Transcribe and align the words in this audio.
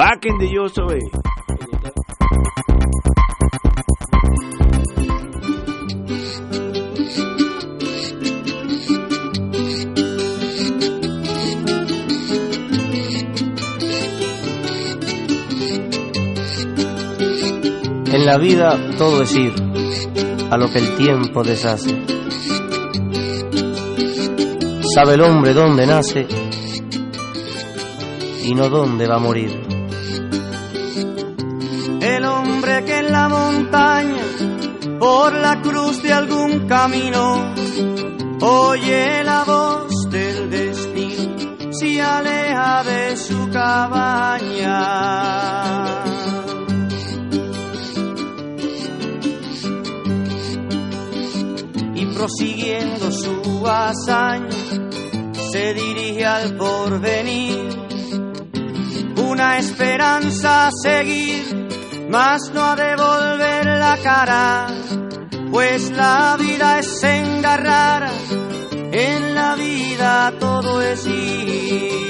Back 0.00 0.24
in 0.24 0.38
the 0.38 0.46
USA. 0.46 0.96
En 18.10 18.24
la 18.24 18.38
vida 18.38 18.78
todo 18.96 19.20
es 19.20 19.36
ir 19.36 19.52
a 20.50 20.56
lo 20.56 20.70
que 20.70 20.78
el 20.78 20.96
tiempo 20.96 21.42
deshace. 21.42 21.90
Sabe 24.94 25.12
el 25.16 25.20
hombre 25.20 25.52
dónde 25.52 25.86
nace 25.86 26.26
y 28.42 28.54
no 28.54 28.70
dónde 28.70 29.06
va 29.06 29.16
a 29.16 29.18
morir. 29.18 29.69
Por 35.00 35.32
la 35.32 35.62
cruz 35.62 36.02
de 36.02 36.12
algún 36.12 36.68
camino, 36.68 37.54
oye 38.42 39.24
la 39.24 39.44
voz 39.44 39.90
del 40.10 40.50
destino, 40.50 41.56
se 41.72 42.02
aleja 42.02 42.84
de 42.84 43.16
su 43.16 43.48
cabaña. 43.48 44.76
Y 51.94 52.06
prosiguiendo 52.14 53.10
su 53.10 53.66
hazaña, 53.66 54.50
se 55.50 55.74
dirige 55.74 56.26
al 56.26 56.54
porvenir. 56.56 57.70
Una 59.16 59.58
esperanza 59.58 60.66
a 60.66 60.70
seguir, 60.82 61.68
mas 62.10 62.50
no 62.52 62.62
a 62.62 62.76
devolver 62.76 63.64
la 63.64 63.96
cara, 64.02 64.66
pues 65.50 65.90
la 65.90 66.36
vida 66.38 66.78
es 66.78 67.02
engarrar, 67.02 68.10
en 68.92 69.34
la 69.34 69.54
vida 69.56 70.32
todo 70.38 70.80
es 70.80 71.06
ir. 71.06 72.00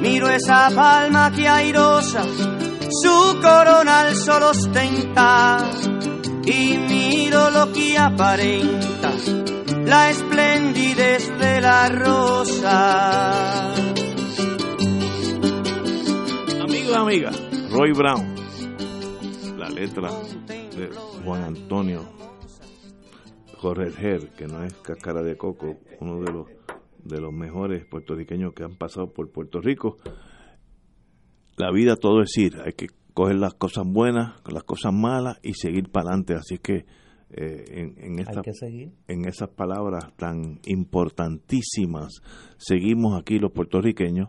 Miro 0.00 0.28
esa 0.28 0.70
palma 0.74 1.30
que 1.30 1.48
airosa 1.48 2.24
su 2.24 3.40
corona 3.40 4.00
al 4.00 4.16
sol 4.16 4.42
ostenta 4.42 5.58
y 6.44 6.76
miro 6.76 7.50
lo 7.50 7.72
que 7.72 7.96
aparenta 7.96 8.91
la 9.84 10.10
esplendidez 10.10 11.38
de 11.38 11.60
la 11.60 11.88
rosa. 11.88 13.74
Amigo 16.62 16.94
amiga, 16.94 17.30
Roy 17.70 17.92
Brown. 17.92 18.34
La 19.58 19.68
letra 19.68 20.10
de 20.48 20.90
Juan 21.24 21.42
Antonio 21.42 22.08
Jorger, 23.58 24.30
que 24.30 24.46
no 24.46 24.64
es 24.64 24.74
cáscara 24.74 25.22
de 25.22 25.36
coco, 25.36 25.78
uno 26.00 26.20
de 26.20 26.32
los 26.32 26.46
de 27.04 27.20
los 27.20 27.32
mejores 27.32 27.84
puertorriqueños 27.84 28.54
que 28.54 28.62
han 28.62 28.76
pasado 28.76 29.12
por 29.12 29.28
Puerto 29.30 29.60
Rico 29.60 29.98
la 31.56 31.70
vida 31.70 31.96
todo 31.96 32.22
es 32.22 32.36
ir, 32.38 32.60
hay 32.64 32.72
que 32.72 32.86
coger 33.14 33.36
las 33.36 33.54
cosas 33.54 33.84
buenas, 33.86 34.40
las 34.50 34.64
cosas 34.64 34.92
malas 34.92 35.38
y 35.42 35.54
seguir 35.54 35.90
para 35.90 36.08
adelante. 36.08 36.34
Así 36.34 36.58
que 36.58 36.86
eh, 37.34 37.64
en, 37.68 37.94
en, 37.98 38.18
esta, 38.18 38.42
en 39.08 39.24
esas 39.24 39.48
palabras 39.48 40.12
tan 40.16 40.60
importantísimas, 40.66 42.20
seguimos 42.58 43.18
aquí 43.18 43.38
los 43.38 43.52
puertorriqueños. 43.52 44.28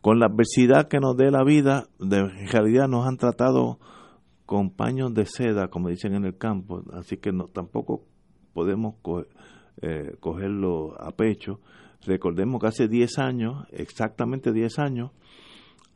Con 0.00 0.18
la 0.18 0.26
adversidad 0.26 0.88
que 0.88 1.00
nos 1.00 1.16
dé 1.16 1.30
la 1.30 1.42
vida, 1.44 1.88
de, 1.98 2.18
en 2.18 2.48
realidad 2.48 2.88
nos 2.88 3.06
han 3.06 3.16
tratado 3.16 3.78
con 4.44 4.70
paños 4.70 5.14
de 5.14 5.24
seda, 5.24 5.68
como 5.68 5.88
dicen 5.88 6.14
en 6.14 6.26
el 6.26 6.36
campo, 6.36 6.82
así 6.92 7.16
que 7.16 7.32
no, 7.32 7.48
tampoco 7.48 8.04
podemos 8.52 8.96
eh, 9.80 10.16
cogerlo 10.20 11.00
a 11.00 11.12
pecho. 11.12 11.60
Recordemos 12.06 12.60
que 12.60 12.66
hace 12.66 12.88
10 12.88 13.18
años, 13.18 13.66
exactamente 13.72 14.52
10 14.52 14.78
años, 14.78 15.12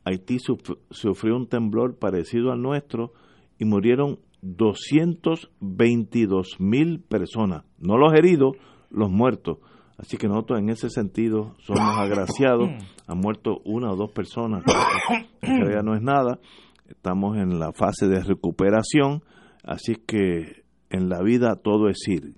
Haití 0.03 0.37
sufrió 0.39 1.35
un 1.35 1.47
temblor 1.47 1.97
parecido 1.97 2.51
al 2.51 2.61
nuestro 2.61 3.13
y 3.59 3.65
murieron 3.65 4.19
222 4.41 6.59
mil 6.59 7.01
personas, 7.01 7.63
no 7.77 7.97
los 7.97 8.13
heridos, 8.13 8.55
los 8.89 9.11
muertos. 9.11 9.57
Así 9.97 10.15
que 10.17 10.29
nosotros 10.29 10.59
en 10.59 10.69
ese 10.69 10.89
sentido 10.89 11.55
somos 11.59 11.81
agraciados. 11.97 12.69
Han 13.07 13.17
muerto 13.17 13.61
una 13.65 13.91
o 13.91 13.95
dos 13.95 14.11
personas, 14.11 14.63
en 15.41 15.61
realidad 15.61 15.83
no 15.83 15.95
es 15.95 16.01
nada. 16.01 16.39
Estamos 16.87 17.37
en 17.37 17.59
la 17.59 17.71
fase 17.73 18.07
de 18.07 18.23
recuperación, 18.23 19.23
así 19.63 19.95
que 19.95 20.63
en 20.89 21.09
la 21.09 21.21
vida 21.21 21.55
todo 21.55 21.89
es 21.89 22.07
ir. 22.07 22.35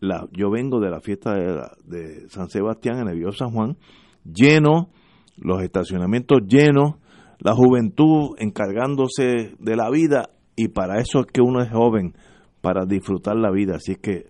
La, 0.00 0.26
yo 0.32 0.50
vengo 0.50 0.80
de 0.80 0.90
la 0.90 1.00
fiesta 1.00 1.34
de, 1.34 1.60
de 1.84 2.28
San 2.28 2.48
Sebastián 2.48 2.98
en 2.98 3.08
el 3.08 3.18
Viejo 3.18 3.32
San 3.32 3.52
Juan, 3.52 3.76
lleno, 4.24 4.88
los 5.36 5.62
estacionamientos 5.62 6.40
llenos, 6.48 6.94
la 7.38 7.54
juventud 7.54 8.34
encargándose 8.38 9.54
de 9.58 9.76
la 9.76 9.90
vida 9.90 10.30
y 10.62 10.68
para 10.68 11.00
eso 11.00 11.20
es 11.20 11.26
que 11.26 11.42
uno 11.42 11.60
es 11.60 11.72
joven, 11.72 12.14
para 12.60 12.86
disfrutar 12.86 13.34
la 13.34 13.50
vida. 13.50 13.74
Así 13.74 13.96
que 13.96 14.26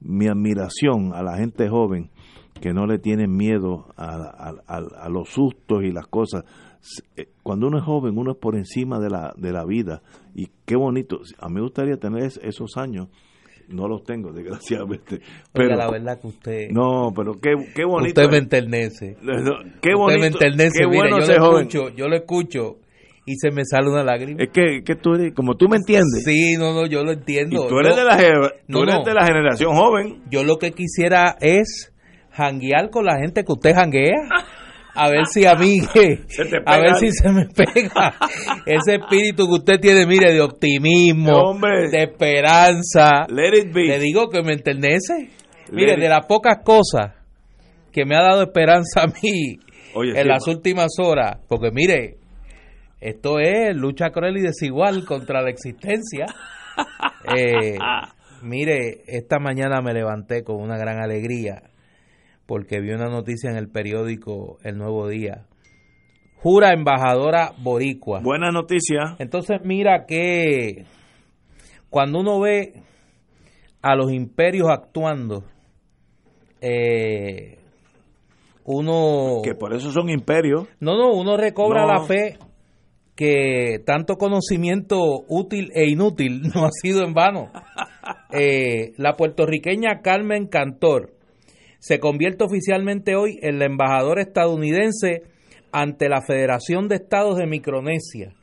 mi 0.00 0.26
admiración 0.26 1.14
a 1.14 1.22
la 1.22 1.36
gente 1.36 1.68
joven 1.68 2.10
que 2.60 2.72
no 2.72 2.84
le 2.86 2.98
tienen 2.98 3.30
miedo 3.30 3.86
a, 3.96 4.16
a, 4.16 4.54
a, 4.66 4.78
a, 4.78 5.08
los 5.08 5.28
sustos 5.28 5.84
y 5.84 5.92
las 5.92 6.08
cosas. 6.08 6.44
Cuando 7.44 7.68
uno 7.68 7.78
es 7.78 7.84
joven, 7.84 8.18
uno 8.18 8.32
es 8.32 8.38
por 8.38 8.56
encima 8.56 8.98
de 8.98 9.08
la, 9.08 9.34
de 9.36 9.52
la 9.52 9.64
vida. 9.64 10.02
Y 10.34 10.48
qué 10.64 10.74
bonito. 10.74 11.20
A 11.38 11.48
mí 11.48 11.54
me 11.54 11.60
gustaría 11.60 11.96
tener 11.96 12.24
esos 12.24 12.76
años. 12.76 13.06
No 13.68 13.86
los 13.86 14.02
tengo, 14.02 14.32
desgraciadamente. 14.34 15.20
Pero 15.52 15.74
Oiga, 15.74 15.76
la 15.76 15.90
verdad 15.92 16.20
que 16.20 16.26
usted. 16.26 16.70
No, 16.70 17.12
pero 17.14 17.34
qué, 17.34 17.54
qué 17.72 17.84
bonito. 17.84 18.20
Usted 18.20 18.32
me 18.32 18.38
enternece. 18.38 19.16
Qué 19.80 19.94
bonito. 19.94 20.06
Usted 20.06 20.20
me 20.20 20.26
enternece. 20.26 20.78
Qué 20.80 20.86
bueno 20.86 21.20
yo, 21.20 21.32
lo 21.34 21.46
joven. 21.46 21.66
escucho, 21.68 21.88
yo 21.90 22.08
lo 22.08 22.16
escucho 22.16 22.78
y 23.26 23.34
se 23.36 23.50
me 23.50 23.64
sale 23.64 23.90
una 23.90 24.04
lágrima. 24.04 24.40
Es 24.42 24.50
que, 24.50 24.82
que 24.84 24.94
tú 24.94 25.14
eres, 25.14 25.34
como 25.34 25.56
tú 25.56 25.68
me 25.68 25.76
entiendes. 25.76 26.22
Sí, 26.24 26.54
no, 26.56 26.72
no, 26.72 26.86
yo 26.86 27.02
lo 27.02 27.12
entiendo. 27.12 27.66
Y 27.66 27.68
tú 27.68 27.78
eres, 27.80 27.96
de, 27.96 28.04
la, 28.04 28.16
tú 28.68 28.82
eres 28.84 28.94
no. 28.94 29.04
de 29.04 29.14
la 29.14 29.26
generación 29.26 29.74
joven. 29.74 30.22
Yo 30.30 30.44
lo 30.44 30.56
que 30.58 30.70
quisiera 30.70 31.36
es 31.40 31.92
janguear 32.30 32.90
con 32.90 33.04
la 33.04 33.18
gente 33.18 33.42
que 33.44 33.52
usted 33.52 33.74
janguea. 33.74 34.14
A 34.98 35.10
ver 35.10 35.26
si 35.26 35.44
a 35.44 35.54
mí, 35.54 35.80
a 36.64 36.78
ver 36.78 36.94
si 36.94 37.10
se 37.10 37.30
me 37.30 37.44
pega 37.46 38.14
ese 38.64 38.94
espíritu 38.94 39.46
que 39.46 39.52
usted 39.54 39.78
tiene, 39.78 40.06
mire, 40.06 40.32
de 40.32 40.40
optimismo, 40.40 41.32
hombre. 41.32 41.90
de 41.90 42.04
esperanza. 42.04 43.26
Let 43.28 43.58
it 43.58 43.74
be. 43.74 43.88
Le 43.88 43.98
digo 43.98 44.28
que 44.30 44.42
me 44.42 44.54
enternece. 44.54 45.30
Mire, 45.70 45.96
de 45.96 46.08
las 46.08 46.24
pocas 46.26 46.58
cosas 46.64 47.12
que 47.92 48.06
me 48.06 48.16
ha 48.16 48.22
dado 48.22 48.42
esperanza 48.42 49.02
a 49.02 49.06
mí 49.06 49.58
Oye, 49.94 50.12
en 50.12 50.22
sí, 50.22 50.28
las 50.28 50.46
ma- 50.46 50.52
últimas 50.54 50.92
horas, 50.98 51.40
porque 51.48 51.70
mire, 51.72 52.16
esto 53.08 53.38
es 53.38 53.76
lucha 53.76 54.10
cruel 54.10 54.38
y 54.38 54.42
desigual 54.42 55.04
contra 55.04 55.42
la 55.42 55.50
existencia. 55.50 56.26
Eh, 57.36 57.76
mire, 58.42 59.02
esta 59.06 59.38
mañana 59.40 59.80
me 59.80 59.92
levanté 59.92 60.44
con 60.44 60.60
una 60.60 60.76
gran 60.76 60.98
alegría 61.00 61.62
porque 62.46 62.80
vi 62.80 62.90
una 62.90 63.08
noticia 63.08 63.50
en 63.50 63.56
el 63.56 63.68
periódico 63.68 64.58
El 64.62 64.76
Nuevo 64.78 65.08
Día. 65.08 65.46
Jura 66.36 66.72
embajadora 66.72 67.52
boricua. 67.58 68.20
Buena 68.22 68.50
noticia. 68.52 69.16
Entonces 69.18 69.58
mira 69.64 70.04
que 70.06 70.84
cuando 71.90 72.20
uno 72.20 72.38
ve 72.40 72.74
a 73.82 73.96
los 73.96 74.12
imperios 74.12 74.68
actuando, 74.70 75.44
eh, 76.60 77.58
uno... 78.64 79.40
Que 79.42 79.54
por 79.54 79.74
eso 79.74 79.90
son 79.90 80.10
imperios. 80.10 80.68
No, 80.78 80.96
no, 80.96 81.12
uno 81.12 81.36
recobra 81.36 81.82
No. 81.86 81.92
la 81.94 82.00
fe 82.04 82.38
que 83.16 83.80
tanto 83.84 84.16
conocimiento 84.16 85.24
útil 85.26 85.72
e 85.74 85.88
inútil 85.88 86.42
no 86.54 86.66
ha 86.66 86.70
sido 86.70 87.02
en 87.04 87.14
vano. 87.14 87.50
Eh, 88.30 88.92
la 88.98 89.16
puertorriqueña 89.16 90.00
Carmen 90.00 90.46
Cantor 90.46 91.14
se 91.80 91.98
convierte 91.98 92.44
oficialmente 92.44 93.16
hoy 93.16 93.38
en 93.42 93.58
la 93.58 93.66
embajadora 93.66 94.22
estadounidense 94.22 95.22
ante 95.72 96.08
la 96.08 96.22
Federación 96.22 96.88
de 96.88 96.96
Estados 96.96 97.36
de 97.36 97.46
Micronesia, 97.46 98.34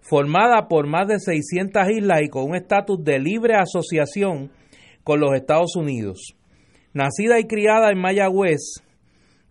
formada 0.00 0.68
por 0.68 0.86
más 0.86 1.08
de 1.08 1.18
600 1.18 1.90
islas 1.90 2.20
y 2.22 2.28
con 2.28 2.44
un 2.44 2.54
estatus 2.54 3.02
de 3.02 3.18
libre 3.18 3.54
asociación 3.56 4.50
con 5.04 5.20
los 5.20 5.34
Estados 5.34 5.76
Unidos. 5.76 6.34
Nacida 6.94 7.38
y 7.38 7.44
criada 7.44 7.90
en 7.90 7.98
Mayagüez, 7.98 8.82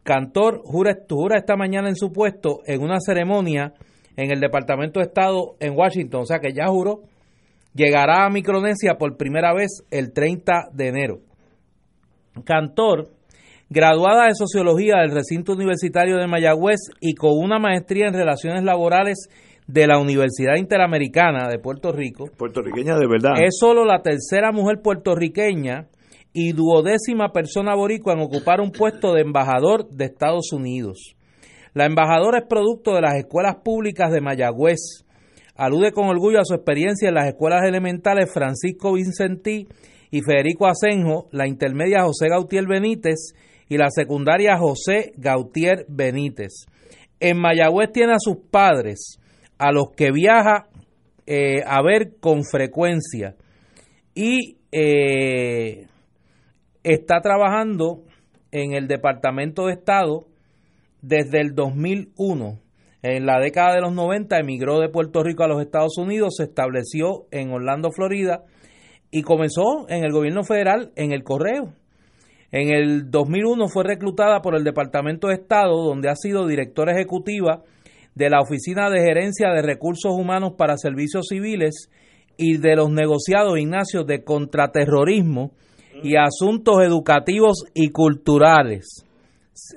Cantor 0.03 0.61
jura, 0.63 0.97
jura 1.09 1.37
esta 1.37 1.55
mañana 1.55 1.89
en 1.89 1.95
su 1.95 2.11
puesto 2.11 2.59
en 2.65 2.81
una 2.81 2.99
ceremonia 2.99 3.73
en 4.19 4.31
el 4.31 4.41
Departamento 4.41 4.99
de 4.99 5.05
Estado 5.05 5.55
en 5.61 5.77
Washington, 5.77 6.21
o 6.21 6.25
sea 6.25 6.39
que 6.39 6.51
ya 6.51 6.67
juró, 6.67 7.03
llegará 7.73 8.25
a 8.25 8.29
Micronesia 8.29 8.95
por 8.97 9.15
primera 9.15 9.53
vez 9.53 9.85
el 9.91 10.11
30 10.11 10.69
de 10.73 10.87
enero. 10.87 11.19
Cantor, 12.43 13.07
graduada 13.69 14.25
de 14.25 14.35
Sociología 14.35 14.97
del 14.97 15.11
recinto 15.11 15.53
universitario 15.53 16.17
de 16.17 16.27
Mayagüez 16.27 16.79
y 16.99 17.15
con 17.15 17.31
una 17.37 17.59
maestría 17.59 18.07
en 18.07 18.13
Relaciones 18.13 18.63
Laborales 18.63 19.29
de 19.67 19.87
la 19.87 19.99
Universidad 19.99 20.55
Interamericana 20.57 21.47
de 21.47 21.59
Puerto 21.59 21.93
Rico, 21.93 22.25
Puertorriqueña 22.37 22.97
de 22.97 23.07
verdad. 23.07 23.33
es 23.41 23.57
solo 23.57 23.85
la 23.85 24.01
tercera 24.01 24.51
mujer 24.51 24.81
puertorriqueña 24.81 25.87
y 26.33 26.51
duodécima 26.51 27.31
persona 27.31 27.73
boricua 27.73 28.13
en 28.13 28.19
ocupar 28.19 28.59
un 28.59 28.71
puesto 28.71 29.13
de 29.13 29.21
embajador 29.21 29.87
de 29.89 30.05
Estados 30.05 30.51
Unidos. 30.51 31.15
La 31.73 31.85
embajadora 31.85 32.39
es 32.39 32.45
producto 32.47 32.95
de 32.95 33.01
las 33.01 33.15
escuelas 33.15 33.57
públicas 33.63 34.11
de 34.11 34.21
Mayagüez. 34.21 35.05
Alude 35.55 35.91
con 35.91 36.07
orgullo 36.07 36.39
a 36.39 36.45
su 36.45 36.55
experiencia 36.55 37.09
en 37.09 37.15
las 37.15 37.27
escuelas 37.27 37.63
elementales 37.63 38.31
Francisco 38.33 38.93
Vincentí 38.93 39.67
y 40.09 40.21
Federico 40.21 40.67
Asenjo, 40.67 41.27
la 41.31 41.47
intermedia 41.47 42.03
José 42.03 42.29
Gautier 42.29 42.65
Benítez 42.65 43.33
y 43.67 43.77
la 43.77 43.89
secundaria 43.91 44.57
José 44.57 45.11
Gautier 45.17 45.85
Benítez. 45.87 46.65
En 47.19 47.37
Mayagüez 47.39 47.91
tiene 47.91 48.13
a 48.13 48.19
sus 48.19 48.37
padres, 48.49 49.19
a 49.57 49.71
los 49.71 49.91
que 49.91 50.11
viaja 50.11 50.67
eh, 51.27 51.61
a 51.67 51.83
ver 51.83 52.15
con 52.19 52.43
frecuencia 52.43 53.35
y 54.15 54.57
eh, 54.71 55.85
está 56.83 57.21
trabajando 57.21 58.01
en 58.51 58.73
el 58.73 58.87
Departamento 58.87 59.67
de 59.67 59.73
Estado 59.73 60.28
desde 61.01 61.41
el 61.41 61.55
2001. 61.55 62.59
En 63.01 63.25
la 63.25 63.39
década 63.39 63.75
de 63.75 63.81
los 63.81 63.93
90 63.93 64.37
emigró 64.39 64.79
de 64.79 64.89
Puerto 64.89 65.23
Rico 65.23 65.43
a 65.43 65.47
los 65.47 65.61
Estados 65.61 65.97
Unidos, 65.97 66.35
se 66.37 66.43
estableció 66.43 67.27
en 67.31 67.51
Orlando, 67.51 67.91
Florida 67.91 68.43
y 69.11 69.21
comenzó 69.21 69.87
en 69.87 70.03
el 70.03 70.11
gobierno 70.11 70.43
federal 70.43 70.91
en 70.95 71.11
el 71.11 71.23
correo. 71.23 71.73
En 72.51 72.73
el 72.73 73.09
2001 73.11 73.67
fue 73.67 73.83
reclutada 73.83 74.41
por 74.41 74.55
el 74.55 74.63
Departamento 74.63 75.27
de 75.27 75.35
Estado, 75.35 75.83
donde 75.83 76.09
ha 76.09 76.15
sido 76.15 76.47
directora 76.47 76.93
ejecutiva 76.93 77.63
de 78.15 78.29
la 78.29 78.41
Oficina 78.41 78.89
de 78.89 79.01
Gerencia 79.01 79.49
de 79.49 79.61
Recursos 79.61 80.11
Humanos 80.11 80.53
para 80.57 80.77
Servicios 80.77 81.27
Civiles 81.29 81.89
y 82.37 82.57
de 82.57 82.75
los 82.75 82.89
negociados 82.89 83.59
Ignacio 83.59 84.03
de 84.03 84.23
contraterrorismo 84.23 85.51
y 86.03 86.15
asuntos 86.15 86.81
educativos 86.83 87.65
y 87.73 87.89
culturales. 87.89 89.05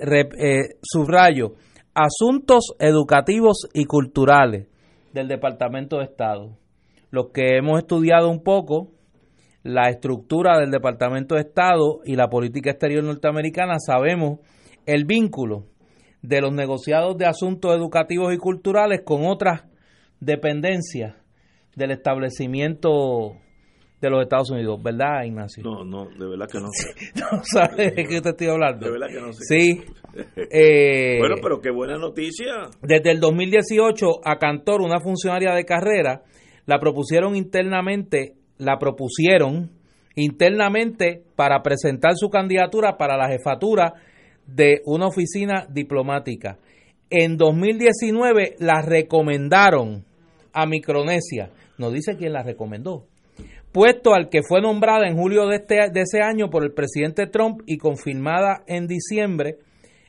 Eh, 0.01 0.77
subrayo, 0.83 1.55
asuntos 1.95 2.75
educativos 2.79 3.69
y 3.75 3.85
culturales 3.85 4.69
del 5.13 5.29
Departamento 5.29 5.99
de 5.99 6.05
Estado. 6.05 6.57
Los 7.11 7.31
que 7.33 7.57
hemos 7.57 7.79
estudiado 7.79 8.31
un 8.31 8.43
poco 8.43 8.93
la 9.63 9.89
estructura 9.89 10.59
del 10.59 10.71
Departamento 10.71 11.35
de 11.35 11.43
Estado 11.43 12.01
y 12.05 12.17
la 12.17 12.29
política 12.29 12.71
exterior 12.71 13.05
norteamericana, 13.05 13.77
sabemos 13.79 14.41
el 14.87 15.05
vínculo 15.05 15.67
de 16.23 16.41
los 16.41 16.53
negociados 16.53 17.17
de 17.19 17.27
asuntos 17.27 17.75
educativos 17.75 18.33
y 18.33 18.39
culturales 18.39 19.03
con 19.05 19.27
otras 19.27 19.65
dependencias 20.21 21.17
del 21.77 21.91
establecimiento 21.91 23.37
de 24.09 24.11
los 24.11 24.23
Estados 24.23 24.51
Unidos, 24.51 24.83
¿verdad, 24.83 25.23
Ignacio? 25.25 25.63
No, 25.63 25.85
no, 25.85 26.07
de 26.07 26.27
verdad 26.27 26.47
que 26.51 26.59
no 26.59 26.69
sé. 26.73 26.93
¿No 27.21 27.43
sabes 27.45 27.95
de 27.95 28.05
qué 28.05 28.21
te 28.21 28.31
estoy 28.31 28.49
hablando? 28.49 28.87
De 28.87 28.93
verdad 28.93 29.07
que 29.09 29.21
no 29.21 29.33
sé. 29.33 29.45
Sí. 29.49 29.83
Eh, 30.37 31.17
Bueno, 31.21 31.37
pero 31.43 31.63
qué 31.63 31.71
buena 31.71 31.97
noticia. 31.97 32.69
Desde 32.83 33.13
el 33.13 33.19
2018 33.19 34.21
a 34.23 34.37
Cantor, 34.37 34.83
una 34.83 35.01
funcionaria 35.01 35.55
de 35.55 35.65
carrera, 35.65 36.23
la 36.67 36.79
propusieron 36.79 37.35
internamente, 37.35 38.35
la 38.59 38.79
propusieron 38.79 39.71
internamente 40.15 41.23
para 41.35 41.63
presentar 41.63 42.13
su 42.17 42.29
candidatura 42.29 42.99
para 42.99 43.17
la 43.17 43.29
jefatura 43.29 43.95
de 44.47 44.83
una 44.85 45.07
oficina 45.07 45.67
diplomática. 45.71 46.59
En 47.09 47.39
2019 47.39 48.57
la 48.59 48.83
recomendaron 48.83 50.05
a 50.53 50.67
Micronesia. 50.67 51.51
No 51.79 51.91
dice 51.91 52.17
quién 52.19 52.35
la 52.35 52.43
recomendó. 52.43 53.07
Puesto 53.73 54.15
al 54.15 54.29
que 54.29 54.43
fue 54.43 54.61
nombrada 54.61 55.09
en 55.09 55.17
julio 55.17 55.47
de, 55.47 55.57
este, 55.57 55.91
de 55.91 56.03
ese 56.03 56.21
año 56.21 56.51
por 56.51 56.63
el 56.63 56.73
presidente 56.73 57.27
Trump 57.27 57.63
y 57.67 57.79
confirmada 57.79 58.65
en 58.67 58.87
diciembre 58.87 59.59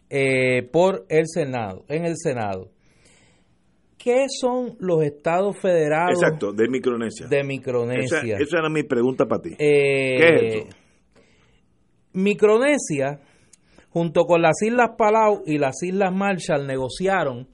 eh, 0.10 0.64
por 0.72 1.06
el 1.10 1.28
Senado, 1.28 1.86
en 1.88 2.06
el 2.06 2.18
Senado. 2.18 2.70
¿Qué 3.98 4.26
son 4.28 4.76
los 4.80 5.02
estados 5.04 5.58
federados 5.58 6.22
Exacto, 6.22 6.52
de 6.52 6.68
Micronesia. 6.68 7.28
de 7.28 7.44
Micronesia? 7.44 8.36
Esa, 8.36 8.44
esa 8.44 8.58
era 8.60 8.70
mi 8.70 8.84
pregunta 8.84 9.26
para 9.26 9.42
ti. 9.42 9.52
Eh, 9.58 10.18
¿Qué 10.18 10.28
es 10.28 10.56
eso? 10.56 10.68
Micronesia, 12.12 13.22
junto 13.90 14.26
con 14.26 14.42
las 14.42 14.62
Islas 14.62 14.92
Palau 14.98 15.44
y 15.46 15.58
las 15.58 15.82
Islas 15.84 16.14
Marshall, 16.14 16.68
negociaron 16.68 17.48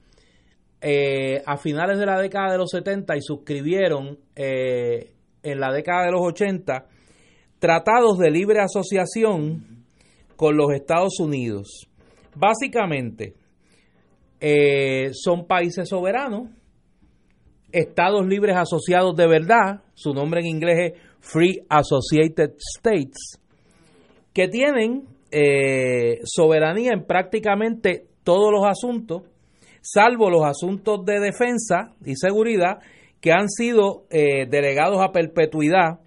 eh, 0.80 1.42
a 1.46 1.56
finales 1.56 1.98
de 1.98 2.06
la 2.06 2.20
década 2.20 2.52
de 2.52 2.58
los 2.58 2.70
70 2.70 3.16
y 3.16 3.20
suscribieron 3.20 4.18
eh, 4.34 5.12
en 5.42 5.60
la 5.60 5.72
década 5.72 6.06
de 6.06 6.12
los 6.12 6.22
80 6.22 6.86
tratados 7.58 8.18
de 8.18 8.30
libre 8.30 8.60
asociación 8.60 9.84
con 10.36 10.56
los 10.56 10.72
Estados 10.72 11.20
Unidos. 11.20 11.86
Básicamente, 12.34 13.34
eh, 14.40 15.10
son 15.12 15.46
países 15.46 15.88
soberanos, 15.88 16.48
estados 17.72 18.26
libres 18.26 18.56
asociados 18.56 19.14
de 19.14 19.26
verdad, 19.26 19.82
su 19.94 20.14
nombre 20.14 20.40
en 20.40 20.46
inglés 20.46 20.78
es 20.78 21.00
Free 21.20 21.60
Associated 21.68 22.54
States, 22.78 23.38
que 24.32 24.48
tienen 24.48 25.06
eh, 25.30 26.20
soberanía 26.24 26.92
en 26.94 27.04
prácticamente 27.04 28.06
todos 28.24 28.50
los 28.50 28.66
asuntos, 28.66 29.22
salvo 29.82 30.30
los 30.30 30.44
asuntos 30.44 31.04
de 31.04 31.20
defensa 31.20 31.94
y 32.04 32.16
seguridad 32.16 32.78
que 33.20 33.32
han 33.32 33.48
sido 33.48 34.04
eh, 34.10 34.46
delegados 34.48 35.02
a 35.02 35.12
perpetuidad 35.12 36.00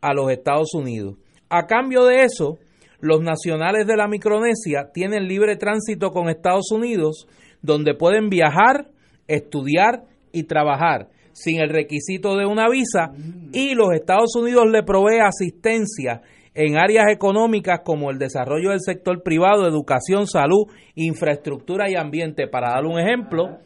a 0.00 0.14
los 0.14 0.30
Estados 0.30 0.74
Unidos. 0.74 1.16
A 1.48 1.66
cambio 1.66 2.04
de 2.04 2.24
eso, 2.24 2.58
los 3.00 3.22
nacionales 3.22 3.86
de 3.86 3.96
la 3.96 4.08
Micronesia 4.08 4.90
tienen 4.92 5.28
libre 5.28 5.56
tránsito 5.56 6.10
con 6.10 6.28
Estados 6.28 6.70
Unidos, 6.72 7.26
donde 7.62 7.94
pueden 7.94 8.28
viajar, 8.28 8.90
estudiar 9.26 10.04
y 10.32 10.44
trabajar 10.44 11.08
sin 11.32 11.60
el 11.60 11.70
requisito 11.70 12.36
de 12.36 12.46
una 12.46 12.68
visa 12.68 13.12
y 13.52 13.74
los 13.74 13.92
Estados 13.94 14.34
Unidos 14.34 14.64
le 14.70 14.82
provee 14.82 15.20
asistencia 15.20 16.20
en 16.52 16.76
áreas 16.76 17.06
económicas 17.12 17.80
como 17.84 18.10
el 18.10 18.18
desarrollo 18.18 18.70
del 18.70 18.80
sector 18.80 19.22
privado, 19.22 19.68
educación, 19.68 20.26
salud, 20.26 20.66
infraestructura 20.96 21.88
y 21.88 21.94
ambiente. 21.94 22.48
Para 22.48 22.70
dar 22.70 22.84
un 22.84 22.98
ejemplo, 22.98 23.58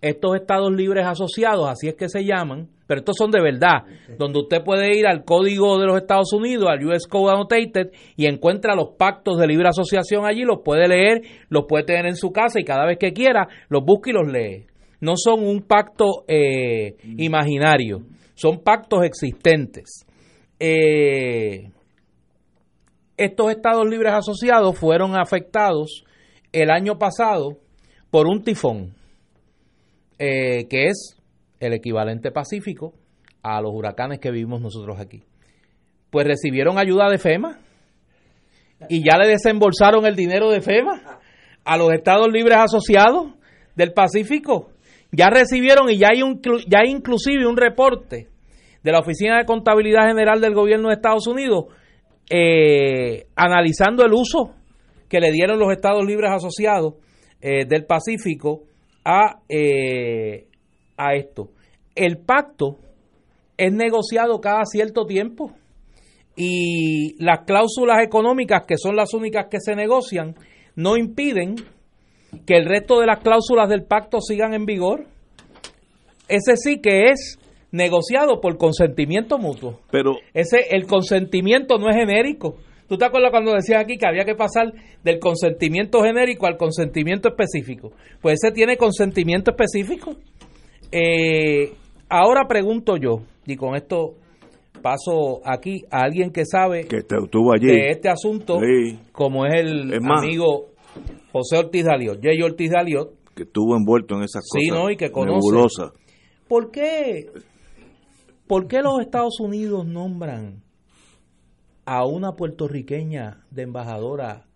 estos 0.00 0.36
estados 0.36 0.72
libres 0.72 1.06
asociados, 1.06 1.68
así 1.68 1.88
es 1.88 1.94
que 1.94 2.08
se 2.08 2.24
llaman, 2.24 2.68
pero 2.86 3.00
estos 3.00 3.16
son 3.16 3.30
de 3.30 3.40
verdad, 3.40 3.84
donde 4.18 4.40
usted 4.40 4.64
puede 4.64 4.98
ir 4.98 5.06
al 5.06 5.24
código 5.24 5.78
de 5.78 5.86
los 5.86 5.98
Estados 5.98 6.32
Unidos, 6.32 6.68
al 6.70 6.84
US 6.86 7.06
Code 7.06 7.32
Annotated, 7.32 7.92
y 8.16 8.26
encuentra 8.26 8.74
los 8.74 8.96
pactos 8.98 9.38
de 9.38 9.46
libre 9.46 9.68
asociación 9.68 10.24
allí, 10.24 10.42
los 10.42 10.62
puede 10.64 10.88
leer, 10.88 11.22
los 11.50 11.66
puede 11.68 11.84
tener 11.84 12.06
en 12.06 12.16
su 12.16 12.32
casa 12.32 12.58
y 12.58 12.64
cada 12.64 12.86
vez 12.86 12.98
que 12.98 13.12
quiera 13.12 13.46
los 13.68 13.84
busca 13.84 14.10
y 14.10 14.14
los 14.14 14.26
lee. 14.26 14.66
No 15.00 15.12
son 15.16 15.46
un 15.46 15.62
pacto 15.62 16.24
eh, 16.26 16.96
imaginario, 17.16 18.02
son 18.34 18.60
pactos 18.60 19.04
existentes. 19.04 20.06
Eh, 20.58 21.70
estos 23.16 23.50
estados 23.50 23.86
libres 23.86 24.14
asociados 24.14 24.78
fueron 24.78 25.14
afectados 25.14 26.04
el 26.52 26.70
año 26.70 26.98
pasado 26.98 27.58
por 28.10 28.26
un 28.26 28.42
tifón, 28.42 28.94
eh, 30.22 30.66
que 30.68 30.88
es 30.88 31.16
el 31.60 31.72
equivalente 31.72 32.30
pacífico 32.30 32.92
a 33.42 33.58
los 33.62 33.72
huracanes 33.72 34.18
que 34.18 34.30
vivimos 34.30 34.60
nosotros 34.60 35.00
aquí. 35.00 35.22
Pues 36.10 36.26
recibieron 36.26 36.78
ayuda 36.78 37.08
de 37.08 37.16
FEMA 37.16 37.58
y 38.90 39.02
ya 39.02 39.16
le 39.16 39.28
desembolsaron 39.28 40.04
el 40.04 40.14
dinero 40.14 40.50
de 40.50 40.60
FEMA 40.60 41.20
a 41.64 41.76
los 41.78 41.90
Estados 41.94 42.28
Libres 42.30 42.58
Asociados 42.58 43.32
del 43.74 43.94
Pacífico. 43.94 44.72
Ya 45.10 45.30
recibieron 45.30 45.88
y 45.88 45.96
ya 45.96 46.08
hay, 46.12 46.22
un, 46.22 46.42
ya 46.68 46.80
hay 46.80 46.90
inclusive 46.90 47.46
un 47.46 47.56
reporte 47.56 48.28
de 48.82 48.92
la 48.92 48.98
Oficina 48.98 49.38
de 49.38 49.46
Contabilidad 49.46 50.06
General 50.06 50.38
del 50.38 50.52
Gobierno 50.52 50.88
de 50.88 50.96
Estados 50.96 51.26
Unidos 51.26 51.64
eh, 52.28 53.26
analizando 53.36 54.04
el 54.04 54.12
uso 54.12 54.54
que 55.08 55.18
le 55.18 55.32
dieron 55.32 55.58
los 55.58 55.72
Estados 55.72 56.04
Libres 56.04 56.30
Asociados 56.30 56.96
eh, 57.40 57.64
del 57.64 57.86
Pacífico 57.86 58.64
a, 59.10 59.40
eh, 59.48 60.46
a 60.96 61.14
esto. 61.14 61.50
El 61.94 62.18
pacto 62.18 62.78
es 63.56 63.72
negociado 63.72 64.40
cada 64.40 64.64
cierto 64.64 65.04
tiempo 65.04 65.52
y 66.36 67.22
las 67.22 67.40
cláusulas 67.40 67.98
económicas, 68.04 68.64
que 68.66 68.76
son 68.78 68.96
las 68.96 69.12
únicas 69.12 69.46
que 69.50 69.58
se 69.60 69.74
negocian, 69.74 70.34
no 70.76 70.96
impiden 70.96 71.56
que 72.46 72.54
el 72.56 72.66
resto 72.66 73.00
de 73.00 73.06
las 73.06 73.20
cláusulas 73.20 73.68
del 73.68 73.84
pacto 73.84 74.20
sigan 74.20 74.54
en 74.54 74.64
vigor. 74.64 75.06
Ese 76.28 76.56
sí 76.56 76.80
que 76.80 77.10
es 77.10 77.38
negociado 77.72 78.40
por 78.40 78.56
consentimiento 78.56 79.38
mutuo. 79.38 79.80
Pero 79.90 80.16
ese 80.32 80.68
el 80.70 80.86
consentimiento 80.86 81.78
no 81.78 81.88
es 81.90 81.96
genérico. 81.96 82.56
¿Tú 82.90 82.98
te 82.98 83.04
acuerdas 83.04 83.30
cuando 83.30 83.54
decía 83.54 83.78
aquí 83.78 83.96
que 83.96 84.08
había 84.08 84.24
que 84.24 84.34
pasar 84.34 84.72
del 85.04 85.20
consentimiento 85.20 86.02
genérico 86.02 86.48
al 86.48 86.56
consentimiento 86.56 87.28
específico? 87.28 87.92
Pues 88.20 88.40
ese 88.42 88.52
tiene 88.52 88.76
consentimiento 88.76 89.52
específico. 89.52 90.16
Eh, 90.90 91.72
ahora 92.08 92.48
pregunto 92.48 92.96
yo, 92.96 93.20
y 93.46 93.54
con 93.54 93.76
esto 93.76 94.16
paso 94.82 95.40
aquí 95.44 95.84
a 95.88 96.00
alguien 96.00 96.32
que 96.32 96.44
sabe 96.44 96.88
que 96.88 96.96
estuvo 96.96 97.52
allí. 97.52 97.68
de 97.68 97.90
este 97.90 98.08
asunto, 98.08 98.58
como 99.12 99.46
es 99.46 99.60
el 99.60 99.94
amigo 99.94 100.70
José 101.30 101.58
Ortiz 101.58 101.84
Daliot, 101.84 102.18
Jay 102.20 102.42
Ortiz 102.42 102.72
Daliot, 102.72 103.14
que 103.36 103.44
estuvo 103.44 103.76
envuelto 103.76 104.16
en 104.16 104.24
esas 104.24 104.42
sí, 104.52 104.68
cosas 104.68 104.82
¿no? 104.82 104.90
y 104.90 104.96
que 104.96 105.12
conoce. 105.12 105.92
¿Por 106.48 106.72
qué, 106.72 107.26
¿Por 108.48 108.66
qué 108.66 108.82
los 108.82 108.98
Estados 108.98 109.38
Unidos 109.38 109.86
nombran 109.86 110.64
a 111.92 112.06
una 112.06 112.36
puertorriqueña 112.36 113.38
de 113.50 113.62
embajadora 113.62 114.46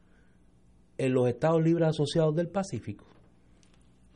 en 0.99 1.13
los 1.13 1.27
Estados 1.27 1.61
Libres 1.65 1.89
Asociados 1.89 2.37
del 2.37 2.47
Pacífico? 2.47 3.07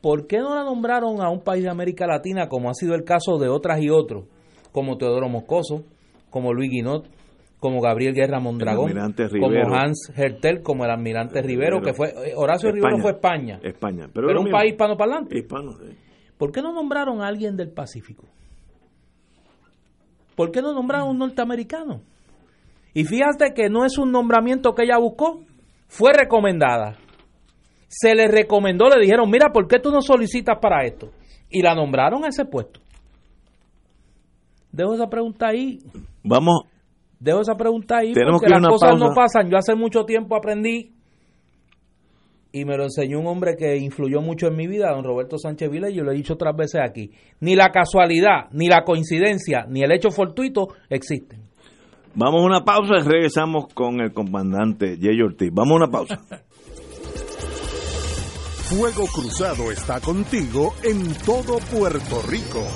¿Por 0.01 0.29
qué 0.29 0.39
no 0.39 0.55
la 0.55 0.63
nombraron 0.63 1.21
a 1.21 1.29
un 1.29 1.41
país 1.41 1.65
de 1.65 1.69
América 1.69 2.07
Latina 2.07 2.49
como 2.49 2.71
ha 2.71 2.75
sido 2.75 2.95
el 2.95 3.03
caso 3.03 3.37
de 3.39 3.49
otras 3.49 3.83
y 3.83 3.91
otros, 3.91 4.27
como 4.71 4.99
Teodoro 4.99 5.29
Moscoso, 5.29 5.83
como 6.31 6.53
Luis 6.53 6.71
Guinot, 6.71 7.09
como 7.59 7.81
Gabriel 7.81 8.15
Guerra 8.15 8.39
Mondragón, 8.39 8.93
como 9.41 9.75
Hans 9.75 10.13
Hertel, 10.15 10.63
como 10.63 10.85
el 10.85 10.93
almirante 10.93 11.43
Rivero, 11.43 11.83
que 11.83 11.95
fue 11.95 12.11
eh, 12.11 12.35
Horacio 12.37 12.71
Rivero 12.71 12.99
fue 12.99 13.11
España. 13.11 13.59
España, 13.65 14.09
pero, 14.15 14.29
un 14.41 14.49
país 14.49 14.75
hispanoparlante. 14.75 15.37
Hispano, 15.37 15.73
sí. 15.73 15.93
¿Por 16.37 16.53
qué 16.53 16.63
no 16.63 16.73
nombraron 16.73 17.21
a 17.21 17.27
alguien 17.27 17.57
del 17.57 17.73
Pacífico? 17.73 18.27
¿Por 20.37 20.53
qué 20.53 20.63
no 20.63 20.73
nombraron 20.73 21.09
a 21.09 21.11
un 21.11 21.19
norteamericano? 21.19 22.03
Y 22.95 23.05
fíjate 23.05 23.53
que 23.55 23.69
no 23.69 23.85
es 23.85 23.99
un 23.99 24.11
nombramiento 24.11 24.75
que 24.75 24.85
ella 24.85 24.99
buscó, 24.99 25.41
fue 25.87 26.13
recomendada. 26.13 26.97
Se 27.89 28.15
le 28.15 28.29
recomendó, 28.29 28.89
le 28.89 29.01
dijeron, 29.01 29.31
mira, 29.31 29.51
¿por 29.53 29.67
qué 29.67 29.79
tú 29.79 29.91
no 29.91 30.01
solicitas 30.03 30.59
para 30.61 30.85
esto? 30.85 31.11
Y 31.51 31.63
la 31.63 31.75
nombraron 31.75 32.25
a 32.25 32.29
ese 32.29 32.45
puesto. 32.45 32.81
Dejo 34.71 34.95
esa 34.95 35.09
pregunta 35.09 35.49
ahí. 35.49 35.79
Vamos. 36.23 36.63
Dejo 37.19 37.41
esa 37.41 37.55
pregunta 37.55 37.99
ahí 37.99 38.13
porque 38.13 38.49
las 38.49 38.67
cosas 38.69 38.99
no 38.99 39.15
pasan. 39.15 39.51
Yo 39.51 39.57
hace 39.57 39.75
mucho 39.75 40.05
tiempo 40.05 40.37
aprendí 40.37 40.93
y 42.53 42.65
me 42.65 42.77
lo 42.77 42.85
enseñó 42.85 43.21
un 43.21 43.27
hombre 43.27 43.57
que 43.57 43.77
influyó 43.77 44.21
mucho 44.21 44.47
en 44.47 44.57
mi 44.57 44.67
vida, 44.67 44.91
don 44.93 45.05
Roberto 45.05 45.37
Sánchez 45.39 45.71
Vila, 45.71 45.91
y 45.91 45.95
yo 45.95 46.05
lo 46.05 46.13
he 46.13 46.17
dicho 46.17 46.35
otras 46.35 46.57
veces 46.57 46.81
aquí. 46.83 47.11
Ni 47.41 47.55
la 47.55 47.71
casualidad, 47.71 48.49
ni 48.53 48.69
la 48.69 48.85
coincidencia, 48.85 49.67
ni 49.69 49.83
el 49.83 49.93
hecho 49.93 50.11
fortuito 50.11 50.69
existen. 50.89 51.48
Vamos 52.21 52.43
a 52.43 52.47
una 52.47 52.65
pausa 52.65 52.95
y 52.99 53.03
regresamos 53.03 53.73
con 53.73 54.01
el 54.01 54.13
comandante 54.13 54.99
Jay 55.01 55.23
Ortiz. 55.23 55.51
Vamos 55.53 55.75
a 55.75 55.77
una 55.77 55.87
pausa. 55.87 56.21
Fuego 58.69 59.07
Cruzado 59.07 59.71
está 59.71 60.01
contigo 60.01 60.75
en 60.83 61.15
todo 61.25 61.59
Puerto 61.71 62.21
Rico. 62.29 62.67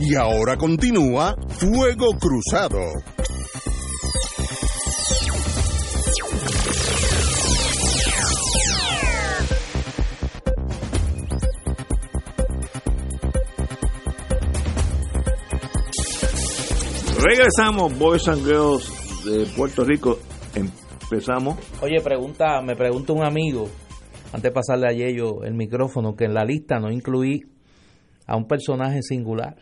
Y 0.00 0.14
ahora 0.16 0.58
continúa 0.58 1.34
Fuego 1.48 2.08
Cruzado. 2.20 3.15
Regresamos, 17.28 17.98
Boys 17.98 18.28
and 18.28 18.44
Girls 18.44 19.24
de 19.24 19.46
Puerto 19.56 19.82
Rico. 19.84 20.16
Empezamos. 20.54 21.56
Oye, 21.82 22.00
pregunta, 22.00 22.62
me 22.62 22.76
pregunta 22.76 23.12
un 23.14 23.24
amigo, 23.24 23.66
antes 24.26 24.44
de 24.44 24.50
pasarle 24.52 24.86
a 24.86 24.92
Yello 24.92 25.42
el 25.42 25.54
micrófono, 25.54 26.14
que 26.14 26.26
en 26.26 26.34
la 26.34 26.44
lista 26.44 26.78
no 26.78 26.88
incluí 26.88 27.40
a 28.28 28.36
un 28.36 28.46
personaje 28.46 29.02
singular. 29.02 29.56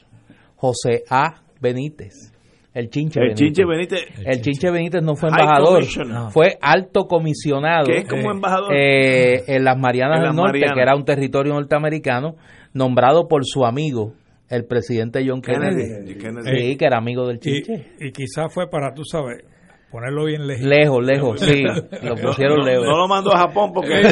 José 0.56 1.04
A. 1.08 1.42
Benítez. 1.58 2.34
El 2.74 2.90
Chinche 2.90 3.20
el 3.20 3.28
Benítez. 3.28 3.46
Chinche 3.46 3.64
Benítez. 3.64 4.26
El 4.26 4.42
Chinche 4.42 4.70
Benítez 4.70 5.02
no 5.02 5.16
fue 5.16 5.30
embajador, 5.30 5.84
fue 6.32 6.58
alto 6.60 7.06
comisionado. 7.06 7.86
¿Qué 7.86 8.00
es 8.00 8.08
como 8.08 8.30
embajador? 8.30 8.74
Eh, 8.76 9.42
en 9.46 9.64
las 9.64 9.78
Marianas 9.78 10.20
del 10.20 10.36
Norte, 10.36 10.60
que 10.60 10.82
era 10.82 10.94
un 10.94 11.06
territorio 11.06 11.54
norteamericano, 11.54 12.34
nombrado 12.74 13.26
por 13.26 13.46
su 13.46 13.64
amigo, 13.64 14.12
el 14.48 14.64
presidente 14.66 15.24
John 15.26 15.40
Kennedy. 15.40 16.14
Sí, 16.16 16.76
que 16.76 16.84
era 16.84 16.98
amigo 16.98 17.26
del 17.26 17.38
Chinche. 17.38 17.92
Y, 18.00 18.12
quizás 18.12 18.52
fue 18.52 18.68
para, 18.68 18.92
tú 18.92 19.04
sabes, 19.04 19.44
ponerlo 19.90 20.26
bien 20.26 20.46
lejos. 20.46 20.66
Lejos, 20.66 21.04
lejos, 21.04 21.40
sí. 21.40 21.62
Lo 22.02 22.16
pusieron 22.16 22.64
lejos. 22.64 22.86
No 22.86 22.98
lo 22.98 23.08
mandó 23.08 23.34
a 23.34 23.38
Japón 23.38 23.72
porque... 23.72 23.94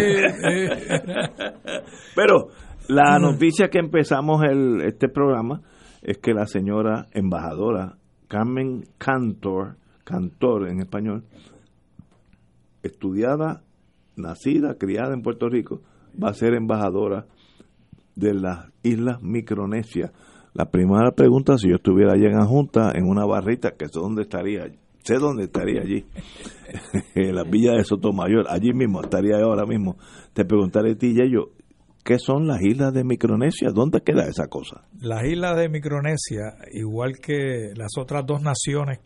Pero 2.16 2.48
la 2.88 3.18
noticia 3.18 3.68
que 3.68 3.78
empezamos 3.78 4.42
el, 4.44 4.82
este 4.82 5.08
programa 5.08 5.62
es 6.02 6.18
que 6.18 6.34
la 6.34 6.46
señora 6.46 7.08
embajadora 7.12 7.96
Carmen 8.28 8.84
Cantor, 8.98 9.76
Cantor 10.04 10.68
en 10.68 10.80
español, 10.80 11.24
estudiada, 12.82 13.62
nacida, 14.16 14.76
criada 14.78 15.14
en 15.14 15.22
Puerto 15.22 15.48
Rico, 15.48 15.82
va 16.22 16.30
a 16.30 16.34
ser 16.34 16.54
embajadora 16.54 17.26
de 18.14 18.34
las 18.34 18.71
Islas 18.82 19.22
Micronesia. 19.22 20.12
La 20.54 20.70
primera 20.70 21.12
pregunta, 21.12 21.56
si 21.56 21.68
yo 21.68 21.76
estuviera 21.76 22.12
allí 22.12 22.26
en 22.26 22.38
Junta, 22.46 22.92
en 22.94 23.08
una 23.08 23.24
barrita, 23.24 23.72
que 23.72 23.86
sé 23.86 23.98
dónde 23.98 24.22
estaría, 24.22 24.64
sé 25.02 25.14
dónde 25.18 25.44
estaría 25.44 25.80
allí, 25.80 26.04
en 27.14 27.34
la 27.34 27.44
villa 27.44 27.72
de 27.72 27.84
Sotomayor, 27.84 28.46
allí 28.48 28.72
mismo 28.72 29.02
estaría 29.02 29.36
ahora 29.36 29.64
mismo, 29.64 29.96
te 30.32 30.44
preguntaré 30.44 30.92
a 30.92 30.96
ti, 30.96 31.14
yo 31.14 31.50
¿Qué 32.04 32.18
son 32.18 32.48
las 32.48 32.60
islas 32.62 32.92
de 32.92 33.04
Micronesia? 33.04 33.70
¿Dónde 33.72 34.00
queda 34.00 34.26
esa 34.26 34.48
cosa? 34.48 34.82
Las 35.00 35.24
islas 35.24 35.56
de 35.56 35.68
Micronesia, 35.68 36.56
igual 36.72 37.20
que 37.20 37.72
las 37.76 37.92
otras 37.96 38.26
dos 38.26 38.42
naciones 38.42 38.98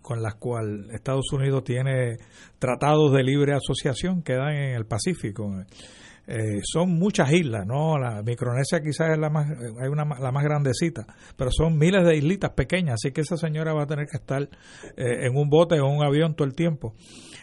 con 0.00 0.22
las 0.22 0.36
cuales 0.36 0.88
Estados 0.94 1.30
Unidos 1.32 1.64
tiene 1.64 2.16
tratados 2.58 3.12
de 3.12 3.22
libre 3.22 3.52
asociación, 3.52 4.22
quedan 4.22 4.54
en 4.54 4.74
el 4.74 4.86
Pacífico. 4.86 5.52
Eh, 6.30 6.60
son 6.62 6.90
muchas 6.90 7.32
islas, 7.32 7.66
¿no? 7.66 7.98
La 7.98 8.22
Micronesia 8.22 8.82
quizás 8.82 9.12
es 9.12 9.18
la 9.18 9.30
más, 9.30 9.48
hay 9.48 9.88
una, 9.88 10.04
la 10.04 10.30
más 10.30 10.44
grandecita, 10.44 11.06
pero 11.38 11.50
son 11.50 11.78
miles 11.78 12.04
de 12.04 12.18
islitas 12.18 12.50
pequeñas, 12.50 12.96
así 13.02 13.12
que 13.12 13.22
esa 13.22 13.38
señora 13.38 13.72
va 13.72 13.84
a 13.84 13.86
tener 13.86 14.06
que 14.06 14.18
estar 14.18 14.42
eh, 14.42 15.26
en 15.26 15.34
un 15.34 15.48
bote 15.48 15.80
o 15.80 15.86
un 15.86 16.04
avión 16.04 16.34
todo 16.34 16.46
el 16.46 16.54
tiempo. 16.54 16.94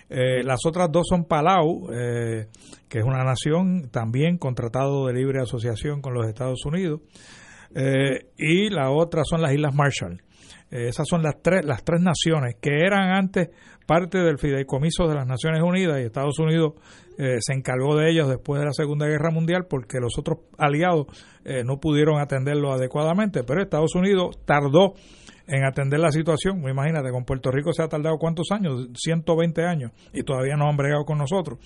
Eh, 0.08 0.44
las 0.44 0.60
otras 0.68 0.92
dos 0.92 1.08
son 1.10 1.26
Palau, 1.26 1.90
eh, 1.92 2.48
que 2.88 3.00
es 3.00 3.04
una 3.04 3.24
nación 3.24 3.90
también 3.90 4.38
con 4.38 4.54
tratado 4.54 5.08
de 5.08 5.14
libre 5.14 5.42
asociación 5.42 6.00
con 6.00 6.14
los 6.14 6.28
Estados 6.28 6.64
Unidos, 6.64 7.02
y 8.38 8.70
la 8.70 8.92
otra 8.92 9.24
son 9.26 9.42
las 9.42 9.52
Islas 9.52 9.76
Marshall. 9.76 10.22
esas 10.70 11.06
son 11.10 11.24
las 11.24 11.42
tres, 11.42 11.66
las 11.66 11.84
tres 11.84 12.00
naciones 12.00 12.56
que 12.62 12.70
eran 12.86 13.10
antes 13.10 13.50
parte 13.86 14.20
del 14.20 14.38
fideicomiso 14.38 15.08
de 15.08 15.16
las 15.16 15.28
Naciones 15.28 15.62
Unidas 15.62 16.00
y 16.00 16.04
Estados 16.04 16.40
Unidos 16.40 16.74
se 17.18 17.54
encargó 17.54 17.96
de 17.96 18.10
ellas 18.10 18.28
después 18.28 18.60
de 18.60 18.66
la 18.66 18.74
Segunda 18.74 19.08
Guerra 19.08 19.32
Mundial 19.32 19.66
porque 19.70 20.00
los 20.00 20.18
otros 20.18 20.40
aliados 20.58 21.08
no 21.66 21.80
pudieron 21.80 22.20
atenderlo 22.20 22.74
adecuadamente, 22.74 23.44
pero 23.44 23.62
Estados 23.62 23.96
Unidos 23.96 24.40
tardó 24.46 24.94
en 25.48 25.64
atender 25.64 26.00
la 26.00 26.12
situación. 26.12 26.68
Imagínate, 26.68 27.12
con 27.12 27.26
Puerto 27.26 27.52
Rico 27.52 27.72
se 27.74 27.84
ha 27.84 27.88
tardado 27.88 28.18
cuántos 28.18 28.52
años, 28.52 28.90
120 28.96 29.64
años, 29.64 29.92
y 30.14 30.24
todavía 30.24 30.56
no 30.56 30.70
han 30.70 30.78
bregado 30.78 31.06
con 31.06 31.18
nosotros. 31.18 31.60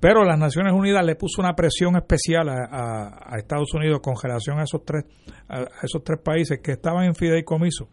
Pero 0.00 0.24
las 0.24 0.38
Naciones 0.38 0.72
Unidas 0.72 1.04
le 1.04 1.16
puso 1.16 1.40
una 1.40 1.54
presión 1.54 1.96
especial 1.96 2.48
a, 2.48 3.36
Estados 3.38 3.72
Unidos 3.74 4.00
con 4.02 4.14
relación 4.22 4.58
a 4.58 4.64
esos 4.64 4.84
tres, 4.84 5.04
a 5.48 5.64
esos 5.82 6.02
tres 6.04 6.20
países 6.22 6.60
que 6.62 6.72
estaban 6.72 7.04
en 7.04 7.14
fideicomiso. 7.14 7.88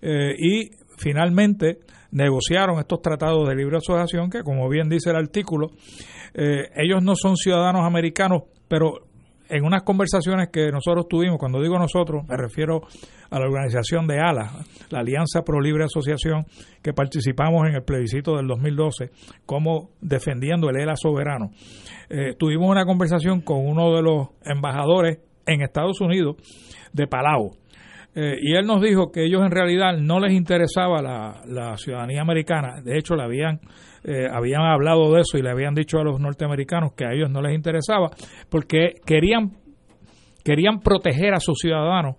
Eh, 0.00 0.34
y 0.38 0.70
finalmente 0.96 1.78
negociaron 2.10 2.78
estos 2.78 3.02
tratados 3.02 3.48
de 3.48 3.54
libre 3.54 3.78
asociación 3.78 4.30
que, 4.30 4.42
como 4.42 4.68
bien 4.68 4.88
dice 4.88 5.10
el 5.10 5.16
artículo, 5.16 5.70
eh, 6.34 6.70
ellos 6.76 7.02
no 7.02 7.14
son 7.16 7.36
ciudadanos 7.36 7.84
americanos, 7.84 8.42
pero 8.68 9.10
en 9.50 9.64
unas 9.64 9.82
conversaciones 9.82 10.48
que 10.52 10.70
nosotros 10.70 11.08
tuvimos, 11.08 11.38
cuando 11.38 11.60
digo 11.60 11.78
nosotros, 11.78 12.24
me 12.28 12.36
refiero 12.36 12.82
a 13.30 13.38
la 13.38 13.46
organización 13.46 14.06
de 14.06 14.20
ALA, 14.20 14.50
la 14.90 15.00
Alianza 15.00 15.42
Pro 15.42 15.60
Libre 15.60 15.84
Asociación, 15.84 16.46
que 16.82 16.92
participamos 16.92 17.68
en 17.68 17.74
el 17.74 17.82
plebiscito 17.82 18.36
del 18.36 18.46
2012, 18.46 19.10
como 19.46 19.90
defendiendo 20.00 20.70
el 20.70 20.80
ELA 20.80 20.94
soberano. 20.96 21.50
Eh, 22.08 22.34
tuvimos 22.38 22.70
una 22.70 22.84
conversación 22.84 23.40
con 23.40 23.66
uno 23.66 23.94
de 23.94 24.02
los 24.02 24.28
embajadores 24.44 25.18
en 25.46 25.62
Estados 25.62 26.00
Unidos 26.00 26.36
de 26.92 27.06
Palau. 27.08 27.59
Eh, 28.14 28.36
y 28.42 28.54
él 28.54 28.66
nos 28.66 28.82
dijo 28.82 29.12
que 29.12 29.24
ellos 29.24 29.42
en 29.42 29.52
realidad 29.52 29.96
no 29.96 30.18
les 30.18 30.32
interesaba 30.32 31.00
la, 31.00 31.42
la 31.46 31.76
ciudadanía 31.76 32.22
americana, 32.22 32.80
de 32.82 32.98
hecho 32.98 33.14
le 33.14 33.22
habían 33.22 33.60
eh, 34.02 34.26
habían 34.32 34.62
hablado 34.62 35.12
de 35.12 35.20
eso 35.20 35.36
y 35.36 35.42
le 35.42 35.50
habían 35.50 35.74
dicho 35.74 35.98
a 35.98 36.04
los 36.04 36.18
norteamericanos 36.18 36.94
que 36.94 37.04
a 37.04 37.12
ellos 37.12 37.30
no 37.30 37.42
les 37.42 37.54
interesaba 37.54 38.08
porque 38.48 38.94
querían 39.04 39.50
querían 40.42 40.80
proteger 40.80 41.34
a 41.34 41.40
sus 41.40 41.58
ciudadanos 41.58 42.16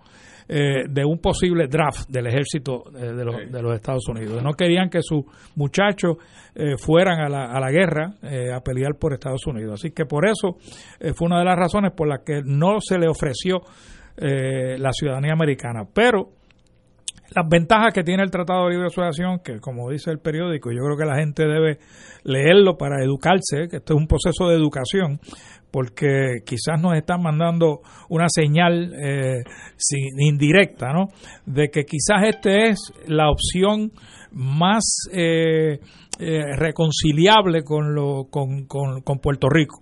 eh, 0.48 0.84
de 0.88 1.04
un 1.04 1.18
posible 1.18 1.66
draft 1.66 2.08
del 2.08 2.28
ejército 2.28 2.84
eh, 2.94 3.12
de, 3.12 3.24
los, 3.24 3.34
de, 3.50 3.62
los, 3.62 3.74
Estados 3.74 4.06
Unidos. 4.06 4.40
No 4.44 4.52
querían 4.52 4.90
que 4.90 5.02
sus 5.02 5.24
muchachos 5.56 6.18
fueran 6.78 7.20
a 7.20 7.28
la, 7.30 7.46
a 7.46 7.58
la 7.58 7.70
guerra 7.70 8.12
a 8.54 8.60
pelear 8.60 8.96
por 9.00 9.14
Estados 9.14 9.46
Unidos. 9.46 9.80
Así 9.80 9.90
que 9.90 10.04
por 10.04 10.26
eso 10.28 10.58
fue 11.14 11.26
una 11.26 11.38
de 11.38 11.46
las 11.46 11.56
razones 11.56 11.92
por 11.96 12.06
las 12.06 12.20
que 12.26 12.42
no 12.44 12.78
se 12.80 12.98
le 12.98 13.08
ofreció 13.08 13.62
la 14.16 14.92
ciudadanía 14.92 15.32
americana. 15.32 15.84
Pero 15.92 16.30
las 17.34 17.48
ventajas 17.48 17.92
que 17.94 18.02
tiene 18.02 18.22
el 18.22 18.30
Tratado 18.30 18.64
de 18.64 18.72
Libre 18.72 18.86
Asociación, 18.86 19.40
que 19.42 19.58
como 19.58 19.90
dice 19.90 20.10
el 20.10 20.18
periódico, 20.18 20.70
yo 20.70 20.82
creo 20.84 20.96
que 20.96 21.04
la 21.04 21.18
gente 21.18 21.44
debe 21.44 21.78
leerlo 22.24 22.76
para 22.76 23.02
educarse, 23.02 23.68
que 23.70 23.78
esto 23.78 23.94
es 23.94 24.00
un 24.00 24.06
proceso 24.06 24.48
de 24.48 24.56
educación, 24.56 25.18
porque 25.70 26.40
quizás 26.44 26.80
nos 26.80 26.94
están 26.94 27.22
mandando 27.22 27.80
una 28.10 28.26
señal 28.28 28.92
eh, 28.94 29.42
sin, 29.76 30.20
indirecta, 30.20 30.92
¿no? 30.92 31.08
De 31.46 31.68
que 31.70 31.84
quizás 31.84 32.24
esta 32.28 32.50
es 32.50 32.92
la 33.06 33.30
opción 33.30 33.92
más 34.32 34.84
eh, 35.12 35.80
eh, 36.18 36.56
reconciliable 36.56 37.62
con, 37.64 37.94
lo, 37.94 38.24
con, 38.30 38.66
con, 38.66 39.00
con 39.02 39.18
Puerto 39.18 39.48
Rico. 39.48 39.80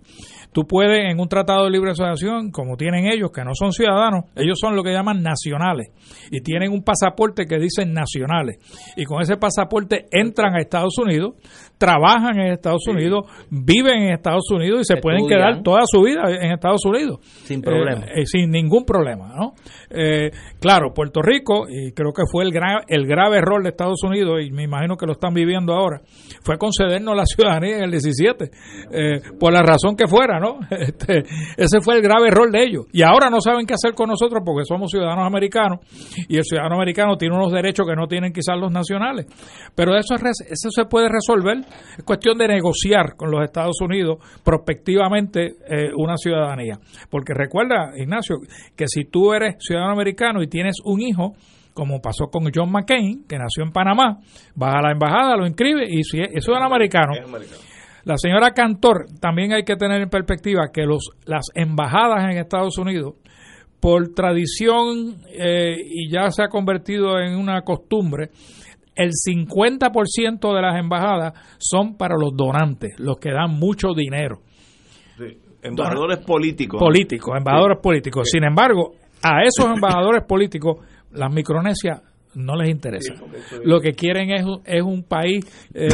Tú 0.53 0.63
puedes, 0.67 1.09
en 1.09 1.19
un 1.19 1.29
tratado 1.29 1.63
de 1.63 1.71
libre 1.71 1.91
asociación, 1.91 2.51
como 2.51 2.75
tienen 2.75 3.05
ellos, 3.05 3.31
que 3.33 3.43
no 3.43 3.51
son 3.53 3.71
ciudadanos, 3.71 4.25
ellos 4.35 4.57
son 4.59 4.75
lo 4.75 4.83
que 4.83 4.91
llaman 4.91 5.23
nacionales 5.23 5.87
y 6.29 6.41
tienen 6.41 6.73
un 6.73 6.83
pasaporte 6.83 7.45
que 7.45 7.57
dice 7.57 7.85
nacionales. 7.85 8.57
Y 8.97 9.05
con 9.05 9.21
ese 9.21 9.37
pasaporte 9.37 10.07
entran 10.11 10.55
a 10.55 10.59
Estados 10.59 10.97
Unidos, 10.97 11.35
trabajan 11.77 12.37
en 12.37 12.51
Estados 12.51 12.85
Unidos, 12.87 13.25
viven 13.49 14.03
en 14.03 14.13
Estados 14.13 14.51
Unidos 14.51 14.81
y 14.81 14.93
se 14.93 14.97
pueden 14.99 15.25
quedar 15.25 15.63
toda 15.63 15.83
su 15.85 16.01
vida 16.01 16.23
en 16.29 16.51
Estados 16.51 16.83
Unidos. 16.85 17.19
Sin 17.45 17.61
problema. 17.61 18.05
Eh, 18.07 18.21
eh, 18.21 18.25
sin 18.25 18.51
ningún 18.51 18.83
problema, 18.83 19.33
¿no? 19.33 19.53
Eh, 19.89 20.31
claro, 20.59 20.93
Puerto 20.93 21.21
Rico, 21.21 21.65
y 21.69 21.93
creo 21.93 22.11
que 22.11 22.23
fue 22.29 22.43
el, 22.43 22.51
el 22.87 23.07
grave 23.07 23.37
error 23.37 23.63
de 23.63 23.69
Estados 23.69 24.03
Unidos, 24.03 24.41
y 24.43 24.51
me 24.51 24.63
imagino 24.63 24.97
que 24.97 25.05
lo 25.05 25.13
están 25.13 25.33
viviendo 25.33 25.73
ahora, 25.73 26.01
fue 26.43 26.57
concedernos 26.57 27.15
la 27.15 27.25
ciudadanía 27.25 27.77
en 27.77 27.83
el 27.83 27.91
17, 27.91 28.51
por 29.39 29.53
la 29.53 29.61
razón 29.61 29.95
que 29.95 30.07
fuera, 30.07 30.39
¿no? 30.39 30.59
Este, 30.81 31.19
ese 31.57 31.79
fue 31.79 31.95
el 31.95 32.01
grave 32.01 32.29
error 32.29 32.51
de 32.51 32.63
ellos. 32.63 32.85
Y 32.91 33.03
ahora 33.03 33.29
no 33.29 33.39
saben 33.39 33.65
qué 33.65 33.75
hacer 33.75 33.93
con 33.93 34.09
nosotros 34.09 34.41
porque 34.43 34.65
somos 34.65 34.89
ciudadanos 34.89 35.25
americanos 35.25 35.79
y 36.27 36.37
el 36.37 36.43
ciudadano 36.43 36.75
americano 36.75 37.17
tiene 37.17 37.35
unos 37.35 37.51
derechos 37.51 37.85
que 37.87 37.95
no 37.95 38.07
tienen 38.07 38.33
quizás 38.33 38.57
los 38.57 38.71
nacionales. 38.71 39.27
Pero 39.75 39.95
eso, 39.95 40.15
eso 40.15 40.69
se 40.69 40.85
puede 40.85 41.07
resolver. 41.07 41.59
Es 41.97 42.03
cuestión 42.03 42.37
de 42.37 42.47
negociar 42.47 43.15
con 43.15 43.31
los 43.31 43.43
Estados 43.43 43.79
Unidos 43.81 44.17
prospectivamente 44.43 45.55
eh, 45.69 45.91
una 45.95 46.17
ciudadanía. 46.17 46.79
Porque 47.09 47.33
recuerda, 47.33 47.93
Ignacio, 47.95 48.37
que 48.75 48.85
si 48.87 49.05
tú 49.05 49.33
eres 49.33 49.55
ciudadano 49.59 49.93
americano 49.93 50.41
y 50.41 50.47
tienes 50.47 50.77
un 50.83 51.01
hijo, 51.01 51.33
como 51.73 52.01
pasó 52.01 52.27
con 52.27 52.43
John 52.53 52.71
McCain, 52.71 53.25
que 53.27 53.37
nació 53.37 53.63
en 53.63 53.71
Panamá, 53.71 54.19
vas 54.55 54.75
a 54.75 54.81
la 54.81 54.91
embajada, 54.91 55.35
lo 55.35 55.45
inscribe 55.45 55.85
y 55.89 56.03
si 56.03 56.19
es, 56.21 56.43
ciudadano 56.43 56.67
americano 56.67 57.13
la 58.03 58.17
señora 58.17 58.51
Cantor, 58.51 59.05
también 59.19 59.53
hay 59.53 59.63
que 59.63 59.75
tener 59.75 60.01
en 60.01 60.09
perspectiva 60.09 60.69
que 60.73 60.85
los, 60.85 61.11
las 61.25 61.45
embajadas 61.53 62.23
en 62.23 62.37
Estados 62.37 62.77
Unidos, 62.77 63.15
por 63.79 64.13
tradición 64.13 65.17
eh, 65.27 65.75
y 65.83 66.09
ya 66.09 66.29
se 66.31 66.43
ha 66.43 66.47
convertido 66.47 67.19
en 67.19 67.35
una 67.35 67.61
costumbre, 67.61 68.29
el 68.95 69.11
50% 69.11 70.55
de 70.55 70.61
las 70.61 70.77
embajadas 70.77 71.33
son 71.57 71.97
para 71.97 72.15
los 72.15 72.35
donantes, 72.35 72.99
los 72.99 73.17
que 73.17 73.31
dan 73.31 73.57
mucho 73.57 73.93
dinero. 73.95 74.41
Embajadores 75.63 76.19
políticos. 76.19 76.79
Políticos, 76.79 77.35
embajadores 77.37 77.79
políticos. 77.81 78.29
Sin 78.31 78.43
embargo, 78.43 78.93
a 79.23 79.43
esos 79.43 79.71
embajadores 79.75 80.23
políticos, 80.27 80.77
las 81.13 81.33
Micronesias 81.33 82.01
no 82.35 82.55
les 82.55 82.69
interesa. 82.69 83.13
Lo 83.63 83.79
que 83.81 83.91
quieren 83.91 84.31
es, 84.31 84.45
es 84.65 84.81
un 84.81 85.03
país 85.03 85.45
eh, 85.73 85.89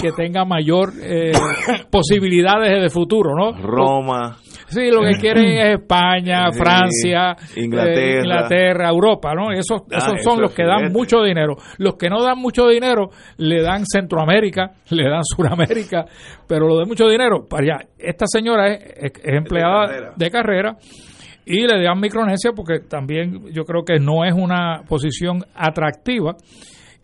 que 0.00 0.12
tenga 0.12 0.44
mayor 0.44 0.92
eh, 1.02 1.32
posibilidades 1.90 2.80
de 2.80 2.88
futuro, 2.90 3.34
¿no? 3.34 3.52
Roma. 3.60 4.36
Sí, 4.68 4.88
lo 4.88 5.00
que 5.02 5.18
quieren 5.20 5.46
es 5.46 5.74
España, 5.80 6.52
Francia, 6.52 7.36
eh, 7.56 7.64
Inglaterra. 7.64 8.88
Europa, 8.88 9.34
¿no? 9.34 9.50
Esos, 9.50 9.82
ah, 9.92 9.96
esos 9.96 10.22
son 10.22 10.40
los 10.40 10.52
que 10.54 10.64
dan 10.64 10.92
mucho 10.92 11.22
dinero. 11.22 11.56
Los 11.78 11.96
que 11.96 12.08
no 12.08 12.22
dan 12.22 12.38
mucho 12.38 12.68
dinero 12.68 13.10
le 13.38 13.62
dan 13.62 13.84
Centroamérica, 13.84 14.72
le 14.90 15.08
dan 15.08 15.24
Suramérica, 15.24 16.04
pero 16.46 16.68
lo 16.68 16.78
de 16.78 16.86
mucho 16.86 17.08
dinero, 17.08 17.46
para 17.48 17.62
allá. 17.64 17.88
Esta 17.98 18.26
señora 18.28 18.72
es, 18.72 19.12
empleada 19.24 20.12
de 20.16 20.30
carrera 20.30 20.76
y 21.50 21.66
le 21.66 21.82
dan 21.82 21.98
Micronesia 21.98 22.52
porque 22.54 22.78
también 22.88 23.52
yo 23.52 23.64
creo 23.64 23.82
que 23.84 23.98
no 23.98 24.24
es 24.24 24.32
una 24.32 24.82
posición 24.88 25.44
atractiva 25.54 26.36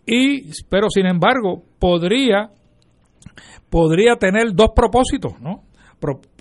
y 0.05 0.49
pero 0.69 0.87
sin 0.89 1.05
embargo 1.05 1.63
podría 1.77 2.49
podría 3.69 4.15
tener 4.15 4.53
dos 4.53 4.69
propósitos, 4.73 5.39
¿no? 5.41 5.63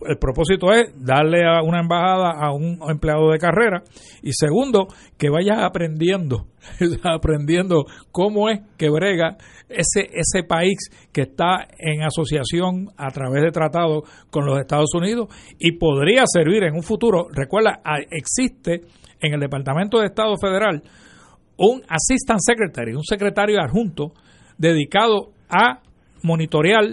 El 0.07 0.19
propósito 0.19 0.71
es 0.73 0.93
darle 0.97 1.47
a 1.47 1.63
una 1.63 1.81
embajada 1.81 2.33
a 2.33 2.53
un 2.53 2.79
empleado 2.89 3.31
de 3.31 3.39
carrera. 3.39 3.83
Y 4.23 4.33
segundo 4.33 4.89
que 5.17 5.31
vaya 5.31 5.65
aprendiendo 5.65 6.47
aprendiendo 7.05 7.85
cómo 8.13 8.49
es 8.49 8.61
que 8.77 8.91
brega 8.91 9.37
ese 9.69 10.09
ese 10.13 10.43
país 10.47 10.77
que 11.13 11.23
está 11.23 11.67
en 11.79 12.03
asociación 12.03 12.89
a 12.97 13.11
través 13.11 13.43
de 13.43 13.51
tratados 13.51 14.03
con 14.31 14.47
los 14.47 14.59
Estados 14.59 14.93
Unidos 14.95 15.29
y 15.59 15.73
podría 15.73 16.25
servir 16.27 16.65
en 16.65 16.75
un 16.75 16.83
futuro. 16.83 17.29
Recuerda 17.33 17.81
existe 18.11 18.83
en 19.21 19.35
el 19.35 19.41
Departamento 19.41 20.01
de 20.01 20.07
Estado 20.07 20.35
Federal 20.41 20.83
un 21.59 21.83
assistant 21.89 22.41
secretary 22.41 22.95
un 22.95 23.05
secretario 23.05 23.59
adjunto 23.61 24.13
dedicado 24.59 25.31
a 25.49 25.81
monitorear 26.23 26.85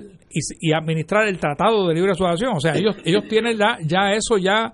y, 0.59 0.73
administrar 0.73 1.27
el 1.27 1.39
Tratado 1.39 1.87
de 1.87 1.93
Libre 1.93 2.11
Asociación. 2.11 2.53
O 2.55 2.59
sea, 2.59 2.75
ellos, 2.75 2.95
ellos 3.05 3.27
tienen 3.27 3.57
ya, 3.57 3.77
ya 3.85 4.13
eso 4.13 4.37
ya 4.37 4.71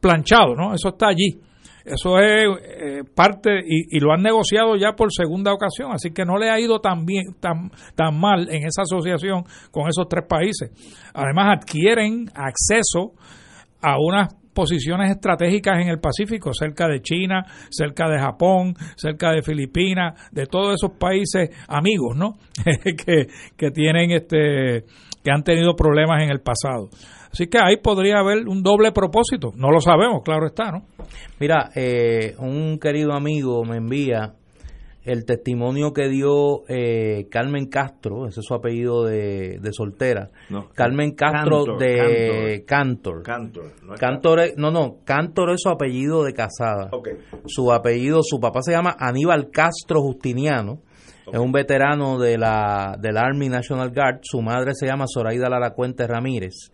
planchado, 0.00 0.54
¿no? 0.54 0.74
Eso 0.74 0.88
está 0.88 1.08
allí. 1.08 1.40
Eso 1.84 2.18
es 2.20 2.46
eh, 2.62 3.02
parte 3.14 3.50
y, 3.66 3.98
lo 3.98 4.12
han 4.12 4.22
negociado 4.22 4.76
ya 4.76 4.92
por 4.92 5.12
segunda 5.12 5.52
ocasión, 5.52 5.90
así 5.92 6.10
que 6.10 6.24
no 6.24 6.38
le 6.38 6.48
ha 6.48 6.60
ido 6.60 6.80
tan 6.80 7.04
bien, 7.04 7.34
tan, 7.40 7.70
tan 7.96 8.18
mal 8.18 8.48
en 8.50 8.64
esa 8.64 8.82
asociación 8.82 9.42
con 9.72 9.88
esos 9.88 10.08
tres 10.08 10.24
países. 10.28 10.70
Además 11.12 11.58
adquieren 11.58 12.30
acceso 12.34 13.14
a 13.80 13.98
unas 13.98 14.28
posiciones 14.52 15.10
estratégicas 15.10 15.78
en 15.80 15.88
el 15.88 15.98
Pacífico, 15.98 16.52
cerca 16.52 16.88
de 16.88 17.00
China, 17.00 17.44
cerca 17.70 18.08
de 18.08 18.18
Japón, 18.18 18.74
cerca 18.96 19.30
de 19.32 19.42
Filipinas, 19.42 20.30
de 20.32 20.46
todos 20.46 20.74
esos 20.74 20.96
países 20.98 21.50
amigos, 21.68 22.16
¿no? 22.16 22.36
que, 23.04 23.26
que 23.56 23.70
tienen 23.70 24.10
este 24.10 24.84
que 25.22 25.30
han 25.30 25.44
tenido 25.44 25.76
problemas 25.76 26.22
en 26.22 26.30
el 26.30 26.40
pasado. 26.40 26.88
Así 27.32 27.46
que 27.46 27.58
ahí 27.58 27.76
podría 27.78 28.18
haber 28.18 28.46
un 28.46 28.62
doble 28.62 28.92
propósito. 28.92 29.52
No 29.56 29.70
lo 29.70 29.80
sabemos, 29.80 30.22
claro 30.24 30.46
está, 30.46 30.70
¿no? 30.70 30.82
Mira, 31.40 31.70
eh, 31.74 32.34
un 32.38 32.78
querido 32.78 33.12
amigo 33.12 33.64
me 33.64 33.76
envía 33.76 34.34
el 35.04 35.24
testimonio 35.24 35.92
que 35.92 36.08
dio 36.08 36.62
eh, 36.68 37.26
Carmen 37.28 37.66
Castro, 37.66 38.26
ese 38.26 38.40
es 38.40 38.46
su 38.46 38.54
apellido 38.54 39.04
de, 39.04 39.58
soltera. 39.72 40.30
Carmen 40.74 41.14
Castro 41.14 41.76
de 41.76 42.64
Cantor. 42.66 43.22
Cantor. 43.22 43.72
No, 43.82 43.94
Cantor 43.94 44.40
no, 44.56 44.70
no, 44.70 44.98
Cantor 45.04 45.50
es 45.50 45.62
su 45.62 45.70
apellido 45.70 46.22
de 46.22 46.32
casada. 46.32 46.90
Su 47.46 47.72
apellido, 47.72 48.20
su 48.22 48.38
papá 48.38 48.60
se 48.62 48.72
llama 48.72 48.96
Aníbal 48.98 49.50
Castro 49.50 50.00
Justiniano. 50.00 50.80
Es 51.32 51.38
un 51.38 51.52
veterano 51.52 52.18
de 52.18 52.36
la 52.36 52.96
del 53.00 53.16
Army 53.16 53.48
National 53.48 53.92
Guard. 53.92 54.20
Su 54.22 54.40
madre 54.40 54.74
se 54.74 54.86
llama 54.86 55.06
Zoraida 55.12 55.48
Laracuente 55.48 56.06
Ramírez. 56.06 56.70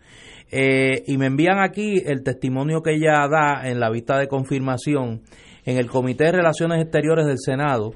Eh, 0.51 1.03
y 1.05 1.17
me 1.17 1.27
envían 1.27 1.59
aquí 1.59 2.01
el 2.03 2.23
testimonio 2.23 2.81
que 2.81 2.95
ella 2.95 3.27
da 3.29 3.69
en 3.69 3.79
la 3.79 3.91
vista 3.91 4.17
de 4.17 4.27
confirmación 4.27 5.21
en 5.65 5.77
el 5.77 5.87
Comité 5.87 6.25
de 6.25 6.31
Relaciones 6.31 6.81
Exteriores 6.81 7.27
del 7.27 7.37
Senado 7.37 7.91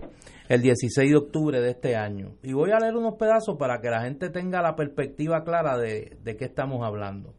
el 0.49 0.61
16 0.61 1.09
de 1.09 1.17
octubre 1.17 1.61
de 1.61 1.71
este 1.71 1.95
año. 1.95 2.35
Y 2.43 2.53
voy 2.53 2.71
a 2.71 2.79
leer 2.79 2.95
unos 2.95 3.15
pedazos 3.15 3.57
para 3.57 3.79
que 3.79 3.89
la 3.89 4.01
gente 4.01 4.29
tenga 4.29 4.61
la 4.61 4.75
perspectiva 4.75 5.43
clara 5.43 5.77
de, 5.77 6.17
de 6.23 6.35
qué 6.35 6.45
estamos 6.45 6.85
hablando. 6.85 7.33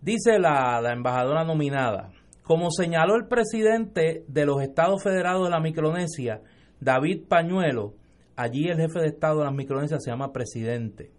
Dice 0.00 0.38
la, 0.38 0.80
la 0.80 0.92
embajadora 0.92 1.44
nominada, 1.44 2.12
como 2.42 2.70
señaló 2.70 3.16
el 3.16 3.26
presidente 3.26 4.24
de 4.26 4.46
los 4.46 4.62
Estados 4.62 5.02
Federados 5.02 5.44
de 5.44 5.50
la 5.50 5.60
Micronesia, 5.60 6.40
David 6.80 7.24
Pañuelo, 7.28 7.94
allí 8.34 8.68
el 8.68 8.78
jefe 8.78 9.00
de 9.00 9.08
Estado 9.08 9.40
de 9.40 9.44
las 9.44 9.54
Micronesias 9.54 10.02
se 10.02 10.10
llama 10.10 10.32
presidente. 10.32 11.12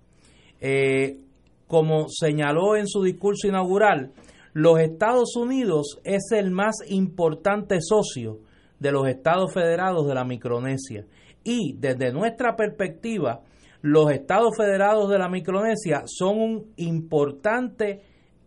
Eh, 0.60 1.20
como 1.68 2.08
señaló 2.10 2.76
en 2.76 2.88
su 2.88 3.04
discurso 3.04 3.48
inaugural, 3.48 4.12
los 4.54 4.80
Estados 4.80 5.36
Unidos 5.38 6.00
es 6.04 6.32
el 6.32 6.52
más 6.52 6.76
importante 6.88 7.78
socio 7.80 8.40
de 8.82 8.92
los 8.92 9.08
Estados 9.08 9.54
Federados 9.54 10.08
de 10.08 10.16
la 10.16 10.26
Micronesia. 10.26 11.06
Y 11.44 11.76
desde 11.78 12.12
nuestra 12.12 12.56
perspectiva, 12.56 13.42
los 13.82 14.12
Estados 14.12 14.58
Federados 14.58 15.08
de 15.10 15.20
la 15.20 15.30
Micronesia 15.30 16.02
son 16.06 16.40
un 16.40 16.74
importante 16.78 18.02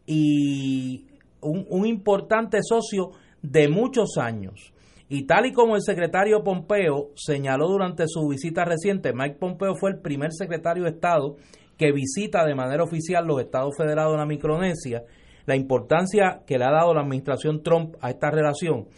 y 0.07 1.07
un, 1.41 1.67
un 1.71 1.87
importante 1.87 2.59
socio 2.63 3.13
de 3.43 3.69
muchos 3.69 4.19
años. 4.19 4.73
Y 5.09 5.25
tal 5.25 5.47
y 5.47 5.53
como 5.53 5.77
el 5.77 5.83
secretario 5.83 6.43
Pompeo 6.43 7.11
señaló 7.15 7.69
durante 7.69 8.05
su 8.09 8.27
visita 8.27 8.65
reciente, 8.65 9.13
Mike 9.15 9.37
Pompeo 9.39 9.77
fue 9.77 9.91
el 9.91 10.01
primer 10.01 10.33
secretario 10.33 10.83
de 10.83 10.91
Estado 10.91 11.37
que 11.79 11.93
visita 11.93 12.45
de 12.45 12.57
manera 12.57 12.83
oficial 12.83 13.25
los 13.25 13.41
Estados 13.41 13.77
Federados 13.77 14.13
de 14.13 14.19
la 14.19 14.27
Micronesia, 14.27 15.05
la 15.47 15.55
importancia 15.55 16.43
que 16.45 16.59
le 16.59 16.65
ha 16.65 16.73
dado 16.73 16.93
la 16.93 17.03
administración 17.03 17.63
Trump 17.63 17.95
a 18.01 18.11
esta 18.11 18.33
relación. 18.33 18.89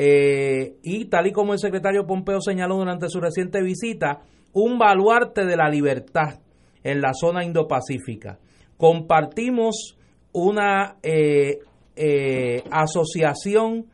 Eh, 0.00 0.76
y 0.84 1.06
tal 1.06 1.26
y 1.26 1.32
como 1.32 1.54
el 1.54 1.58
secretario 1.58 2.06
Pompeo 2.06 2.40
señaló 2.40 2.76
durante 2.76 3.08
su 3.08 3.18
reciente 3.20 3.60
visita, 3.62 4.20
un 4.52 4.78
baluarte 4.78 5.44
de 5.44 5.56
la 5.56 5.68
libertad 5.68 6.38
en 6.84 7.00
la 7.00 7.10
zona 7.14 7.44
Indo-Pacífica. 7.44 8.38
Compartimos 8.76 9.98
una 10.32 10.98
eh, 11.02 11.58
eh, 11.96 12.62
asociación 12.70 13.86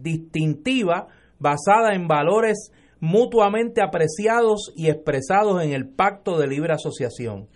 distintiva 0.00 1.06
basada 1.38 1.94
en 1.94 2.08
valores 2.08 2.72
mutuamente 2.98 3.80
apreciados 3.80 4.72
y 4.74 4.88
expresados 4.88 5.62
en 5.62 5.72
el 5.72 5.88
Pacto 5.88 6.36
de 6.36 6.48
Libre 6.48 6.72
Asociación. 6.72 7.46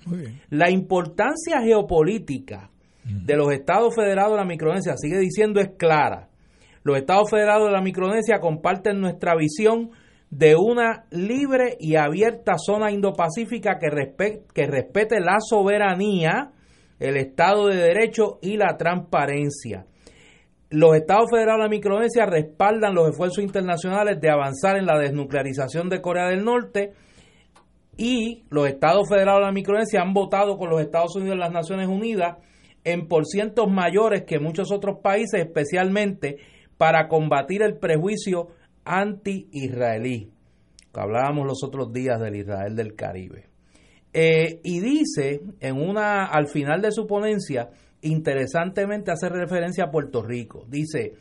La 0.50 0.70
importancia 0.70 1.60
geopolítica 1.62 2.70
de 3.02 3.36
los 3.36 3.52
Estados 3.52 3.92
Federados 3.96 4.34
de 4.34 4.36
la 4.36 4.44
Micronesia, 4.44 4.94
sigue 4.96 5.18
diciendo, 5.18 5.58
es 5.58 5.70
clara. 5.76 6.29
Los 6.90 6.98
Estados 6.98 7.30
Federados 7.30 7.68
de 7.68 7.72
la 7.72 7.82
Micronesia 7.82 8.40
comparten 8.40 9.00
nuestra 9.00 9.36
visión 9.36 9.90
de 10.28 10.56
una 10.56 11.04
libre 11.12 11.76
y 11.78 11.94
abierta 11.94 12.54
zona 12.58 12.90
indopacífica 12.90 13.78
que, 13.78 13.90
que 14.52 14.66
respete 14.66 15.20
la 15.20 15.36
soberanía, 15.38 16.50
el 16.98 17.16
Estado 17.16 17.68
de 17.68 17.76
Derecho 17.76 18.40
y 18.42 18.56
la 18.56 18.76
transparencia. 18.76 19.86
Los 20.70 20.96
Estados 20.96 21.30
Federados 21.30 21.60
de 21.60 21.62
la 21.62 21.68
Micronesia 21.68 22.26
respaldan 22.26 22.96
los 22.96 23.08
esfuerzos 23.08 23.44
internacionales 23.44 24.20
de 24.20 24.30
avanzar 24.30 24.76
en 24.76 24.86
la 24.86 24.98
desnuclearización 24.98 25.88
de 25.90 26.00
Corea 26.00 26.26
del 26.26 26.44
Norte 26.44 26.92
y 27.96 28.42
los 28.50 28.66
Estados 28.66 29.08
Federados 29.08 29.42
de 29.42 29.46
la 29.46 29.52
Micronesia 29.52 30.02
han 30.02 30.12
votado 30.12 30.58
con 30.58 30.70
los 30.70 30.80
Estados 30.80 31.14
Unidos 31.14 31.34
en 31.34 31.40
las 31.40 31.52
Naciones 31.52 31.86
Unidas 31.86 32.38
en 32.82 33.06
porcientos 33.06 33.70
mayores 33.70 34.24
que 34.24 34.40
muchos 34.40 34.72
otros 34.72 34.98
países, 35.00 35.40
especialmente 35.40 36.38
para 36.80 37.08
combatir 37.08 37.60
el 37.60 37.76
prejuicio 37.76 38.48
anti-israelí, 38.86 40.30
hablábamos 40.94 41.46
los 41.46 41.62
otros 41.62 41.92
días 41.92 42.18
del 42.18 42.36
Israel 42.36 42.74
del 42.74 42.94
Caribe. 42.94 43.50
Eh, 44.14 44.60
y 44.64 44.80
dice 44.80 45.42
en 45.60 45.76
una 45.76 46.24
al 46.24 46.46
final 46.46 46.80
de 46.80 46.90
su 46.90 47.06
ponencia 47.06 47.68
interesantemente 48.00 49.10
hace 49.12 49.28
referencia 49.28 49.84
a 49.84 49.90
Puerto 49.90 50.22
Rico. 50.22 50.64
Dice, 50.68 51.16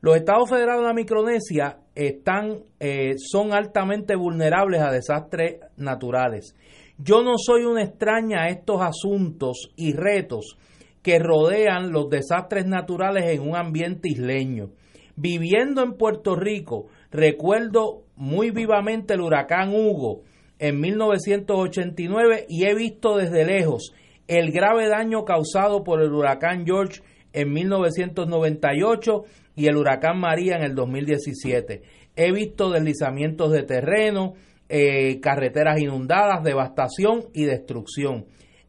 los 0.00 0.16
estados 0.16 0.48
federados 0.48 0.80
de 0.80 0.88
la 0.88 0.94
Micronesia 0.94 1.80
están, 1.94 2.60
eh, 2.80 3.16
son 3.18 3.52
altamente 3.52 4.16
vulnerables 4.16 4.80
a 4.80 4.90
desastres 4.90 5.60
naturales. 5.76 6.56
Yo 6.96 7.22
no 7.22 7.34
soy 7.36 7.66
una 7.66 7.82
extraña 7.82 8.44
a 8.44 8.48
estos 8.48 8.80
asuntos 8.80 9.70
y 9.76 9.92
retos 9.92 10.56
que 11.02 11.18
rodean 11.18 11.92
los 11.92 12.08
desastres 12.08 12.64
naturales 12.64 13.26
en 13.26 13.42
un 13.46 13.54
ambiente 13.54 14.08
isleño. 14.08 14.70
Viviendo 15.16 15.82
en 15.82 15.94
Puerto 15.94 16.34
Rico, 16.34 16.86
recuerdo 17.10 18.02
muy 18.16 18.50
vivamente 18.50 19.14
el 19.14 19.20
huracán 19.20 19.72
Hugo 19.72 20.22
en 20.58 20.80
1989 20.80 22.46
y 22.48 22.64
he 22.64 22.74
visto 22.74 23.16
desde 23.16 23.44
lejos 23.44 23.92
el 24.26 24.50
grave 24.50 24.88
daño 24.88 25.24
causado 25.24 25.84
por 25.84 26.02
el 26.02 26.12
huracán 26.12 26.64
George 26.64 27.02
en 27.32 27.52
1998 27.52 29.24
y 29.56 29.66
el 29.66 29.76
huracán 29.76 30.18
María 30.18 30.56
en 30.56 30.62
el 30.62 30.74
2017. 30.74 31.82
He 32.16 32.32
visto 32.32 32.70
deslizamientos 32.70 33.52
de 33.52 33.62
terreno, 33.64 34.34
eh, 34.68 35.20
carreteras 35.20 35.80
inundadas, 35.80 36.42
devastación 36.42 37.24
y 37.32 37.44
destrucción. 37.44 38.26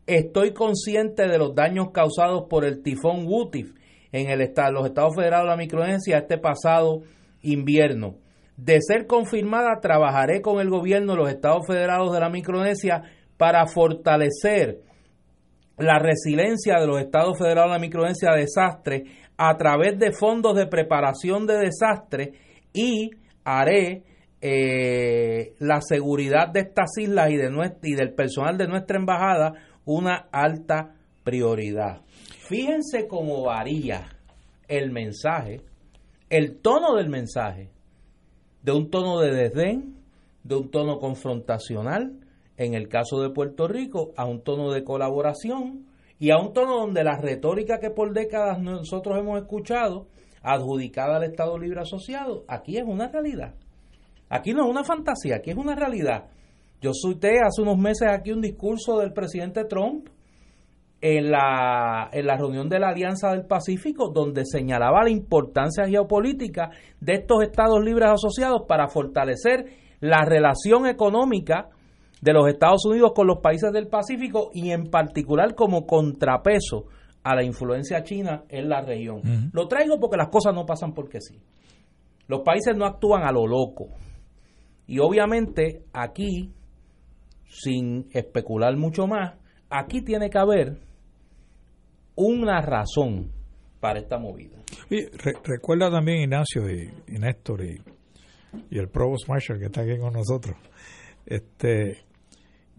Estoy 0.07 0.53
consciente 0.53 1.27
de 1.27 1.37
los 1.37 1.55
daños 1.55 1.91
causados 1.91 2.43
por 2.49 2.65
el 2.65 2.83
tifón 2.83 3.25
Wutif 3.25 3.73
en 4.15 4.29
el 4.29 4.41
estado, 4.41 4.71
los 4.71 4.85
Estados 4.85 5.15
Federados 5.15 5.45
de 5.45 5.51
la 5.51 5.57
Micronesia 5.57 6.19
este 6.19 6.37
pasado 6.37 7.01
invierno. 7.41 8.15
De 8.55 8.79
ser 8.81 9.05
confirmada, 9.07 9.81
trabajaré 9.81 10.41
con 10.41 10.61
el 10.61 10.69
gobierno 10.69 11.13
de 11.13 11.19
los 11.19 11.29
Estados 11.29 11.67
Federados 11.67 12.13
de 12.13 12.21
la 12.21 12.29
Micronesia 12.29 13.03
para 13.37 13.67
fortalecer 13.67 14.79
la 15.77 15.99
resiliencia 15.99 16.79
de 16.79 16.87
los 16.87 17.01
estados 17.01 17.37
federados 17.37 17.71
de 17.71 17.75
la 17.75 17.81
micronesia 17.81 18.31
a 18.31 18.37
desastres 18.37 19.03
a 19.37 19.57
través 19.57 19.99
de 19.99 20.13
fondos 20.13 20.55
de 20.55 20.67
preparación 20.67 21.45
de 21.45 21.57
desastres 21.57 22.29
y 22.71 23.11
haré 23.43 24.03
eh, 24.39 25.53
la 25.59 25.81
seguridad 25.81 26.47
de 26.47 26.61
estas 26.61 26.97
islas 26.97 27.29
y, 27.29 27.35
de 27.35 27.49
y 27.83 27.95
del 27.95 28.13
personal 28.13 28.57
de 28.57 28.67
nuestra 28.67 28.97
embajada 28.97 29.53
una 29.83 30.29
alta 30.31 30.93
prioridad. 31.25 32.01
Fíjense 32.47 33.07
cómo 33.07 33.41
varía 33.41 34.07
el 34.67 34.91
mensaje, 34.91 35.61
el 36.29 36.59
tono 36.61 36.93
del 36.95 37.09
mensaje, 37.09 37.71
de 38.61 38.71
un 38.71 38.91
tono 38.91 39.19
de 39.19 39.31
desdén, 39.31 39.95
de 40.43 40.55
un 40.55 40.69
tono 40.69 40.99
confrontacional, 40.99 42.19
en 42.57 42.75
el 42.75 42.87
caso 42.87 43.19
de 43.19 43.31
Puerto 43.31 43.67
Rico, 43.67 44.11
a 44.15 44.25
un 44.25 44.43
tono 44.43 44.71
de 44.71 44.83
colaboración 44.83 45.87
y 46.19 46.29
a 46.29 46.37
un 46.37 46.53
tono 46.53 46.81
donde 46.81 47.03
la 47.03 47.17
retórica 47.17 47.79
que 47.79 47.89
por 47.89 48.13
décadas 48.13 48.59
nosotros 48.61 49.17
hemos 49.17 49.39
escuchado, 49.41 50.05
adjudicada 50.43 51.17
al 51.17 51.23
Estado 51.23 51.57
Libre 51.57 51.81
Asociado, 51.81 52.45
aquí 52.47 52.77
es 52.77 52.83
una 52.85 53.07
realidad. 53.07 53.55
Aquí 54.29 54.53
no 54.53 54.65
es 54.65 54.69
una 54.69 54.83
fantasía, 54.83 55.37
aquí 55.37 55.49
es 55.49 55.57
una 55.57 55.73
realidad. 55.73 56.25
Yo 56.79 56.91
cité 56.93 57.39
hace 57.39 57.63
unos 57.63 57.79
meses 57.79 58.07
aquí 58.07 58.31
un 58.31 58.41
discurso 58.41 58.99
del 58.99 59.13
presidente 59.13 59.65
Trump 59.65 60.09
en 61.07 61.29
la, 61.29 62.09
en 62.11 62.25
la 62.25 62.35
reunión 62.35 62.67
de 62.67 62.79
la 62.79 62.89
Alianza 62.89 63.29
del 63.29 63.45
Pacífico, 63.45 64.09
donde 64.09 64.43
señalaba 64.43 65.03
la 65.03 65.11
importancia 65.11 65.87
geopolítica 65.87 66.71
de 66.99 67.13
estos 67.13 67.43
Estados 67.43 67.79
Libres 67.83 68.09
Asociados 68.09 68.63
para 68.67 68.87
fortalecer 68.87 69.67
la 69.99 70.25
relación 70.25 70.87
económica 70.87 71.69
de 72.23 72.33
los 72.33 72.47
Estados 72.47 72.87
Unidos 72.87 73.11
con 73.13 73.27
los 73.27 73.37
países 73.37 73.71
del 73.71 73.87
Pacífico 73.87 74.49
y 74.51 74.71
en 74.71 74.89
particular 74.89 75.53
como 75.53 75.85
contrapeso 75.85 76.85
a 77.21 77.35
la 77.35 77.43
influencia 77.43 78.01
china 78.01 78.45
en 78.49 78.67
la 78.67 78.81
región. 78.81 79.51
Lo 79.53 79.67
traigo 79.67 79.99
porque 79.99 80.17
las 80.17 80.29
cosas 80.29 80.55
no 80.55 80.65
pasan 80.65 80.95
porque 80.95 81.21
sí. 81.21 81.39
Los 82.27 82.41
países 82.41 82.75
no 82.75 82.83
actúan 82.83 83.21
a 83.21 83.31
lo 83.31 83.45
loco. 83.45 83.89
Y 84.87 84.97
obviamente 84.97 85.83
aquí, 85.93 86.51
sin 87.47 88.07
especular 88.11 88.75
mucho 88.75 89.05
más, 89.05 89.35
aquí 89.69 90.01
tiene 90.01 90.31
que 90.31 90.39
haber 90.39 90.84
una 92.15 92.61
razón 92.61 93.31
para 93.79 93.99
esta 93.99 94.17
movida. 94.17 94.57
recuerda 95.43 95.91
también 95.91 96.23
Ignacio 96.23 96.69
y, 96.69 96.91
Néstor 97.19 97.63
y, 97.63 97.81
y, 98.69 98.79
el 98.79 98.89
Provost 98.89 99.27
Marshall 99.27 99.59
que 99.59 99.65
está 99.65 99.81
aquí 99.81 99.97
con 99.99 100.13
nosotros, 100.13 100.55
este, 101.25 102.05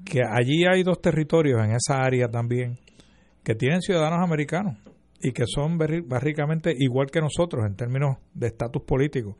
que 0.05 0.22
allí 0.22 0.64
hay 0.66 0.83
dos 0.83 1.01
territorios 1.01 1.62
en 1.64 1.72
esa 1.72 2.03
área 2.03 2.29
también 2.29 2.79
que 3.42 3.55
tienen 3.55 3.81
ciudadanos 3.81 4.18
americanos 4.22 4.79
y 5.20 5.33
que 5.33 5.44
son 5.46 5.79
básicamente 5.79 6.75
igual 6.77 7.11
que 7.11 7.20
nosotros 7.20 7.64
en 7.66 7.77
términos 7.77 8.18
de 8.35 8.49
estatus 8.49 8.83
político, 8.83 9.37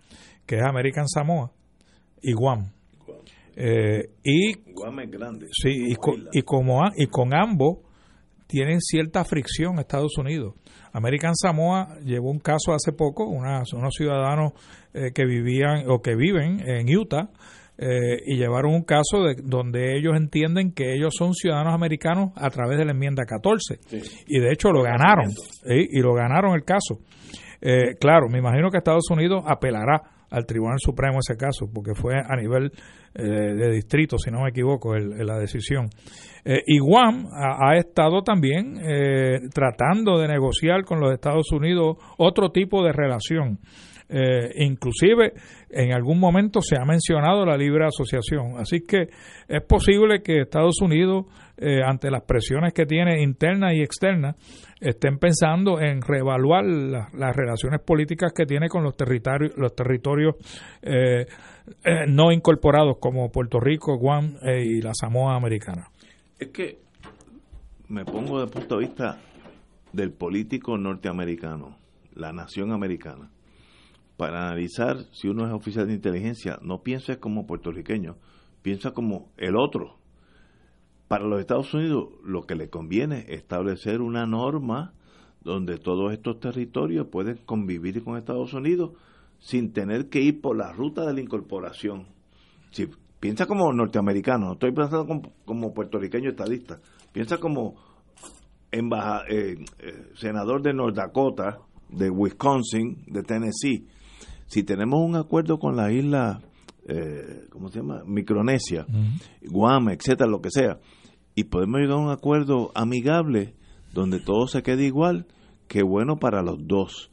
que 0.47 0.57
es 0.57 0.63
American 0.63 1.09
Samoa 1.09 1.53
y 2.23 2.33
Guam. 2.33 2.73
Eh, 3.57 4.11
y 4.23 4.73
Guam 4.73 5.01
es 5.01 5.11
grande. 5.11 5.47
Sí, 5.51 5.91
y 5.91 5.95
con, 5.97 6.29
y, 6.33 6.43
como, 6.43 6.83
y 6.97 7.07
con 7.07 7.35
ambos 7.35 7.79
tienen 8.47 8.81
cierta 8.81 9.25
fricción 9.25 9.79
Estados 9.79 10.17
Unidos. 10.19 10.55
American 10.93 11.35
Samoa 11.35 11.99
llevó 12.05 12.31
un 12.31 12.39
caso 12.39 12.73
hace 12.73 12.93
poco, 12.93 13.25
unos 13.25 13.95
ciudadanos 13.95 14.53
eh, 14.95 15.13
que 15.15 15.25
vivían 15.25 15.91
o 15.91 16.01
que 16.01 16.15
viven 16.15 16.61
en 16.67 16.87
Utah 16.97 17.31
eh, 17.79 18.19
y 18.25 18.37
llevaron 18.37 18.73
un 18.73 18.83
caso 18.83 19.25
de, 19.25 19.37
donde 19.43 19.99
ellos 19.99 20.15
entienden 20.17 20.73
que 20.73 20.95
ellos 20.95 21.15
son 21.17 21.35
ciudadanos 21.35 21.75
americanos 21.75 22.31
a 22.37 22.49
través 22.49 22.79
de 22.79 22.87
la 22.87 22.93
enmienda 22.93 23.25
14 23.27 23.81
y 24.27 24.39
de 24.39 24.53
hecho 24.53 24.71
lo 24.73 24.83
ganaron 24.83 25.31
y 25.67 26.01
lo 26.01 26.15
ganaron 26.15 26.55
el 26.55 26.65
caso. 26.65 27.01
Eh, 27.61 27.97
claro, 28.01 28.29
me 28.29 28.39
imagino 28.39 28.71
que 28.71 28.79
Estados 28.79 29.11
Unidos 29.11 29.43
apelará 29.47 30.15
al 30.31 30.47
Tribunal 30.47 30.79
Supremo 30.79 31.19
ese 31.19 31.37
caso, 31.37 31.71
porque 31.73 31.95
fue 31.95 32.15
a 32.17 32.37
nivel 32.37 32.73
eh, 33.15 33.23
de 33.23 33.71
distrito, 33.73 34.19
si 34.19 34.31
no 34.31 34.43
me 34.43 34.51
equivoco, 34.51 34.95
la 34.95 35.39
decisión. 35.39 35.89
Eh, 36.45 36.62
y 36.67 36.79
Guam 36.79 37.27
ha, 37.33 37.77
estado 37.77 38.23
también 38.23 38.77
eh, 38.83 39.41
tratando 39.53 40.19
de 40.19 40.29
negociar 40.29 40.85
con 40.85 41.01
los 41.01 41.12
Estados 41.12 41.51
Unidos 41.53 41.97
otro 42.19 42.51
tipo 42.51 42.85
de 42.85 42.93
relación. 42.93 43.59
inclusive 44.57 45.33
en 45.69 45.93
algún 45.93 46.21
momento 46.21 46.61
se 46.61 46.77
ha 46.77 46.85
mencionado 46.85 47.45
la 47.45 47.57
libre 47.57 47.87
asociación. 47.87 48.59
Así 48.59 48.83
que 48.87 49.09
es 49.49 49.62
posible 49.67 50.23
que 50.23 50.43
Estados 50.43 50.81
Unidos, 50.81 51.25
ante 51.85 52.11
las 52.11 52.23
presiones 52.23 52.73
que 52.73 52.87
tiene 52.87 53.21
internas 53.23 53.75
y 53.75 53.83
externas, 53.83 54.37
estén 54.81 55.19
pensando 55.19 55.81
en 55.81 56.03
reevaluar 56.03 56.65
las 56.65 57.37
relaciones 57.37 57.81
políticas 57.81 58.33
que 58.33 58.45
tiene 58.45 58.69
con 58.69 58.83
los 58.83 58.97
territorios, 58.97 59.57
los 59.57 59.75
territorios 59.75 60.37
eh, 60.83 61.27
eh, 61.85 62.07
no 62.09 62.31
incorporados 62.33 62.99
como 63.01 63.31
Puerto 63.31 63.59
Rico, 63.59 63.97
Guam 63.99 64.37
eh, 64.43 64.65
y 64.65 64.81
la 64.81 64.93
Samoa 64.95 65.37
americana. 65.37 65.89
Es 66.39 66.49
que 66.49 66.79
me 67.89 68.05
pongo 68.05 68.41
de 68.41 68.47
punto 68.49 68.79
de 68.79 68.87
vista 68.87 69.19
del 69.93 70.12
político 70.12 70.77
norteamericano, 70.77 71.79
la 72.15 72.33
nación 72.33 72.73
americana, 72.73 73.31
para 74.17 74.47
analizar 74.47 74.97
si 75.12 75.29
uno 75.29 75.47
es 75.47 75.53
oficial 75.53 75.87
de 75.87 75.95
inteligencia, 75.95 76.59
no 76.62 76.83
piensa 76.83 77.17
como 77.17 77.47
puertorriqueño, 77.47 78.17
piensa 78.62 78.91
como 78.91 79.31
el 79.37 79.57
otro, 79.57 79.99
para 81.09 81.25
los 81.25 81.40
Estados 81.40 81.73
Unidos 81.75 82.09
lo 82.25 82.47
que 82.47 82.55
le 82.55 82.69
conviene 82.69 83.21
es 83.29 83.40
establecer 83.40 84.01
una 84.01 84.27
norma 84.27 84.92
donde 85.42 85.79
todos 85.79 86.12
estos 86.12 86.40
territorios 86.40 87.07
pueden 87.07 87.38
convivir 87.47 88.03
con 88.03 88.16
Estados 88.16 88.53
Unidos 88.53 88.92
sin 89.38 89.73
tener 89.73 90.09
que 90.09 90.21
ir 90.21 90.40
por 90.40 90.57
la 90.57 90.73
ruta 90.73 91.07
de 91.07 91.14
la 91.14 91.21
incorporación. 91.21 92.07
Si 92.73 92.88
piensa 93.21 93.47
como 93.47 93.73
norteamericano, 93.73 94.47
no 94.47 94.53
estoy 94.55 94.73
pensando 94.73 95.33
como, 95.45 95.73
puertorriqueño 95.73 96.31
estadista, 96.31 96.81
piensa 97.12 97.38
como 97.38 97.77
embaja, 98.73 99.23
eh, 99.29 99.64
eh, 99.79 100.11
senador 100.16 100.62
de 100.62 100.75
North 100.75 100.97
Dakota, 100.97 101.61
de 101.88 102.11
Wisconsin, 102.11 103.05
de 103.07 103.23
Tennessee. 103.23 103.87
Si 104.47 104.64
tenemos 104.64 105.01
un 105.01 105.14
acuerdo 105.14 105.59
con 105.59 105.77
la 105.77 105.92
isla, 105.92 106.40
eh, 106.88 107.47
¿cómo 107.51 107.69
se 107.69 107.81
llama? 107.81 108.03
Micronesia, 108.05 108.87
Guam, 109.42 109.90
etcétera, 109.90 110.29
lo 110.29 110.40
que 110.40 110.51
sea, 110.51 110.79
y 111.37 111.44
podemos 111.44 111.81
llegar 111.81 111.99
a 111.99 112.01
un 112.01 112.11
acuerdo 112.11 112.72
amigable 112.75 113.55
donde 113.92 114.18
todo 114.18 114.49
se 114.49 114.62
quede 114.62 114.87
igual, 114.87 115.27
que 115.68 115.83
bueno 115.83 116.16
para 116.16 116.42
los 116.42 116.66
dos. 116.66 117.11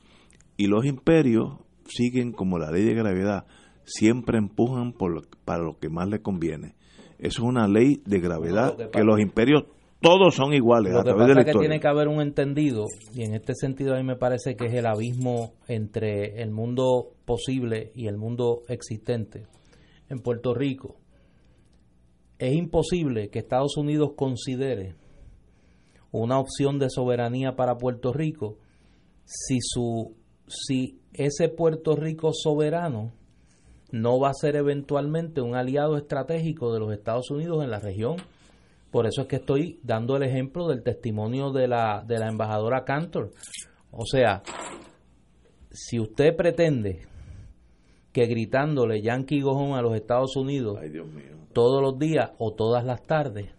Y 0.57 0.67
los 0.67 0.86
imperios 0.86 1.59
siguen 1.86 2.31
como 2.31 2.57
la 2.57 2.71
ley 2.71 2.83
de 2.83 2.95
gravedad, 2.95 3.45
siempre 3.83 4.38
empujan 4.38 4.93
por 4.93 5.27
para 5.43 5.63
lo 5.63 5.77
que 5.77 5.89
más 5.89 6.07
les 6.07 6.21
conviene. 6.21 6.73
Eso 7.19 7.43
es 7.43 7.49
una 7.49 7.67
ley 7.67 8.01
de 8.05 8.19
gravedad 8.19 8.75
que, 8.91 9.03
los 9.03 9.19
imperios 9.19 9.65
todos 9.99 10.36
son 10.36 10.53
iguales. 10.53 10.93
Lo 10.93 11.03
que 11.03 11.13
pasa 11.13 11.39
es 11.39 11.45
que 11.45 11.59
tiene 11.59 11.79
que 11.79 11.88
haber 11.88 12.07
un 12.07 12.21
entendido, 12.21 12.86
y 13.13 13.23
en 13.23 13.33
este 13.33 13.53
sentido 13.55 13.93
a 13.93 13.97
mí 13.97 14.03
me 14.03 14.15
parece 14.15 14.55
que 14.55 14.65
es 14.67 14.73
el 14.73 14.86
abismo 14.86 15.53
entre 15.67 16.41
el 16.41 16.51
mundo 16.51 17.12
posible 17.25 17.91
y 17.93 18.07
el 18.07 18.17
mundo 18.17 18.63
existente. 18.69 19.43
En 20.09 20.19
Puerto 20.19 20.53
Rico, 20.53 20.97
es 22.39 22.54
imposible 22.54 23.30
que 23.30 23.39
Estados 23.39 23.78
Unidos 23.78 24.12
considere 24.15 24.96
una 26.12 26.39
opción 26.39 26.80
de 26.80 26.89
soberanía 26.89 27.56
para 27.56 27.78
Puerto 27.78 28.13
Rico 28.13 28.58
si 29.26 29.60
su 29.62 30.15
si 30.48 31.00
ese 31.13 31.50
Puerto 31.50 31.96
Rico 31.96 32.32
soberano 32.34 33.13
no 33.91 34.19
va 34.19 34.30
a 34.30 34.34
ser 34.34 34.56
eventualmente 34.56 35.41
un 35.41 35.56
aliado 35.56 35.98
estratégico 35.98 36.74
de 36.74 36.80
los 36.80 36.91
Estados 36.91 37.30
Unidos 37.30 37.63
en 37.63 37.69
la 37.69 37.80
región. 37.80 38.17
Por 38.91 39.06
eso 39.06 39.22
es 39.22 39.28
que 39.28 39.38
estoy 39.38 39.80
dando 39.84 40.15
el 40.15 40.24
ejemplo 40.24 40.67
del 40.67 40.84
testimonio 40.84 41.52
de 41.52 41.67
la, 41.67 42.04
de 42.06 42.19
la 42.19 42.28
embajadora 42.28 42.84
Cantor. 42.86 43.32
O 43.91 44.06
sea, 44.06 44.41
si 45.72 46.00
usted 46.00 46.36
pretende 46.36 47.08
que 48.12 48.26
gritándole 48.26 49.02
Yankee 49.02 49.41
Gojón 49.41 49.74
a 49.78 49.82
los 49.82 49.96
Estados 49.96 50.36
Unidos 50.36 50.80
todos 51.53 51.81
los 51.81 51.97
días 51.97 52.31
o 52.37 52.53
todas 52.53 52.83
las 52.83 53.03
tardes, 53.03 53.49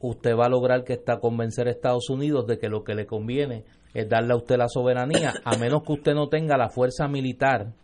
usted 0.00 0.36
va 0.36 0.46
a 0.46 0.50
lograr 0.50 0.84
que 0.84 0.94
está 0.94 1.18
convencer 1.18 1.68
a 1.68 1.70
Estados 1.70 2.08
Unidos 2.10 2.46
de 2.46 2.58
que 2.58 2.68
lo 2.68 2.84
que 2.84 2.94
le 2.94 3.06
conviene 3.06 3.64
es 3.94 4.08
darle 4.08 4.32
a 4.32 4.36
usted 4.36 4.56
la 4.56 4.68
soberanía, 4.68 5.34
a 5.44 5.56
menos 5.56 5.82
que 5.82 5.92
usted 5.92 6.14
no 6.14 6.28
tenga 6.28 6.56
la 6.56 6.68
fuerza 6.68 7.08
militar 7.08 7.74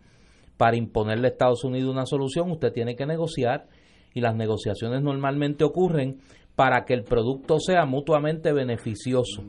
para 0.57 0.77
imponerle 0.77 1.27
a 1.27 1.31
Estados 1.31 1.63
Unidos 1.63 1.91
una 1.91 2.05
solución, 2.05 2.49
usted 2.49 2.71
tiene 2.71 2.95
que 2.95 3.05
negociar 3.05 3.67
y 4.13 4.21
las 4.21 4.35
negociaciones 4.35 5.01
normalmente 5.01 5.65
ocurren 5.65 6.21
para 6.55 6.85
que 6.85 6.93
el 6.93 7.03
producto 7.03 7.59
sea 7.59 7.85
mutuamente 7.85 8.53
beneficioso. 8.53 9.43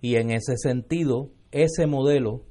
Y 0.00 0.14
en 0.14 0.30
ese 0.30 0.56
sentido, 0.56 1.30
ese 1.50 1.86
modelo 1.86 2.42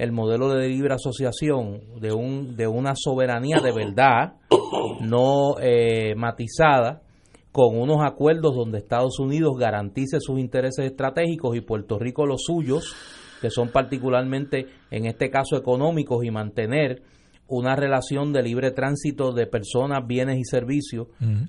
el 0.00 0.12
modelo 0.12 0.48
de 0.54 0.66
libre 0.66 0.94
asociación 0.94 2.00
de, 2.00 2.14
un, 2.14 2.56
de 2.56 2.66
una 2.66 2.94
soberanía 2.96 3.60
de 3.60 3.70
verdad, 3.70 4.32
no 5.00 5.58
eh, 5.60 6.14
matizada, 6.16 7.02
con 7.52 7.76
unos 7.76 7.98
acuerdos 8.04 8.54
donde 8.54 8.78
Estados 8.78 9.18
Unidos 9.18 9.56
garantice 9.58 10.18
sus 10.20 10.38
intereses 10.38 10.86
estratégicos 10.86 11.56
y 11.56 11.60
Puerto 11.60 11.98
Rico 11.98 12.26
los 12.26 12.42
suyos, 12.44 12.94
que 13.40 13.50
son 13.50 13.70
particularmente, 13.70 14.66
en 14.90 15.06
este 15.06 15.30
caso, 15.30 15.56
económicos 15.56 16.24
y 16.24 16.30
mantener 16.30 17.02
una 17.48 17.74
relación 17.74 18.32
de 18.32 18.42
libre 18.42 18.70
tránsito 18.70 19.32
de 19.32 19.46
personas, 19.46 20.06
bienes 20.06 20.38
y 20.38 20.44
servicios 20.44 21.08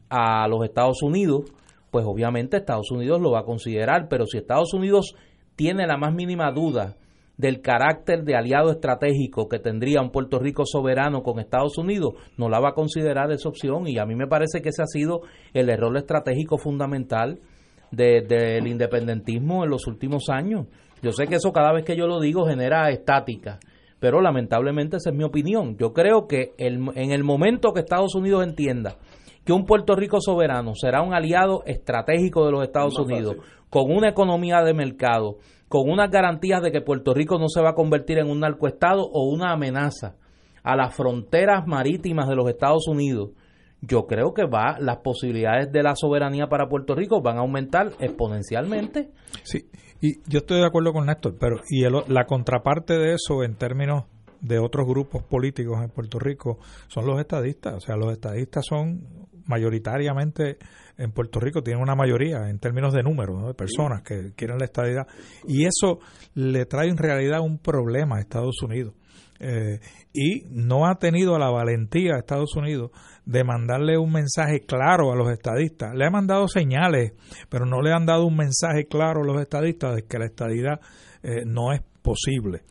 a 0.09 0.47
los 0.47 0.63
Estados 0.65 1.03
Unidos, 1.03 1.51
pues 1.91 2.05
obviamente 2.07 2.57
Estados 2.57 2.89
Unidos 2.89 3.21
lo 3.21 3.31
va 3.31 3.41
a 3.41 3.45
considerar, 3.45 4.07
pero 4.09 4.25
si 4.25 4.39
Estados 4.39 4.73
Unidos 4.73 5.13
tiene 5.55 5.85
la 5.85 5.97
más 5.97 6.13
mínima 6.15 6.51
duda 6.51 6.95
del 7.37 7.61
carácter 7.61 8.23
de 8.23 8.35
aliado 8.35 8.71
estratégico 8.71 9.47
que 9.47 9.59
tendría 9.59 10.01
un 10.01 10.11
Puerto 10.11 10.39
Rico 10.39 10.63
soberano 10.65 11.23
con 11.23 11.39
Estados 11.39 11.77
Unidos, 11.77 12.13
no 12.37 12.49
la 12.49 12.59
va 12.59 12.69
a 12.69 12.73
considerar 12.73 13.31
esa 13.31 13.49
opción 13.49 13.87
y 13.87 13.97
a 13.97 14.05
mí 14.05 14.15
me 14.15 14.27
parece 14.27 14.61
que 14.61 14.69
ese 14.69 14.83
ha 14.83 14.87
sido 14.87 15.21
el 15.53 15.69
error 15.69 15.95
estratégico 15.97 16.57
fundamental 16.57 17.39
del 17.91 18.67
independentismo 18.67 19.63
en 19.63 19.69
los 19.69 19.87
últimos 19.87 20.29
años. 20.29 20.67
Yo 21.01 21.11
sé 21.11 21.25
que 21.25 21.35
eso 21.35 21.51
cada 21.51 21.73
vez 21.73 21.83
que 21.83 21.97
yo 21.97 22.05
lo 22.07 22.19
digo 22.19 22.45
genera 22.45 22.89
estática, 22.91 23.59
pero 23.99 24.21
lamentablemente 24.21 24.97
esa 24.97 25.09
es 25.09 25.15
mi 25.15 25.23
opinión. 25.23 25.77
Yo 25.77 25.93
creo 25.93 26.27
que 26.27 26.53
en 26.57 27.11
el 27.11 27.23
momento 27.23 27.73
que 27.73 27.81
Estados 27.81 28.15
Unidos 28.15 28.43
entienda 28.43 28.97
que 29.43 29.53
un 29.53 29.65
Puerto 29.65 29.95
Rico 29.95 30.21
soberano 30.21 30.73
será 30.75 31.01
un 31.01 31.13
aliado 31.13 31.63
estratégico 31.65 32.45
de 32.45 32.51
los 32.51 32.63
Estados 32.63 32.97
Unidos, 32.99 33.37
con 33.69 33.91
una 33.91 34.09
economía 34.09 34.61
de 34.61 34.73
mercado, 34.73 35.37
con 35.71 35.89
unas 35.89 36.11
garantías 36.11 36.61
de 36.61 36.69
que 36.69 36.81
Puerto 36.81 37.13
Rico 37.13 37.39
no 37.39 37.47
se 37.47 37.61
va 37.61 37.69
a 37.69 37.75
convertir 37.75 38.19
en 38.19 38.29
un 38.29 38.41
narcoestado 38.41 39.03
o 39.03 39.23
una 39.31 39.53
amenaza 39.53 40.17
a 40.63 40.75
las 40.75 40.93
fronteras 40.93 41.65
marítimas 41.65 42.27
de 42.27 42.35
los 42.35 42.49
Estados 42.49 42.89
Unidos, 42.89 43.29
yo 43.79 44.05
creo 44.05 44.33
que 44.33 44.43
va 44.43 44.77
las 44.79 44.97
posibilidades 44.97 45.71
de 45.71 45.81
la 45.81 45.95
soberanía 45.95 46.47
para 46.47 46.67
Puerto 46.67 46.93
Rico 46.93 47.21
van 47.21 47.37
a 47.37 47.39
aumentar 47.39 47.93
exponencialmente. 48.01 49.11
Sí, 49.43 49.69
y 50.01 50.21
yo 50.29 50.39
estoy 50.39 50.59
de 50.59 50.67
acuerdo 50.67 50.91
con 50.91 51.05
Néstor, 51.05 51.37
pero 51.39 51.61
y 51.69 51.83
la 52.11 52.25
contraparte 52.25 52.97
de 52.97 53.13
eso 53.13 53.41
en 53.41 53.55
términos 53.55 54.03
de 54.41 54.59
otros 54.59 54.85
grupos 54.85 55.23
políticos 55.23 55.79
en 55.81 55.89
Puerto 55.89 56.19
Rico 56.19 56.59
son 56.89 57.05
los 57.05 57.17
estadistas, 57.17 57.75
o 57.75 57.79
sea, 57.79 57.95
los 57.95 58.11
estadistas 58.11 58.65
son 58.67 59.07
mayoritariamente 59.45 60.57
en 60.97 61.11
Puerto 61.11 61.39
Rico 61.39 61.61
tiene 61.63 61.81
una 61.81 61.95
mayoría 61.95 62.49
en 62.49 62.59
términos 62.59 62.93
de 62.93 63.03
número 63.03 63.47
de 63.47 63.53
personas 63.53 64.01
que 64.03 64.33
quieren 64.35 64.57
la 64.57 64.65
estadidad. 64.65 65.07
Y 65.47 65.65
eso 65.65 65.99
le 66.33 66.65
trae 66.65 66.89
en 66.89 66.97
realidad 66.97 67.41
un 67.41 67.57
problema 67.59 68.17
a 68.17 68.21
Estados 68.21 68.61
Unidos. 68.61 68.93
Eh, 69.43 69.79
y 70.13 70.43
no 70.51 70.85
ha 70.85 70.99
tenido 70.99 71.39
la 71.39 71.49
valentía 71.49 72.13
a 72.13 72.19
Estados 72.19 72.55
Unidos 72.55 72.91
de 73.25 73.43
mandarle 73.43 73.97
un 73.97 74.11
mensaje 74.11 74.59
claro 74.67 75.11
a 75.11 75.15
los 75.15 75.31
estadistas. 75.31 75.95
Le 75.95 76.05
ha 76.05 76.11
mandado 76.11 76.47
señales, 76.47 77.13
pero 77.49 77.65
no 77.65 77.81
le 77.81 77.91
han 77.91 78.05
dado 78.05 78.27
un 78.27 78.37
mensaje 78.37 78.85
claro 78.85 79.21
a 79.21 79.25
los 79.25 79.41
estadistas 79.41 79.95
de 79.95 80.03
que 80.03 80.19
la 80.19 80.25
estadidad 80.25 80.79
eh, 81.23 81.43
no 81.45 81.73
es 81.73 81.81
posible. 82.03 82.61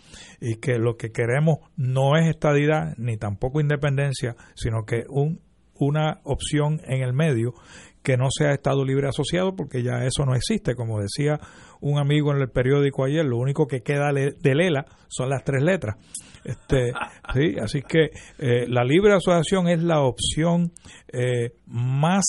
Y 0.40 0.56
que 0.56 0.78
lo 0.78 0.96
que 0.96 1.10
queremos 1.10 1.58
no 1.76 2.16
es 2.16 2.28
estadidad 2.28 2.94
ni 2.98 3.16
tampoco 3.16 3.60
independencia, 3.60 4.36
sino 4.54 4.84
que 4.84 5.04
un, 5.08 5.40
una 5.74 6.20
opción 6.24 6.80
en 6.84 7.02
el 7.02 7.12
medio 7.12 7.54
que 8.02 8.16
no 8.16 8.28
sea 8.30 8.52
Estado 8.52 8.84
libre 8.84 9.08
asociado, 9.08 9.54
porque 9.54 9.82
ya 9.82 10.04
eso 10.04 10.24
no 10.24 10.34
existe. 10.34 10.74
Como 10.74 11.00
decía 11.00 11.38
un 11.80 11.98
amigo 11.98 12.32
en 12.32 12.40
el 12.40 12.48
periódico 12.48 13.04
ayer, 13.04 13.24
lo 13.24 13.38
único 13.38 13.66
que 13.66 13.82
queda 13.82 14.12
de 14.12 14.54
Lela 14.54 14.86
son 15.08 15.28
las 15.30 15.44
tres 15.44 15.62
letras. 15.62 15.96
Este, 16.44 16.92
sí, 17.34 17.56
así 17.60 17.82
que 17.82 18.10
eh, 18.38 18.66
la 18.68 18.84
libre 18.84 19.12
asociación 19.12 19.68
es 19.68 19.82
la 19.82 20.00
opción 20.00 20.72
eh, 21.12 21.52
más 21.66 22.24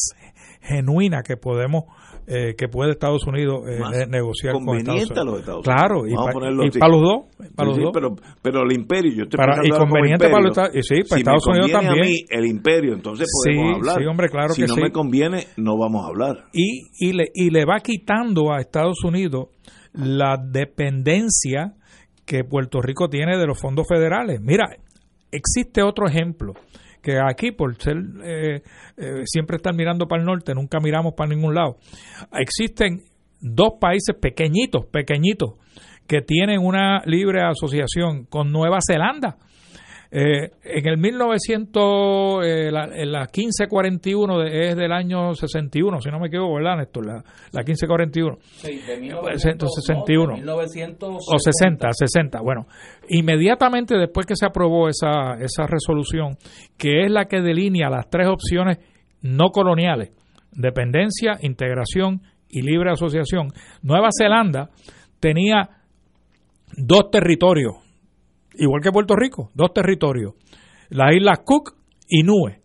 genuina 0.62 1.24
que 1.24 1.38
podemos 1.38 1.86
eh, 2.34 2.56
que 2.56 2.70
puede 2.70 2.92
Estados 2.92 3.28
Unidos 3.28 3.64
eh, 3.68 4.06
negociar 4.08 4.54
con 4.54 4.78
Estados 4.78 5.10
Unidos. 5.10 5.26
los 5.26 5.40
Estados 5.40 5.64
Claro, 5.64 6.08
y, 6.08 6.16
para 6.16 6.50
los 6.50 7.02
dos. 7.02 7.26
Para 7.56 7.70
los 7.70 7.78
dos. 7.78 7.92
Pero, 7.94 8.16
pero 8.42 8.62
el 8.64 8.72
imperio, 8.72 9.12
yo 9.12 9.24
estoy 9.24 9.38
para, 9.38 9.60
y 9.64 9.70
conveniente 9.70 10.30
para 10.30 10.42
los 10.42 10.58
Estados 10.58 10.72
sí, 10.88 11.02
para 11.10 11.20
Estados 11.20 11.48
Unidos 11.48 11.72
también. 11.72 12.04
A 12.04 12.08
mí 12.08 12.16
el 12.30 12.46
imperio, 12.46 12.94
entonces 12.94 13.28
podemos 13.44 13.76
hablar. 13.76 13.98
Sí, 13.98 14.06
hombre, 14.06 14.30
claro 14.30 14.54
si 14.54 14.62
que 14.62 14.68
no 14.68 14.76
me 14.78 14.92
conviene, 14.92 15.48
no 15.58 15.78
vamos 15.78 16.06
a 16.06 16.08
hablar. 16.08 16.46
Y, 16.54 16.88
y, 16.98 17.12
le, 17.12 17.26
y 17.34 17.50
le 17.50 17.66
va 17.66 17.80
quitando 17.82 18.54
a 18.54 18.62
Estados 18.62 19.04
Unidos 19.04 19.48
la 19.94 20.38
dependencia 20.38 21.74
que 22.26 22.46
Puerto 22.46 22.82
Rico 22.82 23.10
tiene 23.10 23.38
de 23.38 23.46
los 23.46 23.60
fondos 23.60 23.88
federales. 23.90 24.40
Mira, 24.42 24.70
existe 25.32 25.84
otro 25.84 26.08
ejemplo 26.08 26.54
que 27.02 27.20
aquí 27.20 27.52
por 27.52 27.76
ser 27.76 27.98
eh, 28.24 28.62
eh, 28.98 29.24
siempre 29.26 29.58
estar 29.58 29.74
mirando 29.74 30.08
para 30.08 30.22
el 30.22 30.26
norte, 30.26 30.54
nunca 30.54 30.80
miramos 30.80 31.14
para 31.16 31.30
ningún 31.30 31.56
lado. 31.56 31.78
Existen 32.34 33.04
dos 33.40 33.74
países 33.80 34.16
pequeñitos, 34.20 34.86
pequeñitos, 34.86 35.56
que 36.08 36.22
tienen 36.22 36.60
una 36.60 37.02
libre 37.06 37.42
asociación 37.42 38.26
con 38.26 38.52
Nueva 38.52 38.80
Zelanda. 38.86 39.38
Eh, 40.14 40.52
en 40.64 40.88
el 40.90 40.98
1900, 40.98 42.46
eh, 42.46 42.70
la, 42.70 42.84
en 42.94 43.12
la 43.14 43.22
1541 43.22 44.44
es 44.44 44.76
del 44.76 44.92
año 44.92 45.34
61, 45.34 46.02
si 46.02 46.10
no 46.10 46.20
me 46.20 46.28
equivoco, 46.28 46.56
¿verdad, 46.56 46.80
Néstor? 46.80 47.06
La, 47.06 47.14
la 47.14 47.64
1541. 47.64 48.38
Sí, 48.42 48.82
de 48.86 49.00
1961. 49.00 50.34
o 51.08 51.40
60, 51.40 51.94
60. 51.94 52.42
Bueno, 52.42 52.68
inmediatamente 53.08 53.98
después 53.98 54.26
que 54.26 54.36
se 54.36 54.46
aprobó 54.46 54.90
esa, 54.90 55.36
esa 55.40 55.66
resolución, 55.66 56.38
que 56.78 57.06
es 57.06 57.12
la 57.12 57.26
que 57.26 57.40
delinea 57.40 57.90
las 57.90 58.10
tres 58.10 58.28
opciones 58.28 58.80
no 59.22 59.52
coloniales, 59.52 60.12
dependencia, 60.52 61.38
integración 61.42 62.22
y 62.50 62.64
libre 62.64 62.92
asociación, 62.92 63.54
Nueva 63.82 64.10
Zelanda 64.12 64.72
tenía 65.22 65.70
dos 66.76 67.10
territorios 67.12 67.81
igual 68.62 68.82
que 68.82 68.92
Puerto 68.92 69.16
Rico, 69.16 69.50
dos 69.54 69.74
territorios, 69.74 70.34
las 70.90 71.16
islas 71.16 71.40
Cook 71.44 71.74
y 72.08 72.24
Nue. 72.24 72.62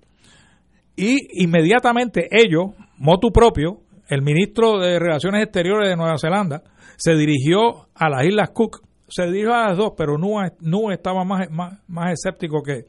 Y 0.94 1.44
inmediatamente 1.44 2.28
ellos, 2.30 2.72
motu 2.98 3.30
propio, 3.30 3.80
el 4.09 4.22
ministro 4.22 4.78
de 4.78 4.98
Relaciones 4.98 5.42
Exteriores 5.42 5.88
de 5.88 5.96
Nueva 5.96 6.18
Zelanda, 6.18 6.62
se 6.96 7.14
dirigió 7.14 7.88
a 7.94 8.09
las 8.09 8.26
islas 8.26 8.50
Cook, 8.50 8.82
se 9.09 9.26
dirigió 9.26 9.54
a 9.54 9.68
las 9.68 9.78
dos, 9.78 9.92
pero 9.96 10.16
Nue, 10.18 10.94
estaba 10.94 11.24
más, 11.24 11.48
más, 11.50 12.12
escéptico 12.12 12.62
que, 12.62 12.85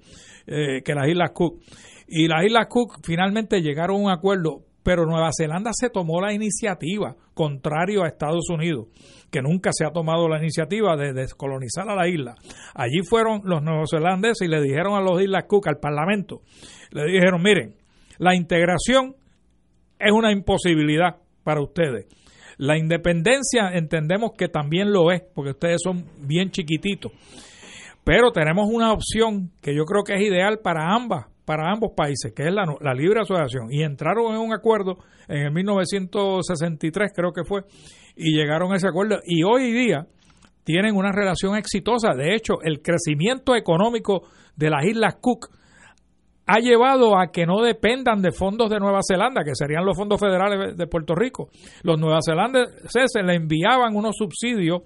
eh, 0.45 0.81
que 0.83 0.93
las 0.93 1.07
islas 1.07 1.31
Cook. 1.31 1.61
Y 2.07 2.27
las 2.27 2.45
islas 2.45 2.67
Cook 2.69 2.99
finalmente 3.03 3.61
llegaron 3.61 3.97
a 3.97 4.03
un 4.05 4.11
acuerdo, 4.11 4.63
pero 4.87 5.05
Nueva 5.05 5.31
Zelanda 5.37 5.71
se 5.73 5.89
tomó 5.89 6.21
la 6.21 6.31
iniciativa, 6.31 7.13
contrario 7.33 8.05
a 8.05 8.07
Estados 8.07 8.49
Unidos 8.49 8.87
que 9.29 9.41
nunca 9.41 9.71
se 9.73 9.85
ha 9.85 9.91
tomado 9.91 10.29
la 10.29 10.39
iniciativa 10.39 10.95
de 10.95 11.11
descolonizar 11.11 11.89
a 11.89 11.93
la 11.93 12.07
isla. 12.07 12.35
Allí 12.73 13.01
fueron 13.03 13.41
los 13.43 13.61
neozelandeses 13.61 14.47
y 14.47 14.49
le 14.49 14.61
dijeron 14.61 14.93
a 14.93 15.01
los 15.01 15.21
Islas 15.21 15.43
Cook, 15.45 15.67
al 15.67 15.79
Parlamento, 15.81 16.39
le 16.91 17.03
dijeron, 17.03 17.43
miren, 17.43 17.75
la 18.17 18.33
integración 18.33 19.17
es 19.99 20.13
una 20.13 20.31
imposibilidad 20.31 21.17
para 21.43 21.61
ustedes. 21.61 22.05
La 22.55 22.77
independencia 22.77 23.71
entendemos 23.73 24.31
que 24.37 24.47
también 24.47 24.93
lo 24.93 25.11
es, 25.11 25.21
porque 25.35 25.51
ustedes 25.51 25.81
son 25.83 26.05
bien 26.19 26.49
chiquititos. 26.51 27.11
Pero 28.05 28.31
tenemos 28.31 28.69
una 28.71 28.93
opción 28.93 29.51
que 29.61 29.75
yo 29.75 29.83
creo 29.83 30.05
que 30.05 30.13
es 30.13 30.21
ideal 30.21 30.59
para 30.63 30.95
ambas, 30.95 31.25
para 31.47 31.71
ambos 31.71 31.91
países, 31.95 32.33
que 32.35 32.43
es 32.43 32.53
la, 32.53 32.65
la 32.81 32.93
libre 32.93 33.21
asociación. 33.21 33.71
Y 33.71 33.81
entraron 33.81 34.35
en 34.35 34.41
un 34.41 34.53
acuerdo 34.53 34.97
en 35.29 35.43
el 35.43 35.53
1963, 35.53 37.13
creo 37.15 37.31
que 37.31 37.45
fue, 37.45 37.61
y 38.17 38.35
llegaron 38.35 38.73
a 38.73 38.75
ese 38.75 38.89
acuerdo. 38.89 39.19
Y 39.25 39.43
hoy 39.43 39.71
día 39.71 40.05
tienen 40.65 40.97
una 40.97 41.13
relación 41.13 41.55
exitosa. 41.55 42.15
De 42.15 42.35
hecho, 42.35 42.55
el 42.61 42.81
crecimiento 42.81 43.55
económico 43.55 44.23
de 44.57 44.69
las 44.69 44.83
Islas 44.83 45.15
Cook 45.21 45.47
ha 46.47 46.59
llevado 46.59 47.17
a 47.17 47.31
que 47.31 47.45
no 47.45 47.61
dependan 47.61 48.21
de 48.21 48.33
fondos 48.33 48.69
de 48.69 48.79
Nueva 48.79 48.99
Zelanda, 49.07 49.45
que 49.45 49.55
serían 49.55 49.85
los 49.85 49.95
fondos 49.95 50.19
federales 50.19 50.75
de 50.75 50.87
Puerto 50.87 51.15
Rico. 51.15 51.47
Los 51.83 51.97
neozelandeses 51.97 53.11
le 53.23 53.35
enviaban 53.35 53.95
unos 53.95 54.17
subsidios 54.17 54.81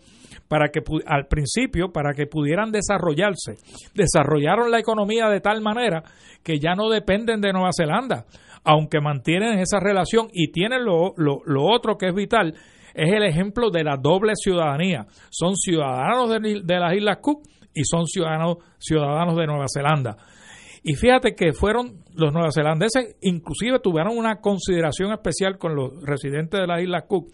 para 0.51 0.67
que 0.67 0.81
al 1.05 1.27
principio 1.27 1.93
para 1.93 2.13
que 2.13 2.27
pudieran 2.27 2.73
desarrollarse. 2.73 3.55
Desarrollaron 3.95 4.69
la 4.69 4.79
economía 4.79 5.29
de 5.29 5.39
tal 5.39 5.61
manera 5.61 6.03
que 6.43 6.59
ya 6.59 6.75
no 6.75 6.89
dependen 6.89 7.39
de 7.39 7.53
Nueva 7.53 7.69
Zelanda, 7.73 8.25
aunque 8.65 8.99
mantienen 8.99 9.59
esa 9.59 9.79
relación 9.79 10.27
y 10.33 10.51
tienen 10.51 10.83
lo, 10.83 11.13
lo, 11.15 11.39
lo 11.45 11.63
otro 11.63 11.97
que 11.97 12.09
es 12.09 12.13
vital, 12.13 12.53
es 12.93 13.13
el 13.13 13.23
ejemplo 13.23 13.69
de 13.69 13.85
la 13.85 13.95
doble 13.95 14.33
ciudadanía. 14.35 15.05
Son 15.29 15.55
ciudadanos 15.55 16.29
de, 16.29 16.79
las 16.79 16.95
Islas 16.97 17.19
Cook 17.21 17.43
y 17.73 17.85
son 17.85 18.05
ciudadanos, 18.05 18.57
ciudadanos 18.77 19.37
de 19.37 19.47
Nueva 19.47 19.67
Zelanda. 19.73 20.17
Y 20.83 20.95
fíjate 20.95 21.33
que 21.33 21.53
fueron 21.53 22.03
los 22.13 22.33
neozelandeses, 22.33 23.15
inclusive 23.21 23.79
tuvieron 23.79 24.17
una 24.17 24.41
consideración 24.41 25.13
especial 25.13 25.57
con 25.57 25.77
los 25.77 25.93
residentes 26.03 26.59
de 26.59 26.67
las 26.67 26.81
Islas 26.81 27.05
Cook. 27.07 27.31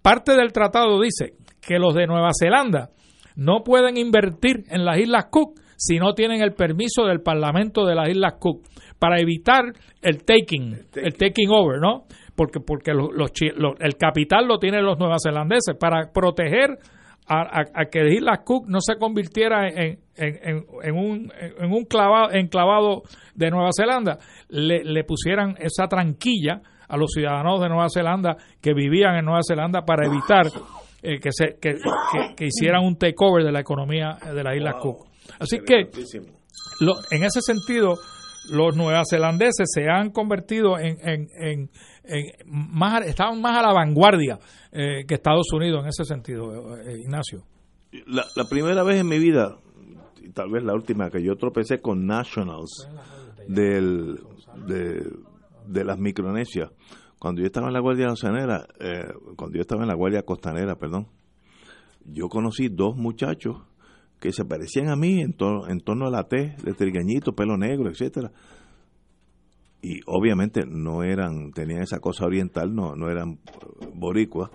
Parte 0.00 0.32
del 0.32 0.54
tratado 0.54 0.98
dice 1.02 1.43
que 1.66 1.78
los 1.78 1.94
de 1.94 2.06
Nueva 2.06 2.30
Zelanda 2.38 2.90
no 3.36 3.62
pueden 3.64 3.96
invertir 3.96 4.64
en 4.68 4.84
las 4.84 4.98
Islas 4.98 5.26
Cook 5.30 5.60
si 5.76 5.98
no 5.98 6.14
tienen 6.14 6.42
el 6.42 6.52
permiso 6.52 7.04
del 7.04 7.20
Parlamento 7.20 7.84
de 7.84 7.94
las 7.94 8.08
Islas 8.08 8.34
Cook 8.38 8.62
para 8.98 9.18
evitar 9.18 9.64
el 10.02 10.24
taking, 10.24 10.86
el 10.94 11.14
taking 11.14 11.50
over, 11.50 11.80
¿no? 11.80 12.04
porque, 12.36 12.60
porque 12.60 12.92
los, 12.92 13.30
el 13.80 13.96
capital 13.96 14.46
lo 14.46 14.58
tienen 14.58 14.84
los 14.84 14.98
neozelandeses 14.98 15.76
para 15.78 16.10
proteger 16.12 16.78
a, 17.26 17.86
que 17.90 18.06
Islas 18.08 18.40
Cook 18.44 18.66
no 18.68 18.80
se 18.80 18.96
convirtiera 18.96 19.68
en, 19.68 19.98
en, 20.16 20.64
en, 20.82 20.94
un, 20.94 21.32
en 21.40 21.72
un 21.72 21.84
clavado, 21.84 22.32
enclavado 22.32 23.02
de 23.34 23.50
Nueva 23.50 23.70
Zelanda, 23.74 24.18
le, 24.48 24.84
le 24.84 25.04
pusieran 25.04 25.54
esa 25.58 25.86
tranquilla 25.88 26.60
a 26.86 26.96
los 26.98 27.12
ciudadanos 27.12 27.62
de 27.62 27.68
Nueva 27.70 27.86
Zelanda 27.88 28.36
que 28.60 28.74
vivían 28.74 29.16
en 29.16 29.24
Nueva 29.24 29.40
Zelanda 29.46 29.86
para 29.86 30.06
evitar 30.06 30.46
eh, 31.04 31.20
que, 31.20 31.30
se, 31.32 31.56
que, 31.60 31.76
que, 32.36 32.46
hicieran 32.46 32.84
un 32.84 32.96
takeover 32.96 33.44
de 33.44 33.52
la 33.52 33.60
economía 33.60 34.16
de 34.34 34.42
la 34.42 34.56
isla 34.56 34.78
Cook. 34.80 35.06
Así 35.38 35.58
que, 35.60 35.90
lo, 36.80 36.94
en 37.10 37.24
ese 37.24 37.40
sentido, 37.40 37.96
los 38.50 38.76
neozelandeses 38.76 39.68
se 39.72 39.88
han 39.88 40.10
convertido 40.10 40.78
en, 40.78 40.98
en, 41.02 41.70
más 42.46 43.06
estaban 43.06 43.40
más 43.40 43.58
a 43.58 43.62
la 43.62 43.72
vanguardia 43.72 44.38
eh, 44.72 45.04
que 45.06 45.14
Estados 45.14 45.52
Unidos 45.52 45.82
en 45.82 45.88
ese 45.88 46.04
sentido, 46.04 46.76
eh, 46.78 47.00
Ignacio. 47.00 47.44
La, 48.06 48.24
primera 48.48 48.82
vez 48.82 49.00
en 49.00 49.06
mi 49.06 49.18
vida, 49.18 49.58
y 50.22 50.30
tal 50.30 50.50
vez 50.50 50.64
la 50.64 50.74
última, 50.74 51.10
que 51.10 51.22
yo 51.22 51.36
tropecé 51.36 51.80
con 51.80 52.06
Nationals 52.06 52.88
del, 53.46 54.20
de, 54.66 55.84
las 55.84 55.98
Micronesias, 55.98 56.70
cuando 57.24 57.40
yo 57.40 57.46
estaba 57.46 57.68
en 57.68 57.72
la 57.72 57.80
Guardia 57.80 58.08
Costanera, 58.08 58.66
eh, 58.78 59.14
cuando 59.34 59.56
yo 59.56 59.62
estaba 59.62 59.80
en 59.80 59.88
la 59.88 59.94
Guardia 59.94 60.24
Costanera, 60.24 60.76
perdón, 60.76 61.08
yo 62.04 62.28
conocí 62.28 62.68
dos 62.68 62.98
muchachos 62.98 63.62
que 64.20 64.30
se 64.30 64.44
parecían 64.44 64.90
a 64.90 64.94
mí 64.94 65.22
en, 65.22 65.32
torno 65.32 66.06
a 66.06 66.10
la 66.10 66.24
T, 66.24 66.54
de 66.62 66.74
trigueñito, 66.74 67.34
pelo 67.34 67.56
negro, 67.56 67.88
etcétera 67.88 68.30
y 69.80 70.00
obviamente 70.04 70.66
no 70.66 71.02
eran, 71.02 71.52
tenían 71.52 71.80
esa 71.80 71.98
cosa 71.98 72.26
oriental, 72.26 72.74
no, 72.74 72.94
no 72.94 73.08
eran 73.10 73.38
boricuas, 73.94 74.50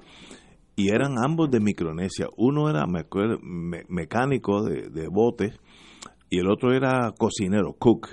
y 0.75 0.89
eran 0.89 1.13
ambos 1.17 1.49
de 1.49 1.62
Micronesia. 1.62 2.27
Uno 2.38 2.69
era 2.69 2.86
mecánico 2.86 4.62
de, 4.62 4.91
de 4.91 5.08
botes 5.08 5.60
y 6.29 6.38
el 6.38 6.47
otro 6.51 6.71
era 6.71 7.13
cocinero, 7.17 7.73
cook. 7.73 8.10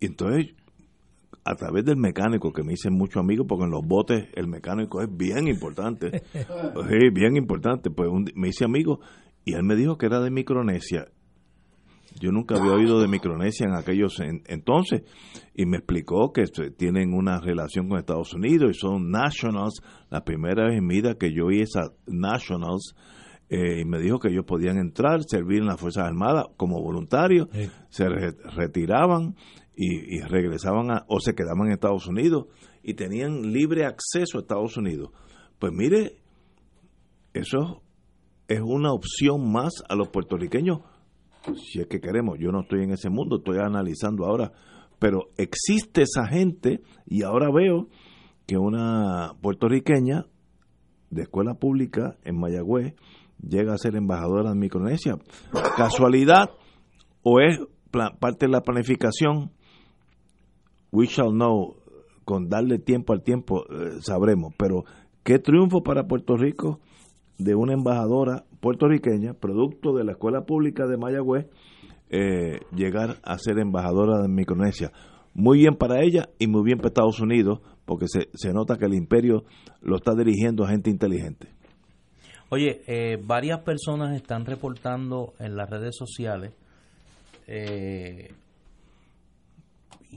Entonces, 0.00 0.55
a 1.46 1.54
través 1.54 1.84
del 1.84 1.96
mecánico, 1.96 2.52
que 2.52 2.64
me 2.64 2.72
hice 2.72 2.90
mucho 2.90 3.20
amigo, 3.20 3.46
porque 3.46 3.64
en 3.64 3.70
los 3.70 3.86
botes 3.86 4.28
el 4.34 4.48
mecánico 4.48 5.00
es 5.00 5.08
bien 5.08 5.46
importante, 5.46 6.22
sí, 6.32 7.10
bien 7.12 7.36
importante, 7.36 7.90
pues 7.90 8.10
me 8.34 8.48
hice 8.48 8.64
amigo 8.64 8.98
y 9.44 9.54
él 9.54 9.62
me 9.62 9.76
dijo 9.76 9.96
que 9.96 10.06
era 10.06 10.20
de 10.20 10.30
Micronesia. 10.30 11.06
Yo 12.18 12.32
nunca 12.32 12.56
había 12.56 12.72
oído 12.72 13.00
de 13.00 13.08
Micronesia 13.08 13.66
en 13.66 13.74
aquellos 13.74 14.20
entonces 14.46 15.02
y 15.54 15.66
me 15.66 15.76
explicó 15.76 16.32
que 16.32 16.44
tienen 16.76 17.12
una 17.12 17.40
relación 17.40 17.88
con 17.88 17.98
Estados 17.98 18.32
Unidos 18.32 18.70
y 18.70 18.74
son 18.74 19.10
nationals. 19.10 19.82
La 20.10 20.24
primera 20.24 20.64
vez 20.64 20.78
en 20.78 20.86
mi 20.86 20.96
vida 20.96 21.14
que 21.14 21.32
yo 21.32 21.46
oí 21.46 21.60
esas 21.60 21.90
nationals 22.06 22.96
eh, 23.50 23.82
y 23.82 23.84
me 23.84 24.00
dijo 24.00 24.18
que 24.18 24.28
ellos 24.28 24.46
podían 24.46 24.78
entrar, 24.78 25.20
servir 25.24 25.58
en 25.58 25.66
las 25.66 25.78
Fuerzas 25.78 26.04
Armadas 26.04 26.46
como 26.56 26.80
voluntarios, 26.80 27.48
se 27.90 28.08
retiraban 28.08 29.36
y, 29.76 30.20
regresaban 30.20 31.04
o 31.06 31.20
se 31.20 31.34
quedaban 31.34 31.66
en 31.66 31.74
Estados 31.74 32.06
Unidos 32.06 32.46
y 32.82 32.94
tenían 32.94 33.52
libre 33.52 33.84
acceso 33.84 34.38
a 34.38 34.40
Estados 34.40 34.76
Unidos. 34.78 35.10
Pues 35.58 35.72
mire, 35.72 36.16
eso 37.34 37.82
es 38.48 38.60
una 38.60 38.92
opción 38.92 39.52
más 39.52 39.84
a 39.88 39.94
los 39.94 40.08
puertorriqueños, 40.08 40.80
si 41.56 41.80
es 41.80 41.86
que 41.88 42.00
queremos. 42.00 42.38
Yo 42.38 42.52
no 42.52 42.62
estoy 42.62 42.84
en 42.84 42.92
ese 42.92 43.10
mundo, 43.10 43.36
estoy 43.36 43.58
analizando 43.58 44.24
ahora, 44.24 44.52
pero 44.98 45.28
existe 45.36 46.02
esa 46.02 46.26
gente 46.26 46.80
y 47.06 47.22
ahora 47.22 47.50
veo 47.52 47.88
que 48.46 48.56
una 48.56 49.34
puertorriqueña 49.42 50.26
de 51.10 51.22
escuela 51.22 51.54
pública 51.54 52.16
en 52.24 52.38
Mayagüez 52.38 52.94
llega 53.46 53.74
a 53.74 53.78
ser 53.78 53.96
embajadora 53.96 54.50
de 54.50 54.56
Micronesia. 54.56 55.18
¿Casualidad 55.76 56.50
o 57.22 57.40
es 57.40 57.58
parte 57.90 58.46
de 58.46 58.52
la 58.52 58.62
planificación? 58.62 59.52
We 60.96 61.08
shall 61.08 61.30
know. 61.30 61.76
Con 62.24 62.48
darle 62.48 62.78
tiempo 62.78 63.12
al 63.12 63.22
tiempo 63.22 63.64
eh, 63.70 64.00
sabremos. 64.00 64.54
Pero 64.58 64.84
qué 65.22 65.38
triunfo 65.38 65.82
para 65.82 66.08
Puerto 66.08 66.36
Rico 66.36 66.80
de 67.36 67.54
una 67.54 67.74
embajadora 67.74 68.44
puertorriqueña, 68.60 69.34
producto 69.34 69.92
de 69.92 70.04
la 70.04 70.12
escuela 70.12 70.46
pública 70.46 70.86
de 70.86 70.96
Mayagüez, 70.96 71.48
eh, 72.08 72.60
llegar 72.74 73.18
a 73.22 73.36
ser 73.36 73.58
embajadora 73.58 74.22
de 74.22 74.28
Micronesia. 74.28 74.90
Muy 75.34 75.58
bien 75.58 75.74
para 75.76 76.02
ella 76.02 76.30
y 76.38 76.46
muy 76.46 76.62
bien 76.64 76.78
para 76.78 76.88
Estados 76.88 77.20
Unidos, 77.20 77.60
porque 77.84 78.06
se, 78.08 78.30
se 78.32 78.54
nota 78.54 78.78
que 78.78 78.86
el 78.86 78.94
imperio 78.94 79.44
lo 79.82 79.96
está 79.96 80.14
dirigiendo 80.14 80.64
a 80.64 80.70
gente 80.70 80.88
inteligente. 80.88 81.48
Oye, 82.48 82.80
eh, 82.86 83.18
varias 83.22 83.60
personas 83.60 84.16
están 84.16 84.46
reportando 84.46 85.34
en 85.38 85.56
las 85.56 85.68
redes 85.68 85.94
sociales 85.94 86.54
eh, 87.46 88.30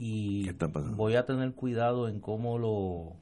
y 0.02 0.50
voy 0.96 1.16
a 1.16 1.26
tener 1.26 1.52
cuidado 1.52 2.08
en 2.08 2.20
cómo 2.20 2.58
lo, 2.58 3.16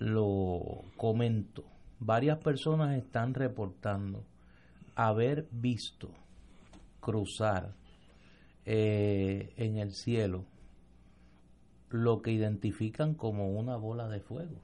lo 0.00 0.84
comento. 0.96 1.62
Varias 2.00 2.38
personas 2.38 2.98
están 2.98 3.32
reportando 3.32 4.24
haber 4.96 5.46
visto 5.52 6.10
cruzar 6.98 7.72
eh, 8.64 9.52
en 9.56 9.76
el 9.76 9.92
cielo 9.92 10.44
lo 11.90 12.22
que 12.22 12.32
identifican 12.32 13.14
como 13.14 13.50
una 13.50 13.76
bola 13.76 14.08
de 14.08 14.20
fuego. 14.20 14.60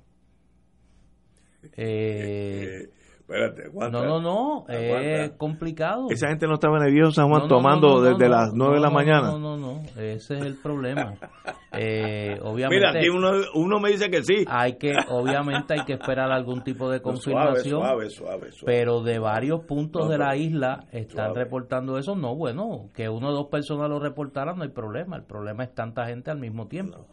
Eh, 1.76 2.90
Espérate, 3.32 3.70
No, 3.72 3.90
no, 3.90 4.20
no, 4.20 4.64
es 4.68 5.30
complicado. 5.32 6.06
Esa 6.10 6.28
gente 6.28 6.46
no 6.46 6.54
estaba 6.54 6.76
en 6.78 6.84
el 6.84 6.92
viejo 6.92 7.10
San 7.12 7.28
Juan 7.28 7.48
tomando 7.48 8.02
desde 8.02 8.28
las 8.28 8.52
9 8.52 8.74
de 8.74 8.80
la 8.80 8.90
mañana. 8.90 9.30
No, 9.30 9.38
no, 9.38 9.56
no, 9.56 9.82
ese 9.96 10.34
es 10.34 10.42
el 10.42 10.56
problema. 10.56 11.14
eh, 11.72 12.38
obviamente, 12.42 12.76
Mira, 12.76 12.90
aquí 12.90 13.08
uno, 13.08 13.30
uno, 13.54 13.80
me 13.80 13.90
dice 13.90 14.10
que 14.10 14.22
sí. 14.22 14.44
Hay 14.46 14.76
que, 14.76 14.92
obviamente 15.08 15.74
hay 15.74 15.84
que 15.86 15.94
esperar 15.94 16.30
algún 16.30 16.62
tipo 16.62 16.90
de 16.90 17.00
confirmación. 17.02 17.80
Suave, 17.80 18.10
suave, 18.10 18.52
suave, 18.52 18.66
Pero 18.66 19.02
de 19.02 19.18
varios 19.18 19.64
puntos 19.64 20.10
de 20.10 20.18
la 20.18 20.36
isla 20.36 20.84
están 20.92 21.34
reportando 21.34 21.96
eso. 21.96 22.14
No, 22.14 22.36
bueno, 22.36 22.90
que 22.94 23.08
uno 23.08 23.28
o 23.28 23.32
dos 23.32 23.46
personas 23.48 23.88
lo 23.88 23.98
reportaran 23.98 24.58
no 24.58 24.64
hay 24.64 24.70
problema. 24.70 25.16
El 25.16 25.24
problema 25.24 25.64
es 25.64 25.74
tanta 25.74 26.04
gente 26.04 26.30
al 26.30 26.38
mismo 26.38 26.68
tiempo. 26.68 27.06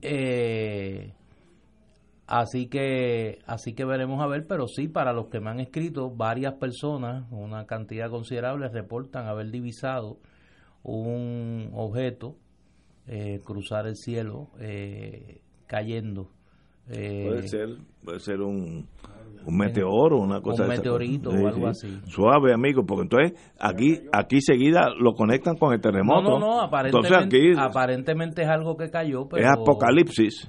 Eh 0.00 1.12
Así 2.32 2.66
que, 2.66 3.40
así 3.46 3.74
que 3.74 3.84
veremos 3.84 4.22
a 4.22 4.26
ver, 4.26 4.46
pero 4.48 4.66
sí, 4.66 4.88
para 4.88 5.12
los 5.12 5.26
que 5.26 5.38
me 5.38 5.50
han 5.50 5.60
escrito, 5.60 6.08
varias 6.08 6.54
personas, 6.54 7.30
una 7.30 7.66
cantidad 7.66 8.08
considerable, 8.08 8.70
reportan 8.70 9.26
haber 9.26 9.50
divisado 9.50 10.16
un 10.82 11.68
objeto 11.74 12.36
eh, 13.06 13.40
cruzar 13.44 13.86
el 13.86 13.96
cielo 13.96 14.48
eh, 14.58 15.42
cayendo. 15.66 16.30
Eh, 16.88 17.26
puede 17.28 17.48
ser, 17.48 17.68
puede 18.02 18.20
ser 18.20 18.40
un, 18.40 18.88
un 19.44 19.56
meteoro, 19.58 20.16
una 20.16 20.40
cosa. 20.40 20.62
Un 20.62 20.70
meteorito 20.70 21.28
o 21.28 21.46
algo 21.46 21.66
así. 21.66 22.00
Suave, 22.06 22.54
amigo, 22.54 22.86
porque 22.86 23.02
entonces 23.02 23.54
aquí 23.60 24.04
aquí 24.10 24.40
seguida 24.40 24.88
lo 24.98 25.12
conectan 25.12 25.58
con 25.58 25.74
el 25.74 25.82
terremoto. 25.82 26.22
No, 26.22 26.38
no, 26.38 26.46
no, 26.46 26.60
aparentemente, 26.62 27.52
aparentemente 27.58 28.40
es 28.40 28.48
algo 28.48 28.74
que 28.78 28.88
cayó, 28.88 29.28
pero... 29.28 29.42
Es 29.44 29.50
apocalipsis. 29.52 30.48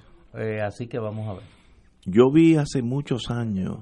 así 0.61 0.87
que 0.87 0.97
vamos 0.97 1.27
a 1.27 1.33
ver. 1.33 1.62
Yo 2.05 2.31
vi 2.31 2.55
hace 2.57 2.81
muchos 2.81 3.29
años, 3.29 3.79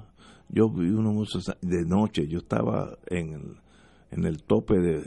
yo 0.48 0.68
vi 0.68 0.90
uno 0.90 1.12
muchos 1.12 1.44
de 1.60 1.84
noche, 1.84 2.28
yo 2.28 2.38
estaba 2.38 2.96
en 3.08 3.32
el, 3.32 3.56
en 4.12 4.24
el 4.24 4.44
tope 4.44 4.78
de, 4.78 5.02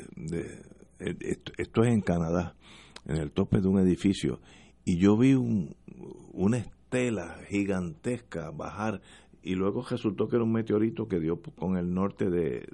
esto, 0.99 1.83
es 1.83 1.93
en 1.93 2.01
Canadá, 2.01 2.55
en 3.05 3.15
el 3.15 3.31
tope 3.31 3.61
de 3.61 3.69
un 3.69 3.79
edificio, 3.79 4.41
y 4.83 4.97
yo 4.97 5.17
vi 5.17 5.33
un, 5.33 5.75
una 6.33 6.57
estela 6.57 7.37
gigantesca 7.47 8.51
bajar, 8.51 9.01
y 9.41 9.55
luego 9.55 9.85
resultó 9.89 10.27
que 10.27 10.35
era 10.35 10.43
un 10.43 10.51
meteorito 10.51 11.07
que 11.07 11.19
dio 11.19 11.41
con 11.41 11.77
el 11.77 11.93
norte 11.93 12.29
de, 12.29 12.67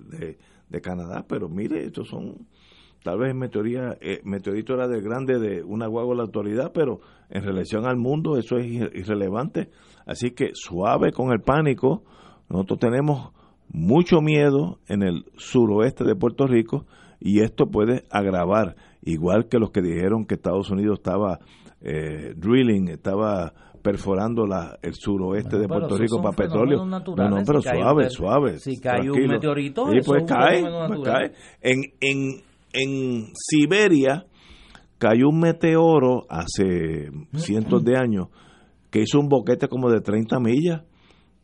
de, 0.70 0.82
Canadá, 0.82 1.26
pero 1.28 1.50
mire, 1.50 1.84
estos 1.84 2.08
son 2.08 2.48
tal 3.04 3.20
vez 3.20 3.32
el 3.32 3.98
eh, 4.02 4.22
meteorito 4.24 4.74
era 4.74 4.88
de 4.88 5.02
grande 5.02 5.40
de 5.40 5.64
una 5.64 5.88
guagua 5.88 6.16
la 6.16 6.24
autoridad, 6.24 6.72
pero 6.74 7.00
en 7.30 7.44
relación 7.44 7.86
al 7.86 7.98
mundo 7.98 8.38
eso 8.38 8.58
es 8.58 8.68
irrelevante. 8.68 9.70
Así 10.06 10.32
que 10.32 10.52
suave 10.54 11.12
con 11.12 11.32
el 11.32 11.42
pánico. 11.42 12.04
Nosotros 12.50 12.80
tenemos 12.80 13.32
mucho 13.70 14.22
miedo 14.22 14.80
en 14.88 15.04
el 15.04 15.26
suroeste 15.38 16.04
de 16.04 16.16
Puerto 16.16 16.46
Rico 16.46 16.86
y 17.20 17.42
esto 17.42 17.68
puede 17.68 18.04
agravar, 18.10 18.76
igual 19.02 19.48
que 19.48 19.60
los 19.60 19.72
que 19.72 19.82
dijeron 19.82 20.26
que 20.26 20.36
Estados 20.36 20.70
Unidos 20.70 21.00
estaba 21.00 21.40
eh, 21.82 22.34
drilling, 22.36 22.90
estaba 22.90 23.54
perforando 23.82 24.46
la, 24.46 24.78
el 24.82 24.94
suroeste 24.94 25.58
de 25.58 25.68
Puerto 25.68 25.98
Rico 25.98 26.22
para 26.22 26.36
petróleo. 26.36 26.86
No, 26.86 27.00
no, 27.00 27.44
pero 27.46 27.62
suave, 27.62 28.10
suave. 28.10 28.60
Si 28.60 28.80
cae 28.80 29.10
un 29.10 29.28
meteorito, 29.28 29.86
pues 30.06 30.24
cae, 30.28 30.64
pues 30.88 31.00
cae. 31.04 31.32
En, 31.62 31.82
en, 32.00 32.42
en 32.74 33.28
Siberia 33.34 34.26
cayó 34.98 35.30
un 35.30 35.40
meteoro 35.40 36.26
hace 36.30 37.10
cientos 37.36 37.84
de 37.84 37.98
años 37.98 38.28
que 38.92 39.02
hizo 39.02 39.20
un 39.20 39.30
boquete 39.30 39.68
como 39.68 39.90
de 39.90 40.02
30 40.02 40.40
millas. 40.40 40.84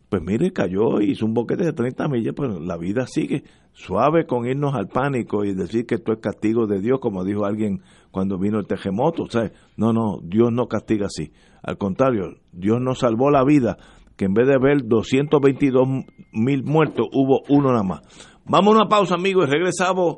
Pues 0.10 0.22
mire, 0.22 0.52
cayó 0.52 1.02
y 1.02 1.12
hizo 1.12 1.26
un 1.26 1.34
boquete 1.34 1.66
de 1.66 1.74
30 1.74 2.08
millas, 2.08 2.34
pues 2.36 2.50
la 2.62 2.78
vida 2.78 3.06
sigue 3.08 3.44
suave 3.74 4.26
con 4.26 4.48
irnos 4.48 4.74
al 4.74 4.88
pánico 4.88 5.44
y 5.44 5.54
decir 5.54 5.86
que 5.86 5.96
esto 5.96 6.14
es 6.14 6.20
castigo 6.20 6.66
de 6.66 6.80
Dios, 6.80 7.00
como 7.02 7.26
dijo 7.26 7.46
alguien 7.46 7.82
cuando 8.12 8.38
vino 8.38 8.60
el 8.60 8.68
terremoto. 8.68 9.26
Sea, 9.30 9.52
no, 9.76 9.92
no, 9.92 10.20
Dios 10.24 10.52
no 10.52 10.68
castiga 10.68 11.08
así. 11.08 11.34
Al 11.62 11.78
contrario, 11.78 12.38
Dios 12.54 12.80
nos 12.80 13.00
salvó 13.00 13.32
la 13.32 13.44
vida, 13.44 13.78
que 14.16 14.26
en 14.26 14.34
vez 14.34 14.48
de 14.48 14.54
haber 14.54 14.88
222 14.88 15.88
mil 16.32 16.64
muertos, 16.64 17.08
hubo 17.12 17.42
uno 17.50 17.72
nada 17.72 17.84
más. 17.84 18.02
Vamos 18.46 18.76
a 18.76 18.78
una 18.78 18.88
pausa, 18.88 19.16
amigos, 19.16 19.48
y 19.48 19.52
regresamos 19.52 20.18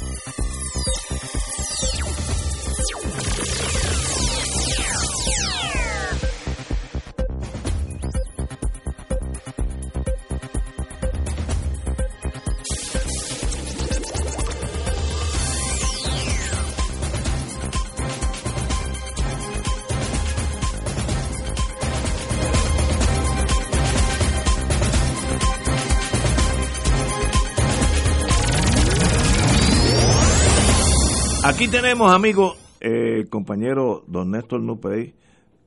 Aquí 31.61 31.69
tenemos, 31.69 32.11
amigo, 32.11 32.55
eh, 32.79 33.25
compañero 33.29 34.03
don 34.07 34.31
Néstor 34.31 34.63
Nupey, 34.63 35.13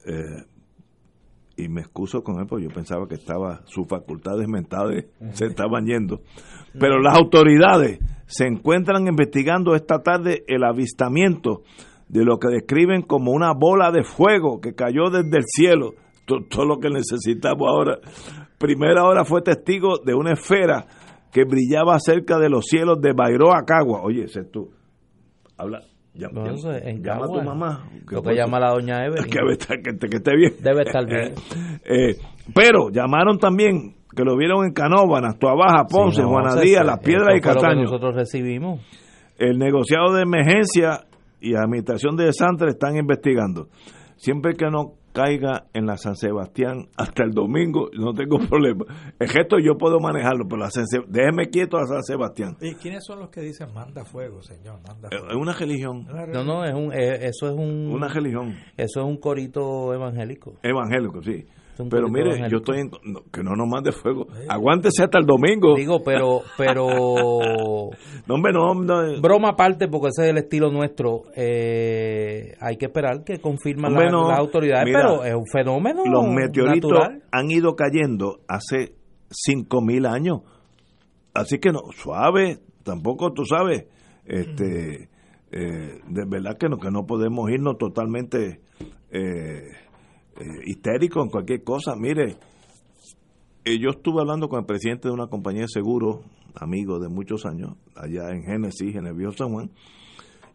eh, 0.05 0.43
y 1.57 1.69
me 1.69 1.83
excuso 1.83 2.25
con 2.25 2.41
él 2.41 2.49
porque 2.49 2.65
yo 2.65 2.71
pensaba 2.71 3.07
que 3.07 3.15
estaba 3.15 3.61
sus 3.67 3.87
facultades 3.87 4.49
mentales 4.49 5.07
se 5.35 5.47
estaban 5.47 5.87
yendo. 5.87 6.23
Pero 6.77 6.99
las 6.99 7.17
autoridades 7.17 8.01
se 8.27 8.45
encuentran 8.45 9.07
investigando 9.07 9.77
esta 9.77 10.03
tarde 10.03 10.43
el 10.49 10.65
avistamiento 10.65 11.63
de 12.09 12.25
lo 12.25 12.41
que 12.41 12.49
describen 12.49 13.03
como 13.03 13.31
una 13.31 13.53
bola 13.53 13.93
de 13.93 14.03
fuego 14.03 14.61
que 14.61 14.75
cayó 14.75 15.11
desde 15.11 15.37
el 15.37 15.45
cielo. 15.47 15.93
Todo, 16.27 16.65
lo 16.65 16.81
que 16.81 16.91
necesitamos 16.91 17.69
ahora. 17.69 18.01
Primera 18.59 19.05
hora 19.05 19.25
fue 19.25 19.43
testigo 19.43 19.99
de 20.05 20.15
una 20.15 20.33
esfera 20.33 20.87
que 21.33 21.45
brillaba 21.45 22.01
cerca 22.01 22.41
de 22.41 22.49
los 22.49 22.65
cielos 22.67 23.01
de 23.01 23.13
Bairoa, 23.13 23.63
Cagua. 23.65 24.03
Oye, 24.03 24.25
ese 24.25 24.43
tú 24.43 24.71
habla, 25.57 25.81
llama 26.15 27.25
a 27.25 27.29
tu 27.29 27.43
mamá. 27.43 27.85
Que 28.09 28.15
Lo 28.17 28.23
que 28.23 28.35
llama 28.35 28.61
la 28.61 28.71
doña 28.71 29.05
Evelyn. 29.05 29.25
Que, 29.31 30.09
que, 30.09 30.17
esté 30.17 30.37
bien. 30.37 30.53
Debe 30.61 30.83
estar 30.83 31.07
bien. 31.07 31.35
Eh, 31.87 32.17
pero 32.55 32.89
llamaron 32.91 33.39
también, 33.39 33.95
que 34.17 34.25
lo 34.25 34.37
vieron 34.39 34.65
en 34.65 34.73
Canóvanas, 34.73 35.39
Tuabaja, 35.39 35.85
Ponce, 35.85 36.23
sí, 36.23 36.27
Juanadía, 36.27 36.83
Las 36.83 37.01
Piedras 37.01 37.37
y 37.37 37.41
Castaño. 37.41 37.83
nosotros 37.83 38.15
recibimos. 38.15 38.81
El 39.39 39.59
negociado 39.59 40.15
de 40.15 40.23
emergencia 40.23 41.05
y 41.41 41.55
administración 41.55 42.17
de 42.17 42.33
Santos 42.33 42.69
están 42.69 42.97
investigando. 42.97 43.69
Siempre 44.17 44.55
que 44.55 44.71
no 44.71 44.95
caiga 45.15 45.67
en 45.73 45.87
la 45.87 45.97
San 45.97 46.17
Sebastián 46.17 46.89
hasta 46.97 47.23
el 47.23 47.31
domingo, 47.31 47.89
no 47.97 48.13
tengo 48.13 48.39
problema. 48.51 48.85
El 49.19 49.29
gesto 49.29 49.59
yo 49.59 49.79
puedo 49.79 50.01
manejarlo, 50.01 50.45
pero 50.49 50.63
la 50.63 50.71
déjeme 51.09 51.49
quieto 51.51 51.79
a 51.79 51.87
San 51.87 52.03
Sebastián. 52.03 52.57
¿Y 52.61 52.75
quiénes 52.75 53.05
son 53.05 53.21
los 53.21 53.31
que 53.31 53.41
dicen 53.41 53.73
manda 53.73 54.05
fuego, 54.05 54.43
señor? 54.43 54.81
Manda 54.87 55.09
fuego. 55.09 55.29
Es 55.31 55.37
una 55.37 55.53
religión. 55.53 56.07
No, 56.33 56.45
no, 56.45 56.65
es 56.65 56.75
un, 56.75 56.93
eso 56.93 57.49
es 57.49 57.55
un... 57.55 57.93
Una 57.93 58.09
religión. 58.09 58.55
Eso 58.77 59.01
es 59.01 59.07
un 59.07 59.17
corito 59.19 59.95
evangélico. 59.95 60.55
Evangélico, 60.63 61.23
sí. 61.23 61.45
Pero 61.91 62.09
mire, 62.09 62.49
yo 62.49 62.59
estoy 62.59 62.81
en, 62.81 62.91
que 63.33 63.43
no 63.43 63.57
nos 63.57 63.69
mande 63.69 63.91
fuego. 63.91 64.27
Aguántese 64.49 65.03
hasta 65.03 65.19
el 65.19 65.27
domingo. 65.27 65.75
Digo, 65.75 66.03
pero 66.05 66.43
pero 66.57 66.87
no, 68.27 68.35
hombre, 68.35 68.53
no, 68.53 69.21
broma 69.21 69.51
aparte 69.51 69.89
porque 69.89 70.09
ese 70.09 70.25
es 70.25 70.31
el 70.31 70.39
estilo 70.39 70.71
nuestro. 70.71 71.23
Eh, 71.35 72.55
hay 72.61 72.77
que 72.77 72.87
esperar 72.87 73.25
que 73.25 73.41
confirmen 73.41 73.93
las 73.93 74.39
autoridades, 74.39 74.93
pero 74.93 75.25
es 75.25 75.35
un 75.35 75.47
fenómeno. 75.47 76.03
Los 76.07 76.29
meteoritos 76.29 76.93
han 77.33 77.51
ido 77.51 77.75
cayendo 77.75 78.41
hace 78.47 78.95
5000 79.31 80.07
años. 80.07 80.41
Así 81.35 81.59
que 81.59 81.73
no, 81.73 81.81
suave, 81.93 82.61
tampoco 82.85 83.33
tú 83.33 83.45
sabes, 83.45 83.87
este 84.25 85.09
eh, 85.51 86.01
de 86.07 86.25
verdad 86.27 86.57
que 86.59 86.69
no 86.69 86.79
que 86.79 86.91
no 86.91 87.07
podemos 87.07 87.51
irnos 87.51 87.79
totalmente 87.79 88.61
eh, 89.11 89.71
eh, 90.41 90.45
histérico 90.67 91.23
en 91.23 91.29
cualquier 91.29 91.63
cosa. 91.63 91.95
Mire, 91.97 92.37
eh, 93.65 93.79
yo 93.79 93.91
estuve 93.91 94.21
hablando 94.21 94.49
con 94.49 94.61
el 94.61 94.67
presidente 94.67 95.09
de 95.09 95.15
una 95.15 95.29
compañía 95.29 95.63
de 95.63 95.69
seguro, 95.69 96.23
amigo 96.55 96.99
de 96.99 97.09
muchos 97.09 97.47
años, 97.47 97.77
allá 97.97 98.31
en 98.31 98.43
Génesis, 98.43 98.95
en 98.95 99.07
el 99.07 99.15
Viejo 99.15 99.33
San 99.33 99.53
Juan, 99.53 99.71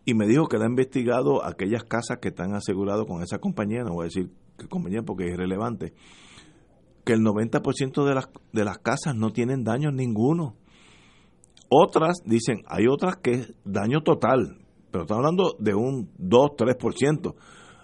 y 0.05 0.13
me 0.13 0.27
dijo 0.27 0.47
que 0.47 0.57
le 0.57 0.65
ha 0.65 0.69
investigado 0.69 1.45
aquellas 1.45 1.83
casas 1.83 2.19
que 2.21 2.29
están 2.29 2.53
aseguradas 2.53 3.05
con 3.07 3.21
esa 3.23 3.39
compañía, 3.39 3.83
no 3.83 3.93
voy 3.93 4.03
a 4.03 4.05
decir 4.05 4.29
qué 4.57 4.67
compañía 4.67 5.01
porque 5.01 5.25
es 5.25 5.33
irrelevante, 5.33 5.93
que 7.03 7.13
el 7.13 7.21
90% 7.21 8.05
de 8.05 8.15
las, 8.15 8.29
de 8.53 8.65
las 8.65 8.77
casas 8.77 9.15
no 9.15 9.31
tienen 9.31 9.63
daño 9.63 9.91
ninguno. 9.91 10.55
Otras 11.69 12.17
dicen, 12.25 12.61
hay 12.67 12.87
otras 12.87 13.17
que 13.17 13.31
es 13.31 13.53
daño 13.63 14.01
total, 14.01 14.57
pero 14.91 15.03
estamos 15.03 15.25
hablando 15.25 15.55
de 15.59 15.73
un 15.73 16.11
2-3%. 16.17 17.35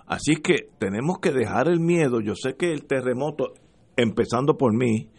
Así 0.05 0.35
que 0.35 0.69
tenemos 0.77 1.17
que 1.19 1.31
dejar 1.31 1.67
el 1.67 1.79
miedo. 1.79 2.21
Yo 2.21 2.33
sé 2.35 2.55
que 2.55 2.71
el 2.71 2.85
terremoto, 2.85 3.53
empezando 3.95 4.57
por 4.57 4.73
mí, 4.75 5.09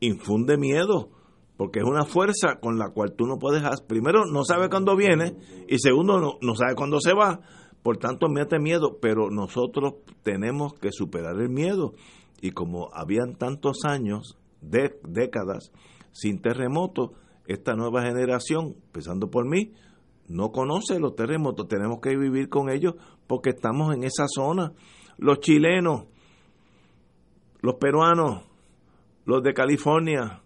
infunde 0.00 0.56
miedo, 0.56 1.10
porque 1.56 1.78
es 1.78 1.84
una 1.84 2.04
fuerza 2.04 2.58
con 2.60 2.78
la 2.78 2.90
cual 2.90 3.14
tú 3.16 3.26
no 3.26 3.38
puedes, 3.38 3.62
primero 3.82 4.24
no 4.26 4.44
sabe 4.44 4.68
cuándo 4.68 4.96
viene 4.96 5.36
y 5.68 5.78
segundo 5.78 6.18
no, 6.18 6.38
no 6.40 6.54
sabe 6.56 6.74
cuándo 6.74 6.98
se 7.00 7.14
va. 7.14 7.40
Por 7.82 7.98
tanto, 7.98 8.28
mete 8.28 8.58
miedo, 8.58 8.98
pero 9.00 9.30
nosotros 9.30 9.94
tenemos 10.22 10.74
que 10.74 10.90
superar 10.92 11.40
el 11.40 11.48
miedo. 11.48 11.92
Y 12.40 12.50
como 12.50 12.90
habían 12.92 13.34
tantos 13.34 13.78
años, 13.84 14.38
de, 14.60 14.98
décadas, 15.06 15.72
sin 16.12 16.40
terremoto, 16.40 17.12
esta 17.46 17.74
nueva 17.74 18.02
generación, 18.02 18.76
empezando 18.86 19.30
por 19.30 19.48
mí, 19.48 19.72
no 20.32 20.50
conoce 20.50 20.98
los 20.98 21.14
terremotos, 21.14 21.68
tenemos 21.68 22.00
que 22.00 22.16
vivir 22.16 22.48
con 22.48 22.70
ellos 22.70 22.94
porque 23.26 23.50
estamos 23.50 23.94
en 23.94 24.04
esa 24.04 24.26
zona. 24.26 24.72
Los 25.18 25.40
chilenos, 25.40 26.04
los 27.60 27.74
peruanos, 27.74 28.42
los 29.26 29.42
de 29.42 29.52
California, 29.52 30.42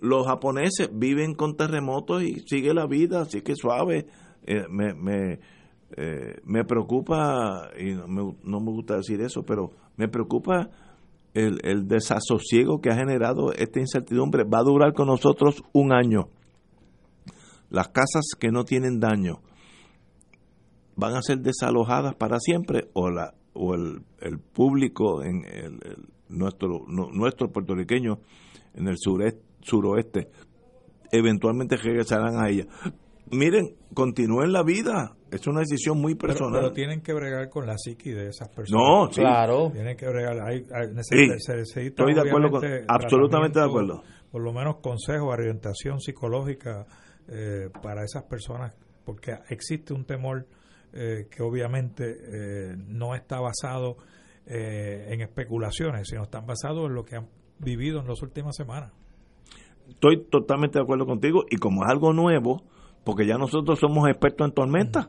los 0.00 0.26
japoneses 0.26 0.90
viven 0.92 1.34
con 1.34 1.56
terremotos 1.56 2.22
y 2.22 2.40
sigue 2.46 2.72
la 2.72 2.86
vida, 2.86 3.22
así 3.22 3.42
que 3.42 3.54
suave. 3.56 4.06
Eh, 4.46 4.64
me, 4.70 4.94
me, 4.94 5.40
eh, 5.96 6.40
me 6.44 6.64
preocupa, 6.64 7.70
y 7.78 7.94
no 7.94 8.06
me, 8.06 8.36
no 8.44 8.60
me 8.60 8.70
gusta 8.70 8.96
decir 8.96 9.20
eso, 9.20 9.42
pero 9.42 9.72
me 9.96 10.08
preocupa 10.08 10.70
el, 11.34 11.58
el 11.64 11.88
desasosiego 11.88 12.80
que 12.80 12.90
ha 12.90 12.94
generado 12.94 13.52
esta 13.52 13.80
incertidumbre. 13.80 14.44
Va 14.44 14.60
a 14.60 14.64
durar 14.64 14.92
con 14.92 15.08
nosotros 15.08 15.64
un 15.72 15.92
año 15.92 16.28
las 17.70 17.88
casas 17.88 18.30
que 18.38 18.50
no 18.50 18.64
tienen 18.64 19.00
daño 19.00 19.40
van 20.96 21.14
a 21.14 21.22
ser 21.22 21.38
desalojadas 21.38 22.14
para 22.14 22.38
siempre 22.40 22.88
o 22.94 23.10
la 23.10 23.34
o 23.52 23.74
el, 23.74 24.02
el 24.20 24.38
público 24.38 25.22
en 25.22 25.44
el, 25.44 25.80
nuestro 26.28 26.84
nuestro 26.88 27.50
puertorriqueño 27.50 28.18
en 28.74 28.88
el 28.88 28.96
sureste, 28.98 29.42
suroeste 29.60 30.28
eventualmente 31.10 31.76
regresarán 31.76 32.36
a 32.38 32.48
ella 32.48 32.66
miren 33.30 33.76
continúen 33.94 34.52
la 34.52 34.62
vida. 34.62 35.16
Es 35.30 35.46
una 35.46 35.60
decisión 35.60 36.00
muy 36.00 36.14
personal 36.14 36.60
pero, 36.60 36.72
tienen 36.72 37.00
que 37.02 37.12
bregar 37.12 37.48
con 37.48 37.66
la 37.66 37.76
psiqui 37.76 38.10
de 38.10 38.28
esas 38.28 38.48
personas. 38.48 38.82
No 38.82 39.08
claro. 39.08 39.70
Tienen 39.72 39.96
que 39.96 40.06
bregar. 40.06 40.38
Hay, 40.40 40.64
estoy 41.02 42.14
de 42.14 42.20
acuerdo 42.20 42.60
absolutamente 42.88 43.58
de 43.58 43.64
acuerdo. 43.64 44.02
por 44.30 44.42
lo 44.42 44.52
menos 44.52 44.76
consejo 44.76 45.26
orientación 45.26 46.00
psicológica 46.00 46.86
eh, 47.28 47.70
para 47.82 48.04
esas 48.04 48.22
personas, 48.22 48.72
porque 49.04 49.34
existe 49.48 49.92
un 49.92 50.04
temor 50.04 50.46
eh, 50.92 51.26
que 51.28 51.42
obviamente 51.42 52.04
eh, 52.06 52.76
no 52.76 53.16
está 53.16 53.40
basado 53.40 53.96
en 54.48 55.22
especulaciones, 55.22 56.06
sino 56.08 56.22
están 56.22 56.46
basados 56.46 56.86
en 56.86 56.94
lo 56.94 57.04
que 57.04 57.16
han 57.16 57.26
vivido 57.58 57.98
en 57.98 58.06
las 58.06 58.22
últimas 58.22 58.54
semanas. 58.54 58.92
Estoy 59.88 60.22
totalmente 60.30 60.78
de 60.78 60.84
acuerdo 60.84 61.04
contigo 61.04 61.46
y 61.50 61.56
como 61.56 61.84
es 61.84 61.90
algo 61.90 62.12
nuevo, 62.12 62.62
porque 63.02 63.26
ya 63.26 63.38
nosotros 63.38 63.80
somos 63.80 64.08
expertos 64.08 64.46
en 64.46 64.54
tormentas. 64.54 65.08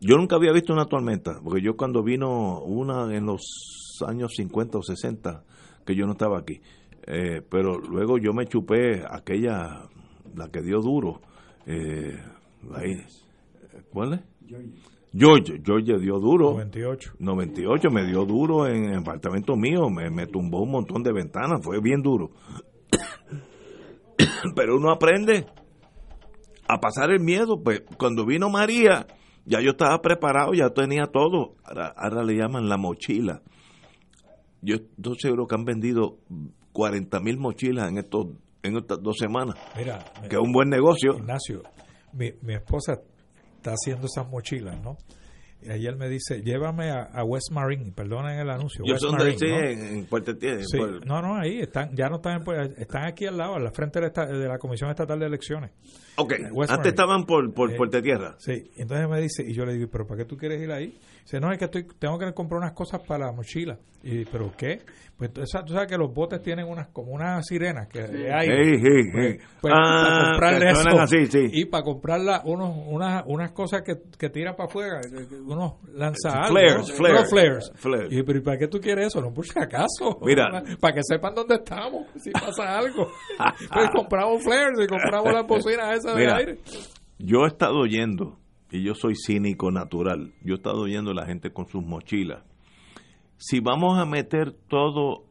Yo 0.00 0.16
nunca 0.16 0.34
había 0.34 0.50
visto 0.50 0.72
una 0.72 0.86
tormenta, 0.86 1.38
porque 1.44 1.62
yo 1.62 1.76
cuando 1.76 2.02
vino 2.02 2.60
una 2.62 3.14
en 3.16 3.24
los 3.24 4.02
años 4.04 4.32
50 4.34 4.78
o 4.78 4.82
60, 4.82 5.44
que 5.86 5.94
yo 5.94 6.04
no 6.04 6.12
estaba 6.14 6.40
aquí, 6.40 6.60
pero 7.48 7.78
luego 7.78 8.18
yo 8.18 8.32
me 8.32 8.46
chupé 8.46 9.04
aquella 9.08 9.88
la 10.34 10.48
que 10.50 10.62
dio 10.62 10.80
duro, 10.80 11.20
eh, 11.66 12.18
¿cuál 13.90 14.14
es? 14.14 14.24
Georgia. 15.16 15.54
Georgia, 15.64 15.96
dio 15.96 16.18
duro. 16.18 16.52
98. 16.52 17.14
98 17.20 17.90
me 17.90 18.04
dio 18.04 18.24
duro 18.24 18.66
en 18.66 18.84
el 18.86 18.98
apartamento 18.98 19.54
mío, 19.56 19.88
me, 19.88 20.10
me 20.10 20.26
tumbó 20.26 20.62
un 20.62 20.72
montón 20.72 21.02
de 21.02 21.12
ventanas, 21.12 21.60
fue 21.62 21.80
bien 21.80 22.02
duro. 22.02 22.30
Pero 24.56 24.76
uno 24.76 24.90
aprende 24.90 25.46
a 26.68 26.80
pasar 26.80 27.10
el 27.10 27.20
miedo, 27.20 27.62
pues 27.62 27.82
cuando 27.96 28.26
vino 28.26 28.50
María, 28.50 29.06
ya 29.44 29.60
yo 29.60 29.70
estaba 29.70 30.00
preparado, 30.00 30.52
ya 30.54 30.70
tenía 30.70 31.06
todo. 31.06 31.54
Ahora, 31.64 32.24
le 32.24 32.36
llaman 32.36 32.68
la 32.68 32.76
mochila. 32.76 33.42
Yo 34.62 34.76
estoy 34.76 35.16
seguro 35.18 35.46
que 35.46 35.54
han 35.54 35.64
vendido 35.64 36.18
40 36.72 37.20
mil 37.20 37.38
mochilas 37.38 37.90
en 37.90 37.98
estos 37.98 38.28
en 38.64 38.76
estas 38.76 39.00
dos 39.02 39.16
semanas. 39.18 39.54
Mira, 39.76 40.04
que 40.28 40.36
es 40.36 40.42
un 40.42 40.52
buen 40.52 40.68
negocio. 40.68 41.14
Ignacio, 41.16 41.62
mi, 42.12 42.32
mi 42.42 42.54
esposa 42.54 43.00
está 43.56 43.72
haciendo 43.72 44.06
esas 44.06 44.28
mochilas, 44.28 44.80
¿no? 44.82 44.96
Y 45.62 45.70
ayer 45.70 45.96
me 45.96 46.08
dice, 46.10 46.42
llévame 46.42 46.90
a, 46.90 47.24
West 47.24 47.50
Marine, 47.50 47.90
perdonen 47.92 48.38
el 48.38 48.50
anuncio. 48.50 48.84
Yo 48.84 48.94
West 48.94 49.06
Marine, 49.10 49.38
sí, 49.38 49.46
en, 49.46 50.04
Puerto 50.06 50.32
sí. 50.38 50.78
No, 51.06 51.22
no, 51.22 51.36
ahí 51.36 51.60
están, 51.60 51.94
ya 51.96 52.08
no 52.08 52.16
están, 52.16 52.42
están 52.76 53.06
aquí 53.06 53.24
al 53.24 53.38
lado, 53.38 53.54
a 53.54 53.60
la 53.60 53.70
frente 53.70 53.98
de, 53.98 54.10
de 54.10 54.46
la 54.46 54.58
Comisión 54.58 54.90
Estatal 54.90 55.18
de 55.18 55.26
Elecciones. 55.26 55.70
Ok, 56.16 56.32
antes 56.68 56.86
estaban 56.86 57.24
por, 57.24 57.52
por 57.52 57.72
eh, 57.72 57.76
Puerto 57.76 58.00
Tierra. 58.00 58.36
Sí, 58.38 58.70
entonces 58.76 59.08
me 59.08 59.20
dice, 59.20 59.44
y 59.46 59.52
yo 59.52 59.64
le 59.64 59.74
digo, 59.74 59.88
¿pero 59.90 60.06
para 60.06 60.18
qué 60.18 60.24
tú 60.24 60.36
quieres 60.36 60.60
ir 60.62 60.70
ahí? 60.70 60.98
Dice, 61.22 61.40
no, 61.40 61.50
es 61.50 61.58
que 61.58 61.64
estoy, 61.64 61.86
tengo 61.98 62.18
que 62.18 62.32
comprar 62.32 62.60
unas 62.60 62.72
cosas 62.72 63.00
para 63.06 63.26
la 63.26 63.32
mochila. 63.32 63.78
Y 64.02 64.24
¿pero 64.26 64.52
qué? 64.56 64.82
Pues 65.16 65.32
tú 65.32 65.46
sabes 65.46 65.88
que 65.88 65.96
los 65.96 66.12
botes 66.12 66.42
tienen 66.42 66.66
unas 66.66 66.88
como 66.88 67.12
unas 67.12 67.46
sirenas 67.46 67.88
que 67.88 68.00
hay. 68.00 68.48
Pues, 69.12 69.38
pues, 69.60 69.72
ah, 69.74 70.02
para 70.02 70.30
comprarle 70.30 70.70
eso, 70.70 71.50
y 71.52 71.64
para 71.66 71.84
comprarla 71.84 72.42
unos, 72.44 72.74
unas, 72.88 73.22
unas 73.26 73.52
cosas 73.52 73.82
que, 73.82 73.94
que 74.18 74.28
tiran 74.28 74.56
para 74.56 74.68
afuera, 74.68 75.00
unos 75.46 75.74
lanza 75.92 76.48
flares, 76.48 76.92
flares, 76.92 77.30
flares. 77.30 77.72
flares. 77.76 78.08
Y 78.10 78.22
pero 78.24 78.42
¿para 78.42 78.58
qué 78.58 78.66
tú 78.66 78.80
quieres 78.80 79.06
eso? 79.06 79.20
No, 79.20 79.32
por 79.32 79.46
si 79.46 79.58
acaso. 79.58 80.18
Mira. 80.22 80.50
Para 80.80 80.94
que 80.94 81.00
sepan 81.02 81.34
dónde 81.34 81.54
estamos, 81.54 82.06
si 82.16 82.30
pasa 82.30 82.78
algo. 82.78 83.08
pues 83.72 83.90
compramos 83.94 84.42
flares 84.42 84.78
y 84.82 84.86
compramos 84.86 85.32
las 85.32 85.46
bocinas 85.46 86.03
esas 86.04 86.16
de 86.16 86.32
aire. 86.32 86.58
Yo 87.18 87.44
he 87.44 87.46
estado 87.46 87.78
oyendo 87.78 88.38
y 88.70 88.82
yo 88.82 88.94
soy 88.94 89.14
cínico 89.14 89.70
natural, 89.70 90.32
yo 90.42 90.54
he 90.54 90.56
estado 90.56 90.82
oyendo 90.82 91.12
a 91.12 91.14
la 91.14 91.26
gente 91.26 91.52
con 91.52 91.66
sus 91.66 91.84
mochilas. 91.84 92.42
Si 93.36 93.60
vamos 93.60 93.98
a 93.98 94.04
meter 94.04 94.52
todo 94.68 95.24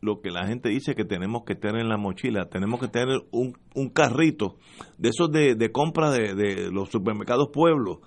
lo 0.00 0.20
que 0.20 0.30
la 0.30 0.46
gente 0.46 0.68
dice 0.68 0.94
que 0.94 1.04
tenemos 1.04 1.42
que 1.44 1.54
tener 1.54 1.80
en 1.80 1.88
la 1.88 1.96
mochila, 1.96 2.48
tenemos 2.48 2.80
que 2.80 2.88
tener 2.88 3.20
un, 3.32 3.56
un 3.74 3.88
carrito 3.88 4.56
de 4.96 5.08
esos 5.08 5.30
de, 5.30 5.54
de 5.56 5.72
compra 5.72 6.10
de, 6.10 6.34
de, 6.34 6.70
los 6.70 6.88
supermercados 6.88 7.48
pueblos 7.52 7.98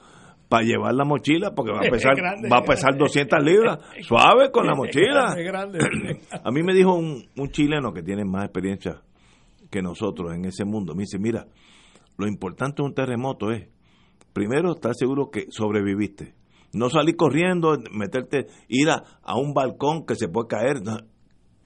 para 0.48 0.64
llevar 0.64 0.94
la 0.94 1.06
mochila 1.06 1.54
porque 1.54 1.72
va 1.72 1.80
a 1.80 1.90
pesar 1.90 2.14
va 2.52 2.58
a 2.58 2.64
pesar 2.64 2.98
200 2.98 3.44
libras. 3.44 3.80
Suave 4.02 4.52
con 4.52 4.68
la 4.68 4.76
mochila. 4.76 5.34
a 6.44 6.52
mí 6.52 6.64
me 6.64 6.74
dijo 6.74 6.94
un, 6.94 7.26
un 7.38 7.50
chileno 7.50 7.92
que 7.94 8.04
tiene 8.04 8.24
más 8.26 8.46
experiencia 8.46 9.02
que 9.70 9.82
nosotros 9.82 10.34
en 10.34 10.46
ese 10.46 10.66
mundo. 10.66 10.94
Me 10.94 11.02
dice 11.04 11.20
mira 11.20 11.46
lo 12.18 12.28
importante 12.28 12.82
de 12.82 12.88
un 12.88 12.94
terremoto 12.94 13.52
es 13.52 13.68
primero 14.34 14.74
estar 14.74 14.94
seguro 14.96 15.30
que 15.32 15.46
sobreviviste 15.50 16.36
no 16.74 16.90
salir 16.90 17.16
corriendo 17.18 17.78
meterte 17.92 18.48
ir 18.70 18.90
a, 18.90 19.04
a 19.24 19.38
un 19.38 19.54
balcón 19.54 20.06
que 20.06 20.16
se 20.16 20.30
puede 20.30 20.48
caer 20.48 20.82
no, 20.84 20.98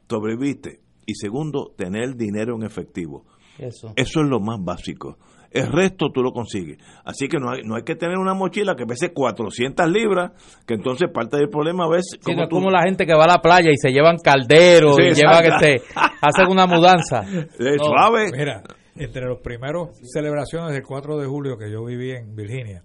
sobreviviste 0.09 0.79
y 1.05 1.13
segundo 1.15 1.73
tener 1.77 2.15
dinero 2.15 2.55
en 2.55 2.63
efectivo 2.63 3.25
Eso. 3.59 3.93
eso 3.95 4.21
es 4.21 4.27
lo 4.27 4.39
más 4.39 4.57
básico 4.63 5.17
el 5.51 5.71
resto 5.71 6.07
tú 6.13 6.21
lo 6.21 6.33
consigues. 6.33 6.79
Así 7.05 7.29
que 7.29 7.37
no 7.39 7.49
hay, 7.49 7.61
no 7.63 7.77
hay 7.77 7.83
que 7.83 7.95
tener 7.95 8.17
una 8.17 8.33
mochila 8.33 8.75
que 8.75 8.85
pese 8.85 9.13
400 9.13 9.89
libras, 9.89 10.33
que 10.67 10.73
entonces 10.73 11.09
parte 11.13 11.37
del 11.37 11.47
problema 11.47 11.85
es 11.97 12.07
Sí, 12.11 12.17
como 12.21 12.35
no 12.35 12.43
es 12.43 12.49
tú- 12.49 12.55
como 12.57 12.69
la 12.71 12.81
gente 12.81 13.05
que 13.05 13.13
va 13.13 13.23
a 13.23 13.27
la 13.27 13.37
playa 13.41 13.69
y 13.71 13.77
se 13.77 13.89
llevan 13.91 14.17
calderos 14.17 14.97
Sí, 14.97 15.03
y 15.03 15.13
llevan 15.13 15.45
este, 15.45 15.81
hacen 15.95 16.49
una 16.51 16.65
mudanza. 16.67 17.21
Eh, 17.57 17.77
No, 17.77 17.85
suave. 17.85 18.31
Mira, 18.37 18.63
entre 18.95 19.25
los 19.25 19.39
primeros 19.39 19.97
celebraciones 20.13 20.73
del 20.73 20.83
4 20.83 21.17
de 21.17 21.27
julio 21.27 21.57
que 21.57 21.71
yo 21.71 21.83
viví 21.83 22.11
en 22.11 22.35
Virginia, 22.35 22.83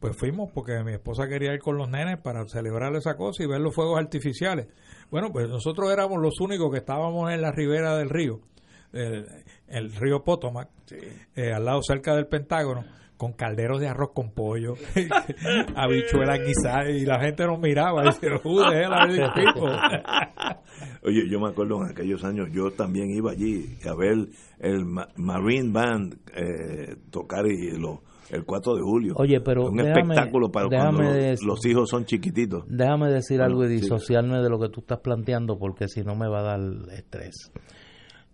pues 0.00 0.16
fuimos 0.16 0.50
porque 0.52 0.82
mi 0.82 0.92
esposa 0.92 1.28
quería 1.28 1.52
ir 1.52 1.60
con 1.60 1.76
los 1.76 1.88
nenes 1.88 2.18
para 2.18 2.46
celebrar 2.48 2.94
esa 2.96 3.16
cosa 3.16 3.42
y 3.42 3.46
ver 3.46 3.60
los 3.60 3.74
fuegos 3.74 3.98
artificiales. 3.98 4.68
Bueno, 5.10 5.30
pues 5.32 5.48
nosotros 5.48 5.92
éramos 5.92 6.20
los 6.20 6.40
únicos 6.40 6.70
que 6.70 6.78
estábamos 6.78 7.30
en 7.32 7.42
la 7.42 7.52
ribera 7.52 7.96
del 7.96 8.10
río, 8.10 8.40
el, 8.92 9.26
el 9.68 9.94
río 9.94 10.24
Potomac, 10.24 10.68
eh, 11.34 11.52
al 11.52 11.64
lado 11.64 11.80
cerca 11.82 12.14
del 12.14 12.26
Pentágono, 12.26 12.84
con 13.16 13.32
calderos 13.32 13.80
de 13.80 13.88
arroz 13.88 14.10
con 14.14 14.30
pollo, 14.32 14.74
habichuelas 15.74 16.40
guisadas, 16.46 16.90
y 16.90 17.04
la 17.06 17.20
gente 17.20 17.46
nos 17.46 17.58
miraba 17.58 18.02
y 18.02 18.06
decía, 18.06 18.30
"Who 18.44 18.62
the 18.70 18.76
hell 18.76 18.92
are 18.92 19.12
these 19.12 19.30
people?" 19.34 19.72
Oye, 21.04 21.28
yo 21.30 21.40
me 21.40 21.48
acuerdo 21.48 21.82
en 21.84 21.90
aquellos 21.90 22.24
años, 22.24 22.48
yo 22.52 22.70
también 22.72 23.10
iba 23.10 23.30
allí 23.30 23.78
a 23.88 23.94
ver 23.94 24.28
el 24.58 24.84
Ma- 24.84 25.08
Marine 25.16 25.70
Band 25.72 26.14
eh, 26.34 26.96
tocar 27.10 27.46
y 27.46 27.78
lo- 27.78 28.02
el 28.30 28.44
4 28.44 28.74
de 28.74 28.82
julio. 28.82 29.14
Oye, 29.18 29.40
pero 29.40 29.66
Un 29.66 29.76
déjame- 29.76 30.00
espectáculo 30.14 30.50
para 30.50 30.66
cuando 30.68 31.02
los, 31.04 31.42
los 31.44 31.64
hijos 31.64 31.88
son 31.88 32.04
chiquititos. 32.06 32.64
Déjame 32.68 33.08
decir 33.08 33.38
Bueno, 33.38 33.52
algo 33.52 33.64
y 33.66 33.68
disociarme 33.68 34.42
de 34.42 34.50
lo 34.50 34.58
que 34.58 34.68
tú 34.68 34.80
estás 34.80 34.98
planteando 34.98 35.56
porque 35.58 35.86
si 35.86 36.02
no 36.02 36.16
me 36.16 36.28
va 36.28 36.40
a 36.40 36.42
dar 36.42 36.60
estrés. 36.92 37.52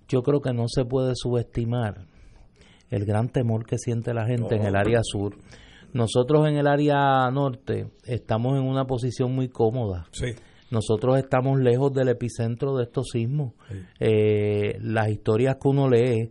Yo 0.08 0.22
creo 0.22 0.40
que 0.40 0.52
no 0.54 0.64
se 0.66 0.84
puede 0.86 1.12
subestimar 1.14 2.06
el 2.92 3.06
gran 3.06 3.30
temor 3.30 3.64
que 3.64 3.78
siente 3.78 4.12
la 4.12 4.26
gente 4.26 4.54
en 4.54 4.66
el 4.66 4.76
área 4.76 5.00
sur. 5.02 5.36
Nosotros 5.94 6.46
en 6.46 6.56
el 6.56 6.66
área 6.66 7.28
norte 7.30 7.86
estamos 8.04 8.58
en 8.58 8.64
una 8.64 8.84
posición 8.84 9.34
muy 9.34 9.48
cómoda. 9.48 10.06
Sí. 10.12 10.34
Nosotros 10.70 11.18
estamos 11.18 11.58
lejos 11.58 11.92
del 11.92 12.10
epicentro 12.10 12.76
de 12.76 12.84
estos 12.84 13.08
sismos. 13.12 13.54
Eh, 13.98 14.78
las 14.80 15.08
historias 15.08 15.56
que 15.56 15.68
uno 15.68 15.88
lee 15.88 16.30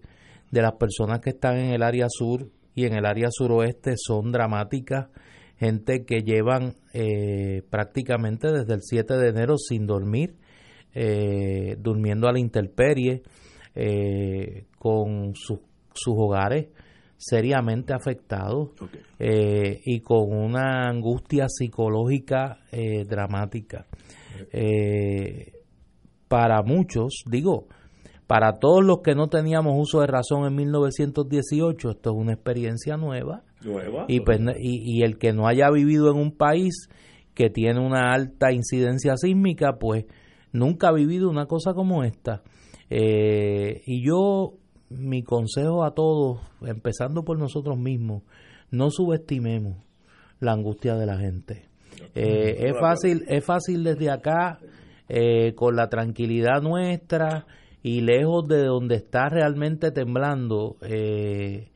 de 0.51 0.61
las 0.61 0.73
personas 0.73 1.19
que 1.19 1.31
están 1.31 1.57
en 1.57 1.71
el 1.71 1.81
área 1.81 2.07
sur 2.09 2.47
y 2.75 2.85
en 2.85 2.93
el 2.93 3.05
área 3.05 3.29
suroeste 3.31 3.95
son 3.97 4.31
dramáticas. 4.31 5.09
Gente 5.57 6.05
que 6.05 6.21
llevan 6.21 6.75
eh, 6.93 7.63
prácticamente 7.71 8.51
desde 8.51 8.73
el 8.75 8.81
7 8.81 9.15
de 9.15 9.29
enero 9.29 9.57
sin 9.57 9.87
dormir, 9.87 10.35
eh, 10.93 11.75
durmiendo 11.79 12.27
a 12.27 12.33
la 12.33 12.39
intemperie, 12.39 13.23
eh, 13.73 14.65
con 14.77 15.33
sus 15.35 15.59
sus 15.93 16.15
hogares 16.17 16.67
seriamente 17.17 17.93
afectados 17.93 18.69
eh, 19.19 19.79
y 19.85 20.01
con 20.01 20.33
una 20.33 20.89
angustia 20.89 21.47
psicológica 21.47 22.59
eh, 22.71 23.05
dramática. 23.05 23.85
Eh, 24.51 25.53
para 26.27 26.63
muchos, 26.63 27.23
digo, 27.29 27.67
para 28.25 28.59
todos 28.59 28.83
los 28.83 29.01
que 29.03 29.13
no 29.13 29.27
teníamos 29.27 29.73
uso 29.77 29.99
de 29.99 30.07
razón 30.07 30.45
en 30.47 30.55
1918, 30.55 31.89
esto 31.91 32.09
es 32.09 32.15
una 32.15 32.33
experiencia 32.33 32.97
nueva. 32.97 33.43
Nueva. 33.61 34.05
Y, 34.07 34.21
pues, 34.21 34.39
y 34.59 35.03
el 35.03 35.19
que 35.19 35.33
no 35.33 35.47
haya 35.47 35.69
vivido 35.69 36.09
en 36.09 36.17
un 36.17 36.31
país 36.31 36.89
que 37.33 37.49
tiene 37.49 37.79
una 37.79 38.13
alta 38.13 38.51
incidencia 38.51 39.15
sísmica, 39.17 39.77
pues 39.79 40.05
nunca 40.51 40.89
ha 40.89 40.93
vivido 40.93 41.29
una 41.29 41.45
cosa 41.45 41.73
como 41.73 42.03
esta. 42.03 42.41
Eh, 42.89 43.81
y 43.85 44.05
yo, 44.05 44.53
mi 44.91 45.23
consejo 45.23 45.83
a 45.83 45.93
todos, 45.93 46.39
empezando 46.61 47.23
por 47.23 47.37
nosotros 47.39 47.77
mismos, 47.77 48.23
no 48.69 48.89
subestimemos 48.91 49.77
la 50.39 50.53
angustia 50.53 50.95
de 50.95 51.05
la 51.05 51.17
gente. 51.17 51.65
Eh, 52.15 52.67
es 52.69 52.79
fácil, 52.79 53.23
es 53.27 53.43
fácil 53.45 53.83
desde 53.83 54.09
acá, 54.09 54.59
eh, 55.09 55.53
con 55.55 55.75
la 55.75 55.89
tranquilidad 55.89 56.61
nuestra 56.61 57.45
y 57.83 58.01
lejos 58.01 58.47
de 58.47 58.63
donde 58.65 58.95
está 58.95 59.27
realmente 59.29 59.91
temblando, 59.91 60.77
eh, 60.81 61.71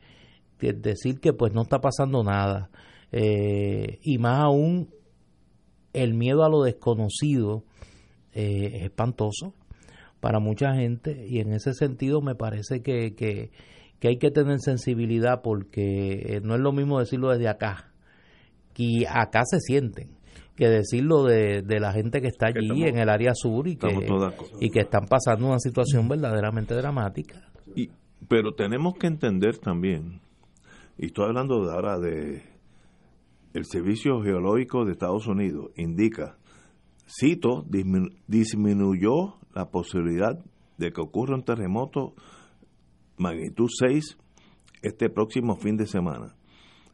de- 0.60 0.72
decir 0.72 1.20
que 1.20 1.32
pues 1.32 1.52
no 1.52 1.62
está 1.62 1.80
pasando 1.80 2.22
nada. 2.22 2.70
Eh, 3.12 3.98
y 4.02 4.18
más 4.18 4.40
aún, 4.42 4.88
el 5.92 6.14
miedo 6.14 6.44
a 6.44 6.48
lo 6.48 6.62
desconocido 6.62 7.64
eh, 8.32 8.70
es 8.74 8.82
espantoso 8.84 9.54
para 10.20 10.38
mucha 10.40 10.74
gente 10.74 11.26
y 11.28 11.40
en 11.40 11.52
ese 11.52 11.72
sentido 11.74 12.20
me 12.20 12.34
parece 12.34 12.80
que, 12.82 13.14
que, 13.14 13.50
que 14.00 14.08
hay 14.08 14.18
que 14.18 14.30
tener 14.30 14.60
sensibilidad 14.60 15.42
porque 15.42 16.36
eh, 16.36 16.40
no 16.42 16.54
es 16.54 16.60
lo 16.60 16.72
mismo 16.72 16.98
decirlo 16.98 17.30
desde 17.30 17.48
acá 17.48 17.92
y 18.76 19.04
acá 19.06 19.42
se 19.44 19.60
sienten 19.60 20.10
que 20.54 20.68
decirlo 20.68 21.24
de, 21.24 21.60
de 21.62 21.80
la 21.80 21.92
gente 21.92 22.20
que 22.22 22.28
está 22.28 22.52
Que 22.52 22.60
allí 22.60 22.68
estamos- 22.68 22.88
en 22.88 22.98
el 22.98 23.08
área 23.10 23.32
sur 23.34 23.68
y 23.68 23.76
que, 23.76 23.88
y 24.60 24.70
que 24.70 24.80
están 24.80 25.06
pasando 25.06 25.46
una 25.48 25.58
situación 25.58 26.08
verdaderamente 26.08 26.74
dramática. 26.74 27.42
Y- 27.74 27.90
pero 28.28 28.54
tenemos 28.54 28.94
que 28.94 29.06
entender 29.06 29.58
también, 29.58 30.20
y 30.98 31.06
estoy 31.06 31.26
hablando 31.26 31.64
de 31.66 31.72
ahora 31.72 31.98
de 31.98 32.42
el 33.52 33.64
Servicio 33.66 34.22
Geológico 34.22 34.86
de 34.86 34.92
Estados 34.92 35.26
Unidos, 35.26 35.70
indica, 35.76 36.36
cito, 37.06 37.62
disminu- 37.64 38.14
disminuyó 38.26 39.34
la 39.56 39.70
posibilidad 39.70 40.38
de 40.76 40.92
que 40.92 41.00
ocurra 41.00 41.34
un 41.34 41.42
terremoto 41.42 42.14
magnitud 43.16 43.68
6 43.70 44.18
este 44.82 45.08
próximo 45.08 45.56
fin 45.56 45.76
de 45.76 45.86
semana. 45.86 46.36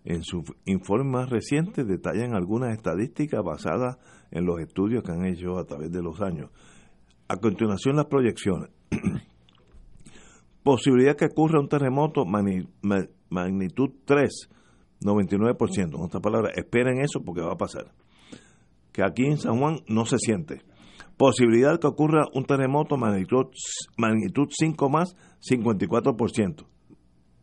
En 0.04 0.22
su 0.22 0.42
informe 0.64 1.10
más 1.10 1.28
reciente 1.30 1.84
detallan 1.84 2.34
algunas 2.34 2.72
estadísticas 2.76 3.42
basadas 3.44 3.98
en 4.30 4.46
los 4.46 4.60
estudios 4.60 5.02
que 5.02 5.10
han 5.12 5.24
hecho 5.26 5.58
a 5.58 5.64
través 5.64 5.90
de 5.90 6.02
los 6.02 6.20
años. 6.20 6.50
A 7.28 7.36
continuación 7.36 7.96
las 7.96 8.06
proyecciones 8.06 8.70
posibilidad 10.62 11.16
que 11.16 11.26
ocurra 11.26 11.60
un 11.60 11.68
terremoto 11.68 12.24
magni- 12.24 12.68
ma- 12.82 13.06
magnitud 13.28 13.90
3, 14.04 14.48
99%. 15.04 15.96
En 15.96 16.00
otras 16.00 16.22
palabras, 16.22 16.52
esperen 16.56 17.00
eso 17.00 17.20
porque 17.24 17.40
va 17.42 17.52
a 17.52 17.56
pasar. 17.56 17.92
Que 18.92 19.02
aquí 19.02 19.24
en 19.24 19.38
San 19.38 19.58
Juan 19.58 19.78
no 19.88 20.04
se 20.04 20.18
siente. 20.18 20.62
Posibilidad 21.16 21.78
que 21.78 21.86
ocurra 21.86 22.26
un 22.34 22.44
terremoto 22.44 22.96
magnitud, 22.96 23.46
magnitud 23.96 24.48
5 24.50 24.88
más, 24.88 25.16
54%. 25.40 26.66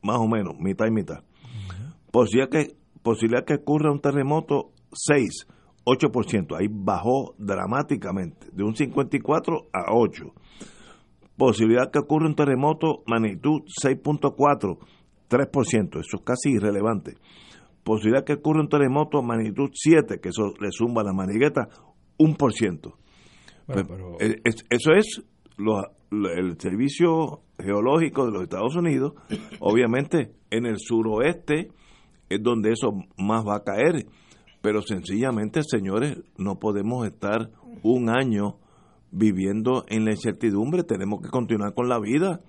Más 0.01 0.17
o 0.17 0.27
menos, 0.27 0.55
mitad 0.59 0.87
y 0.87 0.91
mitad. 0.91 1.23
Posibilidad 2.11 2.49
que, 2.49 2.75
posibilidad 3.01 3.45
que 3.45 3.55
ocurra 3.55 3.91
un 3.91 4.01
terremoto 4.01 4.71
6, 4.93 5.47
8%. 5.85 6.57
Ahí 6.59 6.67
bajó 6.69 7.35
dramáticamente, 7.37 8.47
de 8.51 8.63
un 8.63 8.75
54 8.75 9.69
a 9.73 9.93
8 9.93 10.33
posibilidad 11.39 11.89
que 11.89 11.99
ocurra 11.99 12.27
un 12.27 12.35
terremoto 12.35 13.01
magnitud 13.07 13.61
6.4, 13.81 14.77
3%, 15.29 15.99
eso 15.99 16.17
es 16.17 16.23
casi 16.23 16.49
irrelevante. 16.51 17.15
Posibilidad 17.83 18.25
que 18.25 18.33
ocurra 18.33 18.59
un 18.59 18.67
terremoto 18.67 19.23
magnitud 19.23 19.71
7, 19.73 20.19
que 20.19 20.29
eso 20.29 20.53
le 20.59 20.69
suma 20.69 21.01
la 21.01 21.13
manigueta, 21.13 21.69
1%. 22.19 22.93
Bueno, 23.69 23.87
Pues, 23.87 23.87
pero- 23.87 24.17
eh, 24.19 24.41
es- 24.43 24.65
eso 24.69 24.91
es 24.93 25.23
lo- 25.57 25.83
lo- 26.11 26.29
el 26.31 26.59
Servicio 26.59 27.41
Geológico 27.59 28.25
de 28.25 28.31
los 28.31 28.43
Estados 28.43 28.75
Unidos. 28.75 29.13
Obviamente, 29.59 30.31
en 30.49 30.65
el 30.65 30.77
suroeste 30.79 31.69
es 32.29 32.41
donde 32.41 32.71
eso 32.71 32.91
más 33.17 33.43
va 33.45 33.57
a 33.57 33.63
caer. 33.63 34.05
Pero 34.61 34.81
sencillamente, 34.81 35.61
señores, 35.63 36.17
no 36.37 36.59
podemos 36.59 37.05
estar 37.07 37.49
un 37.83 38.09
año 38.09 38.57
viviendo 39.11 39.85
en 39.87 40.03
la 40.05 40.11
incertidumbre. 40.11 40.83
Tenemos 40.83 41.21
que 41.21 41.29
continuar 41.29 41.73
con 41.73 41.87
la 41.87 41.99
vida. 41.99 42.41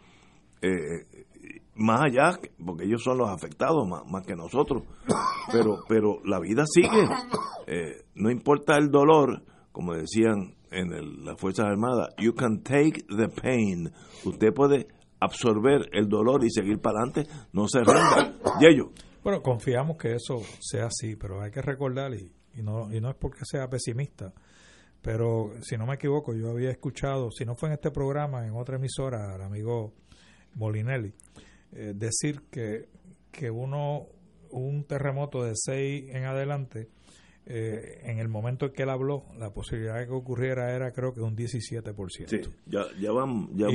Eh, 0.63 1.07
más 1.77 2.01
allá, 2.03 2.39
porque 2.65 2.85
ellos 2.85 3.03
son 3.03 3.17
los 3.19 3.31
afectados 3.31 3.89
más, 3.89 4.03
más 4.11 4.27
que 4.27 4.35
nosotros, 4.37 4.83
pero 5.53 5.79
pero 5.89 6.19
la 6.25 6.41
vida 6.41 6.65
sigue. 6.67 6.89
Eh, 7.73 8.03
no 8.17 8.31
importa 8.33 8.77
el 8.77 8.91
dolor, 8.91 9.45
como 9.71 9.95
decían 9.95 10.55
en 10.71 10.93
el- 10.93 11.25
las 11.25 11.39
Fuerzas 11.41 11.67
Armadas, 11.67 12.15
you 12.19 12.35
can 12.35 12.63
take 12.63 13.05
the 13.09 13.29
pain. 13.29 13.91
Usted 14.25 14.53
puede 14.55 14.87
absorber 15.21 15.89
el 15.93 16.09
dolor 16.09 16.45
y 16.45 16.51
seguir 16.51 16.79
para 16.81 17.01
adelante, 17.03 17.31
no 17.53 17.67
se 17.69 17.81
rinda. 17.81 18.35
Y 18.61 18.67
ellos, 18.67 18.87
Bueno, 19.23 19.43
confiamos 19.43 19.97
que 19.99 20.15
eso 20.15 20.41
sea 20.61 20.87
así, 20.87 21.15
pero 21.17 21.43
hay 21.43 21.51
que 21.51 21.61
recordar, 21.61 22.15
y, 22.15 22.33
y, 22.55 22.63
no, 22.63 22.93
y 22.95 23.01
no 23.01 23.11
es 23.11 23.17
porque 23.17 23.41
sea 23.45 23.69
pesimista, 23.69 24.33
pero 25.03 25.53
si 25.63 25.77
no 25.77 25.87
me 25.87 25.95
equivoco, 25.97 26.35
yo 26.35 26.51
había 26.51 26.71
escuchado, 26.71 27.31
si 27.31 27.45
no 27.45 27.55
fue 27.55 27.69
en 27.69 27.75
este 27.75 27.91
programa, 27.91 28.47
en 28.47 28.55
otra 28.57 28.77
emisora, 28.77 29.35
al 29.35 29.43
amigo 29.43 29.93
Molinelli, 30.55 31.13
eh, 31.73 31.93
decir 31.95 32.43
que, 32.51 32.89
que 33.31 33.51
uno, 33.51 34.07
un 34.51 34.85
terremoto 34.85 35.43
de 35.45 35.53
6 35.55 36.11
en 36.15 36.25
adelante, 36.25 36.89
eh, 37.47 38.01
en 38.05 38.19
el 38.19 38.29
momento 38.29 38.67
en 38.67 38.73
que 38.73 38.83
él 38.83 38.91
habló, 38.91 39.25
la 39.39 39.51
posibilidad 39.51 39.99
de 39.99 40.07
que 40.07 40.13
ocurriera 40.13 40.75
era 40.75 40.93
creo 40.93 41.13
que 41.13 41.21
un 41.21 41.37
17%. 41.37 42.27
Sí, 42.27 42.41
ya, 42.67 42.83
ya 43.01 43.13
van 43.13 43.49
ya 43.57 43.67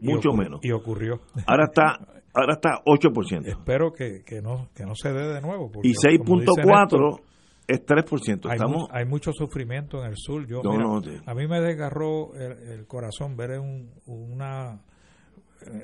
mucho 0.00 0.32
menos. 0.32 0.60
Y 0.62 0.72
ocurrió. 0.72 1.20
Ahora 1.46 1.64
está 1.64 1.98
ahora 2.34 2.54
está 2.54 2.82
8%. 2.84 3.46
Espero 3.46 3.92
que, 3.92 4.22
que, 4.24 4.40
no, 4.40 4.68
que 4.74 4.84
no 4.84 4.94
se 4.94 5.12
dé 5.12 5.26
de 5.26 5.40
nuevo. 5.40 5.70
y 5.82 5.92
6.4 5.92 7.20
es 7.66 7.84
3%. 7.84 8.46
Hay, 8.46 8.56
Estamos... 8.56 8.88
hay 8.92 9.04
mucho 9.04 9.32
sufrimiento 9.32 10.00
en 10.02 10.10
el 10.10 10.16
sur. 10.16 10.46
Yo, 10.46 10.62
A 11.26 11.34
mí 11.34 11.46
me 11.46 11.60
desgarró 11.60 12.34
el, 12.34 12.86
corazón 12.86 13.36
ver 13.36 13.52
en, 13.52 13.90
una, 14.06 14.80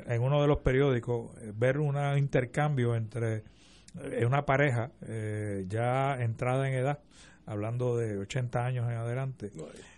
en 0.06 0.22
uno 0.22 0.40
de 0.40 0.48
los 0.48 0.60
periódicos, 0.60 1.32
ver 1.54 1.78
un 1.78 1.96
intercambio 2.16 2.94
entre 2.94 3.44
eh, 4.02 4.26
una 4.26 4.44
pareja 4.44 4.90
eh, 5.02 5.64
ya 5.68 6.16
entrada 6.20 6.68
en 6.68 6.74
edad, 6.74 7.00
hablando 7.46 7.96
de 7.96 8.18
80 8.18 8.64
años 8.64 8.90
en 8.90 8.96
adelante, 8.96 9.52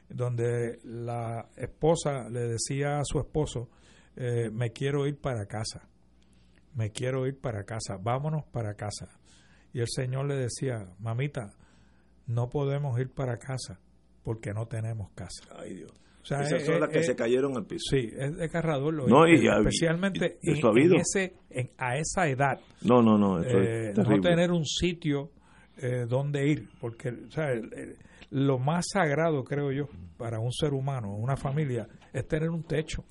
donde 0.09 0.79
la 0.85 1.49
esposa 1.57 2.29
le 2.29 2.41
decía 2.41 2.99
a 2.99 3.05
su 3.05 3.19
esposo, 3.19 3.71
eh, 4.17 4.51
me 4.53 4.71
quiero 4.71 5.07
ir 5.07 5.19
para 5.19 5.47
casa, 5.47 5.89
me 6.75 6.91
quiero 6.91 7.27
ir 7.27 7.41
para 7.41 7.65
casa, 7.65 7.97
vámonos 8.01 8.45
para 8.45 8.75
casa. 8.75 9.19
Y 9.73 9.81
el 9.81 9.89
Señor 9.89 10.27
le 10.27 10.37
decía, 10.37 10.95
mamita, 10.99 11.55
no 12.27 12.49
podemos 12.49 12.99
ir 12.99 13.11
para 13.11 13.37
casa 13.39 13.81
porque 14.23 14.53
no 14.53 14.67
tenemos 14.67 15.11
casa. 15.15 15.45
Ay 15.57 15.75
Dios. 15.75 15.93
Esas 16.31 16.65
son 16.65 16.81
las 16.81 16.91
que 16.91 17.03
se 17.03 17.15
cayeron 17.15 17.57
al 17.57 17.67
piso. 17.67 17.85
Sí, 17.91 18.11
es 18.17 18.37
desgarrador. 18.37 18.95
Lo 18.95 19.07
no, 19.07 19.27
especialmente 19.27 20.39
en, 20.43 20.95
ese, 20.97 21.35
a 21.79 21.97
esa 21.97 22.29
edad. 22.29 22.59
No, 22.83 23.01
no, 23.01 23.17
no. 23.17 23.43
Eh, 23.43 23.93
no 23.97 24.21
tener 24.21 24.51
un 24.51 24.65
sitio 24.65 25.31
eh, 25.79 26.07
donde 26.09 26.49
ir. 26.49 26.69
Porque 26.81 27.13
lo 28.31 28.59
más 28.59 28.87
sagrado, 28.93 29.45
creo 29.45 29.71
yo, 29.71 29.89
para 30.17 30.41
un 30.41 30.53
ser 30.53 30.73
humano, 30.73 31.15
una 31.15 31.37
familia, 31.37 31.87
es 32.13 32.27
tener 32.27 32.51
un 32.51 32.65
techo. 32.65 33.05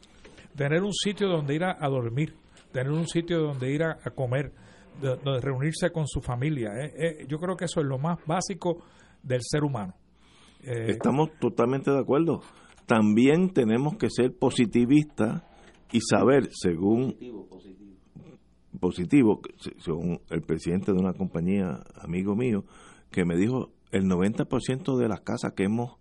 Tener 0.55 0.83
un 0.83 0.93
sitio 0.93 1.27
donde 1.29 1.55
ir 1.55 1.63
a, 1.63 1.87
dormir. 1.87 2.35
Tener 2.71 2.91
un 2.91 3.07
sitio 3.07 3.39
donde 3.39 3.71
ir 3.71 3.83
a, 3.83 3.97
comer. 4.13 4.51
donde 5.01 5.39
reunirse 5.39 5.89
con 5.91 6.05
su 6.05 6.19
familia. 6.21 6.71
Eh, 6.75 7.25
yo 7.29 7.39
creo 7.39 7.55
que 7.55 7.65
eso 7.65 7.79
es 7.79 7.85
lo 7.85 7.97
más 7.97 8.19
básico 8.25 8.83
del 9.23 9.39
ser 9.41 9.63
humano. 9.63 9.93
Estamos 10.61 11.29
totalmente 11.39 11.91
de 11.91 11.99
acuerdo 11.99 12.41
también 12.85 13.49
tenemos 13.49 13.97
que 13.97 14.09
ser 14.09 14.37
positivistas 14.37 15.43
y 15.91 15.99
saber, 16.01 16.49
según 16.51 17.15
positivo, 18.79 19.41
según 19.79 20.19
el 20.29 20.41
presidente 20.41 20.91
de 20.91 20.99
una 20.99 21.13
compañía, 21.13 21.79
amigo 22.01 22.35
mío, 22.35 22.65
que 23.11 23.25
me 23.25 23.37
dijo, 23.37 23.71
el 23.91 24.05
90% 24.05 24.97
de 24.97 25.07
las 25.07 25.21
casas 25.21 25.53
que 25.55 25.63
hemos 25.63 25.97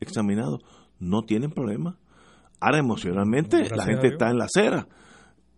examinado 0.00 0.58
no 0.98 1.22
tienen 1.22 1.50
problemas. 1.50 1.96
Ahora 2.60 2.78
emocionalmente 2.78 3.68
la 3.70 3.84
gente 3.84 4.08
está 4.08 4.30
en 4.30 4.38
la 4.38 4.44
acera 4.44 4.88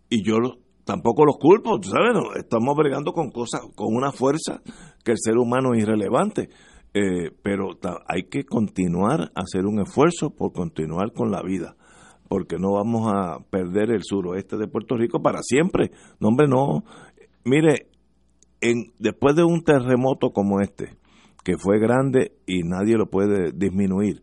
y 0.09 0.25
yo 0.25 0.37
tampoco 0.85 1.25
los 1.25 1.37
culpo, 1.39 1.83
¿sabes? 1.83 2.13
estamos 2.37 2.77
bregando 2.77 3.13
con 3.13 3.31
cosas, 3.31 3.63
con 3.75 3.95
una 3.95 4.13
fuerza 4.13 4.61
que 5.05 5.13
el 5.13 5.19
ser 5.19 5.39
humano 5.39 5.75
es 5.75 5.83
irrelevante. 5.83 6.51
Eh, 6.95 7.31
pero 7.43 7.71
hay 8.07 8.25
que 8.25 8.45
continuar 8.45 9.33
a 9.35 9.43
hacer 9.43 9.65
un 9.65 9.81
esfuerzo 9.81 10.31
por 10.31 10.53
continuar 10.53 11.13
con 11.13 11.31
la 11.31 11.43
vida, 11.43 11.75
porque 12.29 12.59
no 12.59 12.73
vamos 12.73 13.11
a 13.15 13.39
perder 13.51 13.91
el 13.91 14.03
suroeste 14.03 14.59
de 14.59 14.69
Puerto 14.69 14.97
Rico 14.97 15.23
para 15.23 15.41
siempre. 15.43 15.91
No, 16.21 16.29
hombre, 16.29 16.49
no. 16.49 16.85
Mire, 17.45 17.89
en, 18.61 18.93
después 18.99 19.35
de 19.37 19.45
un 19.45 19.65
terremoto 19.65 20.31
como 20.31 20.61
este, 20.61 20.97
que 21.45 21.57
fue 21.57 21.79
grande 21.79 22.33
y 22.47 22.63
nadie 22.63 22.97
lo 22.97 23.07
puede 23.07 23.53
disminuir, 23.53 24.23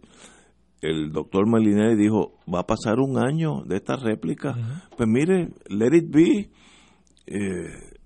el 0.82 1.12
doctor 1.12 1.48
Melinelli 1.48 1.96
dijo, 1.96 2.36
va 2.52 2.62
a 2.62 2.68
pasar 2.68 3.00
un 3.00 3.18
año 3.18 3.64
de 3.66 3.78
esta 3.78 3.98
réplica. 3.98 4.56
Pues 4.96 5.10
mire, 5.10 5.50
let 5.70 5.98
it 5.98 6.10
be. 6.10 6.50
Eh, 7.26 7.98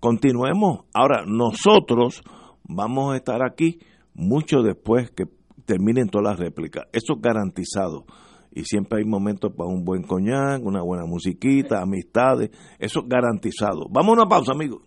continuemos. 0.00 0.86
Ahora, 0.92 1.24
nosotros 1.26 2.22
vamos 2.64 3.14
a 3.14 3.16
estar 3.16 3.42
aquí 3.42 3.78
mucho 4.14 4.62
después 4.62 5.10
que 5.10 5.26
terminen 5.64 6.08
todas 6.08 6.30
las 6.30 6.38
réplicas. 6.38 6.84
Eso 6.92 7.14
es 7.14 7.20
garantizado. 7.20 8.04
Y 8.52 8.64
siempre 8.64 9.00
hay 9.00 9.04
momentos 9.04 9.52
para 9.56 9.68
un 9.68 9.84
buen 9.84 10.02
coñac, 10.02 10.64
una 10.64 10.82
buena 10.82 11.06
musiquita, 11.06 11.80
amistades. 11.80 12.50
Eso 12.78 13.00
es 13.00 13.08
garantizado. 13.08 13.86
Vamos 13.90 14.10
a 14.10 14.22
una 14.22 14.28
pausa, 14.28 14.52
amigos. 14.52 14.82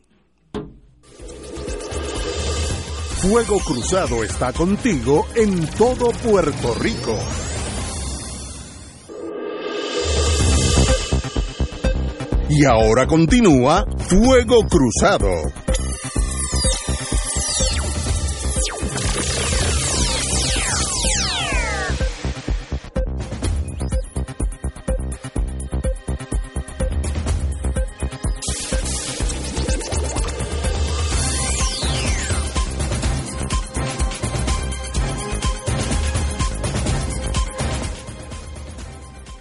Fuego 3.19 3.57
Cruzado 3.65 4.23
está 4.23 4.53
contigo 4.53 5.25
en 5.36 5.67
todo 5.71 6.11
Puerto 6.23 6.75
Rico. 6.80 7.17
Y 12.49 12.63
ahora 12.65 13.05
continúa 13.07 13.86
Fuego 13.97 14.59
Cruzado. 14.69 15.28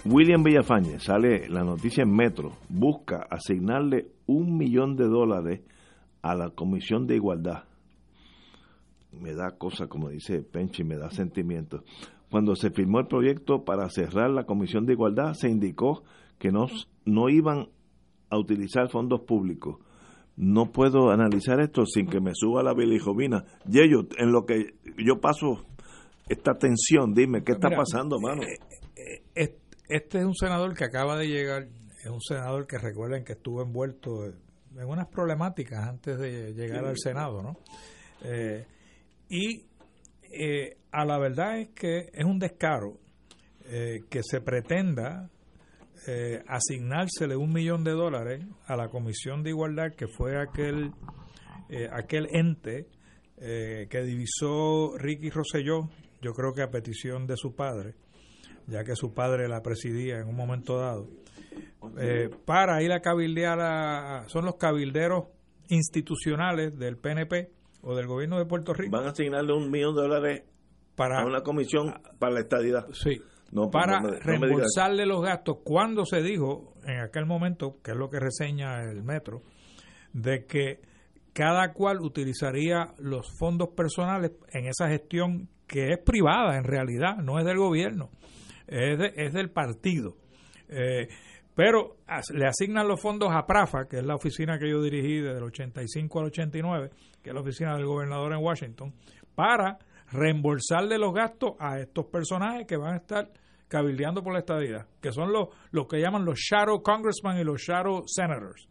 William 0.09 0.41
Villafañe, 0.41 0.99
sale 0.99 1.49
la 1.49 1.63
noticia 1.63 2.03
en 2.03 2.15
Metro, 2.15 2.53
busca 2.69 3.27
asignarle 3.29 4.07
un 4.25 4.57
millón 4.57 4.95
de 4.95 5.05
dólares 5.05 5.61
a 6.21 6.33
la 6.33 6.49
Comisión 6.51 7.07
de 7.07 7.15
Igualdad. 7.15 7.65
Me 9.11 9.33
da 9.33 9.57
cosa, 9.57 9.87
como 9.87 10.09
dice 10.09 10.43
Penchi, 10.43 10.83
me 10.83 10.95
da 10.95 11.09
sentimiento. 11.09 11.83
Cuando 12.29 12.55
se 12.55 12.71
firmó 12.71 12.99
el 12.99 13.07
proyecto 13.07 13.65
para 13.65 13.89
cerrar 13.89 14.29
la 14.29 14.45
Comisión 14.45 14.85
de 14.85 14.93
Igualdad, 14.93 15.33
se 15.33 15.49
indicó 15.49 16.03
que 16.39 16.51
no, 16.51 16.67
no 17.05 17.29
iban 17.29 17.67
a 18.29 18.37
utilizar 18.37 18.89
fondos 18.89 19.21
públicos. 19.21 19.77
No 20.37 20.71
puedo 20.71 21.09
analizar 21.09 21.59
esto 21.59 21.85
sin 21.85 22.07
que 22.07 22.21
me 22.21 22.31
suba 22.33 22.63
la 22.63 22.73
bilijovina. 22.73 23.43
Yello, 23.67 24.07
en 24.17 24.31
lo 24.31 24.45
que 24.45 24.75
yo 24.97 25.19
paso 25.19 25.65
esta 26.29 26.57
tensión, 26.57 27.13
dime, 27.13 27.43
¿qué 27.43 27.53
está 27.53 27.69
pasando, 27.69 28.19
mano? 28.19 28.43
Eh, 28.43 29.23
eh, 29.35 29.57
este 29.89 30.19
es 30.19 30.25
un 30.25 30.35
senador 30.35 30.75
que 30.75 30.85
acaba 30.85 31.17
de 31.17 31.27
llegar, 31.27 31.67
es 31.99 32.09
un 32.09 32.21
senador 32.21 32.67
que 32.67 32.77
recuerden 32.77 33.23
que 33.23 33.33
estuvo 33.33 33.61
envuelto 33.61 34.25
en 34.25 34.85
unas 34.85 35.07
problemáticas 35.07 35.87
antes 35.87 36.17
de 36.19 36.53
llegar 36.53 36.85
al 36.85 36.97
Senado, 36.97 37.41
¿no? 37.41 37.57
Eh, 38.23 38.65
y 39.29 39.65
eh, 40.31 40.77
a 40.91 41.05
la 41.05 41.17
verdad 41.17 41.59
es 41.59 41.69
que 41.69 42.09
es 42.13 42.25
un 42.25 42.39
descaro 42.39 42.99
eh, 43.65 43.99
que 44.09 44.21
se 44.23 44.41
pretenda 44.41 45.29
asignársele 46.47 47.35
un 47.35 47.51
millón 47.51 47.83
de 47.83 47.91
dólares 47.91 48.45
a 48.65 48.77
la 48.77 48.87
Comisión 48.87 49.43
de 49.43 49.49
Igualdad, 49.49 49.91
que 49.93 50.07
fue 50.07 50.41
aquel, 50.41 50.93
aquel 51.91 52.29
ente 52.31 52.87
que 53.35 54.03
divisó 54.05 54.97
Ricky 54.97 55.29
Rosselló, 55.29 55.89
yo 56.21 56.31
creo 56.31 56.53
que 56.53 56.61
a 56.61 56.69
petición 56.69 57.27
de 57.27 57.35
su 57.35 57.55
padre, 57.55 57.95
ya 58.67 58.83
que 58.83 58.95
su 58.95 59.13
padre 59.13 59.47
la 59.47 59.61
presidía 59.61 60.19
en 60.19 60.27
un 60.27 60.35
momento 60.35 60.77
dado, 60.77 61.07
eh, 61.97 62.29
para 62.45 62.83
ir 62.83 62.91
a 62.91 62.99
cabildear 63.01 63.59
a, 63.59 64.25
son 64.27 64.45
los 64.45 64.55
cabilderos 64.55 65.25
institucionales 65.69 66.77
del 66.77 66.97
PNP 66.97 67.49
o 67.81 67.95
del 67.95 68.07
gobierno 68.07 68.37
de 68.37 68.45
Puerto 68.45 68.73
Rico. 68.73 68.95
Van 68.95 69.07
a 69.07 69.11
asignarle 69.11 69.53
un 69.53 69.71
millón 69.71 69.95
de 69.95 70.01
dólares 70.01 70.43
para, 70.95 71.21
a 71.21 71.25
una 71.25 71.41
comisión 71.41 71.93
para 72.19 72.33
la 72.33 72.39
estadidad. 72.41 72.87
Sí, 72.91 73.21
no, 73.51 73.69
pues 73.69 73.85
para 73.85 74.01
reembolsarle 74.01 75.05
los 75.05 75.21
gastos. 75.21 75.59
Cuando 75.63 76.05
se 76.05 76.21
dijo 76.21 76.73
en 76.85 76.99
aquel 76.99 77.25
momento, 77.25 77.77
que 77.81 77.91
es 77.91 77.97
lo 77.97 78.09
que 78.09 78.19
reseña 78.19 78.83
el 78.83 79.03
metro, 79.03 79.43
de 80.13 80.45
que 80.45 80.81
cada 81.33 81.71
cual 81.71 82.01
utilizaría 82.01 82.93
los 82.97 83.27
fondos 83.37 83.69
personales 83.69 84.31
en 84.51 84.65
esa 84.65 84.89
gestión 84.89 85.49
que 85.67 85.91
es 85.91 85.99
privada 85.99 86.57
en 86.57 86.63
realidad, 86.63 87.17
no 87.17 87.39
es 87.39 87.45
del 87.45 87.57
gobierno 87.57 88.09
es, 88.67 88.99
es 89.15 89.33
del 89.33 89.49
partido. 89.49 90.15
Eh, 90.69 91.07
pero 91.55 91.97
le 92.33 92.45
asignan 92.45 92.87
los 92.87 93.01
fondos 93.01 93.29
a 93.33 93.47
PRAFA, 93.47 93.87
que 93.87 93.97
es 93.97 94.05
la 94.05 94.13
oficina 94.13 94.59
que 94.59 94.69
yo 94.69 94.81
dirigí 94.81 95.21
desde 95.21 95.39
el 95.39 95.43
85 95.45 96.19
al 96.19 96.25
89, 96.25 96.91
que 97.23 97.31
es 97.31 97.33
la 97.33 97.41
oficina 97.41 97.75
del 97.75 97.87
gobernador 97.87 98.33
en 98.33 98.43
Washington, 98.43 98.93
para 99.33 99.79
reembolsarle 100.11 100.97
los 100.97 101.13
gastos 101.13 101.53
a 101.59 101.79
estos 101.79 102.05
personajes 102.05 102.67
que 102.67 102.77
van 102.77 102.93
a 102.93 102.97
estar 102.97 103.31
cabildeando 103.67 104.23
por 104.23 104.33
la 104.33 104.39
estadidad, 104.39 104.85
que 105.01 105.11
son 105.11 105.31
los, 105.33 105.49
los 105.71 105.87
que 105.87 105.99
llaman 105.99 106.25
los 106.25 106.39
shadow 106.39 106.81
congressmen 106.81 107.37
y 107.37 107.43
los 107.43 107.61
shadow 107.61 108.03
senators. 108.05 108.67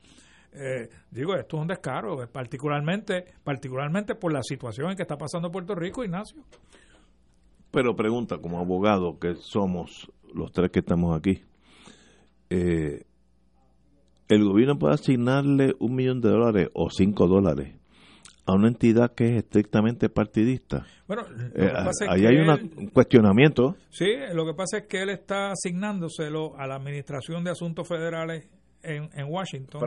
Eh, 0.52 0.88
digo, 1.10 1.34
esto 1.34 1.56
es 1.56 1.62
un 1.62 1.68
descaro, 1.68 2.22
eh, 2.22 2.28
particularmente, 2.28 3.24
particularmente 3.44 4.14
por 4.14 4.32
la 4.32 4.42
situación 4.42 4.90
en 4.90 4.96
que 4.96 5.02
está 5.02 5.18
pasando 5.18 5.50
Puerto 5.50 5.74
Rico, 5.74 6.02
Ignacio. 6.02 6.42
Pero 7.76 7.94
pregunta, 7.94 8.38
como 8.38 8.58
abogado 8.58 9.18
que 9.18 9.34
somos 9.34 10.10
los 10.32 10.50
tres 10.50 10.70
que 10.70 10.78
estamos 10.78 11.14
aquí, 11.14 11.42
eh, 12.48 13.04
el 14.28 14.44
gobierno 14.44 14.78
puede 14.78 14.94
asignarle 14.94 15.74
un 15.78 15.94
millón 15.94 16.22
de 16.22 16.30
dólares 16.30 16.70
o 16.72 16.88
cinco 16.88 17.26
dólares 17.26 17.74
a 18.46 18.54
una 18.54 18.68
entidad 18.68 19.12
que 19.12 19.28
es 19.28 19.44
estrictamente 19.44 20.08
partidista. 20.08 20.86
Bueno, 21.06 21.24
eh, 21.54 21.70
ahí 22.08 22.24
hay 22.24 22.38
un 22.38 22.88
cuestionamiento. 22.94 23.76
Sí, 23.90 24.08
lo 24.32 24.46
que 24.46 24.54
pasa 24.54 24.78
es 24.78 24.86
que 24.86 25.02
él 25.02 25.10
está 25.10 25.50
asignándoselo 25.50 26.58
a 26.58 26.66
la 26.66 26.76
Administración 26.76 27.44
de 27.44 27.50
Asuntos 27.50 27.86
Federales 27.86 28.48
en, 28.82 29.10
en 29.12 29.26
Washington, 29.28 29.86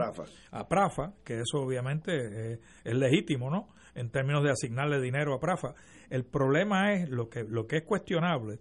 a 0.51 0.67
Prafa, 0.67 1.13
que 1.23 1.39
eso 1.39 1.57
obviamente 1.57 2.59
es 2.83 2.93
legítimo, 2.93 3.49
¿no? 3.49 3.69
En 3.95 4.11
términos 4.11 4.43
de 4.43 4.51
asignarle 4.51 5.01
dinero 5.01 5.33
a 5.33 5.39
Prafa. 5.39 5.73
El 6.09 6.25
problema 6.25 6.93
es, 6.93 7.09
lo 7.09 7.29
que, 7.29 7.43
lo 7.43 7.67
que 7.67 7.77
es 7.77 7.83
cuestionable, 7.83 8.59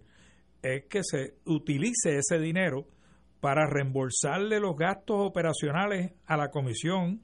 es 0.61 0.85
que 0.85 1.03
se 1.03 1.35
utilice 1.45 2.17
ese 2.17 2.39
dinero 2.39 2.85
para 3.39 3.65
reembolsarle 3.67 4.59
los 4.59 4.75
gastos 4.75 5.17
operacionales 5.19 6.11
a 6.25 6.37
la 6.37 6.49
Comisión 6.49 7.21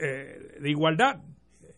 eh, 0.00 0.58
de 0.60 0.70
Igualdad, 0.70 1.20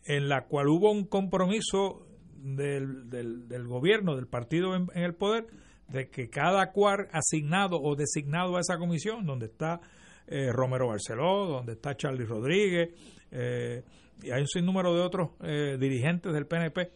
en 0.05 0.29
la 0.29 0.45
cual 0.45 0.69
hubo 0.69 0.91
un 0.91 1.07
compromiso 1.07 2.07
del, 2.35 3.09
del, 3.09 3.67
gobierno, 3.67 4.17
del 4.17 4.27
partido 4.27 4.75
en, 4.75 4.89
el 4.95 5.15
poder, 5.15 5.47
de 5.89 6.09
que 6.09 6.29
cada 6.29 6.71
cual 6.73 7.09
asignado 7.13 7.81
o 7.81 7.97
designado 7.97 8.57
a 8.57 8.61
esa 8.61 8.79
comisión, 8.79 9.27
donde 9.27 9.47
está 9.47 9.81
eh, 10.27 10.53
Romero 10.53 10.89
Barceló, 10.89 11.47
donde 11.47 11.73
está 11.73 11.97
Charlie 11.97 12.25
Rodríguez, 12.25 12.91
eh, 13.31 13.83
y 14.23 14.31
hay 14.31 14.41
un 14.43 14.49
sinnúmero 14.49 14.95
de 14.95 15.01
otros 15.01 15.31
dirigentes 15.41 16.31
del 16.31 16.47
PNP, 16.47 16.91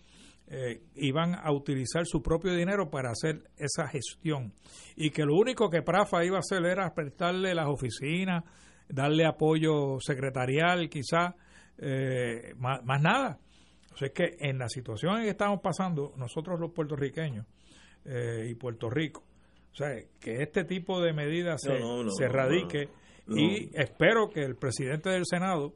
eh, 0.46 0.82
iban 0.96 1.34
a 1.34 1.50
utilizar 1.52 2.04
su 2.04 2.22
propio 2.22 2.54
dinero 2.54 2.90
para 2.90 3.10
hacer 3.10 3.48
esa 3.56 3.88
gestión 3.88 4.52
y 4.94 5.10
que 5.10 5.24
lo 5.24 5.34
único 5.36 5.70
que 5.70 5.80
Prafa 5.80 6.22
iba 6.22 6.36
a 6.36 6.40
hacer 6.40 6.64
era 6.66 6.92
prestarle 6.92 7.54
las 7.54 7.66
oficinas, 7.66 8.44
darle 8.88 9.24
apoyo 9.24 9.98
secretarial 10.00 10.90
quizás, 10.90 11.34
eh, 11.78 12.52
más, 12.58 12.82
nada. 13.00 13.38
O 13.92 13.96
sea, 13.96 14.08
es 14.08 14.14
que 14.14 14.36
en 14.38 14.58
la 14.58 14.68
situación 14.68 15.16
en 15.16 15.22
que 15.22 15.30
estamos 15.30 15.60
pasando 15.62 16.12
nosotros 16.16 16.60
los 16.60 16.72
puertorriqueños 16.72 17.46
eh, 18.04 18.46
y 18.50 18.54
Puerto 18.54 18.90
Rico, 18.90 19.24
o 19.72 19.74
sea, 19.74 19.88
que 20.20 20.42
este 20.42 20.64
tipo 20.64 21.00
de 21.00 21.12
medidas 21.12 21.62
se, 21.62 21.72
se 22.18 22.28
radique 22.28 22.90
y 23.28 23.70
espero 23.74 24.28
que 24.28 24.44
el 24.44 24.56
presidente 24.56 25.08
del 25.08 25.24
Senado 25.24 25.72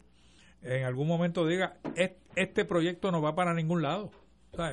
en 0.62 0.84
algún 0.84 1.06
momento 1.08 1.46
diga, 1.46 1.78
este 2.34 2.64
proyecto 2.64 3.10
no 3.10 3.22
va 3.22 3.34
para 3.34 3.54
ningún 3.54 3.82
lado. 3.82 4.10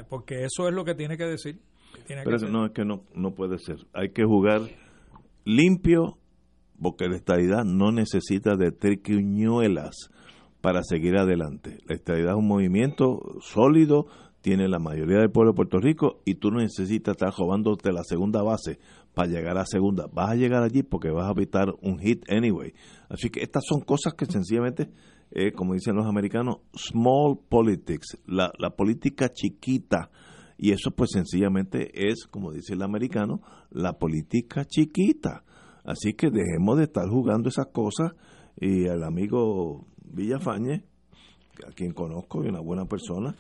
Porque 0.09 0.43
eso 0.43 0.67
es 0.67 0.73
lo 0.73 0.83
que 0.83 0.95
tiene 0.95 1.17
que 1.17 1.25
decir. 1.25 1.59
Pero 2.07 2.37
no, 2.49 2.65
es 2.65 2.71
que 2.71 2.85
no, 2.85 3.03
no 3.13 3.31
puede 3.33 3.57
ser. 3.57 3.77
Hay 3.93 4.09
que 4.09 4.23
jugar 4.23 4.61
limpio, 5.45 6.17
porque 6.81 7.07
la 7.07 7.15
estadidad 7.15 7.63
no 7.63 7.91
necesita 7.91 8.55
de 8.55 8.71
triquiñuelas 8.71 10.09
para 10.61 10.81
seguir 10.83 11.17
adelante. 11.17 11.77
La 11.85 11.95
estadidad 11.95 12.31
es 12.31 12.37
un 12.37 12.47
movimiento 12.47 13.21
sólido, 13.41 14.07
tiene 14.41 14.67
la 14.67 14.79
mayoría 14.79 15.19
del 15.19 15.31
pueblo 15.31 15.51
de 15.51 15.55
Puerto 15.55 15.79
Rico 15.79 16.21
y 16.25 16.35
tú 16.35 16.51
no 16.51 16.59
necesitas 16.59 17.13
estar 17.13 17.33
robándote 17.35 17.91
la 17.91 18.03
segunda 18.03 18.43
base 18.43 18.79
para 19.13 19.29
llegar 19.29 19.57
a 19.57 19.65
segunda. 19.65 20.07
Vas 20.11 20.31
a 20.31 20.35
llegar 20.35 20.61
allí 20.61 20.83
porque 20.83 21.09
vas 21.09 21.27
a 21.27 21.31
evitar 21.31 21.73
un 21.81 21.97
hit 21.99 22.23
anyway. 22.29 22.73
Así 23.09 23.29
que 23.29 23.41
estas 23.41 23.63
son 23.67 23.81
cosas 23.81 24.13
que 24.13 24.25
sencillamente 24.25 24.89
eh, 25.31 25.51
como 25.51 25.73
dicen 25.73 25.95
los 25.95 26.05
americanos, 26.05 26.57
small 26.73 27.37
politics, 27.49 28.17
la, 28.25 28.51
la 28.57 28.71
política 28.71 29.29
chiquita. 29.29 30.09
Y 30.57 30.71
eso 30.71 30.91
pues 30.91 31.11
sencillamente 31.11 32.09
es, 32.09 32.25
como 32.27 32.51
dice 32.51 32.73
el 32.73 32.81
americano, 32.81 33.41
la 33.71 33.93
política 33.93 34.63
chiquita. 34.65 35.43
Así 35.83 36.13
que 36.13 36.29
dejemos 36.29 36.77
de 36.77 36.85
estar 36.85 37.07
jugando 37.09 37.49
esas 37.49 37.67
cosas 37.67 38.13
y 38.59 38.85
el 38.85 39.03
amigo 39.03 39.85
Villafañe, 40.03 40.83
a 41.67 41.71
quien 41.71 41.91
conozco 41.91 42.43
y 42.43 42.47
una 42.47 42.61
buena 42.61 42.85
persona, 42.85 43.35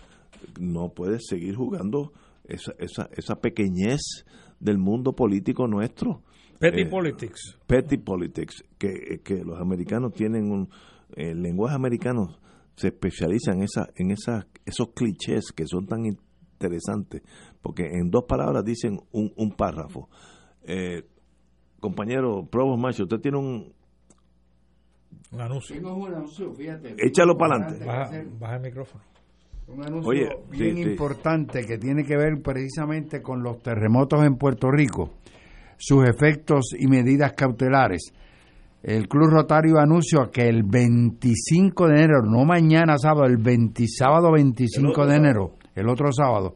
no 0.59 0.89
puede 0.89 1.19
seguir 1.19 1.55
jugando 1.55 2.11
esa, 2.43 2.73
esa, 2.79 3.09
esa 3.15 3.35
pequeñez 3.35 4.25
del 4.59 4.77
mundo 4.77 5.13
político 5.13 5.67
nuestro. 5.67 6.21
Petty 6.59 6.81
eh, 6.81 6.85
politics. 6.85 7.57
Petty 7.65 7.97
politics, 7.97 8.63
que, 8.77 9.21
que 9.23 9.43
los 9.43 9.59
americanos 9.59 10.13
tienen 10.13 10.51
un, 10.51 10.69
el 11.15 11.41
lenguaje 11.41 11.75
americano 11.75 12.37
se 12.75 12.87
especializa 12.87 13.53
en, 13.53 13.63
esa, 13.63 13.87
en 13.95 14.11
esa, 14.11 14.47
esos 14.65 14.89
clichés 14.93 15.51
que 15.55 15.65
son 15.65 15.87
tan 15.87 16.05
interesantes, 16.05 17.21
porque 17.61 17.85
en 17.85 18.09
dos 18.09 18.25
palabras 18.27 18.63
dicen 18.63 18.99
un, 19.11 19.31
un 19.37 19.51
párrafo. 19.51 20.09
Eh, 20.63 21.03
compañero 21.79 22.45
Provost 22.49 22.81
Macho, 22.81 23.03
usted 23.03 23.19
tiene 23.19 23.37
un, 23.37 23.73
un 25.31 25.41
anuncio. 25.41 25.75
Tengo 25.75 25.95
un 25.95 26.13
anuncio, 26.13 26.53
fíjate. 26.53 26.95
Échalo 26.97 27.37
para 27.37 27.55
adelante. 27.55 27.85
Baja, 27.85 28.55
el 28.57 28.61
micrófono. 28.61 29.03
Un 29.67 29.83
anuncio 29.83 30.43
bien 30.51 30.77
importante 30.77 31.65
que 31.65 31.77
tiene 31.77 32.03
que 32.03 32.15
ver 32.15 32.41
precisamente 32.43 33.21
con 33.21 33.41
los 33.41 33.63
terremotos 33.63 34.23
en 34.23 34.35
Puerto 34.35 34.69
Rico, 34.69 35.13
sus 35.77 36.07
efectos 36.07 36.75
y 36.77 36.87
medidas 36.87 37.33
cautelares 37.33 38.13
el 38.85 39.07
Club 39.07 39.31
Rotario 39.31 39.79
anunció 39.79 40.29
que 40.31 40.47
el 40.47 40.61
25 40.61 41.87
de 41.87 42.03
enero, 42.03 42.21
no 42.21 42.45
mañana 42.45 42.99
sábado, 42.99 43.25
el 43.25 43.37
20, 43.37 43.83
sábado 43.87 44.31
25 44.31 45.07
de 45.07 45.15
enero, 45.15 45.53
el 45.73 45.89
otro 45.89 46.11
sábado, 46.11 46.55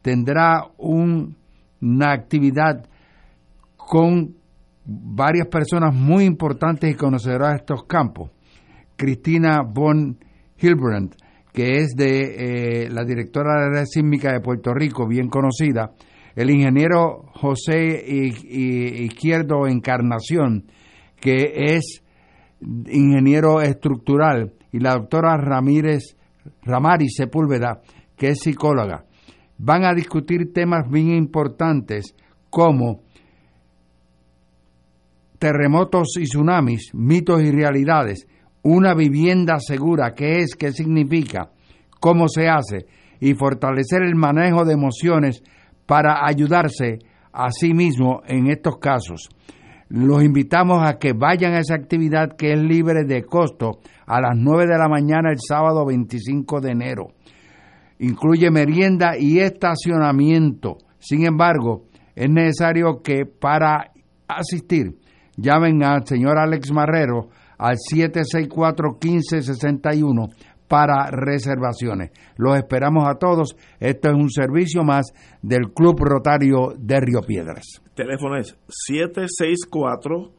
tendrá 0.00 0.62
una 0.78 2.12
actividad 2.12 2.82
con 3.76 4.36
varias 4.86 5.48
personas 5.48 5.94
muy 5.94 6.24
importantes 6.24 6.90
y 6.90 6.94
conocedoras 6.94 7.50
de 7.50 7.56
estos 7.58 7.84
campos. 7.84 8.30
Cristina 8.96 9.60
von 9.62 10.16
Hilbrand, 10.56 11.14
que 11.52 11.82
es 11.82 11.88
de 11.94 12.84
eh, 12.84 12.90
la 12.90 13.04
directora 13.04 13.52
de 13.52 13.66
la 13.66 13.80
red 13.80 13.84
sísmica 13.84 14.32
de 14.32 14.40
Puerto 14.40 14.72
Rico, 14.72 15.06
bien 15.06 15.28
conocida, 15.28 15.92
el 16.34 16.48
ingeniero 16.48 17.26
José 17.34 18.02
Izquierdo 18.06 19.66
Encarnación, 19.66 20.70
que 21.20 21.74
es 21.76 22.02
ingeniero 22.88 23.60
estructural, 23.60 24.52
y 24.72 24.78
la 24.78 24.94
doctora 24.94 25.36
Ramírez 25.36 26.16
Ramari 26.62 27.08
Sepúlveda, 27.08 27.80
que 28.16 28.28
es 28.28 28.40
psicóloga. 28.40 29.04
Van 29.58 29.84
a 29.84 29.94
discutir 29.94 30.52
temas 30.52 30.88
bien 30.90 31.12
importantes 31.12 32.14
como 32.50 33.02
terremotos 35.38 36.16
y 36.18 36.24
tsunamis, 36.24 36.94
mitos 36.94 37.42
y 37.42 37.50
realidades, 37.50 38.26
una 38.62 38.94
vivienda 38.94 39.58
segura, 39.58 40.14
qué 40.14 40.38
es, 40.38 40.54
qué 40.56 40.72
significa, 40.72 41.50
cómo 42.00 42.28
se 42.28 42.48
hace, 42.48 42.86
y 43.20 43.34
fortalecer 43.34 44.02
el 44.02 44.14
manejo 44.14 44.64
de 44.64 44.74
emociones 44.74 45.42
para 45.86 46.26
ayudarse 46.26 46.98
a 47.32 47.50
sí 47.50 47.72
mismo 47.72 48.22
en 48.26 48.50
estos 48.50 48.78
casos 48.78 49.28
los 49.88 50.22
invitamos 50.22 50.82
a 50.82 50.98
que 50.98 51.12
vayan 51.12 51.54
a 51.54 51.60
esa 51.60 51.74
actividad 51.74 52.36
que 52.36 52.52
es 52.52 52.58
libre 52.58 53.04
de 53.04 53.24
costo 53.24 53.80
a 54.06 54.20
las 54.20 54.36
9 54.36 54.66
de 54.66 54.78
la 54.78 54.88
mañana 54.88 55.30
el 55.30 55.38
sábado 55.38 55.86
25 55.86 56.60
de 56.60 56.70
enero. 56.70 57.08
Incluye 57.98 58.50
merienda 58.50 59.12
y 59.18 59.38
estacionamiento. 59.38 60.76
Sin 60.98 61.24
embargo, 61.24 61.84
es 62.14 62.28
necesario 62.28 63.00
que 63.02 63.24
para 63.26 63.92
asistir 64.26 64.98
llamen 65.36 65.82
al 65.84 66.06
señor 66.06 66.38
Alex 66.38 66.72
Marrero 66.72 67.28
al 67.58 67.76
764-1561 67.76 70.30
para 70.68 71.10
reservaciones. 71.10 72.10
Los 72.36 72.56
esperamos 72.56 73.08
a 73.08 73.14
todos. 73.14 73.56
Esto 73.80 74.08
es 74.08 74.14
un 74.14 74.30
servicio 74.30 74.84
más 74.84 75.12
del 75.42 75.72
Club 75.72 76.00
Rotario 76.00 76.72
de 76.78 77.00
Río 77.00 77.20
Piedras 77.20 77.82
teléfono 77.96 78.36
es 78.36 78.56
764 78.68 80.30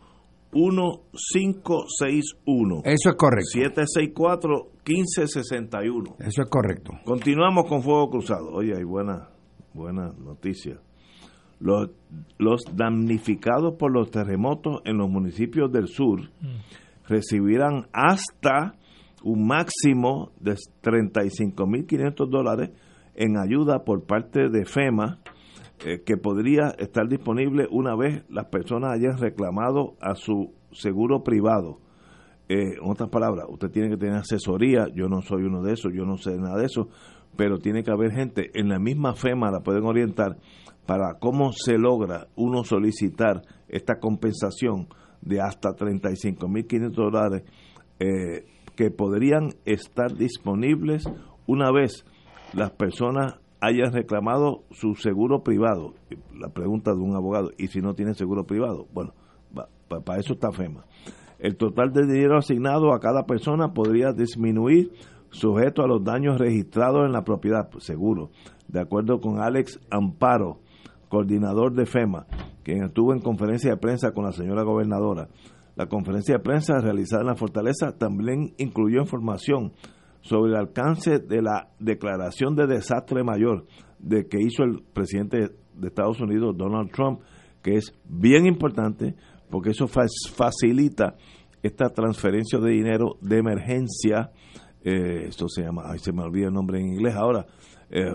1561. 0.53 2.83
Eso 2.85 3.09
es 3.09 3.15
correcto. 3.17 3.49
764 3.51 4.71
1561. 4.85 6.15
Eso 6.19 6.41
es 6.41 6.49
correcto. 6.49 6.93
Continuamos 7.03 7.65
con 7.67 7.83
Fuego 7.83 8.09
Cruzado. 8.09 8.53
Oye, 8.53 8.77
hay 8.77 8.85
buena 8.85 9.27
buena 9.73 10.13
noticia. 10.13 10.79
los, 11.59 11.89
los 12.37 12.61
damnificados 12.73 13.73
por 13.77 13.91
los 13.91 14.09
terremotos 14.09 14.81
en 14.85 14.97
los 14.97 15.09
municipios 15.09 15.69
del 15.71 15.87
sur 15.87 16.21
mm. 16.21 16.59
recibirán 17.07 17.87
hasta 17.91 18.75
un 19.23 19.47
máximo 19.47 20.31
de 20.39 20.55
35.500 20.83 22.29
dólares 22.29 22.71
en 23.15 23.37
ayuda 23.37 23.83
por 23.83 24.05
parte 24.05 24.49
de 24.49 24.65
FEMA 24.65 25.19
eh, 25.85 26.01
que 26.05 26.17
podría 26.17 26.69
estar 26.77 27.07
disponible 27.07 27.67
una 27.69 27.95
vez 27.95 28.23
las 28.29 28.45
personas 28.45 28.93
hayan 28.93 29.17
reclamado 29.17 29.95
a 30.01 30.15
su 30.15 30.53
seguro 30.71 31.23
privado. 31.23 31.79
Eh, 32.49 32.75
en 32.81 32.89
otras 32.89 33.09
palabras, 33.09 33.45
usted 33.49 33.69
tiene 33.69 33.89
que 33.89 33.97
tener 33.97 34.15
asesoría, 34.15 34.87
yo 34.93 35.07
no 35.07 35.21
soy 35.21 35.43
uno 35.43 35.61
de 35.61 35.73
esos, 35.73 35.91
yo 35.93 36.05
no 36.05 36.17
sé 36.17 36.37
nada 36.37 36.57
de 36.57 36.65
eso, 36.65 36.87
pero 37.35 37.59
tiene 37.59 37.83
que 37.83 37.91
haber 37.91 38.11
gente, 38.11 38.51
en 38.53 38.69
la 38.69 38.79
misma 38.79 39.13
FEMA 39.13 39.51
la 39.51 39.59
pueden 39.59 39.83
orientar 39.83 40.37
para 40.85 41.19
cómo 41.19 41.51
se 41.51 41.77
logra 41.77 42.27
uno 42.35 42.63
solicitar 42.63 43.41
esta 43.67 43.99
compensación 43.99 44.87
de 45.21 45.41
hasta 45.41 45.69
35.500 45.71 46.91
dólares 46.91 47.43
eh, 47.99 48.45
que 48.77 48.91
podrían 48.91 49.55
estar 49.65 50.15
disponibles 50.15 51.03
una 51.47 51.71
vez 51.71 52.05
las 52.53 52.71
personas 52.71 53.39
hayan 53.59 53.91
reclamado 53.91 54.63
su 54.71 54.93
seguro 54.93 55.41
privado. 55.43 55.95
La 56.39 56.49
pregunta 56.49 56.93
de 56.93 57.01
un 57.01 57.15
abogado, 57.15 57.49
¿y 57.57 57.67
si 57.67 57.81
no 57.81 57.95
tiene 57.95 58.13
seguro 58.13 58.45
privado? 58.45 58.85
Bueno, 58.93 59.13
para 59.87 60.19
eso 60.19 60.33
está 60.33 60.51
FEMA. 60.51 60.85
El 61.39 61.57
total 61.57 61.91
de 61.91 62.05
dinero 62.05 62.37
asignado 62.37 62.93
a 62.93 62.99
cada 62.99 63.25
persona 63.25 63.73
podría 63.73 64.13
disminuir 64.13 64.91
sujeto 65.31 65.83
a 65.83 65.87
los 65.87 66.03
daños 66.03 66.39
registrados 66.39 67.05
en 67.05 67.11
la 67.11 67.23
propiedad, 67.23 67.69
pues, 67.71 67.83
seguro, 67.83 68.29
de 68.67 68.79
acuerdo 68.79 69.19
con 69.19 69.39
Alex 69.39 69.79
Amparo, 69.89 70.59
coordinador 71.09 71.73
de 71.73 71.85
FEMA, 71.85 72.27
quien 72.63 72.83
estuvo 72.83 73.13
en 73.13 73.21
conferencia 73.21 73.71
de 73.71 73.77
prensa 73.77 74.11
con 74.11 74.25
la 74.25 74.31
señora 74.31 74.63
gobernadora. 74.63 75.29
La 75.77 75.85
conferencia 75.85 76.35
de 76.35 76.43
prensa 76.43 76.79
realizada 76.79 77.21
en 77.21 77.27
la 77.27 77.35
fortaleza 77.35 77.95
también 77.95 78.55
incluyó 78.57 78.99
información 78.99 79.73
sobre 80.21 80.51
el 80.51 80.57
alcance 80.57 81.19
de 81.19 81.43
la 81.43 81.69
declaración 81.79 82.55
de 82.55 82.65
desastre 82.65 83.23
mayor 83.23 83.67
de 83.99 84.27
que 84.27 84.41
hizo 84.41 84.63
el 84.63 84.81
presidente 84.81 85.51
de 85.75 85.87
Estados 85.87 86.19
Unidos, 86.19 86.57
Donald 86.57 86.89
Trump, 86.91 87.21
que 87.61 87.75
es 87.75 87.93
bien 88.05 88.47
importante 88.47 89.13
porque 89.51 89.69
eso 89.69 89.87
facilita 89.87 91.15
esta 91.61 91.89
transferencia 91.89 92.57
de 92.57 92.71
dinero 92.71 93.17
de 93.21 93.37
emergencia. 93.37 94.31
Eh, 94.83 95.27
esto 95.27 95.47
se 95.47 95.61
llama, 95.61 95.83
ay, 95.85 95.99
se 95.99 96.11
me 96.11 96.23
olvida 96.23 96.47
el 96.47 96.53
nombre 96.53 96.79
en 96.79 96.87
inglés 96.87 97.13
ahora, 97.13 97.45
eh, 97.91 98.11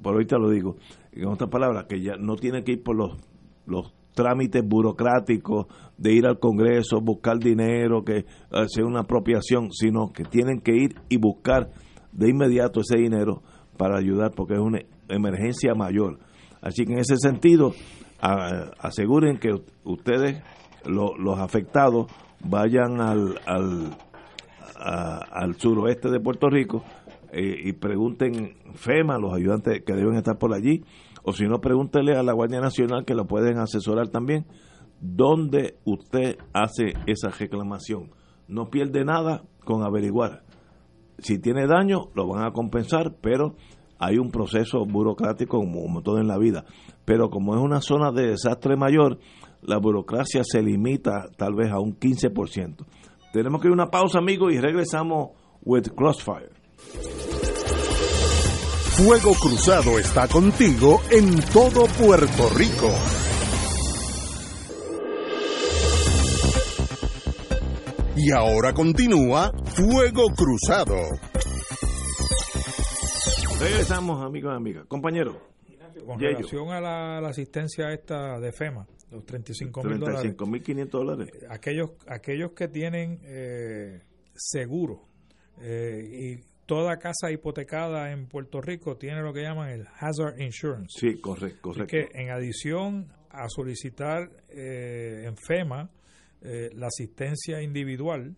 por 0.00 0.14
ahorita 0.14 0.38
lo 0.38 0.48
digo. 0.48 0.76
En 1.12 1.28
otras 1.28 1.50
palabras, 1.50 1.84
que 1.84 2.00
ya 2.00 2.16
no 2.18 2.36
tiene 2.36 2.64
que 2.64 2.72
ir 2.72 2.82
por 2.82 2.96
los, 2.96 3.18
los 3.66 3.92
trámites 4.14 4.62
burocráticos 4.66 5.66
de 5.96 6.12
ir 6.12 6.26
al 6.26 6.38
Congreso, 6.38 7.00
buscar 7.00 7.38
dinero, 7.38 8.04
que 8.04 8.24
hacer 8.50 8.84
una 8.84 9.00
apropiación, 9.00 9.70
sino 9.72 10.12
que 10.12 10.24
tienen 10.24 10.60
que 10.60 10.74
ir 10.74 10.94
y 11.08 11.16
buscar 11.16 11.70
de 12.12 12.28
inmediato 12.28 12.80
ese 12.80 12.98
dinero 12.98 13.42
para 13.76 13.98
ayudar 13.98 14.32
porque 14.34 14.54
es 14.54 14.60
una 14.60 14.80
emergencia 15.08 15.74
mayor. 15.74 16.18
Así 16.60 16.84
que 16.84 16.92
en 16.92 16.98
ese 16.98 17.16
sentido, 17.16 17.72
aseguren 18.20 19.38
que 19.38 19.50
ustedes, 19.84 20.42
los 20.84 21.38
afectados, 21.38 22.06
vayan 22.44 23.00
al, 23.00 23.40
al, 23.46 23.96
al 24.76 25.54
suroeste 25.56 26.10
de 26.10 26.20
Puerto 26.20 26.48
Rico 26.48 26.84
eh, 27.32 27.62
y 27.64 27.72
pregunten 27.72 28.56
FEMA, 28.74 29.18
los 29.18 29.32
ayudantes 29.34 29.82
que 29.84 29.94
deben 29.94 30.16
estar 30.16 30.38
por 30.38 30.52
allí, 30.52 30.84
o 31.22 31.32
si 31.32 31.46
no, 31.46 31.60
pregúntele 31.60 32.16
a 32.16 32.22
la 32.22 32.32
Guardia 32.32 32.60
Nacional 32.60 33.04
que 33.04 33.14
lo 33.14 33.26
pueden 33.26 33.58
asesorar 33.58 34.08
también, 34.08 34.46
dónde 35.00 35.76
usted 35.84 36.36
hace 36.52 36.94
esa 37.06 37.30
reclamación. 37.30 38.10
No 38.48 38.70
pierde 38.70 39.04
nada 39.04 39.42
con 39.64 39.82
averiguar. 39.82 40.42
Si 41.18 41.38
tiene 41.38 41.66
daño, 41.66 42.08
lo 42.14 42.26
van 42.26 42.44
a 42.44 42.52
compensar, 42.52 43.16
pero 43.20 43.54
hay 43.98 44.18
un 44.18 44.30
proceso 44.30 44.84
burocrático 44.84 45.58
como 45.58 46.02
todo 46.02 46.18
en 46.18 46.26
la 46.26 46.38
vida. 46.38 46.64
Pero 47.04 47.30
como 47.30 47.54
es 47.54 47.60
una 47.60 47.80
zona 47.80 48.10
de 48.10 48.30
desastre 48.30 48.76
mayor, 48.76 49.18
la 49.62 49.78
burocracia 49.78 50.42
se 50.44 50.60
limita 50.60 51.28
tal 51.36 51.54
vez 51.54 51.70
a 51.70 51.78
un 51.78 51.98
15%. 51.98 52.84
Tenemos 53.32 53.60
que 53.60 53.68
ir 53.68 53.72
a 53.72 53.74
una 53.74 53.90
pausa, 53.90 54.18
amigos, 54.18 54.52
y 54.52 54.60
regresamos 54.60 55.30
with 55.64 55.88
Crossfire. 55.94 56.50
Fuego 58.96 59.32
Cruzado 59.32 59.98
está 59.98 60.28
contigo 60.28 61.00
en 61.10 61.40
todo 61.50 61.86
Puerto 61.98 62.50
Rico. 62.54 62.90
Y 68.14 68.30
ahora 68.32 68.74
continúa 68.74 69.50
Fuego 69.64 70.26
Cruzado. 70.36 70.94
Regresamos, 73.58 74.22
amigos 74.22 74.52
y 74.52 74.56
amigas. 74.56 74.84
Compañero. 74.86 75.40
Con 76.04 76.20
relación 76.20 76.68
a 76.70 76.80
la, 76.82 77.28
asistencia 77.28 77.94
esta 77.94 78.38
de 78.40 78.52
FEMA, 78.52 78.86
los 79.10 79.24
35 79.24 79.84
mil 79.84 80.00
dólares. 80.00 80.20
35 80.20 80.46
mil 80.46 80.62
500 80.62 81.00
dólares. 81.00 81.30
Aquellos, 81.48 81.92
aquellos 82.06 82.52
que 82.52 82.68
tienen 82.68 83.20
eh, 83.22 84.02
seguro 84.34 85.08
eh, 85.62 86.36
y 86.38 86.51
toda 86.66 86.98
casa 86.98 87.30
hipotecada 87.30 88.12
en 88.12 88.26
Puerto 88.26 88.60
Rico 88.60 88.96
tiene 88.96 89.22
lo 89.22 89.32
que 89.32 89.42
llaman 89.42 89.70
el 89.70 89.86
hazard 89.98 90.40
insurance. 90.40 90.98
Sí, 90.98 91.20
correcto. 91.20 91.60
correcto. 91.62 91.86
que 91.86 92.08
en 92.14 92.30
adición 92.30 93.12
a 93.30 93.48
solicitar 93.48 94.28
eh, 94.48 95.24
en 95.26 95.36
FEMA 95.36 95.90
eh, 96.42 96.70
la 96.74 96.88
asistencia 96.88 97.62
individual, 97.62 98.36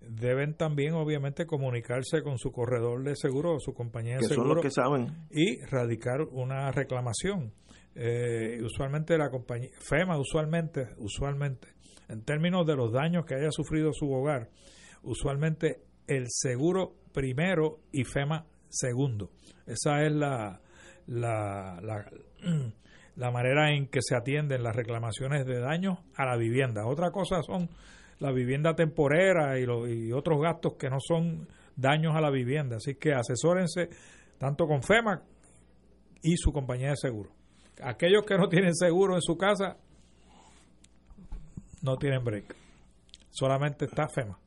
deben 0.00 0.54
también 0.54 0.94
obviamente 0.94 1.46
comunicarse 1.46 2.22
con 2.22 2.38
su 2.38 2.50
corredor 2.50 3.02
de 3.04 3.14
seguro 3.16 3.54
o 3.54 3.60
su 3.60 3.72
compañía 3.72 4.18
de 4.18 4.26
seguro 4.26 4.60
que 4.60 4.70
saben. 4.70 5.26
y 5.30 5.60
radicar 5.62 6.22
una 6.22 6.70
reclamación. 6.72 7.52
Eh, 7.94 8.58
usualmente 8.62 9.18
la 9.18 9.28
compañía 9.28 9.68
FEMA 9.80 10.18
usualmente 10.18 10.88
usualmente 10.96 11.68
en 12.08 12.22
términos 12.24 12.66
de 12.66 12.74
los 12.74 12.90
daños 12.90 13.26
que 13.26 13.34
haya 13.34 13.50
sufrido 13.50 13.92
su 13.92 14.10
hogar, 14.10 14.48
usualmente 15.02 15.82
el 16.06 16.26
seguro 16.28 16.94
primero 17.12 17.80
y 17.92 18.04
FEMA 18.04 18.46
segundo. 18.68 19.30
Esa 19.66 20.04
es 20.04 20.12
la, 20.12 20.60
la, 21.06 21.80
la, 21.80 23.30
manera 23.30 23.74
en 23.74 23.88
que 23.88 24.00
se 24.02 24.16
atienden 24.16 24.62
las 24.62 24.74
reclamaciones 24.74 25.46
de 25.46 25.60
daños 25.60 25.98
a 26.16 26.26
la 26.26 26.36
vivienda. 26.36 26.86
Otra 26.86 27.10
cosa 27.10 27.42
son 27.42 27.68
la 28.18 28.32
vivienda 28.32 28.74
temporera 28.74 29.58
y, 29.58 29.64
y 29.64 30.12
otros 30.12 30.40
gastos 30.40 30.74
que 30.78 30.88
no 30.88 30.98
son 31.00 31.48
daños 31.76 32.14
a 32.16 32.20
la 32.20 32.30
vivienda. 32.30 32.76
Así 32.76 32.94
que 32.94 33.12
asesórense 33.12 33.88
tanto 34.38 34.66
con 34.66 34.82
FEMA 34.82 35.22
y 36.22 36.36
su 36.36 36.52
compañía 36.52 36.90
de 36.90 36.96
seguro. 36.96 37.30
Aquellos 37.82 38.24
que 38.24 38.36
no 38.36 38.48
tienen 38.48 38.74
seguro 38.74 39.14
en 39.14 39.22
su 39.22 39.36
casa 39.36 39.76
no 41.82 41.96
tienen 41.96 42.24
break. 42.24 42.54
Solamente 43.30 43.86
está 43.86 44.08
FEMA. 44.08 44.38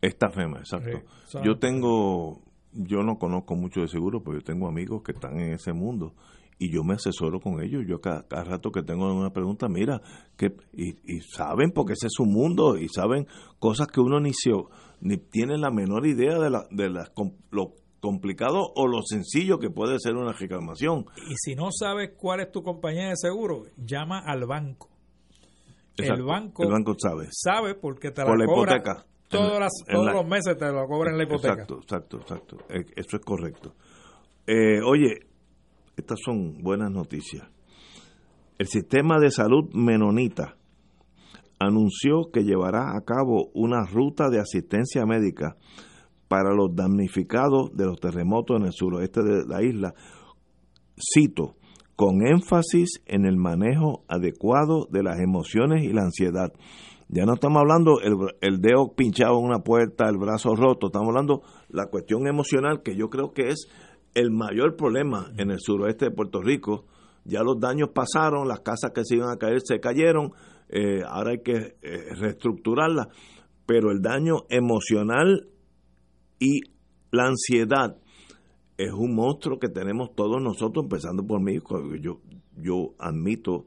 Esta 0.00 0.30
FEMA, 0.30 0.58
exacto. 0.58 1.02
yo 1.44 1.58
tengo, 1.58 2.40
yo 2.72 3.02
no 3.02 3.18
conozco 3.18 3.54
mucho 3.54 3.80
de 3.82 3.88
seguro, 3.88 4.22
pero 4.22 4.38
yo 4.38 4.44
tengo 4.44 4.66
amigos 4.66 5.02
que 5.02 5.12
están 5.12 5.38
en 5.38 5.52
ese 5.52 5.72
mundo 5.72 6.14
y 6.60 6.70
yo 6.70 6.84
me 6.84 6.94
asesoro 6.94 7.40
con 7.40 7.62
ellos. 7.62 7.84
Yo 7.88 8.00
cada, 8.00 8.22
rato 8.44 8.70
que 8.70 8.82
tengo 8.82 9.12
una 9.12 9.32
pregunta, 9.32 9.66
mira, 9.68 10.00
que 10.36 10.54
y, 10.74 11.20
saben 11.20 11.72
porque 11.72 11.94
ese 11.94 12.06
es 12.06 12.12
su 12.14 12.26
mundo 12.26 12.76
y 12.76 12.88
saben 12.88 13.26
cosas 13.58 13.88
que 13.88 14.00
uno 14.00 14.20
ni, 14.20 14.30
ni 15.00 15.16
tiene 15.16 15.56
la 15.56 15.70
menor 15.70 16.06
idea 16.06 16.38
de, 16.38 16.50
la, 16.50 16.66
de 16.70 16.90
lo 17.50 17.74
complicado 18.00 18.72
o 18.74 18.86
lo 18.86 19.00
sencillo 19.02 19.58
que 19.58 19.70
puede 19.70 19.98
ser 19.98 20.16
una 20.16 20.32
reclamación. 20.32 21.06
Y 21.30 21.34
si 21.36 21.54
no 21.54 21.70
sabes 21.72 22.12
cuál 22.16 22.40
es 22.40 22.52
tu 22.52 22.62
compañía 22.62 23.08
de 23.08 23.16
seguro, 23.16 23.64
llama 23.78 24.20
al 24.20 24.46
banco. 24.46 24.90
el 25.96 26.22
banco, 26.22 26.62
el 26.62 26.70
banco 26.70 26.94
sabe. 26.98 27.28
Sabe 27.30 27.74
porque 27.74 28.10
te 28.10 28.22
la, 28.22 28.36
la 28.36 28.44
hipoteca 28.44 29.06
todos 29.30 30.12
los 30.12 30.26
meses 30.26 30.58
te 30.58 30.70
lo 30.72 30.86
cobran 30.86 31.16
la 31.16 31.24
hipoteca. 31.24 31.62
Exacto, 31.62 31.78
exacto, 31.80 32.16
exacto. 32.18 32.56
Eh, 32.68 32.84
eso 32.96 33.16
es 33.16 33.24
correcto. 33.24 33.74
Eh, 34.46 34.80
oye, 34.84 35.20
estas 35.96 36.18
son 36.24 36.58
buenas 36.62 36.90
noticias. 36.90 37.48
El 38.58 38.66
sistema 38.66 39.18
de 39.20 39.30
salud 39.30 39.70
menonita 39.72 40.56
anunció 41.58 42.30
que 42.32 42.42
llevará 42.42 42.96
a 42.96 43.00
cabo 43.04 43.50
una 43.54 43.86
ruta 43.86 44.28
de 44.28 44.40
asistencia 44.40 45.06
médica 45.06 45.56
para 46.28 46.54
los 46.54 46.74
damnificados 46.74 47.70
de 47.74 47.86
los 47.86 48.00
terremotos 48.00 48.58
en 48.58 48.66
el 48.66 48.72
suroeste 48.72 49.22
de 49.22 49.44
la 49.46 49.62
isla. 49.62 49.94
Cito, 50.96 51.56
con 51.96 52.26
énfasis 52.26 53.02
en 53.06 53.26
el 53.26 53.36
manejo 53.36 54.04
adecuado 54.08 54.86
de 54.90 55.02
las 55.02 55.20
emociones 55.20 55.84
y 55.84 55.92
la 55.92 56.02
ansiedad. 56.02 56.52
Ya 57.12 57.26
no 57.26 57.34
estamos 57.34 57.58
hablando 57.58 58.00
el, 58.40 58.60
dedo 58.60 58.94
pinchado 58.94 59.36
en 59.40 59.46
una 59.46 59.64
puerta, 59.64 60.08
el 60.08 60.16
brazo 60.16 60.54
roto, 60.54 60.86
estamos 60.86 61.08
hablando 61.08 61.42
la 61.68 61.86
cuestión 61.86 62.28
emocional 62.28 62.82
que 62.84 62.94
yo 62.94 63.10
creo 63.10 63.32
que 63.32 63.48
es 63.48 63.66
el 64.14 64.30
mayor 64.30 64.76
problema 64.76 65.32
en 65.36 65.50
el 65.50 65.58
suroeste 65.58 66.04
de 66.04 66.10
Puerto 66.12 66.40
Rico, 66.40 66.84
ya 67.24 67.42
los 67.42 67.58
daños 67.58 67.88
pasaron, 67.92 68.46
las 68.46 68.60
casas 68.60 68.92
que 68.94 69.04
se 69.04 69.16
iban 69.16 69.30
a 69.30 69.38
caer 69.38 69.60
se 69.60 69.80
cayeron, 69.80 70.34
eh, 70.68 71.02
ahora 71.04 71.32
hay 71.32 71.42
que 71.42 71.74
eh, 71.82 72.14
reestructurarlas, 72.14 73.08
pero 73.66 73.90
el 73.90 74.02
daño 74.02 74.44
emocional 74.48 75.48
y 76.38 76.60
la 77.10 77.26
ansiedad 77.26 77.96
es 78.78 78.92
un 78.92 79.16
monstruo 79.16 79.58
que 79.58 79.68
tenemos 79.68 80.14
todos 80.14 80.40
nosotros, 80.40 80.84
empezando 80.84 81.26
por 81.26 81.42
mí. 81.42 81.58
Yo, 82.00 82.20
yo 82.56 82.94
admito 83.00 83.66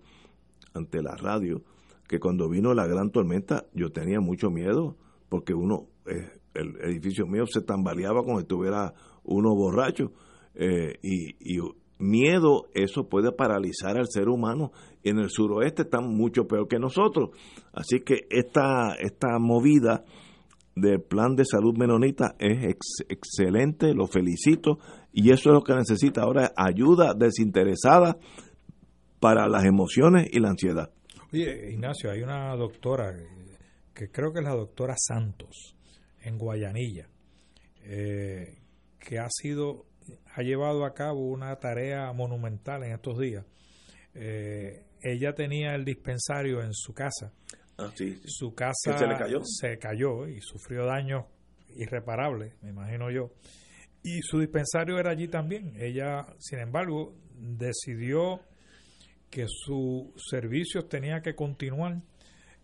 ante 0.73 1.03
la 1.03 1.17
radio 1.17 1.61
que 2.07 2.19
cuando 2.19 2.49
vino 2.49 2.73
la 2.73 2.87
gran 2.87 3.11
tormenta 3.11 3.65
yo 3.73 3.91
tenía 3.91 4.19
mucho 4.19 4.49
miedo 4.49 4.97
porque 5.29 5.53
uno, 5.53 5.87
eh, 6.05 6.29
el 6.53 6.75
edificio 6.81 7.25
mío 7.25 7.45
se 7.47 7.61
tambaleaba 7.61 8.21
como 8.23 8.37
si 8.37 8.43
estuviera 8.43 8.93
uno 9.23 9.55
borracho 9.55 10.11
eh, 10.55 10.99
y, 11.01 11.59
miedo, 11.99 12.67
eso 12.73 13.07
puede 13.07 13.31
paralizar 13.31 13.97
al 13.97 14.07
ser 14.09 14.27
humano. 14.27 14.71
Y 15.03 15.09
en 15.09 15.19
el 15.19 15.29
suroeste 15.29 15.83
están 15.83 16.13
mucho 16.15 16.47
peor 16.47 16.67
que 16.67 16.79
nosotros. 16.79 17.29
Así 17.71 18.01
que 18.01 18.27
esta, 18.29 18.93
esta 18.99 19.39
movida 19.39 20.03
del 20.75 21.01
plan 21.01 21.35
de 21.35 21.45
salud 21.45 21.77
menonita 21.77 22.35
es 22.39 22.75
excelente, 23.07 23.93
lo 23.93 24.07
felicito. 24.07 24.79
Y 25.13 25.31
eso 25.31 25.49
es 25.49 25.53
lo 25.53 25.63
que 25.63 25.75
necesita 25.75 26.23
ahora, 26.23 26.51
ayuda 26.55 27.13
desinteresada 27.13 28.17
para 29.19 29.47
las 29.47 29.63
emociones 29.63 30.27
y 30.31 30.39
la 30.39 30.49
ansiedad. 30.49 30.91
Oye, 31.33 31.71
Ignacio, 31.71 32.11
hay 32.11 32.21
una 32.21 32.55
doctora, 32.55 33.11
que 33.91 34.11
creo 34.11 34.31
que 34.31 34.39
es 34.39 34.45
la 34.45 34.53
doctora 34.53 34.93
Santos, 34.95 35.75
en 36.21 36.37
Guayanilla, 36.37 37.09
eh, 37.81 38.59
que 38.99 39.17
ha 39.17 39.27
sido 39.29 39.87
ha 40.35 40.41
llevado 40.41 40.85
a 40.85 40.93
cabo 40.93 41.27
una 41.27 41.55
tarea 41.55 42.11
monumental 42.13 42.83
en 42.83 42.93
estos 42.93 43.17
días. 43.17 43.45
Eh, 44.13 44.85
ella 45.01 45.33
tenía 45.33 45.73
el 45.73 45.85
dispensario 45.85 46.61
en 46.61 46.73
su 46.73 46.93
casa. 46.93 47.31
Ah, 47.77 47.91
su 48.25 48.53
casa 48.53 48.97
se, 49.43 49.77
cayó? 49.79 50.27
y 50.27 50.39
sufrió 50.39 50.85
daños 50.85 51.25
irreparables, 51.75 52.53
me 52.61 52.69
imagino 52.69 53.09
yo. 53.09 53.31
Y 54.03 54.21
su 54.21 54.39
dispensario 54.39 54.99
era 54.99 55.11
allí 55.11 55.27
también. 55.27 55.73
Ella, 55.77 56.27
sin 56.37 56.59
embargo, 56.59 57.15
decidió 57.35 58.41
que 59.33 59.45
sus 59.47 60.11
servicios 60.29 60.87
tenía 60.87 61.21
que 61.21 61.33
continuar 61.33 62.01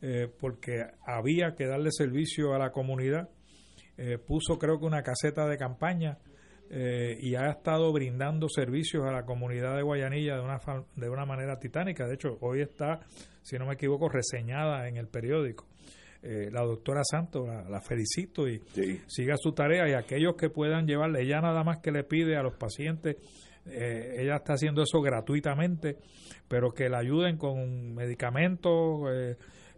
eh, 0.04 0.28
porque 0.40 0.86
había 1.04 1.56
que 1.56 1.66
darle 1.66 1.90
servicio 1.92 2.54
a 2.54 2.60
la 2.60 2.72
comunidad. 2.72 3.28
Eh, 3.98 4.20
puso 4.20 4.60
creo 4.60 4.80
que 4.80 4.86
una 4.86 5.02
caseta 5.02 5.48
de 5.48 5.58
campaña 5.58 6.20
eh, 6.70 7.18
y 7.20 7.34
ha 7.34 7.50
estado 7.50 7.92
brindando 7.92 8.48
servicios 8.48 9.04
a 9.04 9.12
la 9.12 9.26
comunidad 9.26 9.76
de 9.78 9.82
Guayanilla 9.82 10.36
de 10.36 10.42
una, 10.42 10.60
de 10.96 11.10
una 11.10 11.26
manera 11.26 11.58
titánica. 11.58 12.08
De 12.08 12.14
hecho, 12.14 12.38
hoy 12.42 12.62
está, 12.62 13.00
si 13.42 13.58
no 13.58 13.66
me 13.66 13.74
equivoco, 13.74 14.08
reseñada 14.08 14.88
en 14.88 14.98
el 14.98 15.08
periódico. 15.08 15.66
Eh, 16.22 16.50
la 16.52 16.62
doctora 16.62 17.02
Santos, 17.04 17.48
la, 17.48 17.82
felicito 17.82 18.48
y 18.48 18.62
siga 19.08 19.36
su 19.38 19.54
tarea 19.54 19.90
y 19.90 19.94
aquellos 19.94 20.36
que 20.36 20.50
puedan 20.50 20.86
llevarle, 20.86 21.22
ella 21.22 21.40
nada 21.40 21.64
más 21.64 21.80
que 21.80 21.92
le 21.92 22.04
pide 22.04 22.36
a 22.36 22.44
los 22.44 22.56
pacientes, 22.58 23.16
eh, 23.72 24.22
ella 24.22 24.38
está 24.38 24.54
haciendo 24.54 24.82
eso 24.82 25.02
gratuitamente, 25.02 25.98
pero 26.48 26.72
que 26.72 26.90
la 26.90 27.00
ayuden 27.00 27.38
con 27.38 27.94
medicamentos, 27.94 29.02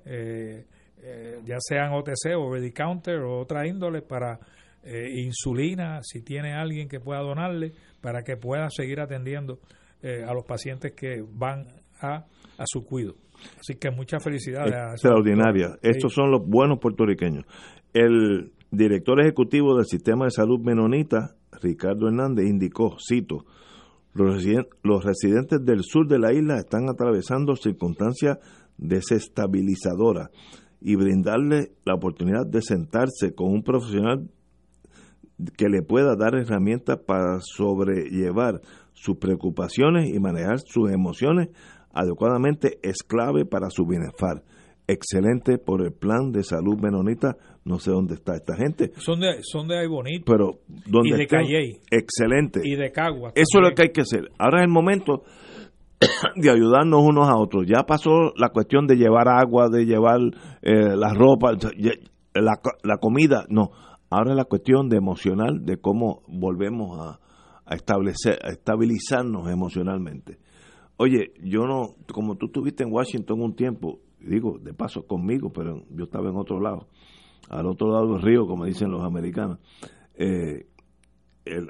ya 0.05 1.57
sean 1.59 1.93
OTC 1.93 2.35
o 2.37 2.53
Ready 2.53 2.71
Counter 2.71 3.19
o 3.21 3.39
otra 3.39 3.67
índole 3.67 4.01
para 4.01 4.39
eh, 4.83 5.21
insulina, 5.21 5.99
si 6.01 6.21
tiene 6.21 6.53
alguien 6.53 6.87
que 6.87 6.99
pueda 6.99 7.19
donarle, 7.19 7.73
para 8.01 8.23
que 8.23 8.35
pueda 8.35 8.67
seguir 8.71 8.99
atendiendo 8.99 9.59
eh, 10.01 10.23
a 10.27 10.33
los 10.33 10.43
pacientes 10.43 10.93
que 10.93 11.23
van 11.23 11.67
a, 12.01 12.25
a 12.57 12.63
su 12.65 12.83
cuido. 12.83 13.13
Así 13.59 13.75
que 13.75 13.91
muchas 13.91 14.23
felicidades. 14.23 14.73
Extraordinaria. 14.93 15.77
Estos 15.83 16.13
son 16.13 16.31
los 16.31 16.41
buenos 16.47 16.79
puertorriqueños. 16.79 17.45
El 17.93 18.53
director 18.71 19.21
ejecutivo 19.21 19.75
del 19.75 19.85
Sistema 19.85 20.25
de 20.25 20.31
Salud 20.31 20.59
Menonita, 20.59 21.35
Ricardo 21.61 22.07
Hernández, 22.07 22.47
indicó, 22.47 22.97
cito, 22.99 23.45
los, 24.13 25.05
residentes 25.05 25.63
del 25.63 25.83
sur 25.83 26.07
de 26.07 26.19
la 26.19 26.33
isla 26.33 26.57
están 26.57 26.89
atravesando 26.89 27.55
circunstancias 27.55 28.37
desestabilizadoras 28.77 30.29
y 30.81 30.95
brindarle 30.95 31.71
la 31.85 31.95
oportunidad 31.95 32.45
de 32.45 32.61
sentarse 32.61 33.33
con 33.33 33.51
un 33.51 33.63
profesional 33.63 34.29
que 35.57 35.69
le 35.69 35.81
pueda 35.81 36.15
dar 36.15 36.35
herramientas 36.35 36.99
para 37.05 37.39
sobrellevar 37.41 38.61
sus 38.93 39.17
preocupaciones 39.17 40.09
y 40.13 40.19
manejar 40.19 40.59
sus 40.59 40.91
emociones 40.91 41.49
adecuadamente 41.93 42.79
es 42.83 43.03
clave 43.03 43.45
para 43.45 43.69
su 43.69 43.85
bienestar. 43.85 44.43
Excelente 44.87 45.57
por 45.57 45.81
el 45.81 45.93
plan 45.93 46.31
de 46.31 46.43
salud 46.43 46.79
menonita. 46.79 47.37
No 47.63 47.77
sé 47.77 47.91
dónde 47.91 48.15
está 48.15 48.35
esta 48.35 48.55
gente. 48.55 48.91
Son 48.97 49.19
de, 49.19 49.43
son 49.43 49.67
de 49.67 49.79
ahí 49.79 49.87
bonito. 49.87 50.25
Pero 50.25 50.59
donde 50.87 51.09
y 51.09 51.13
de 51.13 51.27
Calley. 51.27 51.79
Excelente. 51.91 52.61
Y 52.63 52.75
de 52.75 52.91
Cagua. 52.91 53.31
Eso 53.35 53.59
es 53.59 53.69
lo 53.69 53.75
que 53.75 53.83
hay 53.83 53.89
que 53.89 54.01
hacer. 54.01 54.31
Ahora 54.39 54.61
es 54.61 54.65
el 54.65 54.71
momento 54.71 55.23
de 56.35 56.49
ayudarnos 56.49 57.01
unos 57.03 57.29
a 57.29 57.37
otros. 57.37 57.65
Ya 57.67 57.83
pasó 57.83 58.33
la 58.35 58.49
cuestión 58.49 58.87
de 58.87 58.95
llevar 58.95 59.27
agua, 59.27 59.69
de 59.69 59.85
llevar 59.85 60.19
eh, 60.63 60.95
la 60.95 61.13
ropa, 61.13 61.51
la, 61.53 62.59
la 62.83 62.97
comida. 62.97 63.45
No, 63.49 63.71
Ahora 64.11 64.35
la 64.35 64.43
cuestión 64.43 64.89
de 64.89 64.97
emocional, 64.97 65.65
de 65.65 65.77
cómo 65.77 66.21
volvemos 66.27 66.99
a, 66.99 67.73
establecer, 67.73 68.39
a 68.43 68.49
estabilizarnos 68.49 69.49
emocionalmente. 69.49 70.37
Oye, 70.97 71.31
yo 71.41 71.61
no, 71.61 71.95
como 72.13 72.35
tú 72.35 72.47
estuviste 72.47 72.83
en 72.83 72.91
Washington 72.91 73.41
un 73.41 73.55
tiempo, 73.55 73.99
digo, 74.19 74.59
de 74.59 74.73
paso 74.73 75.07
conmigo, 75.07 75.53
pero 75.53 75.85
yo 75.91 76.03
estaba 76.03 76.29
en 76.29 76.35
otro 76.35 76.59
lado, 76.59 76.89
al 77.49 77.65
otro 77.67 77.91
lado 77.91 78.13
del 78.13 78.21
río, 78.21 78.45
como 78.45 78.65
dicen 78.65 78.91
los 78.91 79.03
americanos. 79.03 79.59
Eh, 80.15 80.67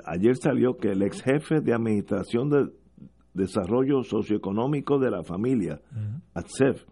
ayer 0.05 0.35
salió 0.35 0.77
que 0.77 0.89
el 0.89 1.01
ex 1.01 1.21
jefe 1.21 1.61
de 1.61 1.73
Administración 1.73 2.49
de 2.49 2.69
Desarrollo 3.33 4.03
Socioeconómico 4.03 4.99
de 4.99 5.11
la 5.11 5.23
Familia, 5.23 5.81
ATSEF, 6.33 6.83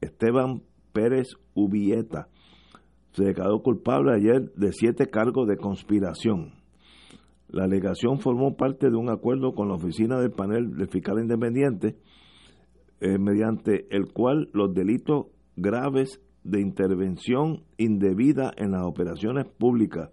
Esteban 0.00 0.62
Pérez 0.92 1.34
Ubieta, 1.54 2.28
se 3.12 3.24
declaró 3.24 3.62
culpable 3.62 4.14
ayer 4.14 4.52
de 4.54 4.72
siete 4.72 5.08
cargos 5.08 5.46
de 5.48 5.56
conspiración. 5.56 6.52
La 7.48 7.64
alegación 7.64 8.18
formó 8.20 8.56
parte 8.56 8.88
de 8.88 8.96
un 8.96 9.10
acuerdo 9.10 9.52
con 9.54 9.68
la 9.68 9.74
oficina 9.74 10.18
del 10.18 10.30
panel 10.30 10.74
del 10.76 10.88
fiscal 10.88 11.18
independiente, 11.18 11.96
eh, 13.00 13.18
mediante 13.18 13.86
el 13.90 14.10
cual 14.12 14.48
los 14.54 14.72
delitos 14.72 15.26
graves 15.56 16.20
de 16.44 16.60
intervención 16.60 17.64
indebida 17.76 18.52
en 18.56 18.72
las 18.72 18.82
operaciones 18.82 19.46
públicas, 19.46 20.10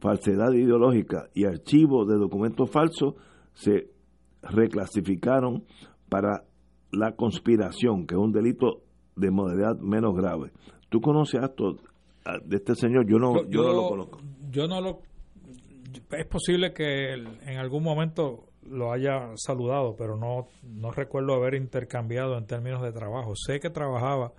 falsedad 0.00 0.52
ideológica 0.52 1.28
y 1.34 1.44
archivo 1.44 2.04
de 2.04 2.16
documentos 2.16 2.70
falsos 2.70 3.14
se 3.54 3.88
reclasificaron 4.42 5.64
para 6.08 6.44
la 6.92 7.12
conspiración, 7.16 8.06
que 8.06 8.14
es 8.14 8.20
un 8.20 8.32
delito 8.32 8.82
de 9.16 9.30
modalidad 9.30 9.78
menos 9.78 10.14
grave. 10.14 10.52
¿Tú 10.88 11.00
conoces 11.00 11.42
esto 11.42 11.76
de 12.44 12.56
este 12.56 12.74
señor 12.74 13.06
yo 13.06 13.18
no, 13.18 13.48
yo, 13.48 13.62
no 13.62 13.72
lo 13.72 13.88
conozco. 13.88 14.18
Yo 14.50 14.66
no 14.66 14.80
lo. 14.80 15.00
Es 16.10 16.26
posible 16.26 16.72
que 16.72 17.14
en 17.14 17.58
algún 17.58 17.82
momento 17.82 18.44
lo 18.62 18.92
haya 18.92 19.30
saludado, 19.36 19.94
pero 19.96 20.16
no, 20.16 20.46
no 20.62 20.90
recuerdo 20.90 21.34
haber 21.34 21.54
intercambiado 21.54 22.36
en 22.36 22.46
términos 22.46 22.82
de 22.82 22.92
trabajo. 22.92 23.32
Sé 23.34 23.60
que 23.60 23.70
trabajaba 23.70 24.32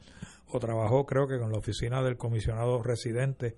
o 0.52 0.60
trabajó, 0.60 1.06
creo 1.06 1.28
que 1.28 1.38
con 1.38 1.52
la 1.52 1.60
oficina 1.60 2.02
del 2.02 2.18
comisionado 2.18 2.82
residente 2.82 3.56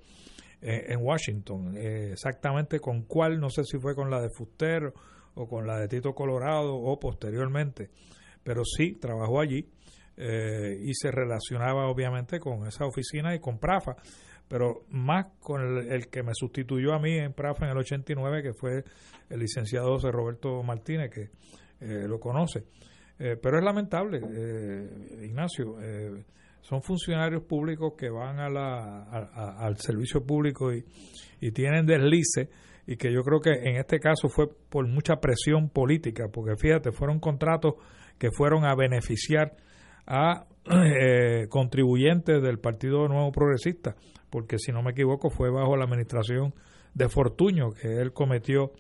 eh, 0.62 0.86
en 0.90 1.00
Washington. 1.02 1.76
Eh, 1.76 2.12
exactamente 2.12 2.80
con 2.80 3.04
cuál, 3.04 3.40
no 3.40 3.50
sé 3.50 3.64
si 3.64 3.80
fue 3.80 3.96
con 3.96 4.12
la 4.12 4.22
de 4.22 4.30
Fuster 4.30 4.94
o 5.34 5.48
con 5.48 5.66
la 5.66 5.80
de 5.80 5.88
Tito 5.88 6.14
Colorado 6.14 6.76
o 6.76 7.00
posteriormente, 7.00 7.90
pero 8.44 8.64
sí 8.64 8.94
trabajó 8.94 9.40
allí 9.40 9.68
eh, 10.18 10.78
y 10.80 10.94
se 10.94 11.10
relacionaba 11.10 11.88
obviamente 11.88 12.40
con 12.40 12.68
esa 12.68 12.86
oficina 12.86 13.34
y 13.34 13.40
con 13.40 13.58
Prafa, 13.58 13.96
pero 14.48 14.86
más 14.90 15.28
con 15.40 15.80
el, 15.80 16.10
que 16.10 16.22
me 16.22 16.34
sustituyó 16.36 16.94
a 16.94 17.00
mí 17.00 17.18
en 17.18 17.34
Prafa 17.34 17.66
en 17.66 17.72
el 17.72 17.78
89, 17.78 18.44
que 18.44 18.54
fue 18.54 18.84
el 19.30 19.40
licenciado 19.40 19.94
José 19.94 20.12
Roberto 20.12 20.62
Martínez, 20.62 21.10
que 21.10 21.30
eh, 21.80 22.08
lo 22.08 22.20
conoce. 22.20 22.66
Pero 23.18 23.60
es 23.60 23.64
lamentable, 23.64 24.18
Ignacio, 25.22 25.78
son 26.62 26.82
funcionarios 26.82 27.44
públicos 27.44 27.94
que 27.98 28.10
van 28.10 28.40
a 28.40 28.50
la, 28.50 29.04
al 29.60 29.78
servicio 29.78 30.26
público 30.26 30.74
y, 30.74 30.86
y 31.40 31.52
tienen 31.52 31.86
deslice 31.86 32.50
y 32.88 32.98
que 32.98 33.12
yo 33.14 33.24
creo 33.24 33.40
que 33.40 33.52
en 33.52 33.78
este 33.78 34.00
caso 34.00 34.30
fue 34.30 34.48
por 34.70 34.88
mucha 34.88 35.18
presión 35.18 35.70
política, 35.70 36.26
porque 36.32 36.56
fíjate, 36.56 36.92
fueron 36.92 37.20
contratos 37.20 37.76
que 38.18 38.32
fueron 38.32 38.66
a 38.66 38.76
beneficiar 38.76 39.56
a 40.06 40.46
eh, 40.70 41.48
contribuyentes 41.50 42.42
del 42.42 42.60
Partido 42.60 43.08
Nuevo 43.08 43.32
Progresista, 43.32 43.96
porque 44.30 44.58
si 44.58 44.72
no 44.72 44.82
me 44.84 44.92
equivoco 44.92 45.30
fue 45.30 45.50
bajo 45.50 45.76
la 45.76 45.86
administración 45.86 46.54
de 46.94 47.10
Fortuño 47.10 47.72
que 47.72 48.02
él 48.02 48.14
cometió 48.14 48.72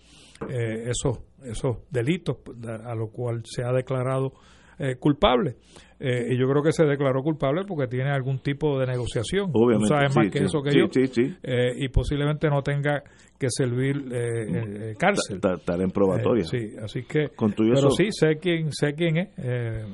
eh, 0.49 0.89
esos, 0.89 1.19
esos 1.43 1.77
delitos 1.89 2.37
a 2.85 2.95
lo 2.95 3.09
cual 3.09 3.43
se 3.45 3.63
ha 3.63 3.71
declarado 3.71 4.33
eh, 4.81 4.95
culpable. 4.95 5.57
Eh, 5.99 6.33
y 6.33 6.37
yo 6.39 6.47
creo 6.47 6.63
que 6.63 6.71
se 6.71 6.83
declaró 6.83 7.21
culpable 7.21 7.61
porque 7.67 7.85
tiene 7.85 8.09
algún 8.09 8.39
tipo 8.39 8.79
de 8.79 8.87
negociación. 8.87 9.51
Obviamente. 9.53 9.87
sabes 9.87 10.15
más 10.15 10.29
que 10.31 10.39
eso 10.39 10.63
que 10.63 10.75
yo. 10.75 10.87
Sí, 10.91 11.35
eh, 11.43 11.73
y 11.77 11.89
posiblemente 11.89 12.49
no 12.49 12.63
tenga 12.63 13.03
que 13.37 13.47
servir 13.51 14.05
eh, 14.11 14.95
cárcel. 14.97 15.35
Estar 15.35 15.79
en 15.79 15.91
probatoria. 15.91 16.43
sí, 16.45 16.71
así 16.81 17.03
que. 17.03 17.29
pero 17.37 17.91
sí, 17.91 18.07
sé 18.09 18.37
quién, 18.41 18.71
sé 18.71 18.95
quién 18.95 19.17
es. 19.17 19.29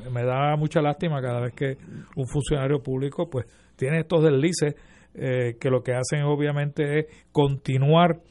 me 0.10 0.24
da 0.24 0.56
mucha 0.56 0.82
lástima 0.82 1.22
cada 1.22 1.42
vez 1.42 1.54
que 1.54 1.76
un 2.16 2.26
funcionario 2.26 2.82
público 2.82 3.30
pues 3.30 3.46
tiene 3.76 4.00
estos 4.00 4.24
deslices 4.24 4.76
que 5.14 5.70
lo 5.70 5.82
que 5.84 5.94
hacen 5.94 6.24
obviamente 6.24 7.00
es 7.00 7.06
continuar 7.34 8.22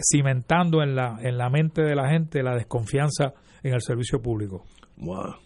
cimentando 0.00 0.82
en 0.82 0.94
la, 0.94 1.18
en 1.20 1.36
la 1.36 1.50
mente 1.50 1.82
de 1.82 1.94
la 1.94 2.08
gente 2.08 2.42
la 2.42 2.54
desconfianza 2.54 3.34
en 3.62 3.74
el 3.74 3.82
servicio 3.82 4.22
público. 4.22 4.64
Wow. 4.96 5.45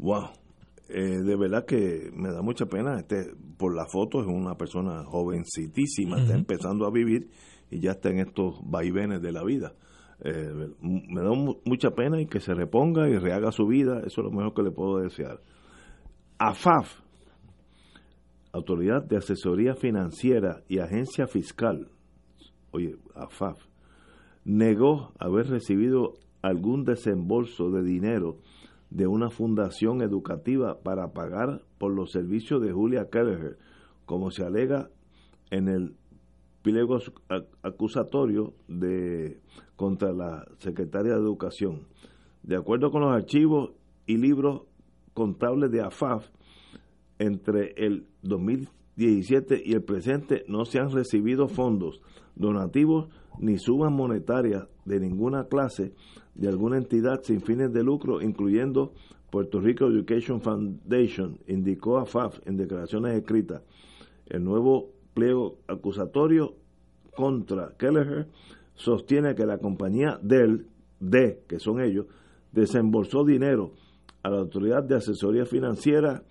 Wow. 0.00 0.30
Eh, 0.88 1.18
de 1.22 1.36
verdad 1.36 1.66
que 1.66 2.10
me 2.14 2.32
da 2.32 2.42
mucha 2.42 2.66
pena. 2.66 2.98
Este, 2.98 3.32
por 3.56 3.74
la 3.76 3.86
foto 3.86 4.20
es 4.20 4.26
una 4.26 4.56
persona 4.56 5.04
jovencitísima, 5.04 6.20
está 6.20 6.34
empezando 6.34 6.86
a 6.86 6.90
vivir 6.90 7.30
y 7.70 7.80
ya 7.80 7.92
está 7.92 8.08
en 8.08 8.20
estos 8.20 8.58
vaivenes 8.64 9.20
de 9.22 9.32
la 9.32 9.44
vida. 9.44 9.74
Eh, 10.22 10.52
me 10.80 11.22
da 11.22 11.30
mucha 11.64 11.90
pena 11.90 12.20
y 12.20 12.26
que 12.26 12.40
se 12.40 12.54
reponga 12.54 13.08
y 13.08 13.16
rehaga 13.16 13.52
su 13.52 13.66
vida, 13.66 14.00
eso 14.00 14.20
es 14.20 14.24
lo 14.24 14.30
mejor 14.30 14.54
que 14.54 14.62
le 14.62 14.70
puedo 14.70 14.98
desear. 14.98 15.40
AFAF, 16.38 17.00
Autoridad 18.52 19.04
de 19.04 19.18
Asesoría 19.18 19.74
Financiera 19.74 20.62
y 20.68 20.78
Agencia 20.78 21.26
Fiscal, 21.26 21.88
oye, 22.72 22.96
AFAF, 23.14 23.58
negó 24.44 25.12
haber 25.18 25.48
recibido 25.48 26.14
algún 26.42 26.84
desembolso 26.84 27.70
de 27.70 27.82
dinero 27.82 28.38
de 28.90 29.06
una 29.06 29.30
fundación 29.30 30.02
educativa 30.02 30.80
para 30.82 31.12
pagar 31.12 31.62
por 31.78 31.92
los 31.92 32.10
servicios 32.10 32.60
de 32.60 32.72
Julia 32.72 33.08
Kelleher, 33.10 33.58
como 34.04 34.30
se 34.30 34.44
alega 34.44 34.90
en 35.50 35.68
el 35.68 35.94
pliego 36.62 36.98
acusatorio 37.62 38.52
de 38.68 39.40
contra 39.76 40.12
la 40.12 40.46
secretaria 40.58 41.14
de 41.14 41.20
Educación. 41.20 41.86
De 42.42 42.56
acuerdo 42.56 42.90
con 42.90 43.02
los 43.02 43.12
archivos 43.12 43.72
y 44.06 44.16
libros 44.16 44.62
contables 45.14 45.70
de 45.70 45.80
AFAF, 45.80 46.28
entre 47.18 47.74
el 47.76 48.06
2017 48.22 49.62
y 49.64 49.72
el 49.72 49.82
presente 49.82 50.44
no 50.48 50.64
se 50.64 50.80
han 50.80 50.90
recibido 50.90 51.48
fondos, 51.48 52.00
donativos 52.34 53.08
ni 53.38 53.58
sumas 53.58 53.92
monetarias 53.92 54.68
de 54.84 55.00
ninguna 55.00 55.44
clase 55.44 55.92
de 56.34 56.48
alguna 56.48 56.76
entidad 56.76 57.22
sin 57.22 57.40
fines 57.40 57.72
de 57.72 57.82
lucro, 57.82 58.22
incluyendo 58.22 58.92
Puerto 59.30 59.60
Rico 59.60 59.86
Education 59.86 60.40
Foundation, 60.40 61.38
indicó 61.46 61.98
a 61.98 62.06
FAF 62.06 62.40
en 62.46 62.56
declaraciones 62.56 63.16
escritas. 63.16 63.62
El 64.26 64.44
nuevo 64.44 64.90
pliego 65.14 65.58
acusatorio 65.66 66.54
contra 67.14 67.74
Kelleher 67.78 68.28
sostiene 68.74 69.34
que 69.34 69.46
la 69.46 69.58
compañía 69.58 70.18
Dell, 70.22 70.66
D, 70.98 71.42
que 71.48 71.58
son 71.58 71.80
ellos, 71.80 72.06
desembolsó 72.52 73.24
dinero 73.24 73.72
a 74.22 74.30
la 74.30 74.38
Autoridad 74.38 74.82
de 74.82 74.96
Asesoría 74.96 75.44
Financiera, 75.46 76.22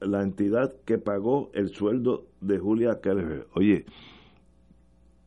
la 0.00 0.22
entidad 0.22 0.74
que 0.84 0.98
pagó 0.98 1.50
el 1.54 1.70
sueldo 1.70 2.26
de 2.40 2.58
Julia 2.58 3.00
Kelleher. 3.02 3.46
Oye, 3.54 3.86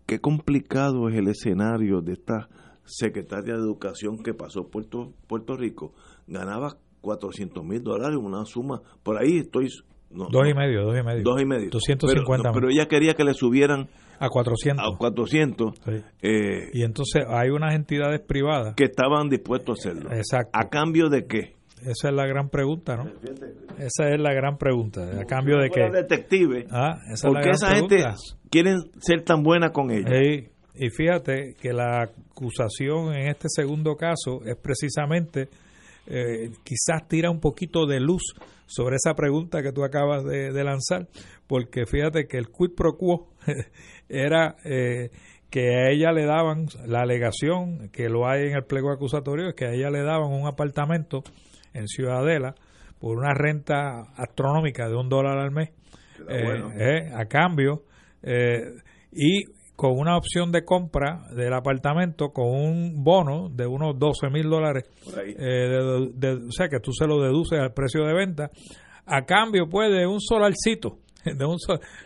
qué 0.06 0.20
complicado 0.20 1.10
es 1.10 1.16
el 1.16 1.28
escenario 1.28 2.02
de 2.02 2.14
esta 2.14 2.50
secretaria 2.88 3.54
de 3.54 3.60
Educación 3.60 4.24
que 4.24 4.34
pasó 4.34 4.68
Puerto, 4.70 5.14
Puerto 5.28 5.56
Rico. 5.56 5.94
Ganaba 6.28 6.78
400 7.02 7.64
mil 7.64 7.84
dólares, 7.84 8.18
una 8.20 8.44
suma, 8.46 8.82
por 9.04 9.22
ahí 9.22 9.38
estoy... 9.38 9.70
dos 10.10 10.48
y 10.50 10.54
medio, 10.54 10.84
dos 10.84 10.98
y 10.98 11.04
medio. 11.04 11.24
Dos 11.24 11.42
y 11.42 11.46
medio. 11.46 11.70
250 11.70 12.44
pero, 12.44 12.54
pero 12.54 12.70
ella 12.70 12.88
quería 12.88 13.14
que 13.14 13.24
le 13.24 13.34
subieran 13.34 13.88
a 14.20 14.30
400. 14.30 14.84
A 14.84 14.98
400. 14.98 15.74
Eh, 16.22 16.70
y 16.74 16.84
entonces 16.84 17.24
hay 17.28 17.50
unas 17.50 17.76
entidades 17.76 18.22
privadas 18.22 18.76
que 18.76 18.86
estaban 18.86 19.30
dispuestos 19.30 19.78
a 19.78 19.90
hacerlo. 19.90 20.12
Exacto. 20.12 20.52
¿A 20.54 20.70
cambio 20.70 21.10
de 21.10 21.28
qué? 21.28 21.56
Esa 21.82 22.10
es 22.10 22.16
la 22.16 22.26
gran 22.26 22.50
pregunta, 22.50 22.98
¿no? 22.98 23.06
Esa 23.78 24.10
es 24.10 24.20
la 24.20 24.34
gran 24.34 24.58
pregunta. 24.58 25.22
¿A 25.22 25.26
cambio 25.26 25.60
de 25.60 25.70
qué? 25.70 25.90
detective. 25.92 26.66
Ah, 26.72 26.98
esa 27.14 27.28
¿Por 27.28 27.42
qué 27.42 27.50
esa 27.52 27.76
gente 27.76 28.04
quieren 28.50 28.78
ser 29.00 29.22
tan 29.24 29.44
buena 29.44 29.72
con 29.72 29.92
ella? 29.92 30.10
Y 30.78 30.90
fíjate 30.90 31.56
que 31.60 31.74
la 31.74 32.04
acusación 32.04 33.14
en 33.14 33.30
este 33.30 33.48
segundo 33.50 33.96
caso 33.96 34.42
es 34.46 34.56
precisamente, 34.58 35.50
eh, 36.08 36.50
quizás 36.64 37.08
tira 37.08 37.30
un 37.30 37.40
poquito 37.40 37.86
de 37.86 38.00
luz 38.00 38.24
sobre 38.66 38.98
esa 38.98 39.14
pregunta 39.16 39.62
que 39.62 39.72
tú 39.72 39.84
acabas 39.84 40.24
de, 40.24 40.64
lanzar, 40.64 41.08
porque 41.48 41.86
fíjate 41.86 42.28
que 42.28 42.38
el 42.38 42.48
quid 42.48 42.76
pro 42.76 42.98
quo 42.98 43.30
era 44.10 44.56
eh, 44.66 45.10
que 45.50 45.76
a 45.76 45.90
ella 45.90 46.12
le 46.12 46.26
daban, 46.26 46.68
la 46.86 47.02
alegación 47.02 47.90
que 47.90 48.10
lo 48.10 48.28
hay 48.28 48.48
en 48.48 48.56
el 48.56 48.64
pliego 48.66 48.92
acusatorio, 48.92 49.50
es 49.50 49.56
que 49.56 49.66
a 49.66 49.74
ella 49.74 49.90
le 49.90 50.04
daban 50.04 50.32
un 50.32 50.48
apartamento 50.48 51.24
en 51.74 51.88
Ciudadela 51.88 52.56
por 53.00 53.18
una 53.18 53.34
renta 53.34 54.02
astronómica 54.16 54.90
de 54.90 54.96
un 54.96 55.10
dólar 55.10 55.38
al 55.38 55.52
mes 55.52 55.70
eh, 56.28 56.64
eh, 56.76 57.12
a 57.16 57.26
cambio 57.26 57.84
eh, 58.24 58.74
y 59.12 59.46
con 59.78 59.98
una 59.98 60.18
opción 60.18 60.52
de 60.52 60.66
compra 60.66 61.22
del 61.34 61.54
apartamento 61.54 62.34
con 62.34 62.48
un 62.48 63.04
bono 63.04 63.48
de 63.50 63.66
unos 63.66 63.98
12 63.98 64.30
mil 64.30 64.50
dólares, 64.50 64.84
o 65.06 66.52
sea 66.52 66.68
que 66.68 66.82
tú 66.82 66.92
se 66.92 67.08
lo 67.08 67.22
deduces 67.22 67.60
al 67.60 67.74
precio 67.74 68.04
de 68.04 68.14
venta, 68.14 68.52
a 69.06 69.22
cambio 69.22 69.70
pues 69.70 69.90
de 69.90 70.06
un 70.06 70.20
solarcito 70.20 70.98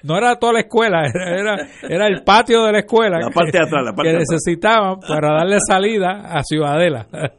no 0.03 0.18
era 0.18 0.35
toda 0.38 0.53
la 0.53 0.60
escuela, 0.61 1.03
era, 1.14 1.68
era, 1.88 2.07
el 2.07 2.23
patio 2.23 2.64
de 2.64 2.72
la 2.72 2.80
escuela 2.80 3.19
que, 3.19 4.14
necesitaban 4.14 4.99
para 4.99 5.35
darle 5.38 5.57
salida 5.68 6.22
a 6.26 6.43
Ciudadela. 6.43 7.07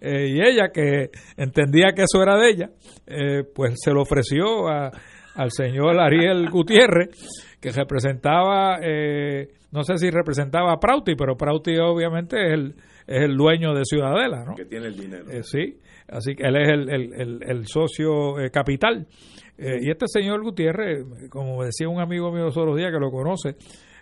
Eh, 0.00 0.28
y 0.28 0.40
ella, 0.40 0.68
que 0.72 1.10
entendía 1.36 1.88
que 1.92 2.02
eso 2.02 2.22
era 2.22 2.38
de 2.38 2.50
ella, 2.50 2.70
eh, 3.04 3.42
pues 3.52 3.74
se 3.82 3.90
lo 3.90 4.02
ofreció 4.02 4.68
a, 4.68 4.92
al 5.34 5.50
señor 5.50 5.98
Ariel 5.98 6.48
Gutiérrez, 6.50 7.08
que 7.60 7.72
representaba, 7.72 8.78
eh, 8.82 9.48
no 9.72 9.82
sé 9.82 9.98
si 9.98 10.10
representaba 10.10 10.72
a 10.72 10.78
Prauti, 10.78 11.14
pero 11.16 11.36
Prauti 11.36 11.76
obviamente 11.78 12.36
es 12.46 12.52
el, 12.52 12.74
es 13.06 13.24
el 13.24 13.36
dueño 13.36 13.74
de 13.74 13.82
Ciudadela, 13.84 14.44
¿no? 14.44 14.54
Que 14.54 14.64
tiene 14.64 14.86
el 14.86 14.96
dinero. 14.96 15.24
sí, 15.42 15.78
así 16.08 16.34
que 16.34 16.44
él 16.44 16.56
es 16.56 16.68
el, 16.68 16.88
el, 16.90 17.40
el 17.42 17.66
socio 17.66 18.34
capital. 18.52 19.06
Eh, 19.58 19.80
y 19.82 19.90
este 19.90 20.06
señor 20.06 20.42
Gutiérrez, 20.42 21.04
como 21.30 21.64
decía 21.64 21.88
un 21.88 22.00
amigo 22.00 22.30
mío 22.30 22.44
los 22.44 22.56
otros 22.56 22.76
días 22.76 22.92
que 22.92 23.00
lo 23.00 23.10
conoce, 23.10 23.56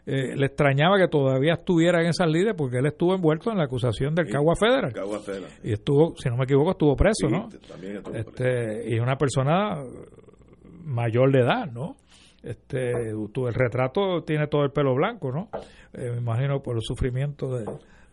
eh, 0.05 0.37
le 0.37 0.47
extrañaba 0.47 0.99
que 0.99 1.09
todavía 1.09 1.55
estuviera 1.55 2.03
en 2.03 2.09
esas 2.09 2.28
líderes 2.28 2.55
porque 2.57 2.78
él 2.78 2.87
estuvo 2.87 3.15
envuelto 3.15 3.51
en 3.51 3.59
la 3.59 3.65
acusación 3.65 4.15
del 4.15 4.28
Cagua 4.28 4.55
Federal. 4.55 4.93
Y 5.65 5.73
estuvo, 5.73 6.15
si 6.16 6.28
no 6.28 6.37
me 6.37 6.45
equivoco, 6.45 6.73
estuvo 6.73 6.95
preso, 6.95 7.28
¿no? 7.28 7.49
este, 8.15 8.95
Y 8.95 8.99
una 8.99 9.16
persona 9.16 9.83
mayor 10.85 11.33
de 11.33 11.41
edad, 11.41 11.66
¿no? 11.73 11.97
Este, 12.47 13.10
el 13.10 13.55
retrato 13.55 14.23
tiene 14.24 14.47
todo 14.47 14.64
el 14.64 14.70
pelo 14.70 14.94
blanco, 14.94 15.32
¿no? 15.32 15.48
Eh, 15.93 16.10
me 16.12 16.18
imagino 16.18 16.62
por 16.62 16.77
el 16.77 16.82
sufrimiento 16.82 17.48
de, 17.56 17.64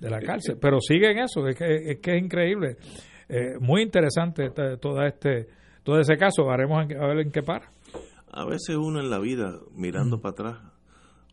la 0.10 0.20
cárcel. 0.20 0.58
Pero 0.60 0.80
sigue 0.82 1.12
en 1.12 1.20
eso, 1.20 1.48
es 1.48 1.56
que 1.56 1.92
es, 1.92 2.00
que 2.00 2.18
es 2.18 2.24
increíble. 2.24 2.78
muy 3.62 3.82
interesante 3.82 4.50
todo 4.50 5.02
este 5.06 5.48
todo 5.84 6.00
ese 6.00 6.18
caso, 6.18 6.50
haremos 6.50 6.86
a 6.90 7.08
ver 7.08 7.20
en 7.20 7.32
qué 7.32 7.44
para. 7.44 7.72
A 8.32 8.46
veces 8.46 8.78
uno 8.78 9.02
en 9.02 9.10
la 9.10 9.20
vida, 9.20 9.60
mirando 9.76 10.22
para 10.22 10.32
atrás, 10.32 10.58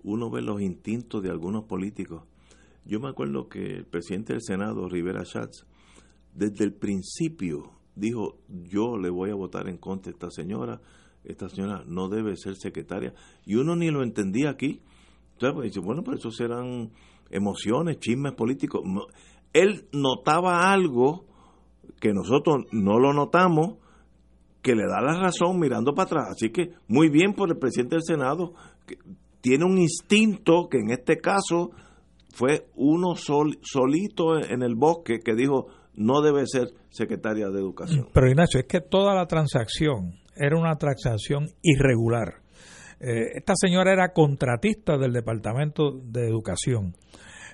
uno 0.03 0.29
ve 0.29 0.43
los 0.43 0.61
instintos 0.61 1.23
de 1.23 1.31
algunos 1.31 1.65
políticos. 1.65 2.25
Yo 2.85 2.99
me 2.99 3.09
acuerdo 3.09 3.49
que 3.49 3.77
el 3.77 3.87
presidente 3.87 4.33
del 4.33 4.43
Senado, 4.43 4.89
Rivera 4.89 5.25
Schatz, 5.25 5.67
desde 6.35 6.65
el 6.65 6.73
principio 6.73 7.73
dijo, 7.95 8.39
yo 8.49 8.99
le 8.99 9.09
voy 9.09 9.31
a 9.31 9.35
votar 9.35 9.69
en 9.69 9.77
contra 9.77 10.11
de 10.11 10.17
esta 10.17 10.31
señora, 10.31 10.81
esta 11.25 11.49
señora 11.49 11.83
no 11.87 12.09
debe 12.09 12.37
ser 12.37 12.57
secretaria, 12.57 13.13
y 13.45 13.57
uno 13.57 13.77
ni 13.77 13.91
lo 13.91 14.03
entendía 14.03 14.51
aquí. 14.51 14.81
Entonces, 15.33 15.55
pues, 15.55 15.69
dice, 15.69 15.81
bueno, 15.81 16.03
pues 16.03 16.19
eso 16.19 16.31
serán 16.31 16.91
emociones, 17.31 17.99
chismes 17.99 18.33
políticos. 18.33 18.83
Él 19.53 19.87
notaba 19.93 20.73
algo 20.73 21.25
que 22.01 22.13
nosotros 22.13 22.67
no 22.73 22.99
lo 22.99 23.13
notamos, 23.13 23.77
que 24.63 24.75
le 24.75 24.83
da 24.87 25.01
la 25.01 25.19
razón 25.19 25.59
mirando 25.59 25.95
para 25.95 26.07
atrás. 26.07 26.29
Así 26.33 26.51
que 26.51 26.73
muy 26.89 27.09
bien 27.09 27.35
por 27.35 27.51
el 27.51 27.59
presidente 27.59 27.97
del 27.97 28.05
Senado, 28.05 28.55
que 28.87 28.97
tiene 29.41 29.65
un 29.65 29.79
instinto 29.79 30.69
que 30.71 30.79
en 30.79 30.91
este 30.91 31.17
caso 31.19 31.71
fue 32.33 32.69
uno 32.77 33.15
solito 33.17 34.39
en 34.39 34.63
el 34.63 34.75
bosque 34.75 35.19
que 35.25 35.35
dijo 35.35 35.69
no 35.95 36.23
debe 36.23 36.47
ser 36.47 36.69
secretaria 36.91 37.49
de 37.49 37.59
Educación. 37.59 38.09
Pero 38.13 38.29
Ignacio, 38.29 38.61
es 38.61 38.67
que 38.67 38.81
toda 38.81 39.15
la 39.15 39.27
transacción 39.27 40.20
era 40.37 40.57
una 40.57 40.77
transacción 40.77 41.49
irregular. 41.63 42.35
Eh, 43.01 43.37
esta 43.37 43.55
señora 43.57 43.93
era 43.93 44.13
contratista 44.13 44.99
del 44.99 45.13
Departamento 45.13 45.93
de 45.93 46.29
Educación. 46.29 46.95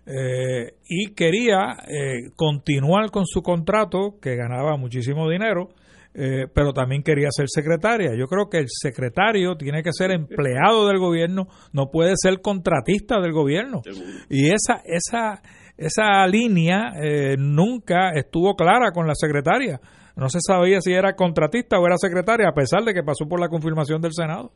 Eh, 0.07 0.74
y 0.89 1.15
quería 1.15 1.77
eh, 1.89 2.31
continuar 2.36 3.11
con 3.11 3.27
su 3.27 3.43
contrato, 3.43 4.19
que 4.20 4.36
ganaba 4.36 4.77
muchísimo 4.77 5.28
dinero, 5.28 5.70
eh, 6.19 6.47
pero 6.55 6.73
también 6.73 7.03
quería 7.03 7.28
ser 7.31 7.47
secretaria. 7.48 8.12
Yo 8.16 8.27
creo 8.27 8.48
que 8.48 8.59
el 8.59 8.66
secretario 8.69 9.57
tiene 9.57 9.82
que 9.82 9.93
ser 9.93 10.12
empleado 10.12 10.86
del 10.86 10.98
gobierno, 10.98 11.48
no 11.73 11.90
puede 11.90 12.15
ser 12.16 12.40
contratista 12.40 13.20
del 13.20 13.32
gobierno. 13.32 13.82
Y 14.31 14.51
esa, 14.51 14.81
esa, 14.86 15.43
esa 15.77 16.27
línea 16.27 16.93
nunca 17.39 18.11
estuvo 18.15 18.55
clara 18.55 18.93
con 18.93 19.07
la 19.07 19.15
secretaria. 19.15 19.81
No 20.16 20.31
se 20.31 20.39
sabía 20.40 20.81
si 20.81 20.93
era 20.93 21.15
contratista 21.15 21.78
o 21.78 21.86
era 21.86 21.98
secretaria, 21.98 22.48
a 22.48 22.55
pesar 22.55 22.85
de 22.85 22.94
que 22.94 23.03
pasó 23.03 23.27
por 23.28 23.39
la 23.39 23.48
confirmación 23.48 24.01
del 24.01 24.15
Senado. 24.15 24.53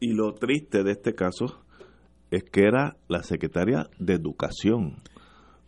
Y 0.00 0.12
lo 0.12 0.34
triste 0.34 0.82
de 0.82 0.92
este 0.92 1.14
caso 1.14 1.62
es 2.30 2.42
que 2.42 2.62
era 2.62 2.96
la 3.06 3.22
secretaria 3.22 3.88
de 3.98 4.14
Educación. 4.14 4.96